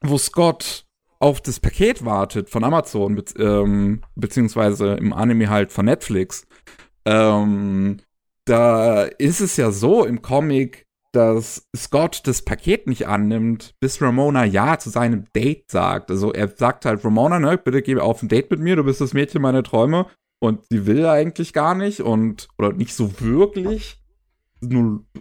[0.00, 0.84] wo Scott
[1.20, 6.46] auf das Paket wartet von Amazon, be ähm, beziehungsweise im Anime halt von Netflix,
[7.04, 8.00] ähm,
[8.44, 14.44] da ist es ja so im Comic, dass Scott das Paket nicht annimmt, bis Ramona
[14.44, 16.10] Ja zu seinem Date sagt.
[16.10, 19.00] Also er sagt halt, Ramona, ne, bitte geh auf ein Date mit mir, du bist
[19.00, 20.06] das Mädchen meiner Träume.
[20.40, 23.98] Und sie will eigentlich gar nicht und, oder nicht so wirklich.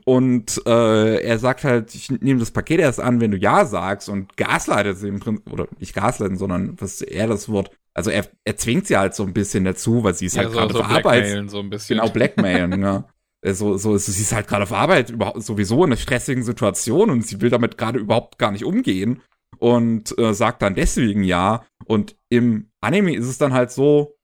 [0.06, 4.10] Und äh, er sagt halt, ich nehme das Paket erst an, wenn du Ja sagst
[4.10, 8.26] und gasleitet sie im Prinzip, oder nicht gasleiten, sondern was er das Wort, also er,
[8.44, 10.74] er zwingt sie halt so ein bisschen dazu, weil sie ist Ja, halt so, gerade
[10.74, 10.84] so.
[10.84, 12.00] Blackmailen so ein bisschen.
[12.00, 13.06] Genau, Blackmailen, ja.
[13.44, 16.44] Äh, So, so ist, sie ist halt gerade auf Arbeit überhaupt sowieso in einer stressigen
[16.44, 19.22] Situation und sie will damit gerade überhaupt gar nicht umgehen
[19.60, 21.66] und äh, sagt dann deswegen ja.
[21.86, 24.16] Und im Anime ist es dann halt so,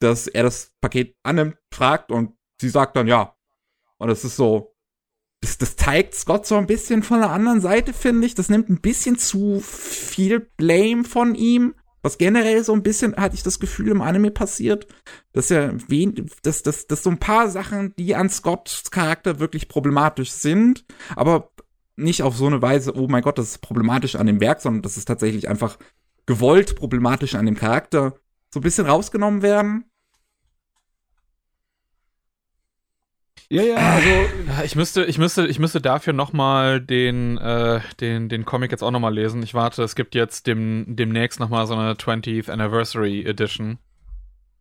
[0.00, 3.36] dass er das Paket annimmt, fragt und sie sagt dann ja.
[3.98, 4.74] Und es ist so,
[5.40, 8.34] das, das zeigt Scott so ein bisschen von der anderen Seite, finde ich.
[8.34, 11.74] Das nimmt ein bisschen zu viel Blame von ihm.
[12.04, 14.86] Was generell so ein bisschen, hatte ich das Gefühl, im Anime passiert.
[15.32, 19.68] Dass er, wen, dass, dass, dass so ein paar Sachen, die an Scotts Charakter wirklich
[19.68, 20.84] problematisch sind,
[21.16, 21.50] aber
[21.96, 24.82] nicht auf so eine Weise, oh mein Gott, das ist problematisch an dem Werk, sondern
[24.82, 25.78] das ist tatsächlich einfach
[26.26, 28.12] gewollt problematisch an dem Charakter,
[28.52, 29.86] so ein bisschen rausgenommen werden.
[33.50, 34.08] Ja, ja, also
[34.64, 38.90] Ich müsste, ich müsste, ich müsste dafür nochmal den, äh, den, den Comic jetzt auch
[38.90, 39.42] nochmal lesen.
[39.42, 43.78] Ich warte, es gibt jetzt dem, demnächst nochmal so eine 20th Anniversary Edition,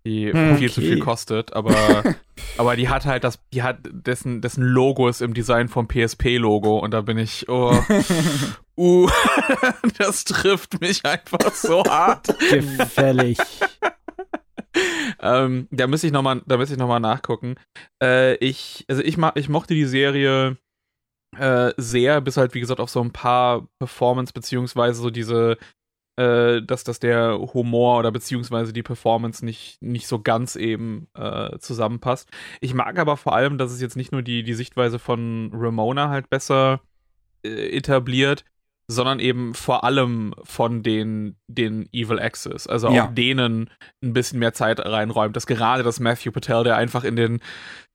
[0.05, 0.89] die Hm, viel zu okay.
[0.89, 2.03] viel kostet, aber,
[2.57, 6.79] aber die hat halt das, die hat, dessen, dessen Logo ist im Design vom PSP-Logo
[6.79, 7.73] und da bin ich, oh,
[8.77, 9.09] uh,
[9.97, 12.37] das trifft mich einfach so hart.
[12.39, 13.37] gefällig.
[15.19, 17.55] ähm, da müsste ich nochmal, da müsste ich noch mal nachgucken.
[18.01, 20.57] Äh, ich, also ich, ich mochte die Serie
[21.37, 25.57] äh, sehr, bis halt, wie gesagt, auf so ein paar Performance, beziehungsweise so diese,
[26.17, 31.57] äh, dass, dass der Humor oder beziehungsweise die Performance nicht, nicht so ganz eben äh,
[31.59, 32.29] zusammenpasst.
[32.61, 36.09] Ich mag aber vor allem, dass es jetzt nicht nur die, die Sichtweise von Ramona
[36.09, 36.81] halt besser
[37.43, 38.45] äh, etabliert,
[38.87, 42.67] sondern eben vor allem von den, den Evil Exes.
[42.67, 43.07] Also auch Ja.
[43.07, 43.69] denen
[44.01, 45.35] ein bisschen mehr Zeit reinräumt.
[45.35, 47.39] Dass gerade das Matthew Patel, der einfach in, den,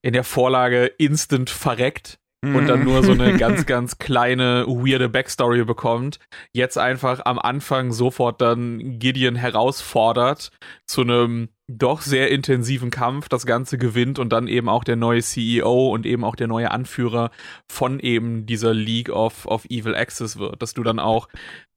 [0.02, 5.64] in der Vorlage instant verreckt und dann nur so eine ganz, ganz kleine, weirde Backstory
[5.64, 6.20] bekommt,
[6.52, 10.52] jetzt einfach am Anfang sofort dann Gideon herausfordert
[10.86, 15.20] zu einem doch sehr intensiven Kampf, das Ganze gewinnt und dann eben auch der neue
[15.20, 17.30] CEO und eben auch der neue Anführer
[17.70, 20.62] von eben dieser League of, of Evil Axis wird.
[20.62, 21.28] Dass du dann auch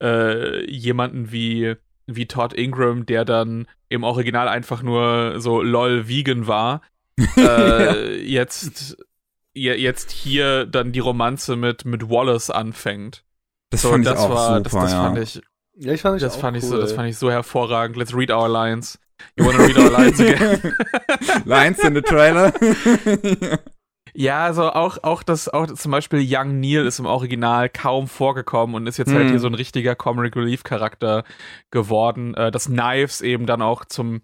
[0.01, 1.75] äh, jemanden wie,
[2.05, 6.81] wie Todd Ingram, der dann im Original einfach nur so lol vegan war,
[7.37, 8.97] äh, jetzt,
[9.53, 13.23] je- jetzt hier dann die Romanze mit, mit Wallace anfängt.
[13.69, 15.03] Das So, fand ich das auch war, super, das, das ja.
[15.03, 15.41] fand ich,
[15.75, 16.69] Ja, ich fand ich das fand ich cool.
[16.71, 17.95] so, das fand ich so hervorragend.
[17.97, 18.99] Let's read our lines.
[19.37, 20.73] You wanna read our lines again?
[21.45, 22.51] Lines in the Trailer.
[24.13, 28.75] Ja, also auch, auch das, auch zum Beispiel Young Neil ist im Original kaum vorgekommen
[28.75, 29.29] und ist jetzt halt Mhm.
[29.29, 31.23] hier so ein richtiger Comic Relief Charakter
[31.69, 32.33] geworden.
[32.35, 34.21] Äh, dass Knives eben dann auch zum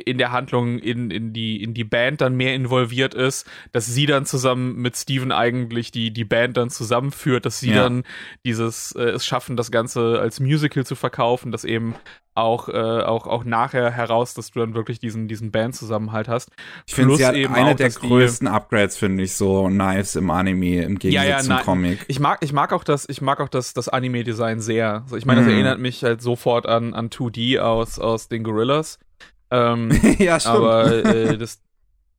[0.00, 4.06] in der Handlung in, in, die, in die Band dann mehr involviert ist, dass sie
[4.06, 7.84] dann zusammen mit Steven eigentlich die, die Band dann zusammenführt, dass sie Ja.
[7.84, 8.04] dann
[8.44, 11.94] dieses äh, es schaffen, das Ganze als Musical zu verkaufen, dass eben
[12.36, 16.50] auch, äh, auch, auch nachher heraus, dass du dann wirklich diesen, diesen Bandzusammenhalt hast.
[16.84, 20.28] Ich finde, sie hat eben eine auch, der größten Upgrades, finde ich, so Knives im
[20.32, 21.64] Anime im Gegensatz ja, zum nein.
[21.64, 22.04] Comic.
[22.08, 25.02] Ich mag, ich mag auch das, ich mag auch das, das Anime-Design sehr.
[25.04, 25.54] Also ich meine, das Mhm.
[25.54, 28.98] erinnert mich halt sofort an, an 2D aus, aus den Gorillas.
[29.50, 30.56] Ähm, ja, stimmt.
[30.56, 31.60] aber äh, das,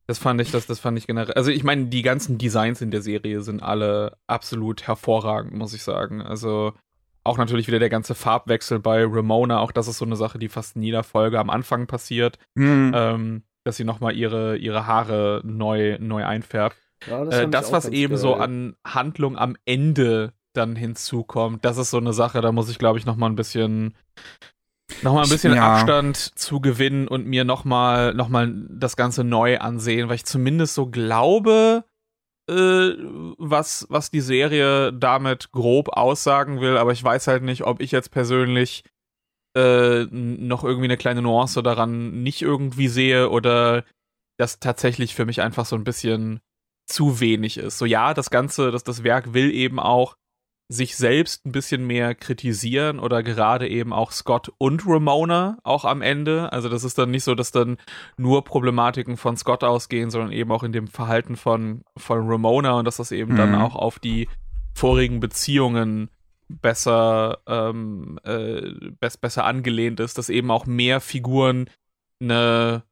[0.06, 1.34] das fand ich, das, das fand ich generell.
[1.34, 5.82] Also ich meine, die ganzen Designs in der Serie sind alle absolut hervorragend, muss ich
[5.82, 6.22] sagen.
[6.22, 6.72] Also
[7.24, 10.48] auch natürlich wieder der ganze Farbwechsel bei Ramona, auch das ist so eine Sache, die
[10.48, 12.92] fast in jeder Folge am Anfang passiert, Hm.
[12.94, 16.76] ähm, dass sie nochmal ihre, ihre Haare neu, neu einfärbt.
[17.08, 18.18] Ja, Das, äh, das was eben geil.
[18.18, 22.78] so an Handlung am Ende dann hinzukommt, das ist so eine Sache, da muss ich,
[22.78, 23.94] glaube ich, noch mal ein bisschen
[25.02, 25.74] noch mal ein bisschen Ja.
[25.74, 30.24] Abstand zu gewinnen und mir noch mal, noch mal das Ganze neu ansehen, weil ich
[30.24, 31.84] zumindest so glaube,
[32.48, 32.92] äh,
[33.38, 37.90] was, was die Serie damit grob aussagen will, aber ich weiß halt nicht, ob ich
[37.90, 38.84] jetzt persönlich
[39.56, 43.84] äh, noch irgendwie eine kleine Nuance daran nicht irgendwie sehe oder
[44.38, 46.40] das tatsächlich für mich einfach so ein bisschen
[46.86, 47.78] zu wenig ist.
[47.78, 50.16] So ja, das Ganze, das, das Werk will eben auch
[50.68, 56.02] sich selbst ein bisschen mehr kritisieren oder gerade eben auch Scott und Ramona auch am
[56.02, 56.52] Ende.
[56.52, 57.76] Also das ist dann nicht so, dass dann
[58.16, 62.84] nur Problematiken von Scott ausgehen, sondern eben auch in dem Verhalten von, von Ramona und
[62.84, 63.54] dass das eben dann Mhm.
[63.54, 64.28] auch auf die
[64.74, 66.10] vorigen Beziehungen
[66.48, 68.62] besser, ähm, äh,
[69.00, 71.70] bess besser angelehnt ist, dass eben auch mehr Figuren
[72.20, 72.82] eine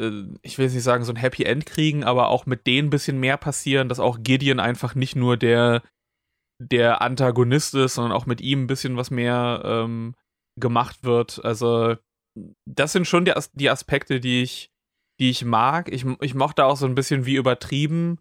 [0.00, 0.10] äh,
[0.42, 2.90] ich will jetzt nicht sagen, so ein Happy End kriegen, aber auch mit denen ein
[2.90, 5.82] bisschen mehr passieren, dass auch Gideon einfach nicht nur der,
[6.60, 10.14] der Antagonist ist, sondern auch mit ihm ein bisschen was mehr ähm,
[10.56, 11.42] gemacht wird.
[11.44, 11.96] Also,
[12.66, 14.70] das sind schon die, As die Aspekte, die ich,
[15.18, 15.90] die ich mag.
[15.90, 18.18] Ich, ich mochte auch so ein bisschen, wie übertrieben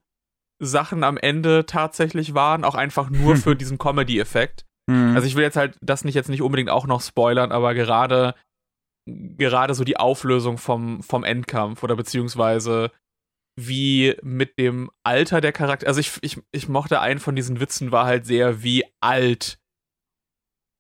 [0.62, 4.66] Sachen am Ende tatsächlich waren, auch einfach nur für diesen Comedy-Effekt.
[4.90, 5.16] Hm.
[5.16, 8.36] Also ich will jetzt halt das nicht jetzt nicht unbedingt auch noch spoilern, aber gerade
[9.06, 12.92] gerade so die Auflösung vom vom Endkampf oder beziehungsweise
[13.56, 15.88] wie mit dem Alter der Charakter.
[15.88, 19.60] Also ich ich ich mochte einen von diesen Witzen war halt sehr wie alt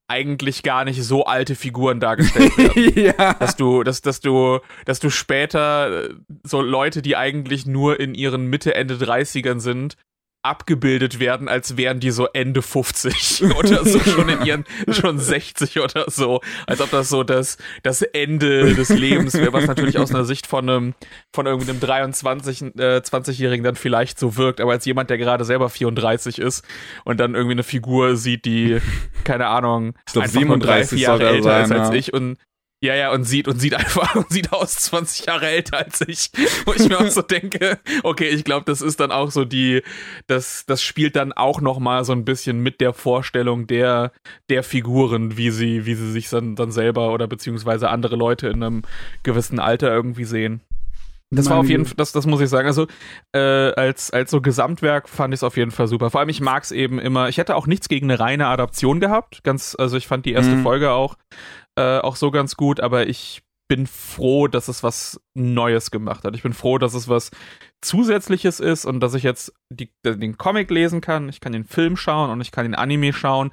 [0.09, 2.93] eigentlich gar nicht so alte Figuren dargestellt werden.
[3.19, 3.33] ja.
[3.35, 6.13] dass du, dass, dass du, dass du später äh,
[6.43, 9.97] so Leute, die eigentlich nur in ihren Mitte, Ende 30ern sind,
[10.41, 15.79] abgebildet werden, als wären die so Ende 50 oder so schon in ihren schon 60
[15.79, 20.11] oder so, als ob das so das das Ende des Lebens wäre, was natürlich aus
[20.11, 20.93] einer Sicht von einem
[21.33, 25.69] von irgendeinem 23 äh, 20-jährigen dann vielleicht so wirkt, aber als jemand, der gerade selber
[25.69, 26.65] 34 ist
[27.03, 28.79] und dann irgendwie eine Figur sieht, die
[29.25, 31.89] keine Ahnung, Ich glaub, einfach nur drei, 37 vier Jahre er älter ist sein, als
[31.89, 31.95] ja.
[31.95, 32.37] ich und
[32.81, 36.31] ja, ja, und sieht und sieht einfach und sieht aus 20 Jahre älter als ich.
[36.65, 39.81] Wo ich mir auch so denke, okay, ich glaube, das ist dann auch so die,
[40.27, 44.13] das, das spielt dann auch noch mal so ein bisschen mit der Vorstellung der,
[44.49, 48.63] der Figuren, wie sie, wie sie sich dann, dann selber oder beziehungsweise andere Leute in
[48.63, 48.83] einem
[49.23, 50.61] gewissen Alter irgendwie sehen.
[51.31, 51.85] Das war auf jeden.
[51.85, 52.67] Fall, das, das muss ich sagen.
[52.67, 52.87] Also
[53.33, 56.09] äh, als, als so Gesamtwerk fand ich es auf jeden Fall super.
[56.09, 57.29] Vor allem, ich mag es eben immer.
[57.29, 59.43] Ich hätte auch nichts gegen eine reine Adaption gehabt.
[59.43, 60.63] Ganz, also ich fand die erste Mhm.
[60.63, 61.17] Folge auch,
[61.79, 66.35] äh, auch so ganz gut, aber ich bin froh, dass es was Neues gemacht hat.
[66.35, 67.31] Ich bin froh, dass es was
[67.81, 71.95] Zusätzliches ist und dass ich jetzt die, den Comic lesen kann, ich kann den Film
[71.95, 73.51] schauen und ich kann den Anime schauen.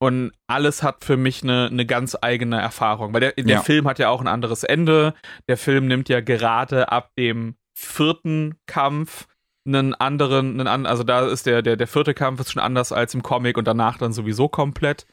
[0.00, 3.14] Und alles hat für mich eine, eine ganz eigene Erfahrung.
[3.14, 3.62] Weil der, der Ja.
[3.62, 5.14] Film hat ja auch ein anderes Ende.
[5.48, 9.26] Der Film nimmt ja gerade ab dem vierten Kampf
[9.66, 13.14] einen anderen, einen also da ist der, der, der vierte Kampf ist schon anders als
[13.14, 15.06] im Comic und danach dann sowieso komplett.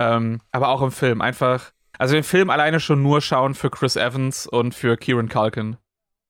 [0.00, 1.72] Ähm, aber auch im Film einfach,
[2.02, 5.76] also den Film alleine schon nur schauen für Chris Evans und für Kieran Culkin.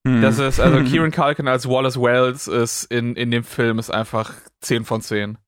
[0.06, 0.20] Hm.
[0.20, 4.34] Das ist, also Kieran Culkin als Wallace Wells ist in, in dem Film ist einfach
[4.60, 5.38] 10 von 10.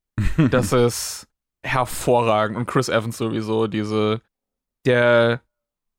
[0.51, 1.29] Das ist
[1.63, 2.57] hervorragend.
[2.57, 4.23] Und Chris Evans sowieso, diese,
[4.87, 5.43] der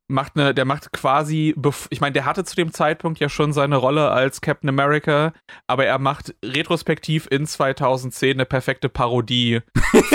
[0.07, 1.53] macht eine, der macht quasi,
[1.91, 5.33] ich meine, der hatte zu dem Zeitpunkt ja schon seine Rolle als Captain America,
[5.67, 9.61] aber er macht retrospektiv in 2010 eine perfekte Parodie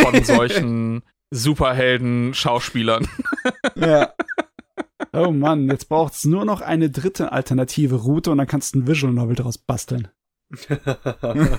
[0.02, 3.08] von solchen Superhelden-Schauspielern.
[3.76, 4.12] ja.
[5.12, 8.86] Oh Mann, jetzt braucht's nur noch eine dritte alternative Route und dann kannst du ein
[8.86, 10.08] Visual Novel daraus basteln.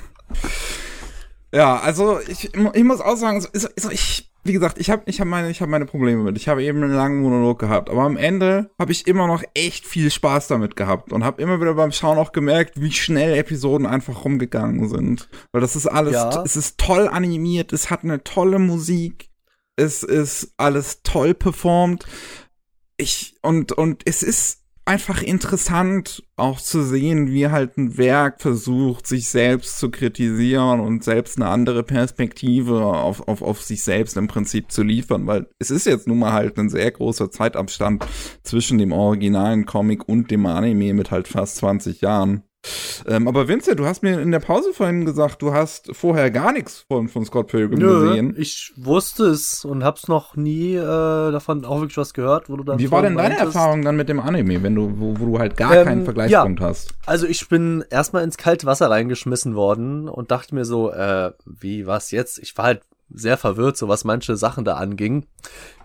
[1.54, 5.04] Ja, also ich, ich muss auch sagen, so, so, so ich, wie gesagt, ich habe
[5.06, 6.38] ich hab meine, ich hab meine Probleme mit.
[6.38, 9.86] Ich habe eben einen langen Monolog gehabt, aber am Ende habe ich immer noch echt
[9.86, 13.86] viel Spaß damit gehabt und habe immer wieder beim Schauen auch gemerkt, wie schnell Episoden
[13.86, 15.28] einfach rumgegangen sind.
[15.52, 16.42] Weil das ist alles, Ja.
[16.44, 19.30] es ist toll animiert, es hat eine tolle Musik,
[19.76, 22.06] es ist alles toll performt.
[22.98, 29.06] Ich, und, und es ist einfach interessant auch zu sehen, wie halt ein Werk versucht,
[29.08, 34.28] sich selbst zu kritisieren und selbst eine andere Perspektive auf, auf, auf sich selbst im
[34.28, 38.06] Prinzip zu liefern, weil es ist jetzt nun mal halt ein sehr großer Zeitabstand
[38.44, 42.44] zwischen dem originalen Comic und dem Anime mit halt fast 20 Jahren.
[43.08, 46.52] Ähm, aber Vincent, du hast mir in der Pause vorhin gesagt, du hast vorher gar
[46.52, 48.36] nichts von, von Scott Pilgrim gesehen.
[48.38, 50.80] ich wusste es und hab's noch nie äh,
[51.32, 53.56] davon auch wirklich was gehört, wo du dann Wie war denn deine meintest.
[53.56, 56.62] Erfahrung dann mit dem Anime, wenn du, wo, wo du halt gar Ähm, keinen Vergleichspunkt
[56.62, 56.94] hast?
[57.08, 61.88] Also ich bin erstmal ins kalte Wasser reingeschmissen worden und dachte mir so, äh, wie,
[61.88, 62.38] was jetzt?
[62.40, 62.82] Ich war halt
[63.14, 65.26] sehr verwirrt, so was manche Sachen da anging,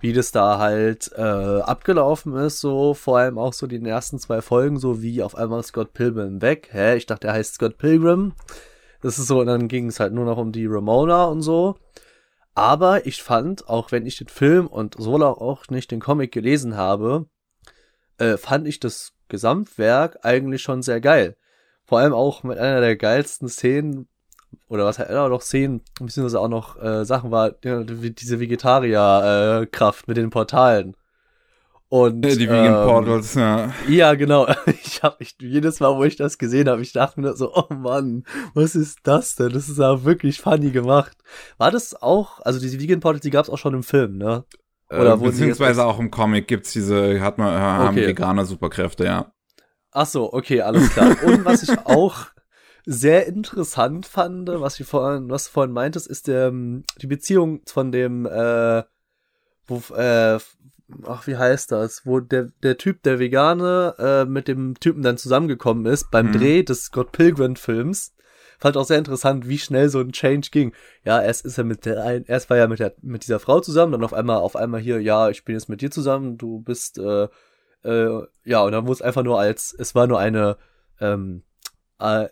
[0.01, 4.43] wie das da halt äh, abgelaufen ist, so vor allem auch so die ersten zwei
[4.43, 6.69] Folgen, so wie auf einmal Scott Pilgrim weg.
[6.73, 8.35] Hä, ich dachte, er heißt Scott Pilgrim.
[9.03, 11.77] Das ist so, und dann ging es halt nur noch um die Ramona und so.
[12.55, 16.77] Aber ich fand, auch wenn ich den Film und so auch nicht den Comic gelesen
[16.77, 17.27] habe,
[18.19, 21.37] äh, fand ich das Gesamtwerk eigentlich schon sehr geil.
[21.85, 24.09] Vor allem auch mit einer der geilsten Szenen,
[24.69, 30.09] oder was halt immer noch Szenen, beziehungsweise auch noch äh, Sachen war, ja, diese Vegetarier-Kraft
[30.09, 30.97] mit den Portalen.
[31.89, 33.73] Und, Ja, die Vegan ähm, Portals, ja.
[33.89, 34.47] Ja, genau.
[34.67, 37.73] Ich habe ich, jedes Mal, wo ich das gesehen habe, ich dachte mir so, oh
[37.73, 38.25] Mann,
[38.55, 39.53] was ist das denn?
[39.53, 41.17] Das ist ja wirklich funny gemacht.
[41.59, 44.45] War das auch, also diese Vegan Portals, die gab's auch schon im Film, ne?
[44.91, 48.09] Oder äh, die jetzt beziehungsweise auch im Comic gibt's diese, hat man, haben Okay.
[48.09, 49.33] Veganer Superkräfte, ja.
[49.93, 51.17] Ach so, okay, alles klar.
[51.25, 52.27] Und was ich auch
[52.87, 57.61] sehr interessant fand, was, ich vorhin, was du vorhin meintest, ist der, ähm, die Beziehung
[57.67, 58.85] von dem, äh,
[59.67, 60.39] wo, äh,
[61.05, 62.07] ach, wie heißt das?
[62.07, 66.33] Wo der, der Typ, der Vegane, äh, mit dem Typen dann zusammengekommen ist beim Mhm.
[66.33, 68.15] Dreh des Scott Pilgrim-Films.
[68.59, 70.73] Fand auch sehr interessant, wie schnell so ein Change ging.
[71.05, 73.61] Ja, erst ist er mit der ein, erst war er mit der mit dieser Frau
[73.61, 76.61] zusammen, dann auf einmal auf einmal hier, ja, ich bin jetzt mit dir zusammen, du
[76.61, 77.29] bist äh,
[77.83, 80.57] äh, ja, und dann wurde es einfach nur als es war nur eine
[81.01, 81.43] ähm,
[81.99, 82.29] äh,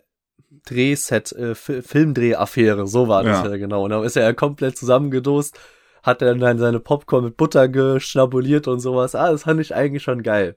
[0.65, 3.51] Drehset, äh, Fi- Filmdrehaffäre, so war das Ja.
[3.51, 3.83] ja genau.
[3.85, 5.59] Und dann ist er ja komplett zusammengedost,
[6.03, 9.15] hat dann, dann seine Popcorn mit Butter geschnabuliert und sowas.
[9.15, 10.55] Ah, das fand ich eigentlich schon geil.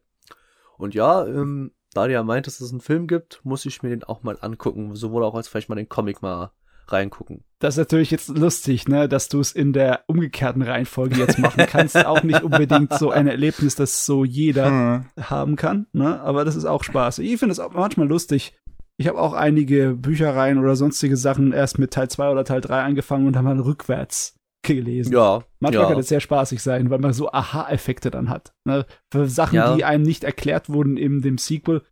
[0.77, 3.89] Und ja, ähm, da du ja meint, dass es einen Film gibt, muss ich mir
[3.91, 4.95] den auch mal angucken.
[4.95, 6.53] Sowohl auch als vielleicht mal den Comic mal
[6.87, 7.45] reingucken.
[7.59, 11.65] Das ist natürlich jetzt lustig, ne, dass du es in der umgekehrten Reihenfolge jetzt machen
[11.67, 11.97] kannst.
[12.07, 15.05] auch nicht unbedingt so ein Erlebnis, das so jeder Hm.
[15.21, 16.21] haben kann, ne?
[16.21, 17.19] Aber das ist auch Spaß.
[17.19, 18.57] Ich finde es auch manchmal lustig.
[18.99, 22.83] Ich habe auch einige Büchereien oder sonstige Sachen erst mit Teil 2 oder Teil 3
[22.83, 25.13] angefangen und habe dann rückwärts gelesen.
[25.13, 25.89] Ja, Manchmal ja.
[25.91, 28.53] kann es sehr spaßig sein, weil man so Aha-Effekte dann hat.
[28.65, 28.85] Ne?
[29.11, 29.77] Für Sachen, Ja.
[29.77, 31.83] die einem nicht erklärt wurden in dem Sequel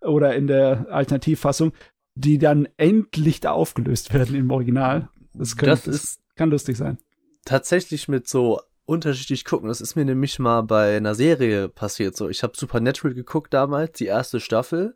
[0.00, 1.72] oder in der Alternativfassung,
[2.14, 5.08] die dann endlich da aufgelöst werden im Original.
[5.34, 6.98] Das, kann, das das kann lustig sein.
[7.44, 9.68] tatsächlich mit so unterschiedlich gucken.
[9.68, 12.16] Das ist mir nämlich mal bei einer Serie passiert.
[12.16, 14.94] So, ich habe Supernatural geguckt damals, die erste Staffel.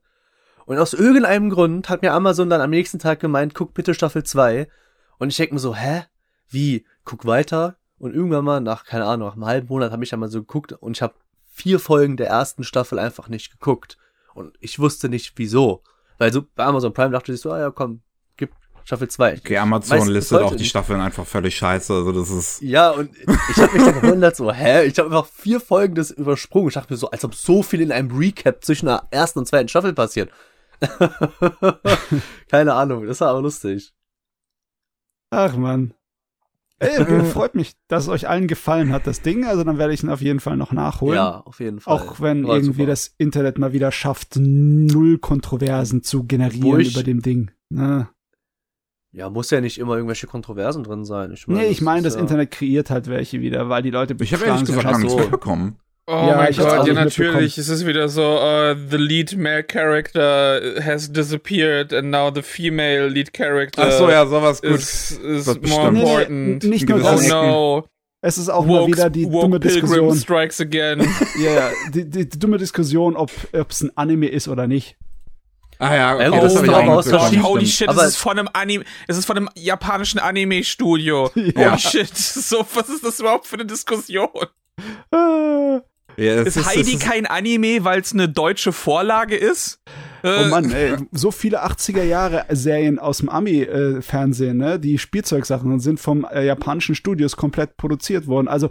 [0.67, 4.25] Und aus irgendeinem Grund hat mir Amazon dann am nächsten Tag gemeint, guck bitte Staffel
[4.25, 4.69] 2.
[5.19, 6.05] Und ich denk mir so, hä?
[6.49, 6.85] Wie?
[7.05, 7.77] Guck weiter?
[7.99, 10.41] Und irgendwann mal nach, keine Ahnung, nach einem halben Monat habe ich dann mal so
[10.41, 11.15] geguckt und ich habe
[11.51, 13.97] vier Folgen der ersten Staffel einfach nicht geguckt.
[14.35, 15.83] Und ich wusste nicht, wieso.
[16.19, 18.03] Weil so bei Amazon Prime dachte ich so, ah ja, komm,
[18.37, 18.51] gib
[18.85, 19.39] Staffel 2.
[19.39, 20.69] Okay, Amazon bis listet auch die nicht.
[20.69, 21.95] Staffeln einfach völlig scheiße.
[21.95, 22.61] Also das ist.
[22.61, 24.85] Ja, und ich habe mich dann gewundert, so, hä?
[24.85, 26.69] Ich habe einfach vier Folgen das übersprungen.
[26.69, 29.47] Ich dachte mir so, als ob so viel in einem Recap zwischen der ersten und
[29.47, 30.31] zweiten Staffel passiert.
[32.51, 33.93] Keine Ahnung, das war aber lustig.
[35.31, 35.95] Ach man.
[36.79, 39.47] Ey, freut mich, dass es euch allen gefallen hat, das Ding.
[39.47, 41.17] Also dann werde ich ihn auf jeden Fall noch nachholen.
[41.17, 41.95] Ja, auf jeden Fall.
[41.95, 42.87] Auch wenn War irgendwie super.
[42.87, 47.51] das Internet mal wieder schafft, null Kontroversen zu generieren ich- über dem Ding.
[47.71, 48.09] Ne?
[49.13, 51.33] Ja, muss ja nicht immer irgendwelche Kontroversen drin sein.
[51.33, 54.15] Ich Nee, ich meine, ist das ja- Internet kreiert halt welche wieder, weil die Leute
[54.21, 55.19] Ich habe ehrlich sich gesagt halt gar nichts so.
[55.21, 55.79] mitbekommen.
[56.09, 57.59] Oh Ja, mein Gott, ja natürlich.
[57.59, 63.09] Es ist wieder so, uh, the lead male character has disappeared and now the female
[63.09, 64.71] lead character Ach so, ja, sowas gut.
[64.73, 65.93] is, is more bestimmt.
[65.93, 66.65] Nee, nee, important.
[66.65, 67.21] nicht nur oh das.
[67.25, 67.29] Ecken.
[67.31, 67.85] no,
[68.21, 70.17] Es ist auch mal wieder die woke dumme Pilgrim Diskussion.
[70.17, 71.01] strikes again.
[71.43, 74.97] Ja, ja, die, die, die dumme Diskussion, ob es ein Anime ist oder nicht.
[75.79, 77.77] Ah ja, okay, gut, das habe ich ist auch verschiedenen- Holy stimmt.
[77.77, 81.31] shit, Aber- es ist von einem Anime, es ist von einem japanischen Anime-Studio.
[81.57, 81.71] Ja.
[81.73, 84.29] Holy shit, so, was ist das überhaupt für eine Diskussion?
[86.17, 89.81] Ja, es Ist Heidi es kein Anime, weil es eine deutsche Vorlage ist?
[90.23, 94.79] Oh Äh, Mann, ey, so viele 80er Jahre Serien aus dem Ami-Fernsehen, ne?
[94.81, 98.49] Die Spielzeugsachen sind vom äh, japanischen Studios komplett produziert worden.
[98.49, 98.69] Also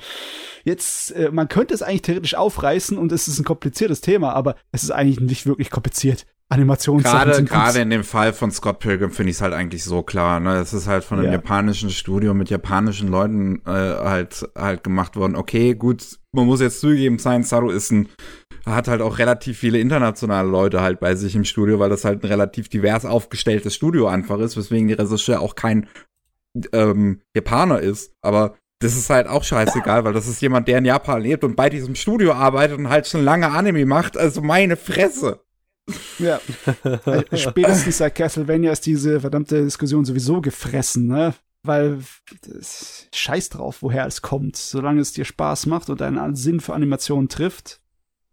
[0.63, 4.55] jetzt, äh, man könnte es eigentlich theoretisch aufreißen und es ist ein kompliziertes Thema, aber
[4.71, 6.25] es ist eigentlich nicht wirklich kompliziert.
[6.47, 9.83] Animationssachen Gerade, sind gerade in dem Fall von Scott Pilgrim finde ich es halt eigentlich
[9.83, 10.39] so klar.
[10.39, 10.57] Ne?
[10.57, 11.33] Es ist halt von einem Ja.
[11.33, 15.35] japanischen Studio mit japanischen Leuten äh, halt halt gemacht worden.
[15.35, 16.03] Okay, gut,
[16.35, 18.09] man muss jetzt zugeben, Science Saru ist ein
[18.65, 22.23] hat halt auch relativ viele internationale Leute halt bei sich im Studio, weil das halt
[22.23, 25.87] ein relativ divers aufgestelltes Studio einfach ist, weswegen die Regisseur auch kein
[26.71, 28.13] ähm, Japaner ist.
[28.21, 31.55] Aber das ist halt auch scheißegal, weil das ist jemand, der in Japan lebt und
[31.55, 34.17] bei diesem Studio arbeitet und halt schon lange Anime macht.
[34.17, 35.41] Also meine Fresse.
[36.17, 36.39] Ja.
[37.05, 41.35] Äh, Spätestens seit Castlevania ist diese verdammte Diskussion sowieso gefressen, ne?
[41.65, 41.99] Weil
[42.47, 44.55] das, scheiß drauf, woher es kommt.
[44.57, 47.79] Solange es dir Spaß macht und deinen Sinn für Animationen trifft.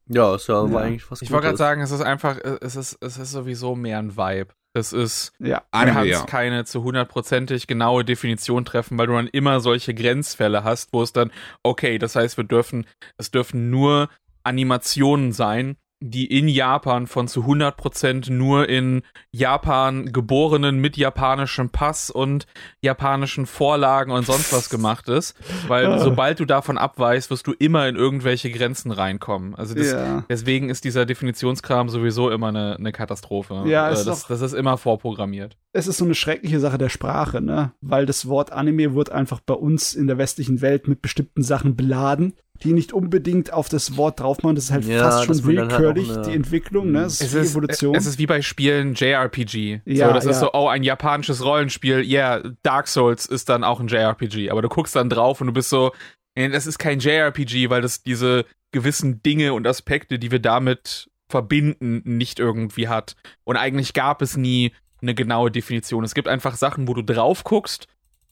[0.09, 0.73] Ja, ist ja, Ja.
[0.73, 3.75] war eigentlich was Ich wollte gerade sagen, es ist einfach, es ist, es ist sowieso
[3.75, 4.53] mehr ein Vibe.
[4.75, 5.63] Es ist, Ja.
[5.71, 6.25] du kannst ja.
[6.25, 11.13] keine zu hundertprozentig genaue Definition treffen, weil du dann immer solche Grenzfälle hast, wo es
[11.13, 11.31] dann,
[11.63, 12.87] okay, das heißt, wir dürfen,
[13.19, 14.09] es dürfen nur
[14.45, 15.77] Animationen sein,
[16.11, 22.47] die in Japan von zu 100% nur in Japan geborenen mit japanischem Pass und
[22.81, 25.35] japanischen Vorlagen und sonst was gemacht ist,
[25.69, 25.99] weil Ah.
[25.99, 29.55] sobald du davon abweichst, wirst du immer in irgendwelche Grenzen reinkommen.
[29.55, 30.24] Also das, ja.
[30.29, 33.62] Deswegen ist dieser Definitionskram sowieso immer eine, eine Katastrophe.
[33.66, 35.57] Ja, Äh, ist das, doch- das ist immer vorprogrammiert.
[35.73, 37.73] es ist so eine schreckliche Sache der Sprache, ne?
[37.81, 41.77] Weil das Wort Anime wird einfach bei uns in der westlichen Welt mit bestimmten Sachen
[41.77, 44.55] beladen, die nicht unbedingt auf das Wort drauf machen.
[44.55, 47.02] Das ist halt Ja, fast schon halt willkürlich, eine- die Entwicklung, ne?
[47.02, 47.94] Es ist Es die ist, Evolution.
[47.94, 49.80] es ist wie bei Spielen JRPG.
[49.84, 50.30] Ja, so, das ja.
[50.30, 52.01] ist so, oh, ein japanisches Rollenspiel.
[52.02, 54.51] Ja, yeah, Dark Souls ist dann auch ein JRPG.
[54.51, 55.93] Aber du guckst dann drauf und du bist so,
[56.34, 61.10] nee, das ist kein JRPG, weil das diese gewissen Dinge und Aspekte, die wir damit
[61.28, 63.16] verbinden, nicht irgendwie hat.
[63.44, 66.05] Und eigentlich gab es nie eine genaue Definition.
[66.05, 67.86] Es gibt einfach Sachen, wo du drauf guckst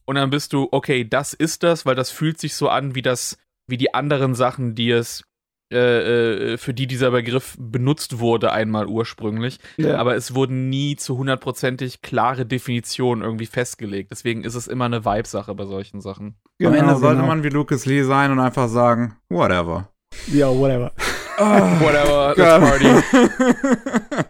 [0.04, 3.02] und dann bist du, okay, das ist das, weil das fühlt sich so an wie
[3.02, 3.36] das
[3.70, 5.24] wie die anderen Sachen, die es
[5.72, 9.98] äh, äh, für die dieser Begriff benutzt wurde einmal ursprünglich, Ja.
[9.98, 14.10] aber es wurden nie zu hundertprozentig klare Definitionen irgendwie festgelegt.
[14.10, 16.34] Deswegen ist es immer eine Vibe-Sache bei solchen Sachen.
[16.60, 17.28] Am Ende sollte genau.
[17.28, 19.88] man wie Lucas Lee sein und einfach sagen, whatever.
[20.32, 20.90] Ja, whatever.
[21.40, 22.60] Whatever, Geil.
[22.60, 24.24] let's party.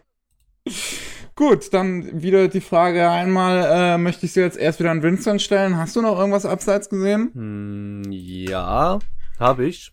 [1.35, 5.43] Gut, dann wieder die Frage einmal, äh, möchte ich sie jetzt erst wieder an Vincent
[5.43, 5.77] stellen.
[5.77, 7.31] Hast du noch irgendwas abseits gesehen?
[7.35, 9.01] Hm, ja,
[9.41, 9.93] habe ich.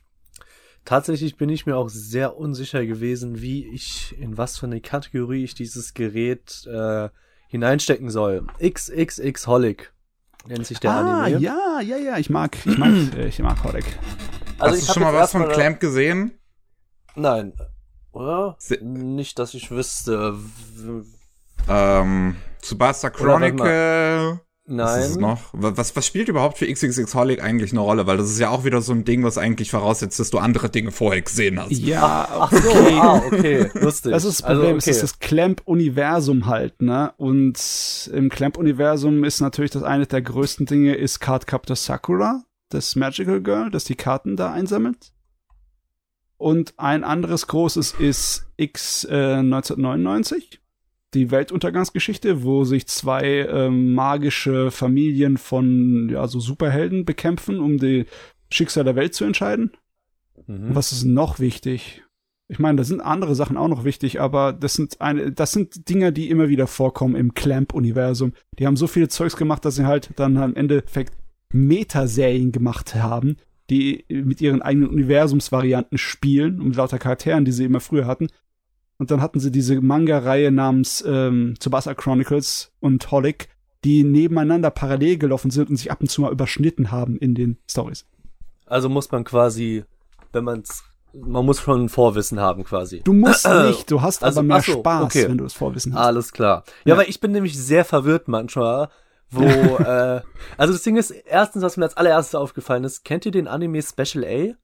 [0.86, 5.44] Tatsächlich bin ich mir auch sehr unsicher gewesen, wie ich, in was für eine Kategorie
[5.44, 7.10] ich dieses Gerät äh,
[7.49, 8.48] hineinstecken soll.
[8.61, 9.91] XXX Holic
[10.48, 11.40] nennt sich der ah, Anime.
[11.41, 13.86] ja, ja, ja, ich mag, ich mag, äh, ich mag Hodek.
[14.60, 16.32] Also Hast ich du schon mal was von Clamp gesehen?
[17.15, 17.53] Nein.
[18.11, 18.56] Oder?
[18.60, 20.36] Se- Nicht, dass ich wüsste.
[21.68, 24.85] Ähm, Tsubasa Oder Chronicle.
[24.85, 25.22] Was ist Nein.
[25.22, 25.41] noch?
[25.53, 28.06] Wa- Was, was spielt überhaupt für XXX Holic eigentlich eine Rolle?
[28.06, 30.69] Weil das ist ja auch wieder so ein Ding, was eigentlich voraussetzt, dass du andere
[30.69, 31.72] Dinge vorher gesehen hast.
[31.72, 34.11] Ja, Ach so, ah, okay, lustig.
[34.11, 34.89] Das ist das Also, Problem, okay.
[34.89, 37.14] es ist das Clamp-Universum halt, ne?
[37.18, 42.95] Und im Clamp-Universum ist natürlich das eine der größten Dinge ist Card Captor Sakura, das
[42.95, 45.14] Magical Girl, das die Karten da einsammelt.
[46.38, 50.60] Und ein anderes großes ist X äh, 1999,
[51.13, 58.05] die Weltuntergangsgeschichte, wo sich zwei ähm, magische Familien von ja so Superhelden bekämpfen, um die
[58.51, 59.71] Schicksal der Welt zu entscheiden.
[60.47, 60.75] Mhm.
[60.75, 62.03] Was ist noch wichtig?
[62.49, 65.89] Ich meine, da sind andere Sachen auch noch wichtig, aber das sind eine, das sind
[65.89, 68.34] Dinge, die immer wieder vorkommen im Clamp-Universum.
[68.57, 71.17] Die haben so viele Zeugs gemacht, dass sie halt dann im Endeffekt
[71.51, 73.38] Metaserien gemacht haben,
[73.69, 78.27] die mit ihren eigenen Universumsvarianten spielen, um lauter Charakteren, die sie immer früher hatten.
[78.99, 83.48] Und dann hatten sie diese Manga-Reihe namens ähm, Tsubasa Chronicles und Holic,
[83.84, 87.57] die nebeneinander parallel gelaufen sind und sich ab und zu mal überschnitten haben in den
[87.69, 88.06] Stories.
[88.65, 89.84] Also muss man quasi,
[90.34, 90.84] wenn man's,
[91.14, 93.02] man muss schon ein Vorwissen haben quasi.
[93.03, 95.30] Du musst nicht, du hast Also, aber mehr ach so, Spaß, okay.
[95.30, 96.06] wenn du das Vorwissen hast.
[96.06, 96.64] Alles klar.
[96.84, 96.98] Ja, Ja.
[96.99, 98.90] weil ich bin nämlich sehr verwirrt manchmal,
[99.30, 100.22] wo, äh,
[100.57, 103.82] also das Ding ist, erstens, was mir als allererstes aufgefallen ist, kennt ihr den Anime
[103.84, 104.56] Special A?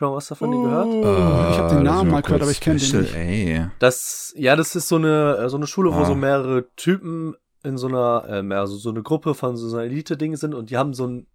[0.00, 0.86] Schon mal was davon gehört?
[0.86, 3.14] Oh, ich habe den Äh, Namen mal gehört, aber ich kenne den Special, nicht.
[3.16, 3.66] Ey.
[3.80, 6.04] Das, ja, das ist so eine, äh, so eine Schule, wo Ah.
[6.06, 10.36] so mehrere Typen in so einer, ähm, also so eine Gruppe von so einer Elite-Ding
[10.36, 11.26] sind und die haben so ein,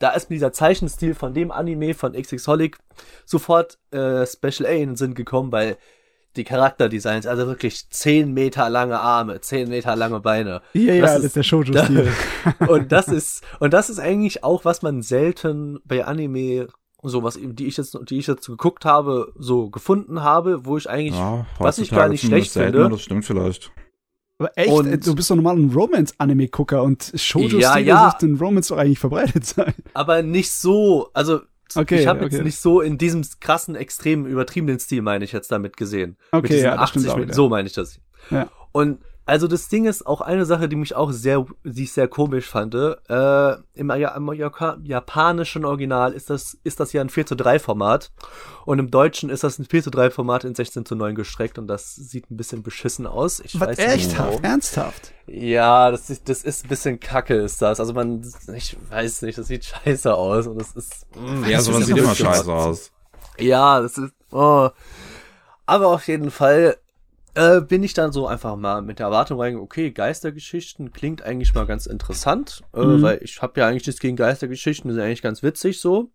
[0.00, 2.76] da ist mir dieser Zeichenstil von dem Anime von XX Holic
[3.24, 5.76] sofort äh, Special A in den Sinn gekommen, weil
[6.34, 10.60] die Charakterdesigns, also wirklich 10 Meter lange Arme, 10 Meter lange Beine.
[10.72, 12.08] Ja, ja, Das das ist- ist der Shoujo-Stil.
[12.66, 16.66] Und das ist, und das ist eigentlich auch, was man selten bei Anime,
[17.02, 20.88] so was, die ich jetzt, die ich jetzt geguckt habe, so gefunden habe, wo ich
[20.88, 22.88] eigentlich, Ja, was ich gar nicht schlecht finde.
[22.88, 23.72] Das stimmt vielleicht.
[24.38, 28.10] Aber echt, Und- äh, du bist doch normal ein Romance-Anime-Gucker und Shoujo-Stile Ja, ja.
[28.10, 29.74] sollte in Romance doch eigentlich verbreitet sein.
[29.94, 31.40] aber nicht so, also
[31.74, 32.44] Okay, ich habe jetzt okay.
[32.44, 36.18] nicht so in diesem krassen, extremen, übertriebenen Stil, meine ich jetzt damit gesehen.
[36.32, 37.98] Mit Okay, diesen ja, das stimmt auch mit- so meine ich das.
[38.30, 38.48] Ja.
[38.72, 42.08] Und also das Ding ist auch eine Sache, die mich auch sehr, die ich sehr
[42.08, 42.74] komisch fand.
[42.74, 43.90] Äh, im,
[44.84, 48.10] japanischen Original ist das, ist das ja ein 4 zu 3 Format.
[48.64, 51.58] Und im Deutschen ist das ein 4 zu 3 Format in 16 zu 9 gestreckt
[51.58, 53.38] und das sieht ein bisschen beschissen aus.
[53.40, 54.18] Ich Was, weiß echt?
[54.18, 54.42] nicht.
[54.42, 55.12] Ernsthaft?
[55.26, 57.78] Ja, das ist, das ist ein bisschen kacke, ist das.
[57.78, 58.22] Also man,
[58.54, 61.06] ich weiß nicht, das sieht scheiße aus und das ist.
[61.16, 62.90] mm, Ja, das sowas ist sieht immer scheiße aus.
[63.38, 64.12] Ja, das ist.
[64.32, 64.68] Oh.
[65.64, 66.76] Aber auf jeden Fall
[67.34, 71.54] äh, bin ich dann so einfach mal mit der Erwartung rein, okay, Geistergeschichten klingt eigentlich
[71.54, 73.02] mal ganz interessant, äh, Mhm.
[73.02, 76.10] weil ich habe ja eigentlich nichts gegen Geistergeschichten, die sind eigentlich ganz witzig so.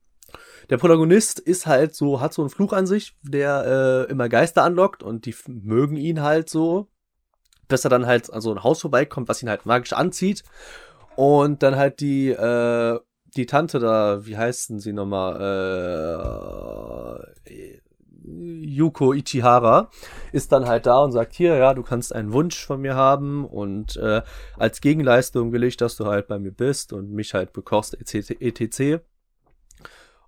[0.70, 4.64] Der Protagonist ist halt so, hat so einen Fluch an sich, der äh, immer Geister
[4.64, 6.88] anlockt und die mögen ihn halt so,
[7.70, 10.44] bis er dann halt an so ein Haus vorbeikommt, was ihn halt magisch anzieht
[11.16, 13.00] und dann halt die äh,
[13.36, 15.36] die Tante da, wie heißt denn sie nochmal?
[17.46, 17.77] Äh,
[18.38, 19.90] Yuko Ichihara
[20.32, 23.46] ist dann halt da und sagt, hier, ja, du kannst einen Wunsch von mir haben
[23.46, 24.22] und äh,
[24.58, 28.32] als Gegenleistung will ich, dass du halt bei mir bist und mich halt bekochst, etc.
[28.40, 29.02] etc.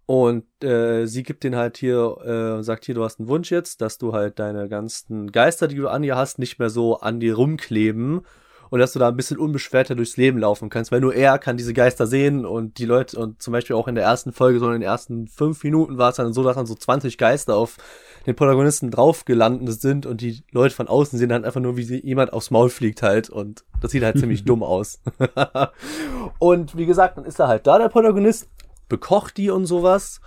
[0.06, 2.18] Und äh, sie gibt den halt hier,
[2.60, 5.76] äh, sagt hier, du hast einen Wunsch jetzt, dass du halt deine ganzen Geister, die
[5.76, 8.22] du an dir hast, nicht mehr so an dir rumkleben
[8.69, 11.57] und dass du da ein bisschen unbeschwerter durchs Leben laufen kannst, weil nur er kann
[11.57, 14.67] diese Geister sehen und die Leute, und zum Beispiel auch in der ersten Folge, so
[14.67, 17.77] in den ersten fünf Minuten war es dann so, dass dann so 20 Geister auf
[18.25, 21.83] den Protagonisten drauf gelandet sind und die Leute von außen sehen dann einfach nur, wie
[21.83, 24.99] sie jemand aufs Maul fliegt halt und das sieht halt ziemlich dumm aus.
[26.39, 28.47] und wie gesagt, dann ist er halt da, der Protagonist,
[28.87, 30.19] bekocht die und sowas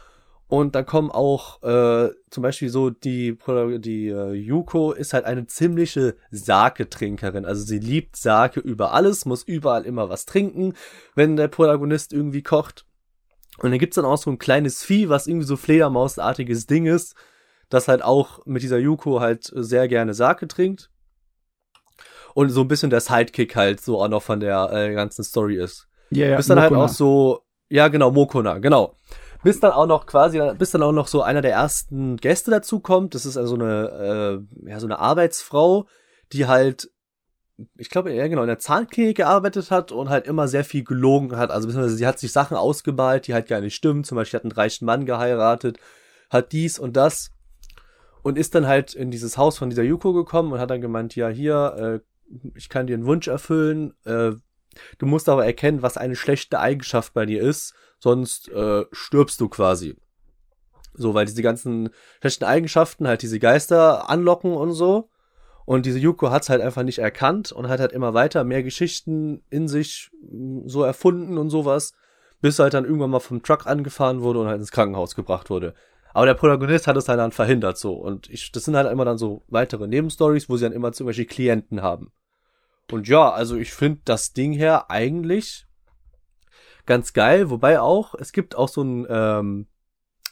[0.53, 3.39] und dann kommen auch äh, zum Beispiel so die,
[3.79, 7.47] die äh, Yuko ist halt eine ziemliche Sake-Trinkerin.
[7.47, 10.75] Also sie liebt Sake über alles, muss überall immer was trinken,
[11.15, 12.85] wenn der Protagonist irgendwie kocht.
[13.61, 17.15] Und dann gibt's dann auch so ein kleines Vieh, was irgendwie so Fledermausartiges Ding ist,
[17.71, 20.91] das halt auch mit dieser Yuko halt sehr gerne Sake trinkt.
[22.35, 25.57] Und so ein bisschen der Sidekick halt so auch noch von der äh, ganzen Story
[25.57, 25.89] ist.
[26.11, 26.85] Ja, ja, bis dann halt Mokona.
[26.85, 28.99] auch so, ja genau, Mokona, genau.
[29.43, 32.81] Bis dann auch noch quasi, bis dann auch noch so einer der ersten Gäste dazu
[32.81, 33.15] kommt.
[33.15, 35.87] Das ist also eine, äh, ja, so eine Arbeitsfrau,
[36.33, 36.91] die halt,
[37.77, 41.37] ich glaube, ja genau, in der Zahnklinik gearbeitet hat und halt immer sehr viel gelogen
[41.37, 41.51] hat.
[41.51, 44.05] Also sie hat sich Sachen ausgemalt, die halt gar nicht stimmen.
[44.05, 45.79] Zum Beispiel hat einen reichen Mann geheiratet,
[46.31, 47.31] hat dies und das
[48.23, 51.17] und ist dann halt in dieses Haus von dieser Yuko gekommen und hat dann gemeint,
[51.17, 54.33] ja, hier, äh, ich kann dir einen Wunsch erfüllen, äh,
[54.99, 59.49] du musst aber erkennen, was eine schlechte Eigenschaft bei dir ist, sonst äh, stirbst du
[59.49, 59.97] quasi.
[60.95, 65.09] So, weil diese ganzen schlechten Eigenschaften halt diese Geister anlocken und so.
[65.65, 69.45] Und diese Yuko hat's halt einfach nicht erkannt und hat halt immer weiter mehr Geschichten
[69.49, 70.11] in sich
[70.67, 71.93] so erfunden und sowas,
[72.41, 75.73] bis halt dann irgendwann mal vom Truck angefahren wurde und halt ins Krankenhaus gebracht wurde.
[76.13, 77.95] Aber der Protagonist hat es halt dann verhindert so.
[77.95, 81.07] Und ich, das sind halt immer dann so weitere Nebenstories, wo sie dann immer zum
[81.07, 82.11] Beispiel Klienten haben.
[82.91, 85.67] Und ja, also ich finde das Ding her eigentlich
[86.87, 89.67] ganz geil, wobei auch, es gibt auch so ein, ähm,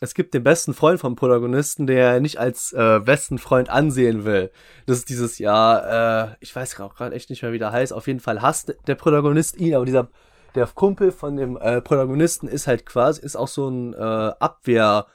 [0.01, 4.25] es gibt den besten Freund vom Protagonisten, der er nicht als äh, besten Freund ansehen
[4.25, 4.51] will.
[4.87, 7.93] Das ist dieses Jahr, äh, ich weiß auch gerade echt nicht mehr, wie der heißt.
[7.93, 10.09] Auf jeden Fall hasst der Protagonist ihn, aber dieser,
[10.55, 15.07] der Kumpel von dem äh, Protagonisten ist halt quasi, ist auch so ein äh, Abwehr,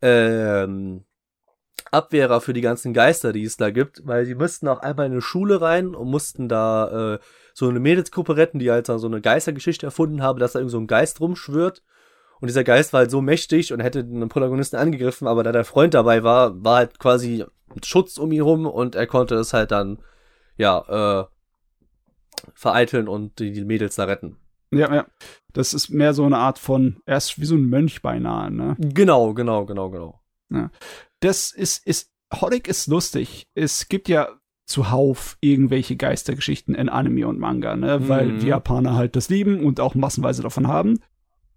[0.00, 1.04] ähm,
[1.90, 5.12] Abwehrer für die ganzen Geister, die es da gibt, weil die müssten auch einmal in
[5.12, 7.18] eine Schule rein und mussten da äh,
[7.54, 10.78] so eine Mädelsgruppe retten, die halt so eine Geistergeschichte erfunden haben, dass da irgend so
[10.78, 11.82] ein Geist rumschwirrt.
[12.40, 15.64] Und dieser Geist war halt so mächtig und hätte den Protagonisten angegriffen, aber da der
[15.64, 17.44] Freund dabei war, war halt quasi
[17.82, 19.98] Schutz um ihn rum und er konnte es halt dann,
[20.58, 21.24] ja, äh,
[22.54, 24.36] vereiteln und die, die Mädels da retten.
[24.72, 25.06] Ja, ja.
[25.52, 28.76] Das ist mehr so eine Art von, er ist wie so ein Mönch beinahe, ne?
[28.78, 30.20] Genau, genau, genau, genau.
[31.20, 33.48] Das ist, ist, Holic ist lustig.
[33.54, 34.28] Es gibt ja
[34.66, 38.08] zuhauf irgendwelche Geistergeschichten in Anime und Manga, ne?
[38.08, 38.38] Weil Mhm.
[38.38, 41.00] die Japaner halt das lieben und auch massenweise davon haben.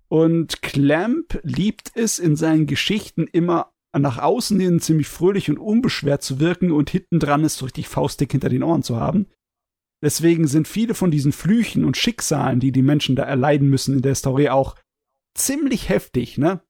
[0.09, 6.21] Und Clamp liebt es in seinen Geschichten immer nach außen hin ziemlich fröhlich und unbeschwert
[6.21, 9.27] zu wirken und hinten dran ist so richtig faustdick hinter den Ohren zu haben.
[10.03, 14.01] Deswegen sind viele von diesen Flüchen und Schicksalen, die die Menschen da erleiden müssen in
[14.03, 14.75] der Story auch
[15.33, 16.61] ziemlich heftig, ne?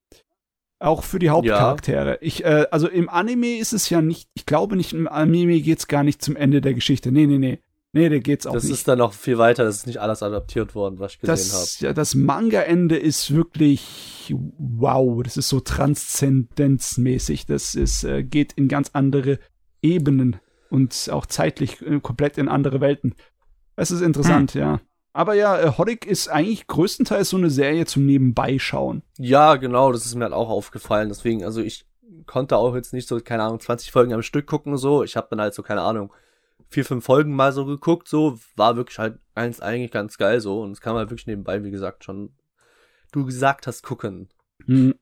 [0.80, 2.20] Auch für die Hauptcharaktere.
[2.22, 5.88] Ich, äh, also im Anime ist es ja nicht, ich glaube nicht, im Anime geht's
[5.88, 7.12] gar nicht zum Ende der Geschichte.
[7.12, 7.60] Nee, nee, nee.
[7.94, 8.74] Nee, da geht's auch Das nicht.
[8.74, 11.62] ist dann noch viel weiter, das ist nicht alles adaptiert worden, was ich gesehen habe.
[11.62, 15.24] das, ja, das Manga-Ende ist wirklich wow.
[15.24, 17.46] Das ist so transzendenzmäßig.
[17.46, 19.40] Das ist, äh, geht in ganz andere
[19.82, 20.38] Ebenen
[20.70, 23.16] und auch zeitlich äh, komplett in andere Welten.
[23.76, 24.82] Es ist interessant, ja.
[25.18, 29.02] Aber ja, äh, Holic ist eigentlich größtenteils so eine Serie zum Nebenbeischauen.
[29.18, 31.10] Ja, genau, das ist mir halt auch aufgefallen.
[31.10, 31.88] Deswegen, also ich
[32.28, 35.02] konnte auch jetzt nicht so, keine Ahnung, 20 Folgen am Stück gucken, so.
[35.02, 36.14] Ich habe dann halt so, keine Ahnung,
[36.70, 38.38] vier, fünf Folgen mal so geguckt, so.
[38.58, 40.62] War wirklich halt eins eigentlich ganz geil, so.
[40.62, 42.36] Und es kann man halt wirklich nebenbei, wie gesagt, schon,
[43.12, 44.30] du gesagt hast, gucken.
[44.68, 44.94] Hm.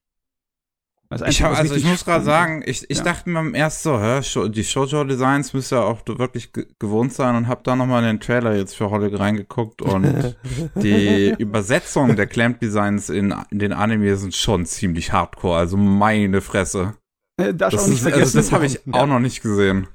[1.27, 3.03] Ich, hab, also ich muss gerade sagen, ich, ich Ja.
[3.03, 7.47] dachte mir erst so, hä, die Shoujo-Designs müsste ja auch wirklich ge gewohnt sein und
[7.47, 10.35] hab da nochmal in den Trailer jetzt für Holic reingeguckt und
[10.75, 16.95] die Übersetzung der Clamp-Designs in, in den Anime sind schon ziemlich hardcore, also meine Fresse.
[17.37, 18.21] Äh, Das, auch nicht ist, vergessen.
[18.37, 18.93] also das habe ich Ja.
[18.93, 19.87] auch noch nicht gesehen.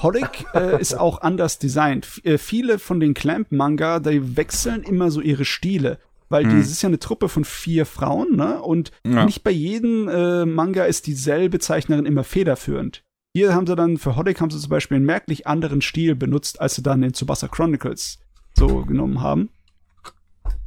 [0.00, 2.06] Holic äh, ist auch anders designt.
[2.06, 5.98] F äh, viele von den Clamp-Manga, die wechseln immer so ihre Stile.
[6.32, 6.58] Weil Hm.
[6.58, 8.60] das ist ja eine Truppe von vier Frauen, ne?
[8.60, 9.24] Und Ja.
[9.24, 13.04] nicht bei jedem äh, Manga ist dieselbe Zeichnerin immer federführend.
[13.34, 16.60] Hier haben sie dann, für Holic haben sie zum Beispiel einen merklich anderen Stil benutzt,
[16.60, 18.18] als sie dann in Tsubasa Chronicles
[18.58, 19.50] so genommen haben.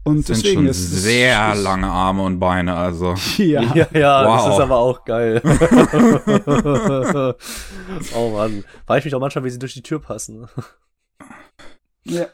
[0.03, 3.15] Und Das sind deswegen schon ist es- sehr ist, lange Arme und Beine, also.
[3.37, 3.61] Ja.
[3.73, 4.45] Ja, ja, Wow.
[4.45, 5.41] das ist aber auch geil.
[8.15, 8.63] oh Mann.
[8.85, 10.47] Frage ich mich auch manchmal, wie sie durch die Tür passen.
[12.03, 12.27] Ja.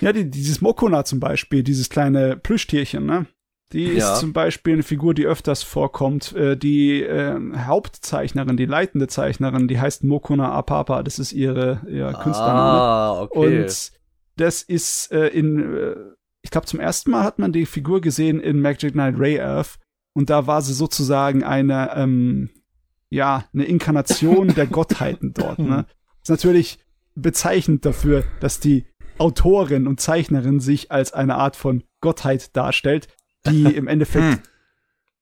[0.00, 3.26] Ja, die, dieses Mokona zum Beispiel, dieses kleine Plüschtierchen, ne?
[3.72, 4.14] Die Ja.
[4.14, 6.32] ist zum Beispiel eine Figur, die öfters vorkommt.
[6.34, 11.02] Äh, die äh, Hauptzeichnerin, die leitende Zeichnerin, die heißt Mokona Apapa.
[11.02, 12.80] Das ist ihre, ihr Künstlername.
[12.80, 13.62] Ah, okay.
[13.64, 13.92] Und
[14.36, 15.96] das ist äh, in, äh,
[16.40, 19.78] ich glaube, zum ersten Mal hat man die Figur gesehen in Magic Knight Ray Earth.
[20.14, 22.48] Und da war sie sozusagen eine, ähm,
[23.10, 25.58] ja, eine Inkarnation der Gottheiten dort.
[25.58, 25.84] Ne?
[26.22, 26.78] Ist natürlich
[27.14, 28.86] bezeichnend dafür, dass die
[29.20, 33.08] Autorin und Zeichnerin sich als eine Art von Gottheit darstellt,
[33.46, 34.38] die im Endeffekt Hm.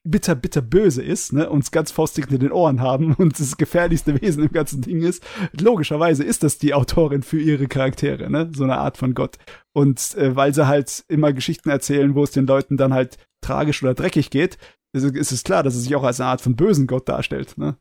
[0.04, 4.20] bitter, bitter böse ist, ne, uns ganz faustig in den Ohren haben und das gefährlichste
[4.20, 5.24] Wesen im ganzen Ding ist.
[5.58, 9.36] Logischerweise ist das die Autorin für ihre Charaktere, ne, so eine Art von Gott.
[9.72, 13.82] Und äh, weil sie halt immer Geschichten erzählen, wo es den Leuten dann halt tragisch
[13.82, 14.58] oder dreckig geht,
[14.92, 17.58] ist, ist es klar, dass er sich auch als eine Art von bösen Gott darstellt.
[17.58, 17.76] Ne?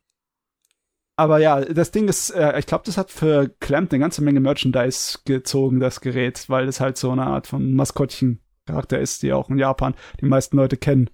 [1.17, 4.41] Aber ja, das Ding ist, äh, ich glaube, das hat für Clamp eine ganze Menge
[4.41, 9.49] Merchandise gezogen, das Gerät, weil es halt so eine Art von Maskottchen-Charakter ist, die auch
[9.49, 11.09] in Japan die meisten Leute kennen.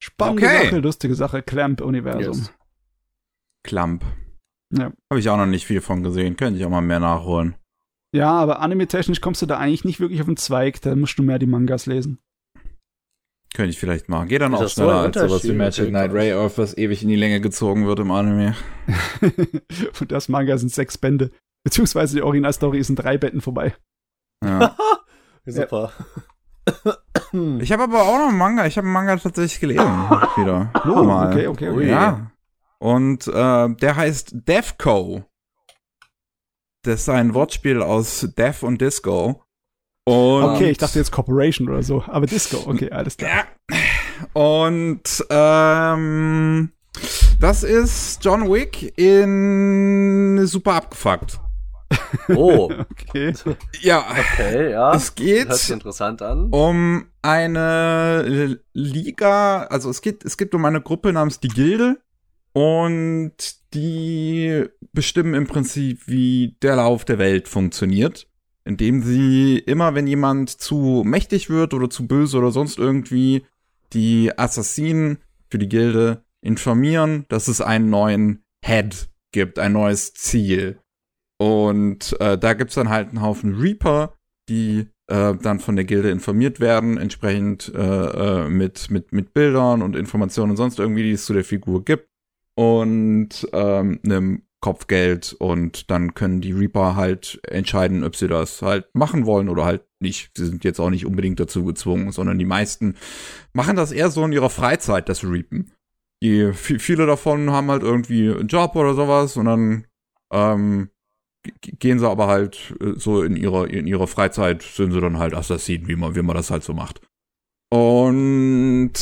[0.00, 0.64] Spannende Okay.
[0.64, 2.38] Sache, lustige Sache, Clamp-Universum.
[2.38, 2.52] Yes.
[3.62, 4.04] Klamp.
[4.72, 4.92] Ja.
[5.10, 6.36] Habe ich auch noch nicht viel von gesehen.
[6.36, 7.54] Könnte ich auch mal mehr nachholen.
[8.12, 11.22] Ja, aber anime-technisch kommst du da eigentlich nicht wirklich auf den Zweig, da musst du
[11.22, 12.18] mehr die Mangas lesen.
[13.54, 14.28] Könnte ich vielleicht machen.
[14.28, 15.52] Geht dann Ist auch so schneller ein als sowas wie?
[15.52, 18.56] Magic Knight Ray Earth, was ewig in die Länge gezogen wird im Anime.
[20.00, 21.30] Und das Manga sind sechs Bände.
[21.62, 23.74] Beziehungsweise die Originalstory ist in drei Bänden vorbei.
[24.44, 24.76] Ja.
[25.46, 25.92] Super.
[27.60, 28.66] Ich habe aber auch noch einen Manga.
[28.66, 29.84] Ich habe einen Manga tatsächlich gelesen.
[30.36, 30.72] Wieder.
[30.84, 31.28] Oh, Mal.
[31.32, 31.76] okay, okay, okay.
[31.76, 31.88] Ui.
[31.88, 32.30] Ja.
[32.78, 35.24] Und äh, der heißt Defco.
[36.82, 39.41] Das ist ein Wortspiel aus Death und Disco.
[40.04, 43.30] Und Okay, ich dachte jetzt Corporation oder so, aber Disco, okay, alles klar.
[43.30, 43.44] Ja.
[44.32, 46.72] Und ähm,
[47.40, 51.38] das ist John Wick in super abgefuckt.
[52.28, 53.34] Oh, Okay.
[53.82, 54.94] Ja, okay, ja.
[54.94, 56.48] es geht Hört sich interessant an.
[56.50, 62.00] um eine Liga, also es geht, es geht um eine Gruppe namens die Gilde
[62.54, 63.34] und
[63.74, 68.26] die bestimmen im Prinzip, wie der Lauf der Welt funktioniert,
[68.64, 73.44] indem sie immer, wenn jemand zu mächtig wird oder zu böse oder sonst irgendwie,
[73.92, 75.18] die Assassinen
[75.50, 80.78] für die Gilde informieren, dass es einen neuen Head gibt, ein neues Ziel.
[81.38, 84.14] Und äh, da gibt's dann halt einen Haufen Reaper,
[84.48, 89.82] die äh, dann von der Gilde informiert werden, entsprechend äh, äh, mit, mit, mit Bildern
[89.82, 92.08] und Informationen und sonst irgendwie, die es zu der Figur gibt.
[92.54, 98.86] Und ähm, einem Kopfgeld und dann können die Reaper halt entscheiden, ob sie das halt
[98.94, 100.30] machen wollen oder halt nicht.
[100.36, 102.96] Sie sind jetzt auch nicht unbedingt dazu gezwungen, sondern die meisten
[103.52, 105.72] machen das eher so in ihrer Freizeit, das Reapen.
[106.22, 109.86] Die, vi- viele davon haben halt irgendwie einen Job oder sowas und dann
[110.32, 110.90] ähm,
[111.60, 115.34] gehen sie aber halt äh, so in ihrer, in ihrer Freizeit sind sie dann halt
[115.34, 117.00] Assassinen, wie man, wie man das halt so macht.
[117.68, 118.92] Und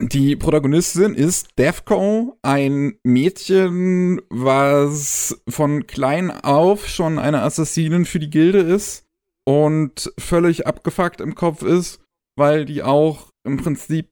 [0.00, 8.30] die Protagonistin ist Defco, ein Mädchen, was von klein auf schon eine Assassinin für die
[8.30, 9.06] Gilde ist
[9.44, 12.00] und völlig abgefuckt im Kopf ist,
[12.36, 14.10] weil die auch im Prinzip,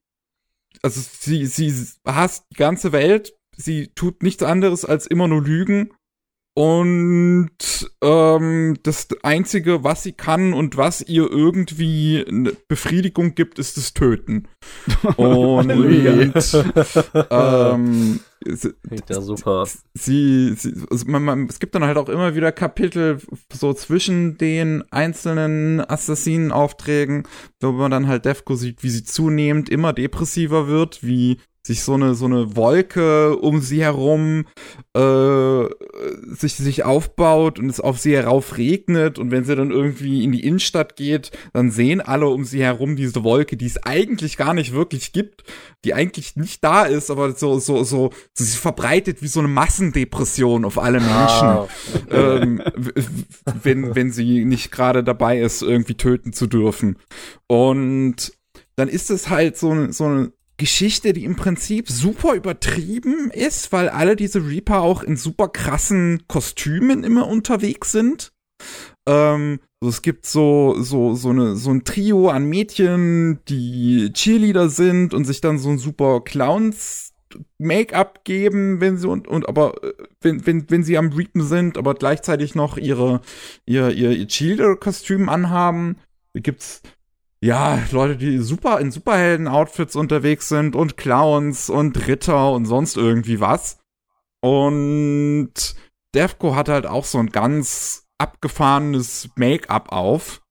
[0.82, 1.72] also sie, sie
[2.06, 5.90] hasst die ganze Welt, sie tut nichts anderes als immer nur Lügen
[6.54, 7.50] und
[8.02, 13.94] ähm, das Einzige, was sie kann und was ihr irgendwie eine Befriedigung gibt, ist das
[13.94, 14.48] Töten.
[15.16, 15.70] Und
[17.30, 18.20] ähm,
[19.08, 19.66] ja super.
[19.94, 23.18] sie, sie also man, man, es gibt dann halt auch immer wieder Kapitel
[23.52, 27.22] so zwischen den einzelnen Assassinenaufträgen,
[27.60, 31.94] wo man dann halt Defco sieht, wie sie zunehmend immer depressiver wird, wie sich so
[31.94, 34.46] eine so eine Wolke um sie herum
[34.96, 35.64] äh,
[36.34, 40.32] sich sich aufbaut und es auf sie herauf regnet und wenn sie dann irgendwie in
[40.32, 44.54] die Innenstadt geht, dann sehen alle um sie herum diese Wolke, die es eigentlich gar
[44.54, 45.44] nicht wirklich gibt,
[45.84, 49.48] die eigentlich nicht da ist, aber so so so, so sie verbreitet wie so eine
[49.48, 51.68] Massendepression auf alle Menschen Ah,
[52.10, 52.62] ähm,
[53.62, 56.96] wenn, wenn sie nicht gerade dabei ist, irgendwie töten zu dürfen.
[57.46, 58.32] Und
[58.76, 60.32] dann ist es halt so, eine- so eine
[60.62, 66.22] Geschichte, die im Prinzip super übertrieben ist, weil alle diese Reaper auch in super krassen
[66.28, 68.32] Kostümen immer unterwegs sind.
[69.08, 74.68] Ähm, so, es gibt so, so, so, eine, so ein Trio an Mädchen, die Cheerleader
[74.68, 77.12] sind und sich dann so ein super Clowns
[77.58, 81.76] Make-up geben, wenn sie und, und aber äh, wenn, wenn, wenn sie am Reapen sind,
[81.76, 83.20] aber gleichzeitig noch ihre,
[83.66, 85.96] ihr, ihr, ihr Cheerleader-Kostüm anhaben.
[86.34, 86.82] Da gibt's
[87.42, 93.40] ja Leute, die super in Superhelden-Outfits unterwegs sind und Clowns und Ritter und sonst irgendwie
[93.40, 93.78] was.
[94.40, 95.52] Und
[96.14, 100.42] Defco hat halt auch so ein ganz abgefahrenes Make-up auf.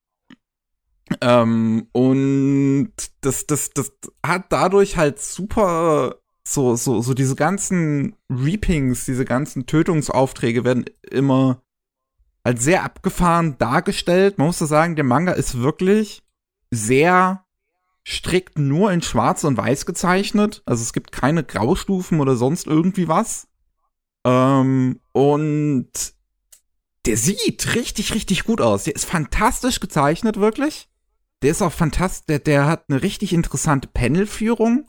[1.21, 2.91] Ähm, und
[3.21, 3.93] das, das, das
[4.25, 11.61] hat dadurch halt super so, so, so diese ganzen Reapings, diese ganzen Tötungsaufträge werden immer
[12.43, 14.37] als sehr abgefahren dargestellt.
[14.37, 16.23] Man muss so sagen, der Manga ist wirklich
[16.71, 17.45] sehr
[18.07, 20.63] strikt nur in Schwarz und Weiß gezeichnet.
[20.65, 23.47] Also es gibt keine Graustufen oder sonst irgendwie was.
[24.25, 25.91] Ähm, und
[27.05, 28.85] der sieht richtig, richtig gut aus.
[28.85, 30.89] Der ist fantastisch gezeichnet, wirklich.
[31.41, 32.25] Der ist auch fantastisch.
[32.27, 34.87] Der, der hat eine richtig interessante Panelführung.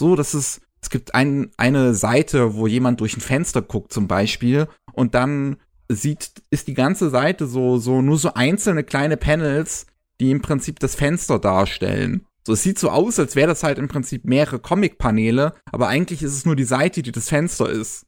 [0.00, 4.08] So, dass es, es gibt ein, eine Seite, wo jemand durch ein Fenster guckt, zum
[4.08, 9.86] Beispiel, und dann sieht, ist die ganze Seite so, so, nur so einzelne kleine Panels,
[10.22, 12.26] die im Prinzip das Fenster darstellen.
[12.46, 16.22] So, es sieht so aus, als wäre das halt im Prinzip mehrere Comic-Paneele, aber eigentlich
[16.22, 18.06] ist es nur die Seite, die das Fenster ist.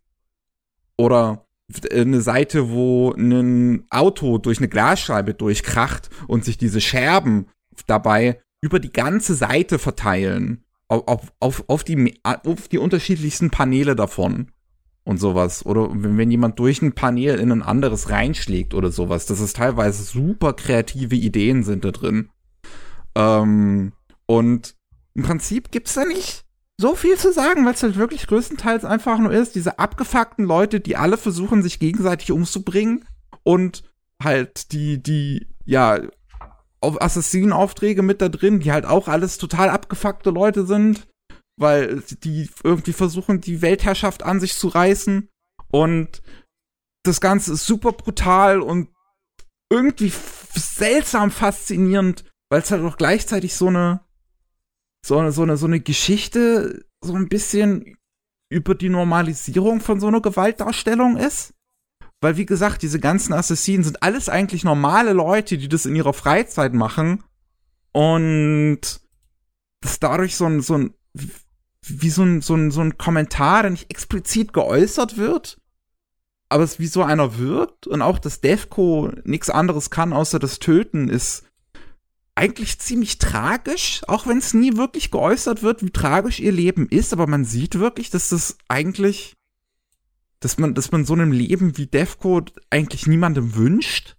[0.96, 1.46] Oder
[1.92, 7.46] eine Seite, wo ein Auto durch eine Glasscheibe durchkracht und sich diese Scherben
[7.86, 10.64] dabei über die ganze Seite verteilen.
[10.88, 14.52] Auf, auf, auf, die, auf die unterschiedlichsten Paneele davon
[15.04, 15.64] und sowas.
[15.64, 19.26] Oder wenn, jemand durch ein Panel in ein anderes reinschlägt oder sowas.
[19.26, 22.30] Das ist teilweise super kreative Ideen sind da drin.
[23.14, 23.92] Ähm,
[24.26, 24.74] und
[25.14, 26.44] im Prinzip gibt's da nicht
[26.76, 30.80] so viel zu sagen, weil es halt wirklich größtenteils einfach nur ist, diese abgefuckten Leute,
[30.80, 33.04] die alle versuchen, sich gegenseitig umzubringen
[33.44, 33.84] und
[34.22, 36.00] halt die, die, ja,
[36.80, 41.06] auf Assassinenaufträge mit da drin, die halt auch alles total abgefuckte Leute sind,
[41.56, 45.28] weil die irgendwie versuchen, die Weltherrschaft an sich zu reißen
[45.70, 46.22] und
[47.04, 48.88] das Ganze ist super brutal und
[49.70, 50.12] irgendwie
[50.54, 54.00] seltsam faszinierend, weil es halt auch gleichzeitig so eine
[55.04, 57.96] so eine, so eine, so eine Geschichte so ein bisschen
[58.50, 61.54] über die Normalisierung von so einer Gewaltdarstellung ist.
[62.20, 66.14] Weil, wie gesagt, diese ganzen Assassinen sind alles eigentlich normale Leute, die das in ihrer
[66.14, 67.22] Freizeit machen.
[67.92, 68.80] Und
[69.82, 70.94] das dadurch so ein, so ein,
[71.86, 75.60] wie so ein, so ein, so ein Kommentar, der nicht explizit geäußert wird,
[76.48, 77.86] aber es wie so einer wirkt.
[77.86, 81.44] Und auch, dass Defco nichts anderes kann, außer das Töten, ist
[82.34, 87.12] eigentlich ziemlich tragisch, auch wenn es nie wirklich geäußert wird, wie tragisch ihr Leben ist,
[87.12, 89.36] aber man sieht wirklich, dass das eigentlich,
[90.40, 94.16] dass man, dass man so einem Leben wie Defco eigentlich niemandem wünscht.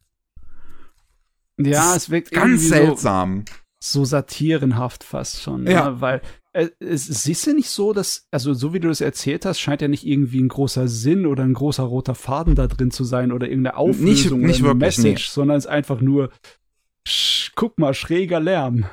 [1.58, 3.46] Ja, es wirkt ganz seltsam.
[3.80, 5.90] So, so satirenhaft fast schon, ja.
[5.90, 6.02] Ne?
[6.02, 6.22] weil
[6.56, 9.82] es, es ist ja nicht so, dass, also so wie du das erzählt hast, scheint
[9.82, 13.32] ja nicht irgendwie ein großer Sinn oder ein großer roter Faden da drin zu sein
[13.32, 15.34] oder irgendeine Auflösung nicht, nicht oder eine wirklich, Message, nee.
[15.34, 16.30] sondern es ist einfach nur,
[17.08, 18.86] Sch, guck mal, schräger Lärm.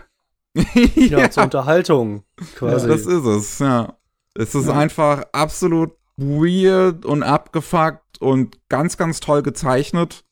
[0.54, 0.64] ja,
[1.18, 2.24] ja, zur Unterhaltung
[2.56, 2.88] quasi.
[2.88, 3.96] Ja, das ist es, ja.
[4.34, 4.74] Es ist ja.
[4.74, 10.24] einfach absolut weird und abgefuckt und ganz, ganz toll gezeichnet.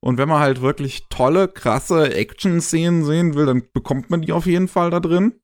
[0.00, 4.46] Und wenn man halt wirklich tolle, krasse Action-Szenen sehen will, dann bekommt man die auf
[4.46, 5.40] jeden Fall da drin.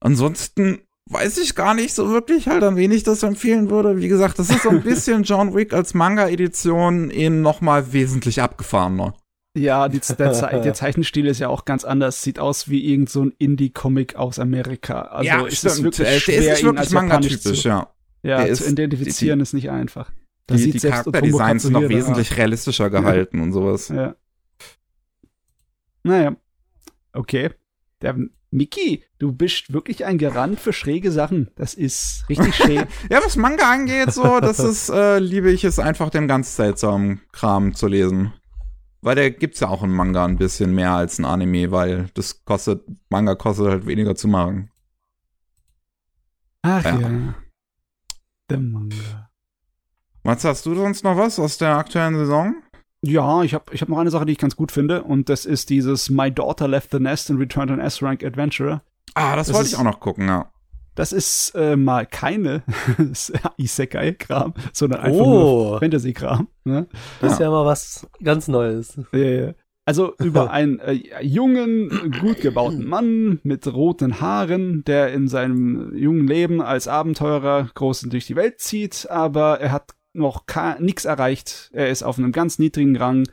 [0.00, 3.98] Ansonsten weiß ich gar nicht so wirklich halt, an wen ich das empfehlen würde.
[3.98, 9.14] Wie gesagt, das ist so ein bisschen John Wick als Manga-Edition in nochmal wesentlich abgefahrener.
[9.56, 12.20] Ja, die, der, Ze der, Zeichenstil ist ja auch ganz anders.
[12.20, 15.02] Sieht aus wie irgend so ein Indie-Comic aus Amerika.
[15.02, 15.84] Also ja, ist stimmt.
[15.84, 17.88] wirklich der schwer, ist wirklich manga-typisch, ja.
[18.22, 20.10] Ja, der zu ist, identifizieren die, ist nicht einfach.
[20.46, 22.34] Da die die Charakterdesigns sind noch wesentlich da.
[22.34, 23.42] realistischer gehalten ja.
[23.44, 23.88] und sowas.
[23.88, 24.14] Ja.
[26.02, 26.36] Naja.
[27.12, 27.50] Okay.
[28.02, 28.14] Der
[28.50, 31.50] Miki, du bist wirklich ein Garant für schräge Sachen.
[31.56, 32.86] Das ist richtig schräg.
[33.10, 37.20] ja, was Manga angeht, so, das ist, äh, liebe ich es einfach, den ganz seltsamen
[37.32, 38.32] Kram zu lesen.
[39.02, 42.44] Weil der gibt's ja auch im Manga ein bisschen mehr als ein Anime, weil das
[42.44, 44.70] kostet, Manga kostet halt weniger zu machen.
[46.62, 47.00] Ach ja.
[47.00, 47.34] ja.
[48.50, 49.30] Der Manga.
[50.22, 52.56] Was hast du sonst noch was aus der aktuellen Saison?
[53.06, 55.44] Ja, ich habe ich hab noch eine Sache, die ich ganz gut finde, und das
[55.44, 58.82] ist dieses My Daughter Left the Nest and Returned an S-Rank Adventurer.
[59.14, 60.50] Ah, das, das wollte ich auch noch gucken, ja.
[60.96, 62.62] Das ist äh, mal keine
[63.58, 65.68] Isekai-Kram, sondern einfach oh.
[65.68, 66.48] nur Fantasy-Kram.
[66.64, 66.86] Ne?
[67.20, 67.46] Das ist ja.
[67.46, 68.98] ja mal was ganz Neues.
[69.12, 69.52] Ja,
[69.84, 76.26] Also über einen äh, jungen, gut gebauten Mann mit roten Haaren, der in seinem jungen
[76.26, 80.44] Leben als Abenteurer groß durch die Welt zieht, aber er hat noch
[80.78, 81.70] nichts erreicht.
[81.72, 83.28] Er ist auf einem ganz niedrigen Rang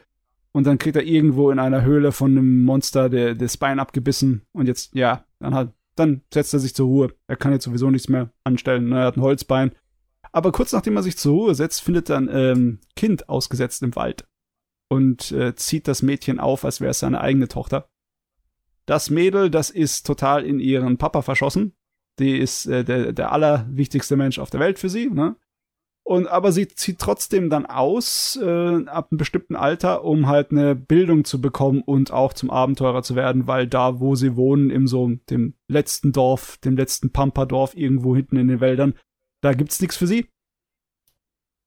[0.52, 4.44] und dann kriegt er irgendwo in einer Höhle von einem Monster der, das Bein abgebissen
[4.52, 7.14] und jetzt, ja, dann hat dann setzt er sich zur Ruhe.
[7.28, 8.90] Er kann jetzt sowieso nichts mehr anstellen.
[8.90, 9.00] Ne?
[9.00, 9.72] Er hat ein Holzbein.
[10.32, 13.96] Aber kurz nachdem er sich zur Ruhe setzt, findet er ein ähm, Kind ausgesetzt im
[13.96, 14.26] Wald
[14.90, 17.88] und äh, zieht das Mädchen auf, als wäre es seine eigene Tochter.
[18.86, 21.74] Das Mädel, das ist total in ihren Papa verschossen.
[22.20, 25.10] Die ist äh, der, der allerwichtigste Mensch auf der Welt für sie.
[25.10, 25.36] Ne?
[26.06, 30.76] Und aber sie zieht trotzdem dann aus äh, ab einem bestimmten Alter, um halt eine
[30.76, 34.86] Bildung zu bekommen und auch zum Abenteurer zu werden, weil da, wo sie wohnen, im
[34.86, 38.96] so dem letzten Dorf, dem letzten Pamperdorf irgendwo hinten in den Wäldern,
[39.42, 40.28] da gibt's nichts für sie.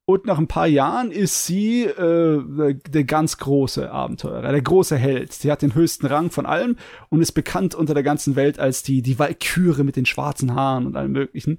[0.09, 5.33] Und nach ein paar Jahren ist sie äh, der ganz große Abenteurer, der große Held.
[5.33, 6.77] Sie hat den höchsten Rang von allem
[7.09, 10.87] und ist bekannt unter der ganzen Welt als die, die Walküre mit den schwarzen Haaren
[10.87, 11.59] und allem möglichen.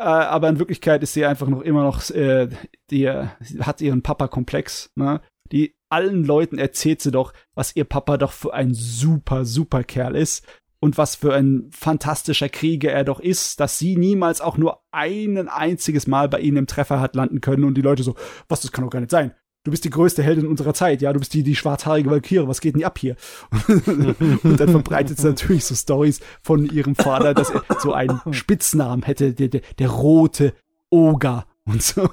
[0.00, 2.48] Äh, aber in Wirklichkeit ist sie einfach noch immer noch, äh,
[2.90, 5.20] die hat ihren Papa-Komplex, ne?
[5.52, 10.16] Die allen Leuten erzählt sie doch, was ihr Papa doch für ein super, super Kerl
[10.16, 10.46] ist
[10.78, 15.48] und was für ein fantastischer Krieger er doch ist, dass sie niemals auch nur ein
[15.48, 18.14] einziges Mal bei ihnen im Treffer hat landen können und die Leute so,
[18.48, 19.34] was, das kann doch gar nicht sein.
[19.64, 22.60] Du bist die größte Heldin unserer Zeit, ja, du bist die, die schwarzhaarige Valkyrie, was
[22.60, 23.16] geht denn ab hier?
[23.66, 29.02] und dann verbreitet sie natürlich so Stories von ihrem Vater, dass er so einen Spitznamen
[29.02, 30.54] hätte, der, der, der rote
[30.90, 32.08] Oger und so.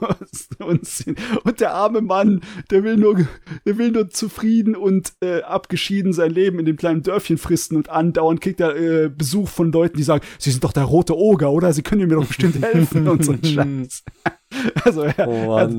[0.59, 0.87] Und,
[1.43, 3.27] und der arme Mann, der will nur,
[3.65, 7.89] der will nur zufrieden und äh, abgeschieden sein Leben in dem kleinen Dörfchen fristen und
[7.89, 11.51] andauernd kriegt er äh, Besuch von Leuten, die sagen, sie sind doch der rote Oger,
[11.51, 11.73] oder?
[11.73, 14.03] Sie können mir doch bestimmt helfen und so ein Scheiß.
[14.83, 15.71] Also er, Oh hat,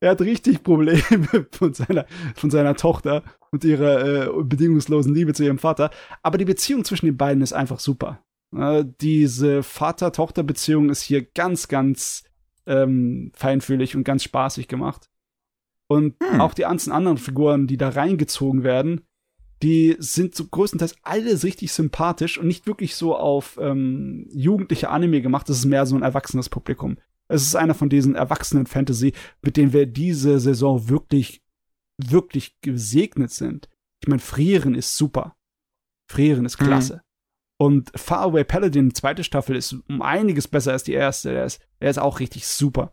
[0.00, 1.00] er hat richtig Probleme
[1.50, 3.22] von seiner, von seiner Tochter
[3.52, 5.90] und ihrer äh, bedingungslosen Liebe zu ihrem Vater.
[6.22, 8.24] Aber die Beziehung zwischen den beiden ist einfach super.
[8.54, 12.24] Äh, diese Vater-Tochter-Beziehung ist hier ganz, ganz
[12.66, 15.08] ähm, feinfühlig und ganz spaßig gemacht.
[15.88, 16.40] Und Hm.
[16.40, 19.02] auch die ganzen anderen Figuren, die da reingezogen werden,
[19.62, 25.22] die sind so größtenteils alles richtig sympathisch und nicht wirklich so auf ähm, jugendliche Anime
[25.22, 25.48] gemacht.
[25.48, 26.98] Das ist mehr so ein erwachsenes Publikum.
[27.28, 29.12] Es ist einer von diesen erwachsenen Fantasy,
[29.42, 31.42] mit denen wir diese Saison wirklich,
[31.96, 33.68] wirklich gesegnet sind.
[34.02, 35.34] Ich meine, Frieren ist super.
[36.08, 37.00] Frieren ist Mhm.
[37.58, 41.32] Und Faraway Paladin, zweite Staffel, ist um einiges besser als die erste.
[41.32, 42.92] Der ist, der ist auch richtig super.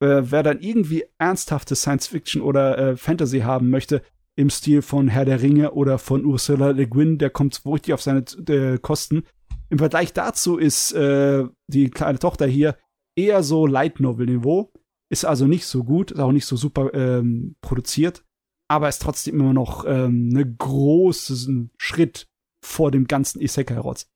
[0.00, 4.02] Äh, wer dann irgendwie ernsthafte Science Fiction oder äh, Fantasy haben möchte,
[4.34, 8.02] im Stil von Herr der Ringe oder von Ursula Le Guin, der kommt richtig auf
[8.02, 9.24] seine äh, Kosten.
[9.68, 12.76] Im Vergleich dazu ist äh, die kleine Tochter hier
[13.14, 14.72] eher so Light Novel Niveau,
[15.10, 18.24] ist also nicht so gut, ist auch nicht so super ähm, produziert,
[18.68, 22.29] aber ist trotzdem immer noch ähm, ne großen Schritt
[22.64, 24.08] vor dem ganzen Isekai-Rotz.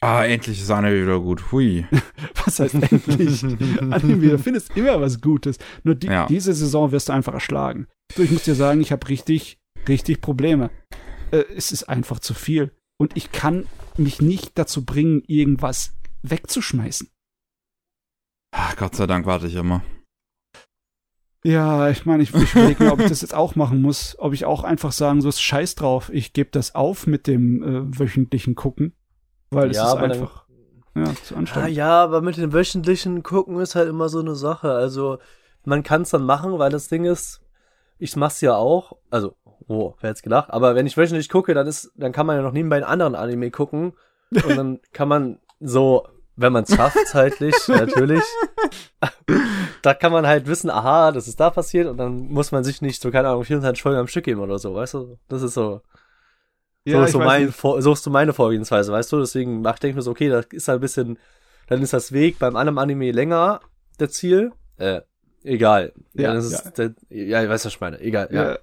[0.00, 1.50] Ah, endlich ist Anime wieder gut.
[1.52, 1.86] Hui.
[2.44, 3.42] Was heißt endlich?
[3.42, 5.56] Anime, du findest immer was Gutes.
[5.84, 6.26] Nur die, Ja.
[6.26, 7.86] diese Saison wirst du einfach erschlagen.
[8.16, 9.58] Ich muss dir sagen, ich habe richtig,
[9.88, 10.70] richtig Probleme.
[11.30, 12.72] Äh, es ist einfach zu viel.
[12.98, 13.66] Und ich kann
[13.96, 17.08] mich nicht dazu bringen, irgendwas wegzuschmeißen.
[18.54, 19.82] Ah, Gott sei Dank warte ich immer.
[21.46, 24.16] Ja, ich meine, ich, ich überlege mir, ob ich das jetzt auch machen muss.
[24.18, 26.10] Ob ich auch einfach sagen, so ist scheiß drauf.
[26.12, 28.94] Ich gebe das auf mit dem äh, wöchentlichen Gucken.
[29.50, 30.44] Weil es Ja, ist einfach
[30.96, 31.70] ja, zu Ah, anstrengend.
[31.76, 34.72] ja, aber mit den wöchentlichen gucken ist halt immer so eine Sache.
[34.72, 35.18] Also,
[35.64, 37.40] man kann es dann machen, weil das Ding ist,
[37.98, 38.96] ich mach's ja auch.
[39.10, 39.36] Also,
[39.68, 40.50] oh, wer hätte gedacht?
[40.50, 43.14] Aber wenn ich wöchentlich gucke, dann ist, dann kann man ja noch nebenbei einen anderen
[43.14, 43.92] Anime gucken.
[44.32, 48.22] Und dann kann man so, wenn man es schafft, zeitlich, natürlich.
[49.82, 52.82] da kann man halt wissen, aha, das ist da passiert und dann muss man sich
[52.82, 55.18] nicht so, keine Ahnung, 24 Folgen am Stück geben oder so, weißt du?
[55.28, 55.80] Das ist so.
[56.84, 59.18] So, Ja, ist ich so, mein, so ist so meine Vorgehensweise, weißt du?
[59.18, 61.18] Deswegen mach, denke ich mir so, okay, da ist halt ein bisschen,
[61.66, 63.60] dann ist das Weg beim anderen Anime länger,
[63.98, 64.52] der Ziel.
[64.76, 65.00] Äh,
[65.42, 65.92] egal.
[66.14, 67.98] Ja, dann ist es, Der, ja, ich weiß, was ich meine.
[68.00, 68.52] Egal, ja.
[68.52, 68.58] Ja.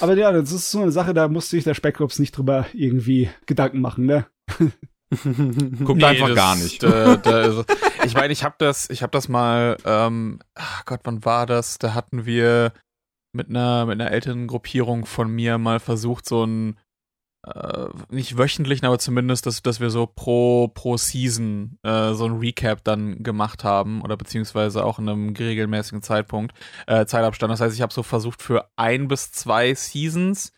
[0.00, 3.30] Aber ja, das ist so eine Sache, da musste sich der Speckrobs nicht drüber irgendwie
[3.46, 4.26] Gedanken machen, ne?
[5.84, 6.82] Guckt Nee, einfach das- gar nicht.
[6.82, 7.64] Da, da ist,
[8.04, 11.78] ich meine, ich habe das, ich habe das mal, ähm, ach Gott, wann war das?
[11.78, 12.72] Da hatten wir
[13.34, 16.78] mit einer mit einer älteren Gruppierung von mir mal versucht, so ein
[17.46, 22.38] äh, nicht wöchentlichen, aber zumindest, dass, dass wir so pro, pro Season äh, so ein
[22.38, 26.56] Recap dann gemacht haben oder beziehungsweise auch in einem regelmäßigen Zeitpunkt,
[26.86, 27.50] äh, Zeitabstand.
[27.52, 30.52] Das heißt, ich habe so versucht, für ein bis zwei Seasons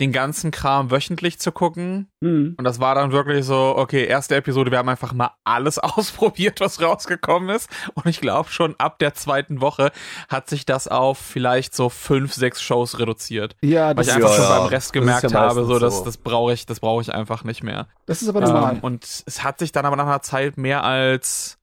[0.00, 2.08] den ganzen Kram wöchentlich zu gucken.
[2.22, 2.54] Hm.
[2.56, 6.60] Und das war dann wirklich so, okay, erste Episode, wir haben einfach mal alles ausprobiert,
[6.60, 7.68] was rausgekommen ist.
[7.94, 9.90] Und ich glaube schon ab der zweiten Woche
[10.28, 13.56] hat sich das auf vielleicht so fünf, sechs Shows reduziert.
[13.60, 14.58] Ja, Weil das, ich einfach Ja, schon ja.
[14.58, 16.04] beim Rest gemerkt ja habe, so, das, so.
[16.04, 17.88] das brauche ich, das brauche ich einfach nicht mehr.
[18.06, 18.74] das ist aber normal.
[18.74, 21.58] Ähm, und es hat sich dann aber nach einer Zeit mehr als,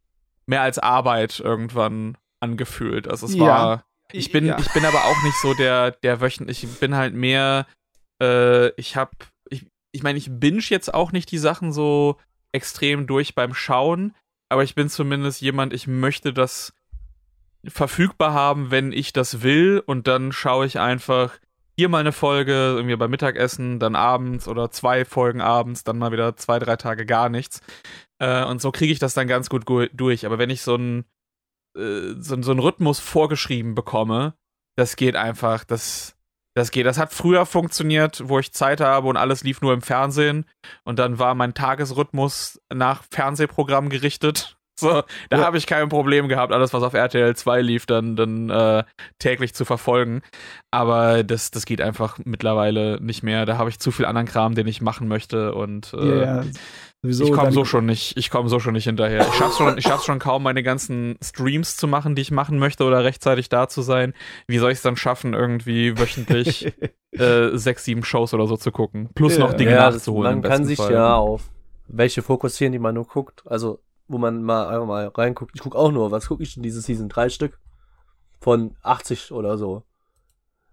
[0.46, 3.08] mehr als Arbeit irgendwann angefühlt.
[3.08, 6.80] Also es war, ich bin, ich bin aber auch nicht so der, der wöchentlich, ich
[6.80, 7.66] bin halt mehr,
[8.22, 9.12] äh, ich hab,
[9.50, 12.18] ich, ich meine, ich binge jetzt auch nicht die Sachen so
[12.52, 14.16] extrem durch beim Schauen,
[14.50, 16.74] aber ich bin zumindest jemand, ich möchte das
[17.68, 21.38] verfügbar haben, wenn ich das will und dann schaue ich einfach
[21.78, 26.12] hier mal eine Folge, irgendwie beim Mittagessen, dann abends oder zwei Folgen abends, dann mal
[26.12, 27.62] wieder zwei, drei Tage gar nichts.
[28.20, 30.26] Äh, und so kriege ich das dann ganz gut gu- durch.
[30.26, 31.04] Aber wenn ich so einen
[31.76, 34.36] äh, so, so Rhythmus vorgeschrieben bekomme,
[34.78, 36.16] das geht einfach, das,
[36.56, 36.86] das geht.
[36.86, 40.46] Das hat früher funktioniert, wo ich Zeit habe und alles lief nur im Fernsehen.
[40.84, 44.58] Und dann war mein Tagesrhythmus nach Fernsehprogramm gerichtet.
[44.78, 45.46] So, da Ja.
[45.46, 48.84] habe ich kein Problem gehabt, alles, was auf RTL 2 lief, dann, dann äh,
[49.20, 50.22] täglich zu verfolgen.
[50.70, 53.46] Aber das, das geht einfach mittlerweile nicht mehr.
[53.46, 55.56] Da habe ich zu viel anderen Kram, den ich machen möchte.
[55.56, 56.44] Und äh, ja,
[57.08, 57.14] ja.
[57.14, 59.28] Sowieso ich komme so schon nicht, ich komme so schon nicht hinterher.
[59.28, 62.60] Ich schaff's schon, ich schaff's schon kaum, meine ganzen Streams zu machen, die ich machen
[62.60, 64.14] möchte oder rechtzeitig da zu sein.
[64.48, 66.74] Wie soll ich es dann schaffen, irgendwie wöchentlich
[67.12, 69.10] äh, sechs, sieben Shows oder so zu gucken?
[69.14, 70.42] Plus noch Dinge ja, nachzuholen.
[70.42, 70.94] man kann sich Fall.
[70.94, 71.50] ja auf
[71.88, 73.44] welche fokussieren, die man nur guckt.
[73.46, 75.52] Also wo man mal einfach mal reinguckt.
[75.56, 77.10] Ich guck auch nur, was gucke ich denn diese Season?
[77.10, 77.60] Drei Stück?
[78.40, 79.84] Von 80 oder so.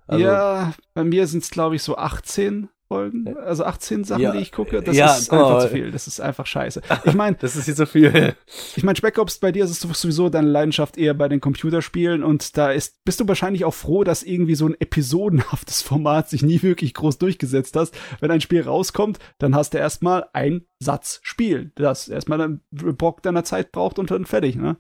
[0.07, 3.37] Also, ja, bei mir sind es, glaube ich, so 18 Folgen.
[3.39, 4.83] Also 18 Sachen, Ja, die ich gucke.
[4.83, 5.39] Das ja, ist mal.
[5.45, 5.91] einfach zu viel.
[5.91, 6.83] Das ist einfach scheiße.
[7.05, 8.35] Ich meine, Das ist hier so viel.
[8.77, 12.57] ich meine, Spec-Ops, bei dir ist es sowieso deine Leidenschaft eher bei den Computerspielen und
[12.57, 16.63] da ist, bist du wahrscheinlich auch froh, dass irgendwie so ein episodenhaftes Format sich nie
[16.63, 17.95] wirklich groß durchgesetzt hast.
[18.21, 23.23] Wenn ein Spiel rauskommt, dann hast du erstmal ein Satz Spiel, das erstmal einen Bock
[23.23, 24.77] deiner Zeit braucht und dann fertig, ne?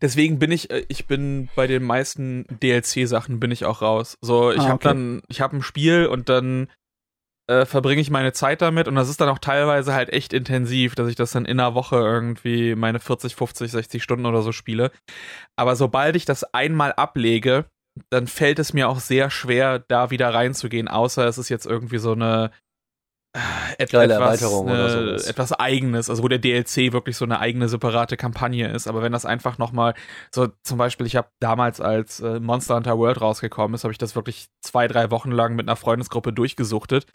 [0.00, 4.16] Deswegen bin ich, äh, ich bin bei den meisten DLC-Sachen bin ich auch raus.
[4.20, 4.88] So, ich Ah, habe okay.
[4.88, 6.68] dann, ich habe ein Spiel und dann
[7.48, 10.94] äh, verbringe ich meine Zeit damit und das ist dann auch teilweise halt echt intensiv,
[10.94, 14.52] dass ich das dann in einer Woche irgendwie meine 40, 50, 60 Stunden oder so
[14.52, 14.90] spiele.
[15.56, 17.64] Aber sobald ich das einmal ablege,
[18.10, 21.98] dann fällt es mir auch sehr schwer, da wieder reinzugehen, außer es ist jetzt irgendwie
[21.98, 22.50] so eine
[23.78, 25.26] et Geile etwas, Erweiterung oder sowas.
[25.26, 28.86] etwas eigenes, also wo der DLC wirklich so eine eigene separate Kampagne ist.
[28.86, 29.94] Aber wenn das einfach nochmal,
[30.34, 33.98] so zum Beispiel, ich habe damals, als äh, Monster Hunter World rausgekommen ist, habe ich
[33.98, 37.06] das wirklich zwei, drei Wochen lang mit einer Freundesgruppe durchgesuchtet.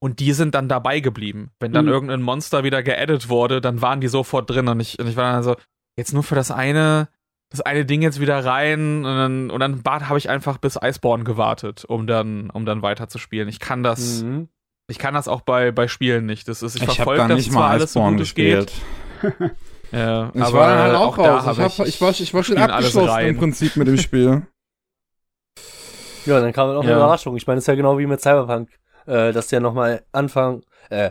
[0.00, 1.50] Und die sind dann dabei geblieben.
[1.60, 1.92] Wenn dann Mhm.
[1.92, 4.66] irgendein Monster wieder geaddet wurde, dann waren die sofort drin.
[4.68, 5.54] Und ich, und ich war dann so,
[5.96, 7.08] jetzt nur für das eine,
[7.50, 9.04] das eine Ding jetzt wieder rein.
[9.04, 13.48] Und dann, und dann habe ich einfach bis Iceborne gewartet, um dann, um dann weiterzuspielen.
[13.48, 14.48] Ich kann das, Mhm.
[14.88, 16.48] Ich kann das auch bei, bei Spielen nicht.
[16.48, 18.70] Das ist, ich, Ich, habe verfolge gar das nicht mal alles so gut es geht.
[19.20, 19.52] gespielt.
[19.92, 21.58] Ja, Ich aber war dann halt auch, da raus.
[21.58, 24.46] Ich, hab, ich, war, ich war schon abgeschlossen im Prinzip mit dem Spiel.
[26.24, 26.96] Ja, dann kam noch eine Ja.
[26.98, 27.36] Überraschung.
[27.36, 28.70] Ich meine, das ist ja genau wie mit Cyberpunk,
[29.06, 31.10] äh, dass der nochmal Anfang, äh,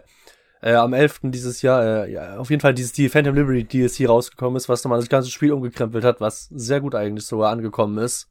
[0.61, 1.19] äh, am 11.
[1.23, 4.84] dieses Jahr, äh, ja, auf jeden Fall dieses die Phantom Liberty DLC rausgekommen ist, was
[4.84, 8.30] nochmal das ganze Spiel umgekrempelt hat, was sehr gut eigentlich sogar angekommen ist.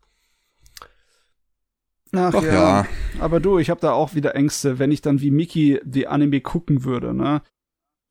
[2.12, 2.52] Ach Doch ja.
[2.52, 2.86] ja.
[3.20, 6.40] Aber du, ich habe da auch wieder Ängste, wenn ich dann wie Mickey die Anime
[6.40, 7.42] gucken würde, ne?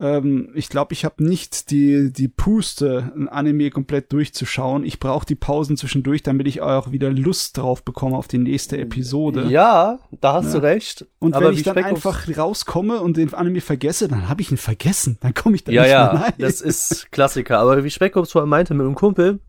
[0.02, 4.82] Ähm, ich glaube, ich habe nicht die, die Puste, ein Anime komplett durchzuschauen.
[4.82, 8.78] Ich brauche die Pausen zwischendurch, damit ich auch wieder Lust drauf bekomme auf die nächste
[8.78, 9.48] Episode.
[9.50, 10.60] Ja, da hast Ja.
[10.60, 11.06] du recht.
[11.18, 14.56] Und aber wenn ich dann einfach rauskomme und den Anime vergesse, dann habe ich ihn
[14.56, 15.18] vergessen.
[15.20, 16.32] Dann komme ich da Ja, nicht ja, mehr rein.
[16.38, 17.58] das ist Klassiker.
[17.58, 19.40] Aber wie Speckops vorhin meinte mit dem Kumpel,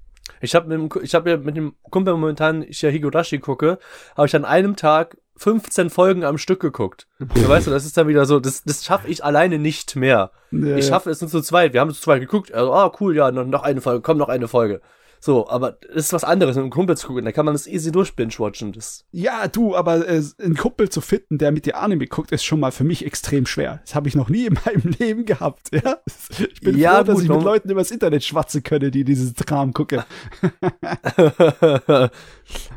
[0.41, 3.77] ich habe mit, dem ich hab ja mit dem Kumpel momentan, ich ja Higurashi gucke,
[4.15, 7.07] habe ich an einem Tag 15 Folgen am Stück geguckt.
[7.35, 10.31] Ja, weißt du, das ist dann wieder so, das, das schaffe ich alleine nicht mehr.
[10.51, 11.73] Ja, Ich schaffe es nur zu zweit.
[11.73, 12.53] Wir haben zu zweit geguckt.
[12.53, 14.81] Also, ah, cool, ja, noch, noch eine Folge, komm, noch eine Folge.
[15.23, 17.23] So, aber das ist was anderes, mit einem Kumpel zu gucken.
[17.25, 18.73] Da kann man das easy durchbinge-watchen.
[18.73, 22.43] Das, Ja, du, aber äh, einen Kumpel zu finden, der mit dir Anime guckt, ist
[22.43, 23.81] schon mal für mich extrem schwer.
[23.85, 25.69] Das habe ich noch nie in meinem Leben gehabt.
[25.71, 25.97] Ja?
[26.39, 29.35] Ich bin Ja, froh, dass gut, ich mit Leuten übers Internet schwatzen könne, die dieses
[29.35, 30.01] Kram gucken.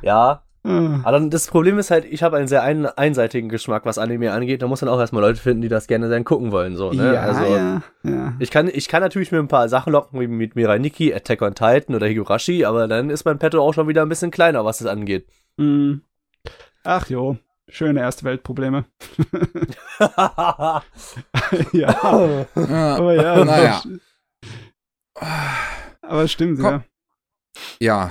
[0.02, 1.00] ja, Ah.
[1.02, 4.32] aber dann, das Problem ist halt, ich habe einen sehr ein, einseitigen Geschmack, was Anime
[4.32, 4.62] angeht.
[4.62, 6.74] Da muss man auch erstmal Leute finden, die das gerne dann gucken wollen.
[6.74, 7.12] So, ne?
[7.12, 8.32] Ja, also, ja, ja.
[8.38, 11.42] Ich kann, ich kann natürlich mir ein paar Sachen locken, wie mit Mirai Nikki, Attack
[11.42, 14.64] on Titan oder Higurashi, aber dann ist mein Petto auch schon wieder ein bisschen kleiner,
[14.64, 15.26] was das angeht.
[15.58, 15.96] Mm.
[16.82, 17.36] Ach jo,
[17.68, 18.86] schöne erste Weltprobleme.
[19.98, 20.82] ja,
[21.72, 23.44] Ja, aber ja.
[23.44, 23.82] Naja.
[26.00, 26.82] Aber stimmt, Komm.
[27.80, 28.10] ja.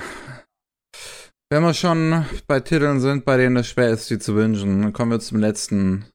[1.50, 4.92] Wenn wir schon bei Titeln sind, bei denen es schwer ist, die zu wünschen, dann
[4.92, 6.06] kommen wir zum letzten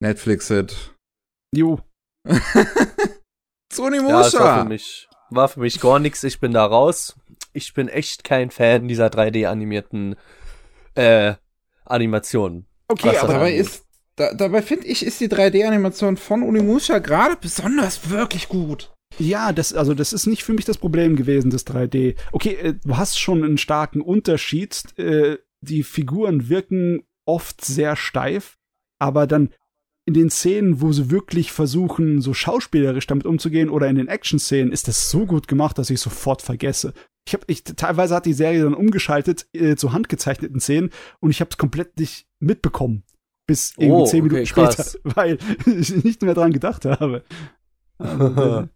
[0.00, 0.94] Netflix-Hit.
[1.54, 1.80] Jo.
[4.08, 6.22] Ja, es war für mich, war für mich gar nichts.
[6.22, 7.16] Ich bin da raus.
[7.52, 10.16] Ich bin echt kein Fan dieser 3D-animierten
[10.94, 11.34] äh,
[11.84, 12.66] Animationen.
[12.88, 13.60] Okay, aber dabei angeht.
[13.60, 13.84] ist,
[14.16, 18.92] da, dabei finde ich, ist die 3D-Animation von Unimusha gerade besonders wirklich gut.
[19.18, 22.16] Ja, das, also das ist nicht für mich das Problem gewesen, das 3D.
[22.32, 24.96] Okay, äh, du hast schon einen starken Unterschied.
[24.98, 28.58] Äh, die Figuren wirken oft sehr steif,
[28.98, 29.50] aber dann
[30.06, 34.70] in den Szenen, wo sie wirklich versuchen, so schauspielerisch damit umzugehen oder in den Action-Szenen,
[34.72, 36.92] ist das so gut gemacht, dass ich sofort vergesse.
[37.26, 41.40] Ich habe, ich teilweise hat die Serie dann umgeschaltet äh, zu handgezeichneten Szenen und ich
[41.40, 43.04] habe es komplett nicht mitbekommen.
[43.46, 44.98] Bis irgendwie Oh, zehn Minuten okay, später, krass.
[45.04, 47.24] weil ich nicht mehr dran gedacht habe.
[47.96, 48.66] Also, äh,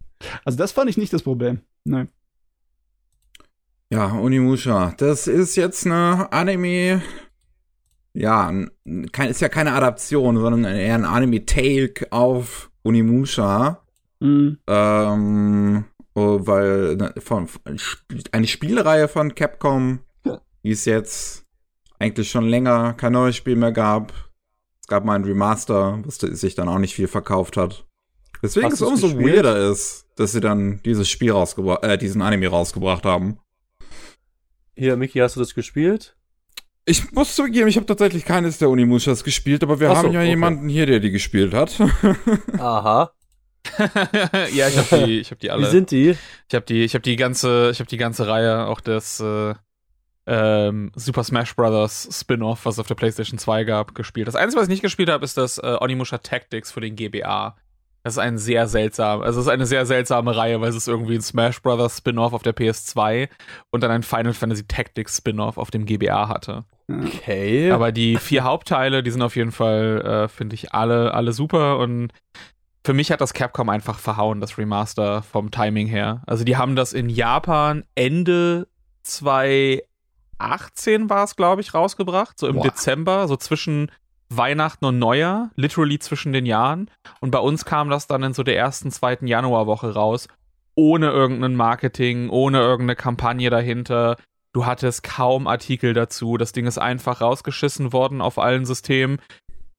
[0.45, 1.61] also das fand ich nicht das Problem.
[1.85, 2.09] Nein.
[3.91, 4.95] Ja, Unimusha.
[4.99, 7.03] Das ist jetzt eine Anime.
[8.13, 8.53] Ja,
[9.13, 13.83] kein, ist ja keine Adaption, sondern eher ein Anime-Take auf Unimusha.
[14.21, 14.59] Mhm.
[14.67, 15.85] Ähm,
[16.15, 17.61] oh, weil ne, von, von,
[18.33, 20.01] eine Spielreihe von Capcom,
[20.65, 21.45] die es jetzt
[21.99, 24.13] eigentlich schon länger kein neues Spiel mehr gab.
[24.83, 27.88] Es gab mal ein Remaster, was sich dann auch nicht viel verkauft hat.
[28.43, 29.37] Deswegen Hast es umso gespielt?
[29.37, 33.39] weirder ist, dass sie dann dieses Spiel rausgebracht, äh, diesen Anime rausgebracht haben.
[34.77, 36.17] Hier, Miki, hast du das gespielt?
[36.85, 40.21] Ich muss zugeben, ich habe tatsächlich keines der Unimushas gespielt, aber wir so, haben ja
[40.21, 40.29] okay.
[40.29, 41.79] jemanden hier, der die gespielt hat.
[42.59, 43.13] Aha.
[44.55, 45.67] ja, ich habe die, ich habe die alle.
[45.67, 46.17] Wie sind die?
[46.49, 49.55] Ich habe die, ich habe die ganze, ich habe die ganze Reihe, auch das äh,
[50.27, 52.09] ähm, Super Smash Bros.
[52.11, 54.29] Spin-off, was es auf der PlayStation 2 gab, gespielt.
[54.29, 57.57] Das Einzige, was ich nicht gespielt habe, ist das äh, Onimusha Tactics für den GBA.
[58.09, 60.89] Das ist ein sehr seltsam, also es ist eine sehr seltsame Reihe, weil es ist
[60.89, 61.99] irgendwie ein Smash Bros.
[61.99, 63.29] Spin-off auf der PS2
[63.71, 66.65] und dann ein Final Fantasy Tactics Spin-off auf dem GBA hatte.
[66.91, 67.71] Okay.
[67.71, 71.77] Aber die vier Hauptteile, die sind auf jeden Fall, äh, finde ich, alle, alle super
[71.81, 72.15] und
[72.83, 76.23] für mich hat das Capcom einfach verhauen, das Remaster vom Timing her.
[76.27, 78.69] Also die haben das in Japan Ende
[79.03, 79.83] 2018
[81.11, 82.63] war es, glaube ich, rausgebracht, so im Boah.
[82.63, 83.91] Dezember, so zwischen
[84.31, 86.91] Weihnachten und Neujahr, literally zwischen den Jahren.
[87.21, 90.29] Und bei uns kam das dann in so der ersten, zweiten Januarwoche raus,
[90.75, 94.17] ohne irgendein Marketing, ohne irgendeine Kampagne dahinter.
[94.53, 96.37] Du hattest kaum Artikel dazu.
[96.37, 99.19] Das Ding ist einfach rausgeschissen worden auf allen Systemen.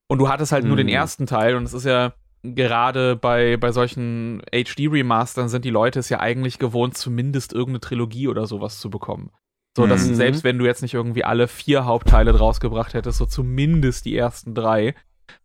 [0.08, 0.94] Und du hattest halt nur den Mhm.
[0.94, 1.56] ersten Teil.
[1.56, 2.14] Und es ist ja
[2.44, 8.28] gerade bei, bei solchen HD-Remastern sind die Leute es ja eigentlich gewohnt, zumindest irgendeine Trilogie
[8.28, 9.32] oder sowas zu bekommen.
[9.80, 10.16] So, dass Mhm.
[10.16, 14.18] selbst wenn du jetzt nicht irgendwie alle vier Hauptteile draus gebracht hättest, so zumindest die
[14.18, 14.94] ersten drei.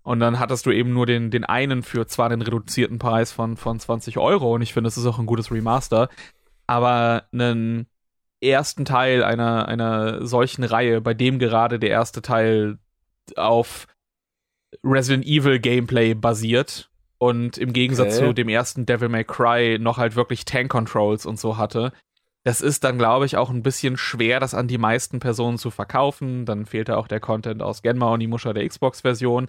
[0.02, 3.56] Und dann hattest du eben nur den, den einen für zwar den reduzierten Preis von,
[3.56, 6.08] von 20 Euro und ich finde, es ist auch ein gutes Remaster,
[6.66, 7.86] aber einen
[8.42, 12.78] ersten Teil einer, einer solchen Reihe, bei dem gerade der erste Teil
[13.36, 13.86] auf
[14.82, 18.26] Resident Evil Gameplay basiert und im Gegensatz Okay.
[18.28, 21.92] zu dem ersten Devil May Cry noch halt wirklich Tank Controls und so hatte.
[22.44, 25.70] Das ist dann, glaube ich, auch ein bisschen schwer, das an die meisten Personen zu
[25.70, 26.44] verkaufen.
[26.44, 29.48] Dann fehlte auch der Content aus Genma und die Muscha der Xbox-Version.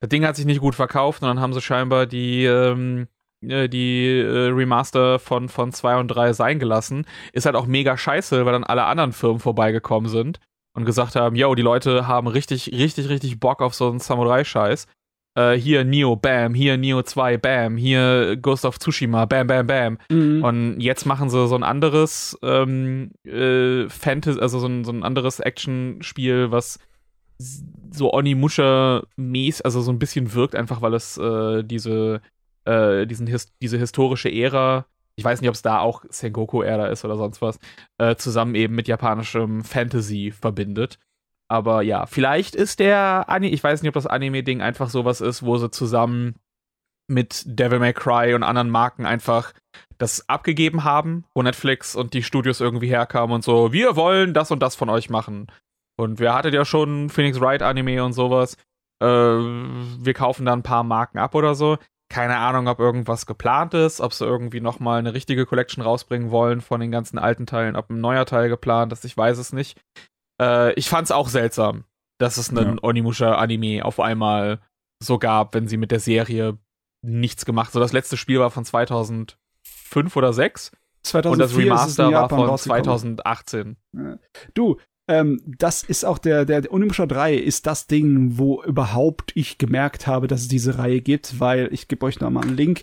[0.00, 3.06] Das Ding hat sich nicht gut verkauft und dann haben sie scheinbar die, ähm,
[3.42, 7.06] äh, die äh, Remaster von, von 2 und 3 sein gelassen.
[7.32, 10.40] Ist halt auch mega scheiße, weil dann alle anderen Firmen vorbeigekommen sind
[10.74, 14.88] und gesagt haben, yo, die Leute haben richtig, richtig, richtig Bock auf so einen Samurai-Scheiß.
[15.34, 19.98] Äh, hier Neo, bam, hier Neo 2, bam, hier Ghost of Tsushima, bam, bam, bam.
[20.10, 20.44] Mhm.
[20.44, 25.02] Und jetzt machen sie so ein anderes ähm, äh, Fantasy, also so ein, so ein
[25.02, 26.78] anderes Action-Spiel, was
[27.38, 32.20] so Onimusha-mäßig, also so ein bisschen wirkt, einfach weil es äh, diese,
[32.64, 34.86] äh, diesen his diese historische Ära,
[35.16, 37.58] ich weiß nicht, ob es da auch Sengoku-Ära ist oder sonst was,
[37.98, 40.98] äh, zusammen eben mit japanischem Fantasy verbindet.
[41.52, 45.42] Aber ja, vielleicht ist der Anime, ich weiß nicht, ob das Anime-Ding einfach sowas ist,
[45.42, 46.36] wo sie zusammen
[47.08, 49.52] mit Devil May Cry und anderen Marken einfach
[49.98, 54.50] das abgegeben haben, wo Netflix und die Studios irgendwie herkamen und so, wir wollen das
[54.50, 55.52] und das von euch machen.
[55.98, 58.56] Und wer hattet ja schon Phoenix Wright Anime und sowas.
[59.02, 61.76] Äh, wir kaufen da ein paar Marken ab oder so.
[62.08, 66.62] Keine Ahnung, ob irgendwas geplant ist, ob sie irgendwie nochmal eine richtige Collection rausbringen wollen
[66.62, 69.78] von den ganzen alten Teilen, ob ein neuer Teil geplant ist, ich weiß es nicht.
[70.42, 71.84] Äh, ich fand's auch seltsam,
[72.18, 72.82] dass es einen Ja.
[72.82, 74.60] Onimusha-Anime auf einmal
[75.02, 76.58] so gab, wenn sie mit der Serie
[77.04, 77.72] nichts gemacht.
[77.72, 79.36] So das letzte Spiel war von 2005
[80.16, 82.84] oder 6 und das 2004 ist es in Remaster war von rausgekommen.
[82.84, 83.76] 2018.
[84.54, 84.78] Du,
[85.08, 89.58] ähm, das ist auch der, der, der Onimusha 3 ist das Ding, wo überhaupt ich
[89.58, 92.82] gemerkt habe, dass es diese Reihe gibt, weil ich gebe euch noch mal einen Link.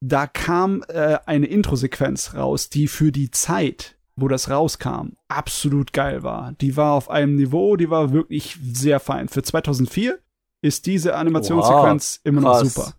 [0.00, 6.22] Da kam äh, eine Intro-Sequenz raus, die für die Zeit, wo das rauskam, absolut geil
[6.22, 6.52] war.
[6.60, 9.28] Die war auf einem Niveau, die war wirklich sehr fein.
[9.28, 10.18] Für 2004
[10.62, 12.74] ist diese Animationssequenz immer noch krass.
[12.74, 12.92] super.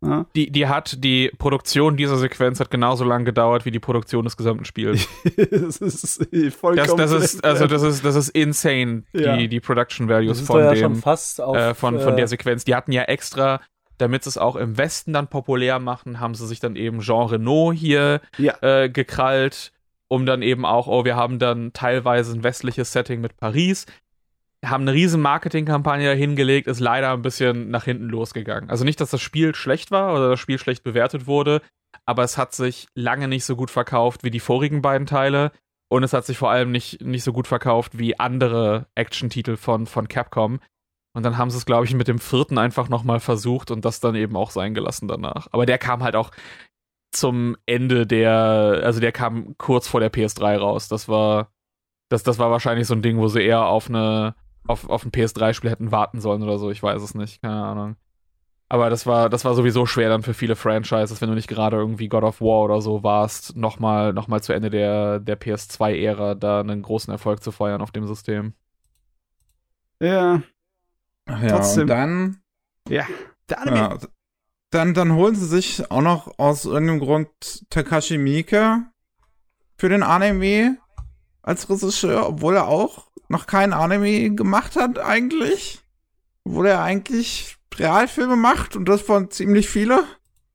[0.00, 0.26] Ja?
[0.36, 4.36] Die, die hat, die Produktion dieser Sequenz hat genauso lange gedauert wie die Produktion des
[4.36, 5.08] gesamten Spiels.
[5.50, 9.36] das ist vollkommen Das, das ist, also das ist, das ist insane, Ja.
[9.36, 12.64] die, die Production Values von ja dem, auf, äh, von, von äh, der Sequenz.
[12.64, 13.60] Die hatten ja extra,
[13.96, 17.26] damit sie es auch im Westen dann populär machen, haben sie sich dann eben Jean
[17.26, 18.54] Renault hier Ja.
[18.62, 19.72] äh, gekrallt,
[20.08, 23.86] um dann eben auch, oh, wir haben dann teilweise ein westliches Setting mit Paris,
[24.64, 28.70] haben eine riesen Marketingkampagne hingelegt, ist leider ein bisschen nach hinten losgegangen.
[28.70, 31.62] Also nicht, dass das Spiel schlecht war oder das Spiel schlecht bewertet wurde,
[32.06, 35.52] aber es hat sich lange nicht so gut verkauft wie die vorigen beiden Teile
[35.88, 39.86] und es hat sich vor allem nicht, nicht so gut verkauft wie andere Action-Titel von,
[39.86, 40.60] von Capcom.
[41.14, 44.00] Und dann haben sie es, glaube ich, mit dem vierten einfach nochmal versucht und das
[44.00, 45.48] dann eben auch sein gelassen danach.
[45.52, 46.30] Aber der kam halt auch
[47.10, 50.88] zum Ende der, also der kam kurz vor der PS3 raus.
[50.88, 51.52] Das war,
[52.08, 54.34] das, das war wahrscheinlich so ein Ding, wo sie eher auf eine,
[54.66, 56.70] auf, auf ein PS3-Spiel hätten warten sollen oder so.
[56.70, 57.96] Ich weiß es nicht, keine Ahnung.
[58.70, 61.78] Aber das war, das war sowieso schwer dann für viele Franchises, wenn du nicht gerade
[61.78, 66.34] irgendwie God of War oder so warst, nochmal noch mal zu Ende der, der PS2-Ära
[66.34, 68.52] da einen großen Erfolg zu feiern auf dem System.
[70.00, 70.42] Ja,
[71.26, 71.82] Ach ja, Trotzdem.
[71.82, 72.42] und dann,
[73.48, 73.76] der Anime.
[73.78, 73.98] ja,
[74.70, 77.28] dann, dann holen sie sich auch noch aus irgendeinem Grund
[77.70, 78.84] Takashi Miike
[79.76, 80.78] für den Anime
[81.42, 85.80] als Regisseur, obwohl er auch noch keinen Anime gemacht hat eigentlich.
[86.44, 90.04] Obwohl er eigentlich Realfilme macht und das von ziemlich viele.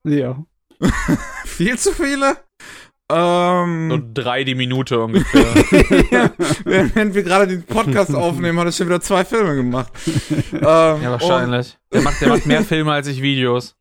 [0.03, 0.43] Ja.
[1.45, 2.37] Viel zu viele?
[3.09, 5.45] Ähm, So drei die Minute ungefähr.
[6.11, 6.31] ja,
[6.65, 9.91] während wir gerade den Podcast aufnehmen, hat er schon wieder zwei Filme gemacht.
[10.51, 11.77] ähm, ja, wahrscheinlich.
[11.91, 13.75] Der macht, der macht mehr Filme als ich Videos.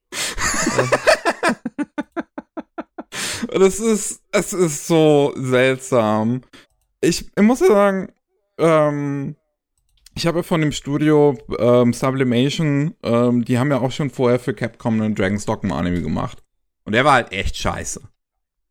[3.53, 6.43] Und das ist, es ist so seltsam.
[7.01, 8.13] Ich, ich muss ja sagen,
[8.59, 9.37] ähm,
[10.15, 14.39] ich habe ja von dem Studio ähm, Sublimation, ähm, die haben ja auch schon vorher
[14.39, 16.43] für Capcom einen Dragon's Dogma Anime gemacht.
[16.85, 18.01] Und der war halt echt scheiße.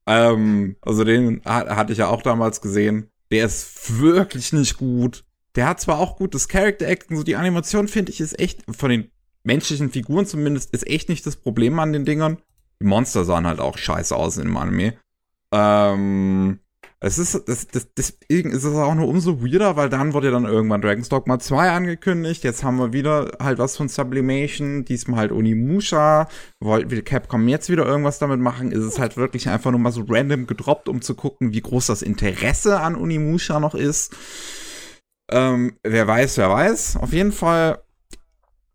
[0.08, 3.10] Ähm, also den ha- hatte ich ja auch damals gesehen.
[3.32, 5.24] Der ist wirklich nicht gut.
[5.56, 8.90] Der hat zwar auch gutes Character Acting, so die Animation finde ich ist echt, von
[8.90, 9.11] den
[9.44, 12.38] menschlichen Figuren zumindest, ist echt nicht das Problem an den Dingern.
[12.82, 14.94] Die Monster sahen halt auch scheiße aus in dem Anime.
[15.52, 16.60] Ähm,
[17.03, 20.45] es ist, das, das, deswegen ist es auch nur umso weirder, weil dann wurde dann
[20.45, 22.44] irgendwann Dragon's Dogma 2 angekündigt.
[22.44, 26.28] Jetzt haben wir wieder halt was von Sublimation, diesmal halt Onimusha.
[26.60, 28.72] Will Capcom jetzt wieder irgendwas damit machen?
[28.72, 31.88] Ist es halt wirklich einfach nur mal so random gedroppt, um zu gucken, wie groß
[31.88, 34.16] das Interesse an Onimusha noch ist.
[35.32, 36.98] Ähm, wer weiß, wer weiß.
[36.98, 37.82] Auf jeden Fall,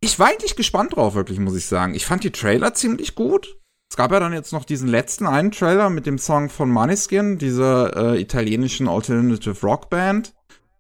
[0.01, 1.95] ich war eigentlich gespannt drauf, wirklich, muss ich sagen.
[1.95, 3.59] Ich fand die Trailer ziemlich gut.
[3.91, 7.39] Es gab ja dann jetzt noch diesen letzten einen Trailer mit dem Song von Maneskin,
[7.39, 10.35] dieser äh, italienischen Alternative Rock Band,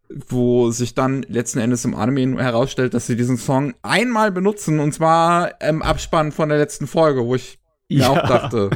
[0.08, 4.92] wo sich dann letzten Endes im Anime herausstellt, dass sie diesen Song einmal benutzen und
[4.92, 8.70] zwar im Abspann von der letzten Folge, wo ich mir auch dachte,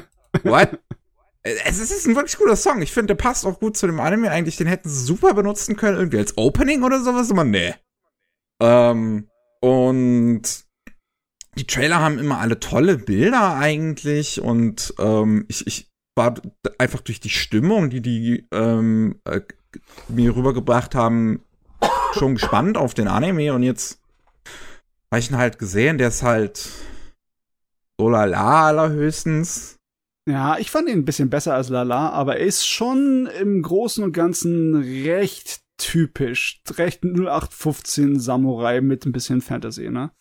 [0.45, 0.79] what?
[1.43, 2.83] Es ist ein wirklich guter Song.
[2.83, 4.59] Ich finde, der passt auch gut zu dem Anime eigentlich.
[4.59, 7.75] Den hätten sie super benutzen können, irgendwie als Opening oder sowas, aber nee.
[8.61, 9.30] Ähm,
[9.61, 10.65] und
[11.57, 16.35] die Trailer haben immer alle tolle Bilder eigentlich und ähm, ich, ich war
[16.79, 19.41] einfach durch die Stimmung, die die ähm, äh,
[20.09, 21.43] mir rübergebracht haben,
[22.15, 24.01] schon gespannt auf den Anime und jetzt
[25.11, 26.69] habe ich ihn halt gesehen, der ist halt
[27.99, 29.77] so lala allerhöchstens.
[30.29, 34.05] Ja, ich fand ihn ein bisschen besser als Lala, aber er ist schon im Großen
[34.05, 36.63] und Ganzen recht typisch.
[36.77, 40.13] Recht 0815 Samurai mit ein bisschen Fantasy, ne?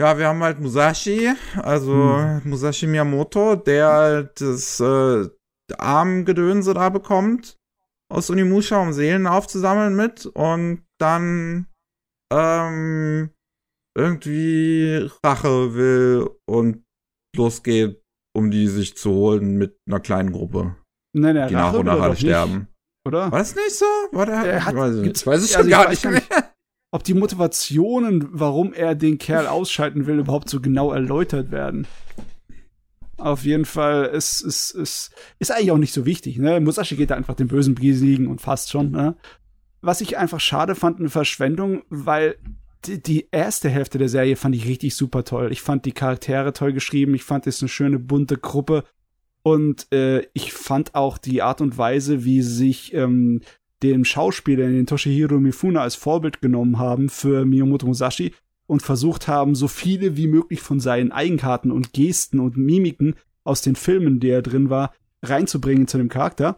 [0.00, 2.42] Ja, wir haben halt Musashi, also Hm.
[2.44, 5.28] Musashi Miyamoto, der halt das äh,
[5.76, 7.58] Armgedönse da bekommt
[8.10, 11.66] aus Unimusha, um Seelen aufzusammeln mit und dann
[12.32, 13.30] ähm,
[13.96, 16.82] irgendwie Rache will und
[17.36, 18.02] losgeht,
[18.34, 20.76] um die sich zu holen mit einer kleinen Gruppe,
[21.12, 22.68] Nein, der die nach und nach alle sterben.
[23.04, 23.30] Oder?
[23.32, 23.84] War das nicht so?
[24.12, 26.12] War der, Er hat- ich weiß, ich weiß also schon ich gar weiß nicht gar
[26.12, 26.20] mehr.
[26.20, 26.44] nicht.
[26.92, 31.86] Ob die Motivationen, warum er den Kerl ausschalten will, überhaupt so genau erläutert werden.
[33.16, 36.38] Auf jeden Fall, es ist, ist, ist eigentlich auch nicht so wichtig.
[36.38, 36.58] Ne?
[36.58, 38.90] Musashi geht da einfach den Bösen besiegen und fast schon.
[38.90, 39.14] Ne?
[39.82, 42.36] Was ich einfach schade fand, eine Verschwendung, weil
[42.86, 45.52] die, die erste Hälfte der Serie fand ich richtig super toll.
[45.52, 47.14] Ich fand die Charaktere toll geschrieben.
[47.14, 48.84] Ich fand es eine schöne bunte Gruppe.
[49.42, 53.40] Und äh, ich fand auch die Art und Weise, wie sich ähm,
[53.82, 58.34] dem Schauspieler, den Toshihiro Mifune als Vorbild genommen haben für Miyamoto Musashi
[58.66, 63.62] und versucht haben, so viele wie möglich von seinen Eigenkarten und Gesten und Mimiken aus
[63.62, 66.56] den Filmen, die er drin war, reinzubringen zu dem Charakter.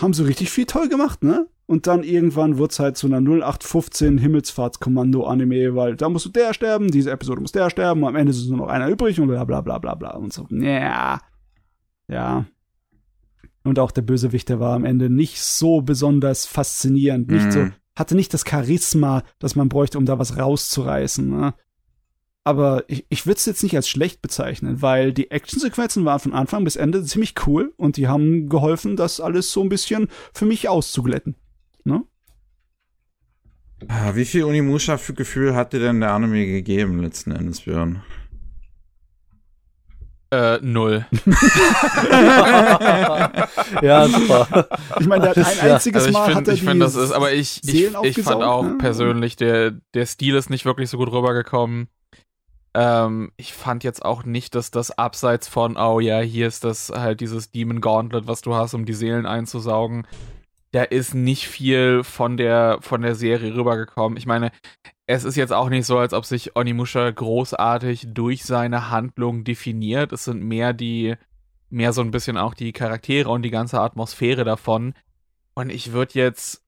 [0.00, 1.46] Haben so richtig viel toll gemacht, ne?
[1.66, 6.90] Und dann irgendwann wird's halt zu einer 0815 Himmelsfahrtskommando-Anime, weil da musst du der sterben,
[6.90, 9.62] diese Episode muss der sterben, am Ende ist nur noch einer übrig und bla bla
[9.62, 10.46] bla bla bla und so.
[10.50, 11.20] Ja.
[12.08, 12.46] Ja.
[13.62, 17.50] Und auch der Bösewicht, der war am Ende nicht so besonders faszinierend, nicht Mhm.
[17.50, 21.28] so, hatte nicht das Charisma, das man bräuchte, um da was rauszureißen.
[21.30, 21.54] Ne?
[22.46, 26.34] Aber ich, ich würde es jetzt nicht als schlecht bezeichnen, weil die Actionsequenzen waren von
[26.34, 30.44] Anfang bis Ende ziemlich cool und die haben geholfen, das alles so ein bisschen für
[30.44, 31.36] mich auszuglätten.
[31.84, 32.04] Ne?
[33.88, 38.02] Ah, Wie viel Unimusha für Gefühl hat dir denn der Anime gegeben, letzten Endes, Björn?
[40.34, 41.06] Äh, null.
[43.82, 44.68] ja, super.
[44.98, 46.82] Ich meine, der hat ein Ja, einziges Also ich Mal hat finde, er ich find,
[46.82, 48.74] das ist, aber ich, ich, ich fand auch ne?
[48.78, 51.86] persönlich, der, der Stil ist nicht wirklich so gut rübergekommen.
[52.74, 56.90] Ähm, ich fand jetzt auch nicht, dass das abseits von, oh ja, hier ist das
[56.90, 60.04] halt dieses Demon Gauntlet, was du hast, um die Seelen einzusaugen.
[60.72, 64.18] Da ist nicht viel von der, von der Serie rübergekommen.
[64.18, 64.50] Ich meine,
[65.06, 70.12] es ist jetzt auch nicht so, als ob sich Onimusha großartig durch seine Handlung definiert.
[70.12, 71.16] Es sind mehr die,
[71.68, 74.94] mehr so ein bisschen auch die Charaktere und die ganze Atmosphäre davon.
[75.54, 76.62] Und ich würde jetzt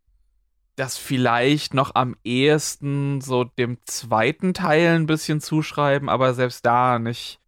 [0.76, 6.98] das vielleicht noch am ehesten so dem zweiten Teil ein bisschen zuschreiben, aber selbst da
[6.98, 7.40] nicht,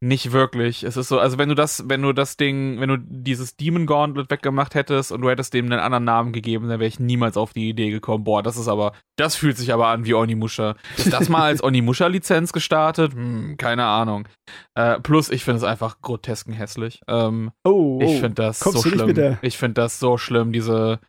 [0.00, 0.84] Nicht wirklich.
[0.84, 3.84] Es ist so, also wenn du das, wenn du das Ding, wenn du dieses Demon
[3.84, 7.36] Gauntlet weggemacht hättest und du hättest dem einen anderen Namen gegeben, dann wäre ich niemals
[7.36, 10.76] auf die Idee gekommen, boah, das ist aber, das fühlt sich aber an wie Onimusha.
[10.96, 13.12] Ist das mal als Onimusha-Lizenz gestartet?
[13.14, 14.28] Hm, keine Ahnung.
[14.76, 17.00] Äh, plus, ich finde es einfach grotesken hässlich.
[17.08, 19.36] Ähm, Oh, ich finde das Kommst so schlimm.
[19.42, 21.00] Ich finde das so schlimm, diese,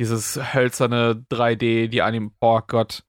[0.00, 2.32] dieses hölzerne 3D, die Anim.
[2.40, 3.04] Oh Gott.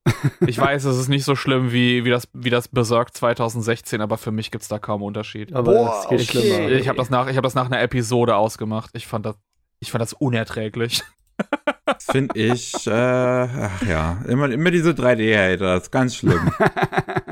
[0.45, 4.17] Ich weiß, es ist nicht so schlimm wie, wie das, wie das Berserk 2016, aber
[4.17, 5.53] für mich gibt's da kaum Unterschied.
[5.53, 6.41] Aber Boah, es geht okay.
[6.53, 6.69] schlimmer.
[6.71, 8.91] Ich habe das nach, ich habe das nach einer Episode ausgemacht.
[8.93, 9.35] Ich fand das,
[9.79, 11.03] ich fand das unerträglich.
[11.99, 16.51] Finde ich, äh, ach ja, immer, immer diese 3D-Hater, das ist ganz schlimm.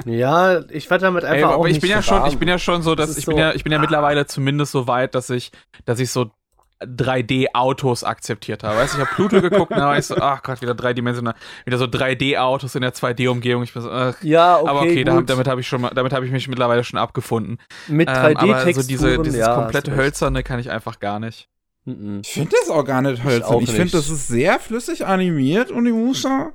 [0.06, 2.50] Ja, ich werde damit einfach Ey, auch aber ich nicht bin ja schon, ich bin
[2.50, 4.86] ja schon so, dass Das ich bin so- ja, ich bin ja mittlerweile zumindest so
[4.86, 5.52] weit, dass ich,
[5.86, 6.32] dass ich so
[6.86, 8.78] 3D-Autos akzeptiert habe.
[8.78, 11.36] Weißt du, ich habe Pluto geguckt und da war ich so, ach Gott, wieder dreidimensional,
[11.66, 13.64] wieder so 3D-Autos in der 2D-Umgebung.
[13.64, 14.16] Ich bin so, ach.
[14.22, 15.30] Ja, okay, aber okay, da, gut.
[15.30, 17.58] damit habe ich schon damit habe ich mich mittlerweile schon abgefunden.
[17.88, 21.50] mit Ähm, 3D-Texturen, aber so diese, dieses ja, komplette hölzerne kann ich einfach gar nicht.
[21.86, 22.22] Mhm.
[22.24, 23.56] Ich finde das auch gar nicht hölzern.
[23.56, 26.54] auch Ich, finde, das ist sehr flüssig animiert, Onimusha.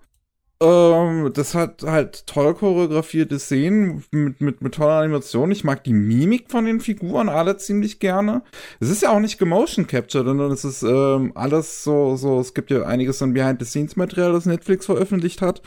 [0.61, 5.53] Ähm, das hat halt toll choreografierte Szenen mit, mit, mit toller Animation.
[5.53, 8.43] Ich mag die Mimik von den Figuren alle ziemlich gerne.
[8.81, 12.55] Es ist ja auch nicht gemotion captured, sondern es ist ähm, alles so, so, es
[12.55, 15.63] gibt ja einiges an Behind-the-Scenes-Material, das Netflix veröffentlicht hat.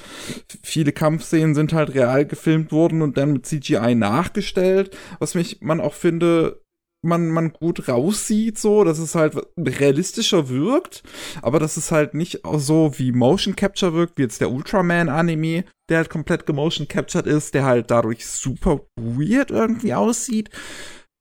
[0.61, 5.79] Viele Kampfszenen sind halt real gefilmt worden und dann mit CGI nachgestellt, was mich man
[5.79, 6.61] auch finde,
[7.03, 11.03] man, man gut raussieht, so, dass es halt realistischer wirkt,
[11.41, 15.97] aber dass es halt nicht so wie Motion Capture wirkt, wie jetzt der Ultraman-Anime, der
[15.97, 20.49] halt komplett gemotion captured ist, der halt dadurch super weird irgendwie aussieht.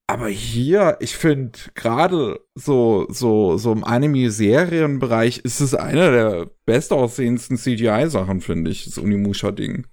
[0.08, 7.56] Aber hier, ich finde, gerade so, so, so im Anime-Serienbereich ist es einer der bestaussehendsten
[7.56, 9.86] CGI-Sachen, finde ich, das Unimusha-Ding.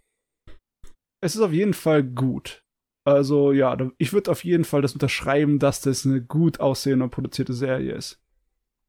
[1.23, 2.63] Es ist auf jeden Fall gut.
[3.07, 7.11] Also ja, ich würde auf jeden Fall das unterschreiben, dass das eine gut aussehende und
[7.11, 8.21] produzierte Serie ist.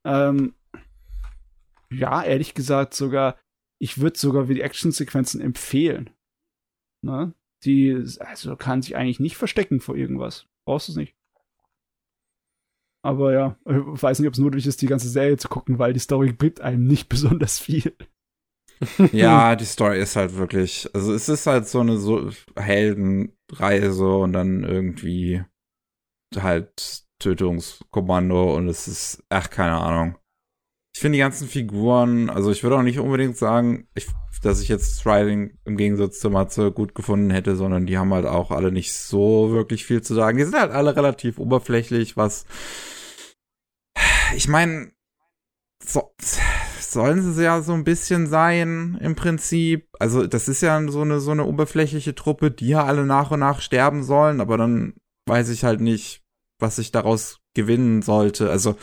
[0.04, 0.56] Ähm,
[1.88, 3.38] ja, ehrlich gesagt sogar,
[3.80, 6.10] ich würde sogar die Actionsequenzen empfehlen.
[7.00, 7.32] Ne?
[7.62, 10.48] Die, also kann sich eigentlich nicht verstecken vor irgendwas.
[10.64, 11.14] Brauchst du es nicht.
[13.04, 15.92] Aber ja, ich weiß nicht, ob es notwendig ist, die ganze Serie zu gucken, weil
[15.92, 17.94] die Story bringt einem nicht besonders viel.
[19.12, 24.32] Ja, die Story ist halt wirklich, also es ist halt so eine so Heldenreise und
[24.32, 25.42] dann irgendwie
[26.36, 30.16] halt Tötungskommando und es ist, ach, keine Ahnung.
[30.94, 34.08] Ich finde die ganzen Figuren, also ich würde auch nicht unbedingt sagen, ich,
[34.42, 38.26] dass ich jetzt Striding im Gegensatz zu Matze gut gefunden hätte, sondern die haben halt
[38.26, 40.38] auch alle nicht so wirklich viel zu sagen.
[40.38, 42.46] Die sind halt alle relativ oberflächlich, was
[44.34, 44.92] ich meine,
[45.84, 46.12] so,
[46.92, 49.88] sollen sie ja so ein bisschen sein im Prinzip.
[49.98, 53.40] Also das ist ja so eine so eine oberflächliche Truppe, die ja alle nach und
[53.40, 54.94] nach sterben sollen, aber dann
[55.26, 56.22] weiß ich halt nicht,
[56.60, 58.50] was ich daraus gewinnen sollte.
[58.50, 58.76] Also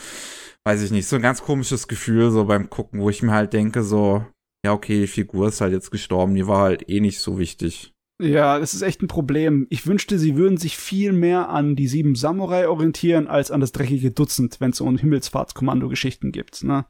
[0.64, 3.52] weiß ich nicht, so ein ganz komisches Gefühl so beim Gucken, wo ich mir halt
[3.52, 4.24] denke so,
[4.64, 7.92] ja okay, die Figur ist halt jetzt gestorben, die war halt eh nicht so wichtig.
[8.18, 9.66] Ja, das ist echt ein Problem.
[9.68, 13.72] Ich wünschte, sie würden sich viel mehr an die sieben Samurai orientieren, als an das
[13.72, 16.64] dreckige Dutzend, wenn es so um Himmelsfahrtskommando-Geschichten gibt.
[16.64, 16.86] Ne?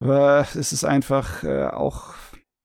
[0.00, 2.14] Aber es ist einfach äh, auch,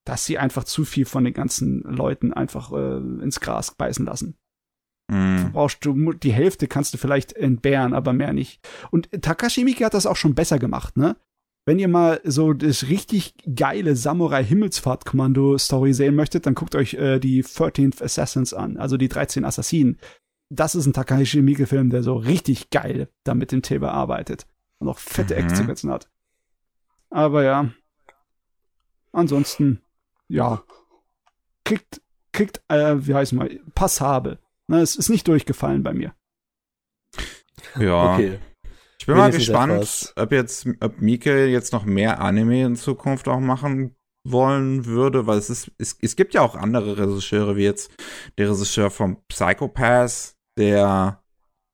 [0.05, 4.35] dass sie einfach zu viel von den ganzen Leuten einfach äh, ins Gras beißen lassen.
[5.11, 5.51] Hm.
[5.51, 8.65] Brauchst du die Hälfte kannst du vielleicht entbehren, aber mehr nicht.
[8.91, 11.15] Und Takashi Miike hat das auch schon besser gemacht, ne?
[11.65, 17.41] Wenn ihr mal so das richtig geile Samurai-Himmelsfahrt-Kommando-Story sehen möchtet, dann guckt euch äh, die
[17.43, 19.97] 13th Assassins an, also die 13 Assassinen.
[20.49, 24.45] Das ist ein Takashi Miike-Film, der so richtig geil da mit dem Thema arbeitet
[24.79, 25.39] und auch fette Mhm.
[25.39, 26.09] Actionsequenzen hat.
[27.13, 27.71] Aber ja.
[29.11, 29.83] Ansonsten,
[30.27, 30.63] ja.
[31.63, 32.01] Kriegt,
[32.31, 34.39] kriegt, äh, wie heißt mal, passabel.
[34.67, 36.15] Ne, es ist nicht durchgefallen bei mir.
[37.79, 38.15] Ja.
[38.15, 38.39] Okay.
[38.97, 40.13] Ich bin mal Wenigstens gespannt, etwas.
[40.17, 45.37] ob jetzt, ob Mieke jetzt noch mehr Anime in Zukunft auch machen wollen würde, weil
[45.37, 47.91] es ist, es, es gibt ja auch andere Regisseure, wie jetzt
[48.37, 51.21] der Regisseur vom Psychopath, der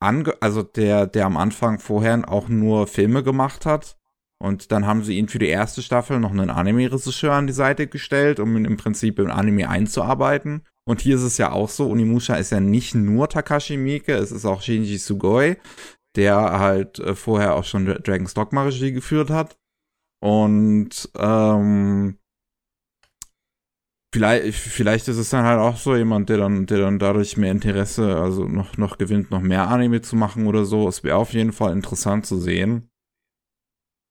[0.01, 3.98] ange, also der, der am Anfang vorher auch nur Filme gemacht hat.
[4.41, 7.87] Und dann haben sie ihn für die erste Staffel noch einen Anime-Regisseur an die Seite
[7.87, 10.63] gestellt, um ihn im Prinzip im Anime einzuarbeiten.
[10.87, 14.31] Und hier ist es ja auch so, Unimusha ist ja nicht nur Takashi Miike, es
[14.31, 15.57] ist auch Shinji Sugoi,
[16.15, 19.57] der halt äh, vorher auch schon Dragon's Dogma Regie geführt hat.
[20.21, 22.17] Und ähm,
[24.13, 27.51] vielleicht, vielleicht ist es dann halt auch so jemand, der dann, der dann dadurch mehr
[27.51, 30.87] Interesse, also noch, noch gewinnt, noch mehr Anime zu machen oder so.
[30.87, 32.89] Es wäre auf jeden Fall interessant zu sehen.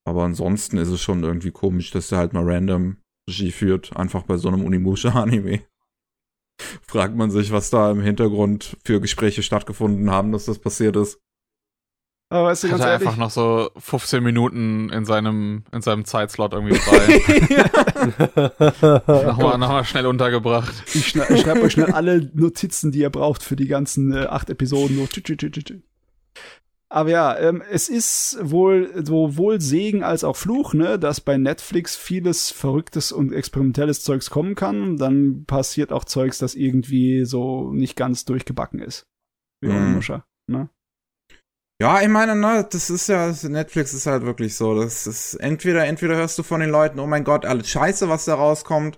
[0.08, 2.96] Aber ansonsten ist es schon irgendwie komisch, dass der halt mal random
[3.28, 5.60] Regie führt, einfach bei so einem Unimusha-Anime.
[6.86, 11.20] fragt man sich, was da im Hintergrund für Gespräche stattgefunden haben, dass das passiert ist.
[12.30, 15.80] Aber weißt du, ganz Hat er ehrlich, einfach noch so 15 Minuten in seinem, in
[15.80, 17.22] seinem Zeitslot irgendwie frei.
[19.24, 20.84] nochmal, nochmal schnell untergebracht.
[20.92, 24.26] ich, schna ich schreibe euch schnell alle Notizen, die ihr braucht für die ganzen äh,
[24.26, 24.98] acht Episoden.
[24.98, 25.08] So.
[26.91, 31.97] Aber ja, ähm, es ist wohl sowohl Segen als auch Fluch, ne, dass bei Netflix
[31.97, 34.97] vieles Verrücktes und experimentelles Zeugs kommen kann.
[34.97, 39.07] Dann passiert auch Zeugs, das irgendwie so nicht ganz durchgebacken ist.
[39.60, 39.76] Wie Mhm.
[39.76, 40.70] Onimusha, ne?
[41.81, 44.75] Ja, ich meine, ne, das ist ja, Netflix ist halt wirklich so.
[44.75, 48.25] Das ist entweder, entweder hörst du von den Leuten, oh mein Gott, alles scheiße, was
[48.25, 48.97] da rauskommt.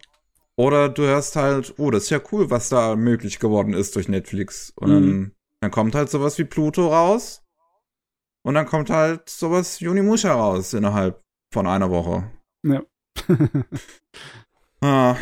[0.57, 4.09] Oder du hörst halt, oh, das ist ja cool, was da möglich geworden ist durch
[4.09, 4.73] Netflix.
[4.77, 7.43] Und dann, dann kommt halt sowas wie Pluto raus.
[8.43, 12.31] Und dann kommt halt sowas wie Unimusha raus innerhalb von einer Woche.
[12.65, 12.83] Ja.
[14.83, 15.15] Ah,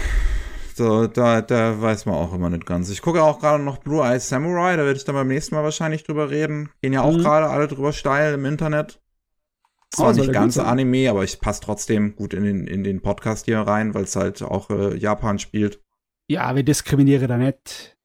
[0.77, 2.91] so, da, da weiß man auch immer nicht ganz.
[2.91, 5.65] Ich gucke auch gerade noch Blue Eye Samurai, da werde ich dann beim nächsten Mal
[5.65, 6.71] wahrscheinlich drüber reden.
[6.81, 7.19] Gehen ja auch Mhm.
[7.23, 9.01] gerade alle drüber steil im Internet.
[9.01, 10.59] Oh, Zwar soll nicht ganz.
[10.59, 14.15] Anime, aber ich passe trotzdem gut in den, in den Podcast hier rein, weil es
[14.15, 15.83] halt auch äh, Japan spielt.
[16.31, 17.97] ja, wir diskriminieren da nicht.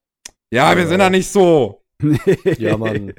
[0.51, 1.83] Ja, wir sind da nicht so.
[2.58, 3.14] ja, Mann.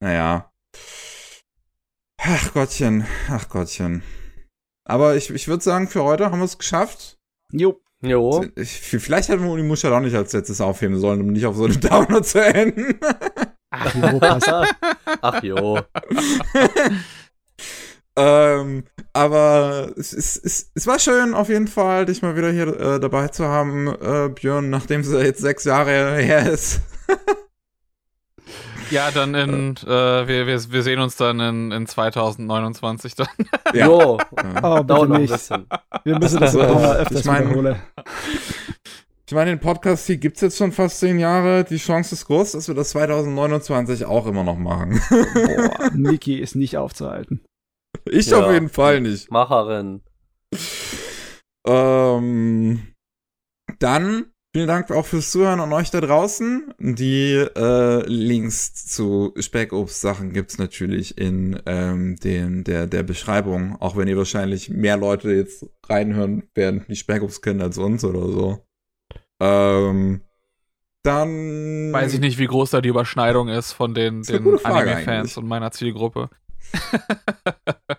[0.00, 0.50] Naja.
[2.18, 4.02] Ach Gottchen, ach Gottchen.
[4.84, 7.18] Aber ich, ich würde sagen, für heute haben wir es geschafft.
[7.52, 7.80] Jo.
[8.02, 8.44] jo.
[8.56, 11.64] Ich, vielleicht hätten wir Unimusha doch nicht als letztes aufheben sollen, um nicht auf so
[11.64, 12.98] eine Downer zu enden.
[13.70, 14.48] Ach, jo, passt.
[15.22, 15.76] Ach jo.
[18.16, 22.68] ähm, aber es, es, es, es war schön auf jeden Fall, dich mal wieder hier
[22.78, 26.80] äh, dabei zu haben, äh, Björn, nachdem es jetzt sechs Jahre her ist.
[28.94, 29.86] Ja, dann in, äh,
[30.28, 33.26] wir, wir, wir sehen uns dann in, in 2029 dann.
[33.74, 33.86] Ja.
[33.88, 34.18] Jo.
[34.36, 34.78] Ja.
[34.78, 35.32] Oh, Dauert noch ein nicht.
[35.32, 35.66] bisschen.
[36.04, 37.82] Wir müssen das noch mal öfters Ich mein- wiederholen.
[39.26, 41.64] Ich meine, den Podcast hier gibt's jetzt schon fast zehn Jahre.
[41.64, 45.00] Die Chance ist groß, dass wir das 2029 auch immer noch machen.
[45.08, 47.44] Boah, Niki ist nicht aufzuhalten.
[48.08, 48.44] Ich Ja.
[48.44, 49.30] auf jeden Fall nicht.
[49.30, 50.02] Macherin.
[51.66, 52.92] Ähm,
[53.78, 56.72] dann vielen Dank auch fürs Zuhören an euch da draußen.
[56.78, 64.06] Die äh, Links zu Speckobst-Sachen gibt's natürlich in ähm, den, der, der Beschreibung, auch wenn
[64.06, 68.64] ihr wahrscheinlich mehr Leute jetzt reinhören werden, die Speckobst kennen als uns oder so.
[69.40, 70.20] Ähm,
[71.02, 75.48] dann Weiß ich nicht, wie groß da die Überschneidung ist von den, den Anime-Fans und
[75.48, 76.30] meiner Zielgruppe.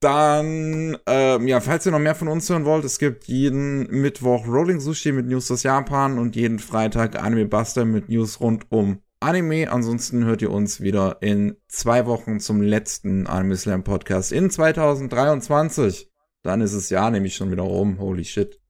[0.00, 4.46] Dann, ähm, ja, falls ihr noch mehr von uns hören wollt, es gibt jeden Mittwoch
[4.46, 9.02] Rolling Sushi mit News aus Japan und jeden Freitag Anime Buster mit News rund um
[9.18, 9.70] Anime.
[9.70, 16.08] Ansonsten hört ihr uns wieder in zwei Wochen zum letzten Anime Slam Podcast in 2023.
[16.42, 17.98] Dann ist es ja nämlich schon wieder rum.
[17.98, 18.60] Holy shit.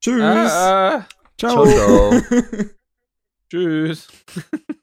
[0.00, 0.20] Tschüss.
[0.20, 1.00] Äh, äh,
[1.38, 1.64] Ciao.
[1.64, 2.20] Ciao, ciao.
[3.50, 4.08] tschüss.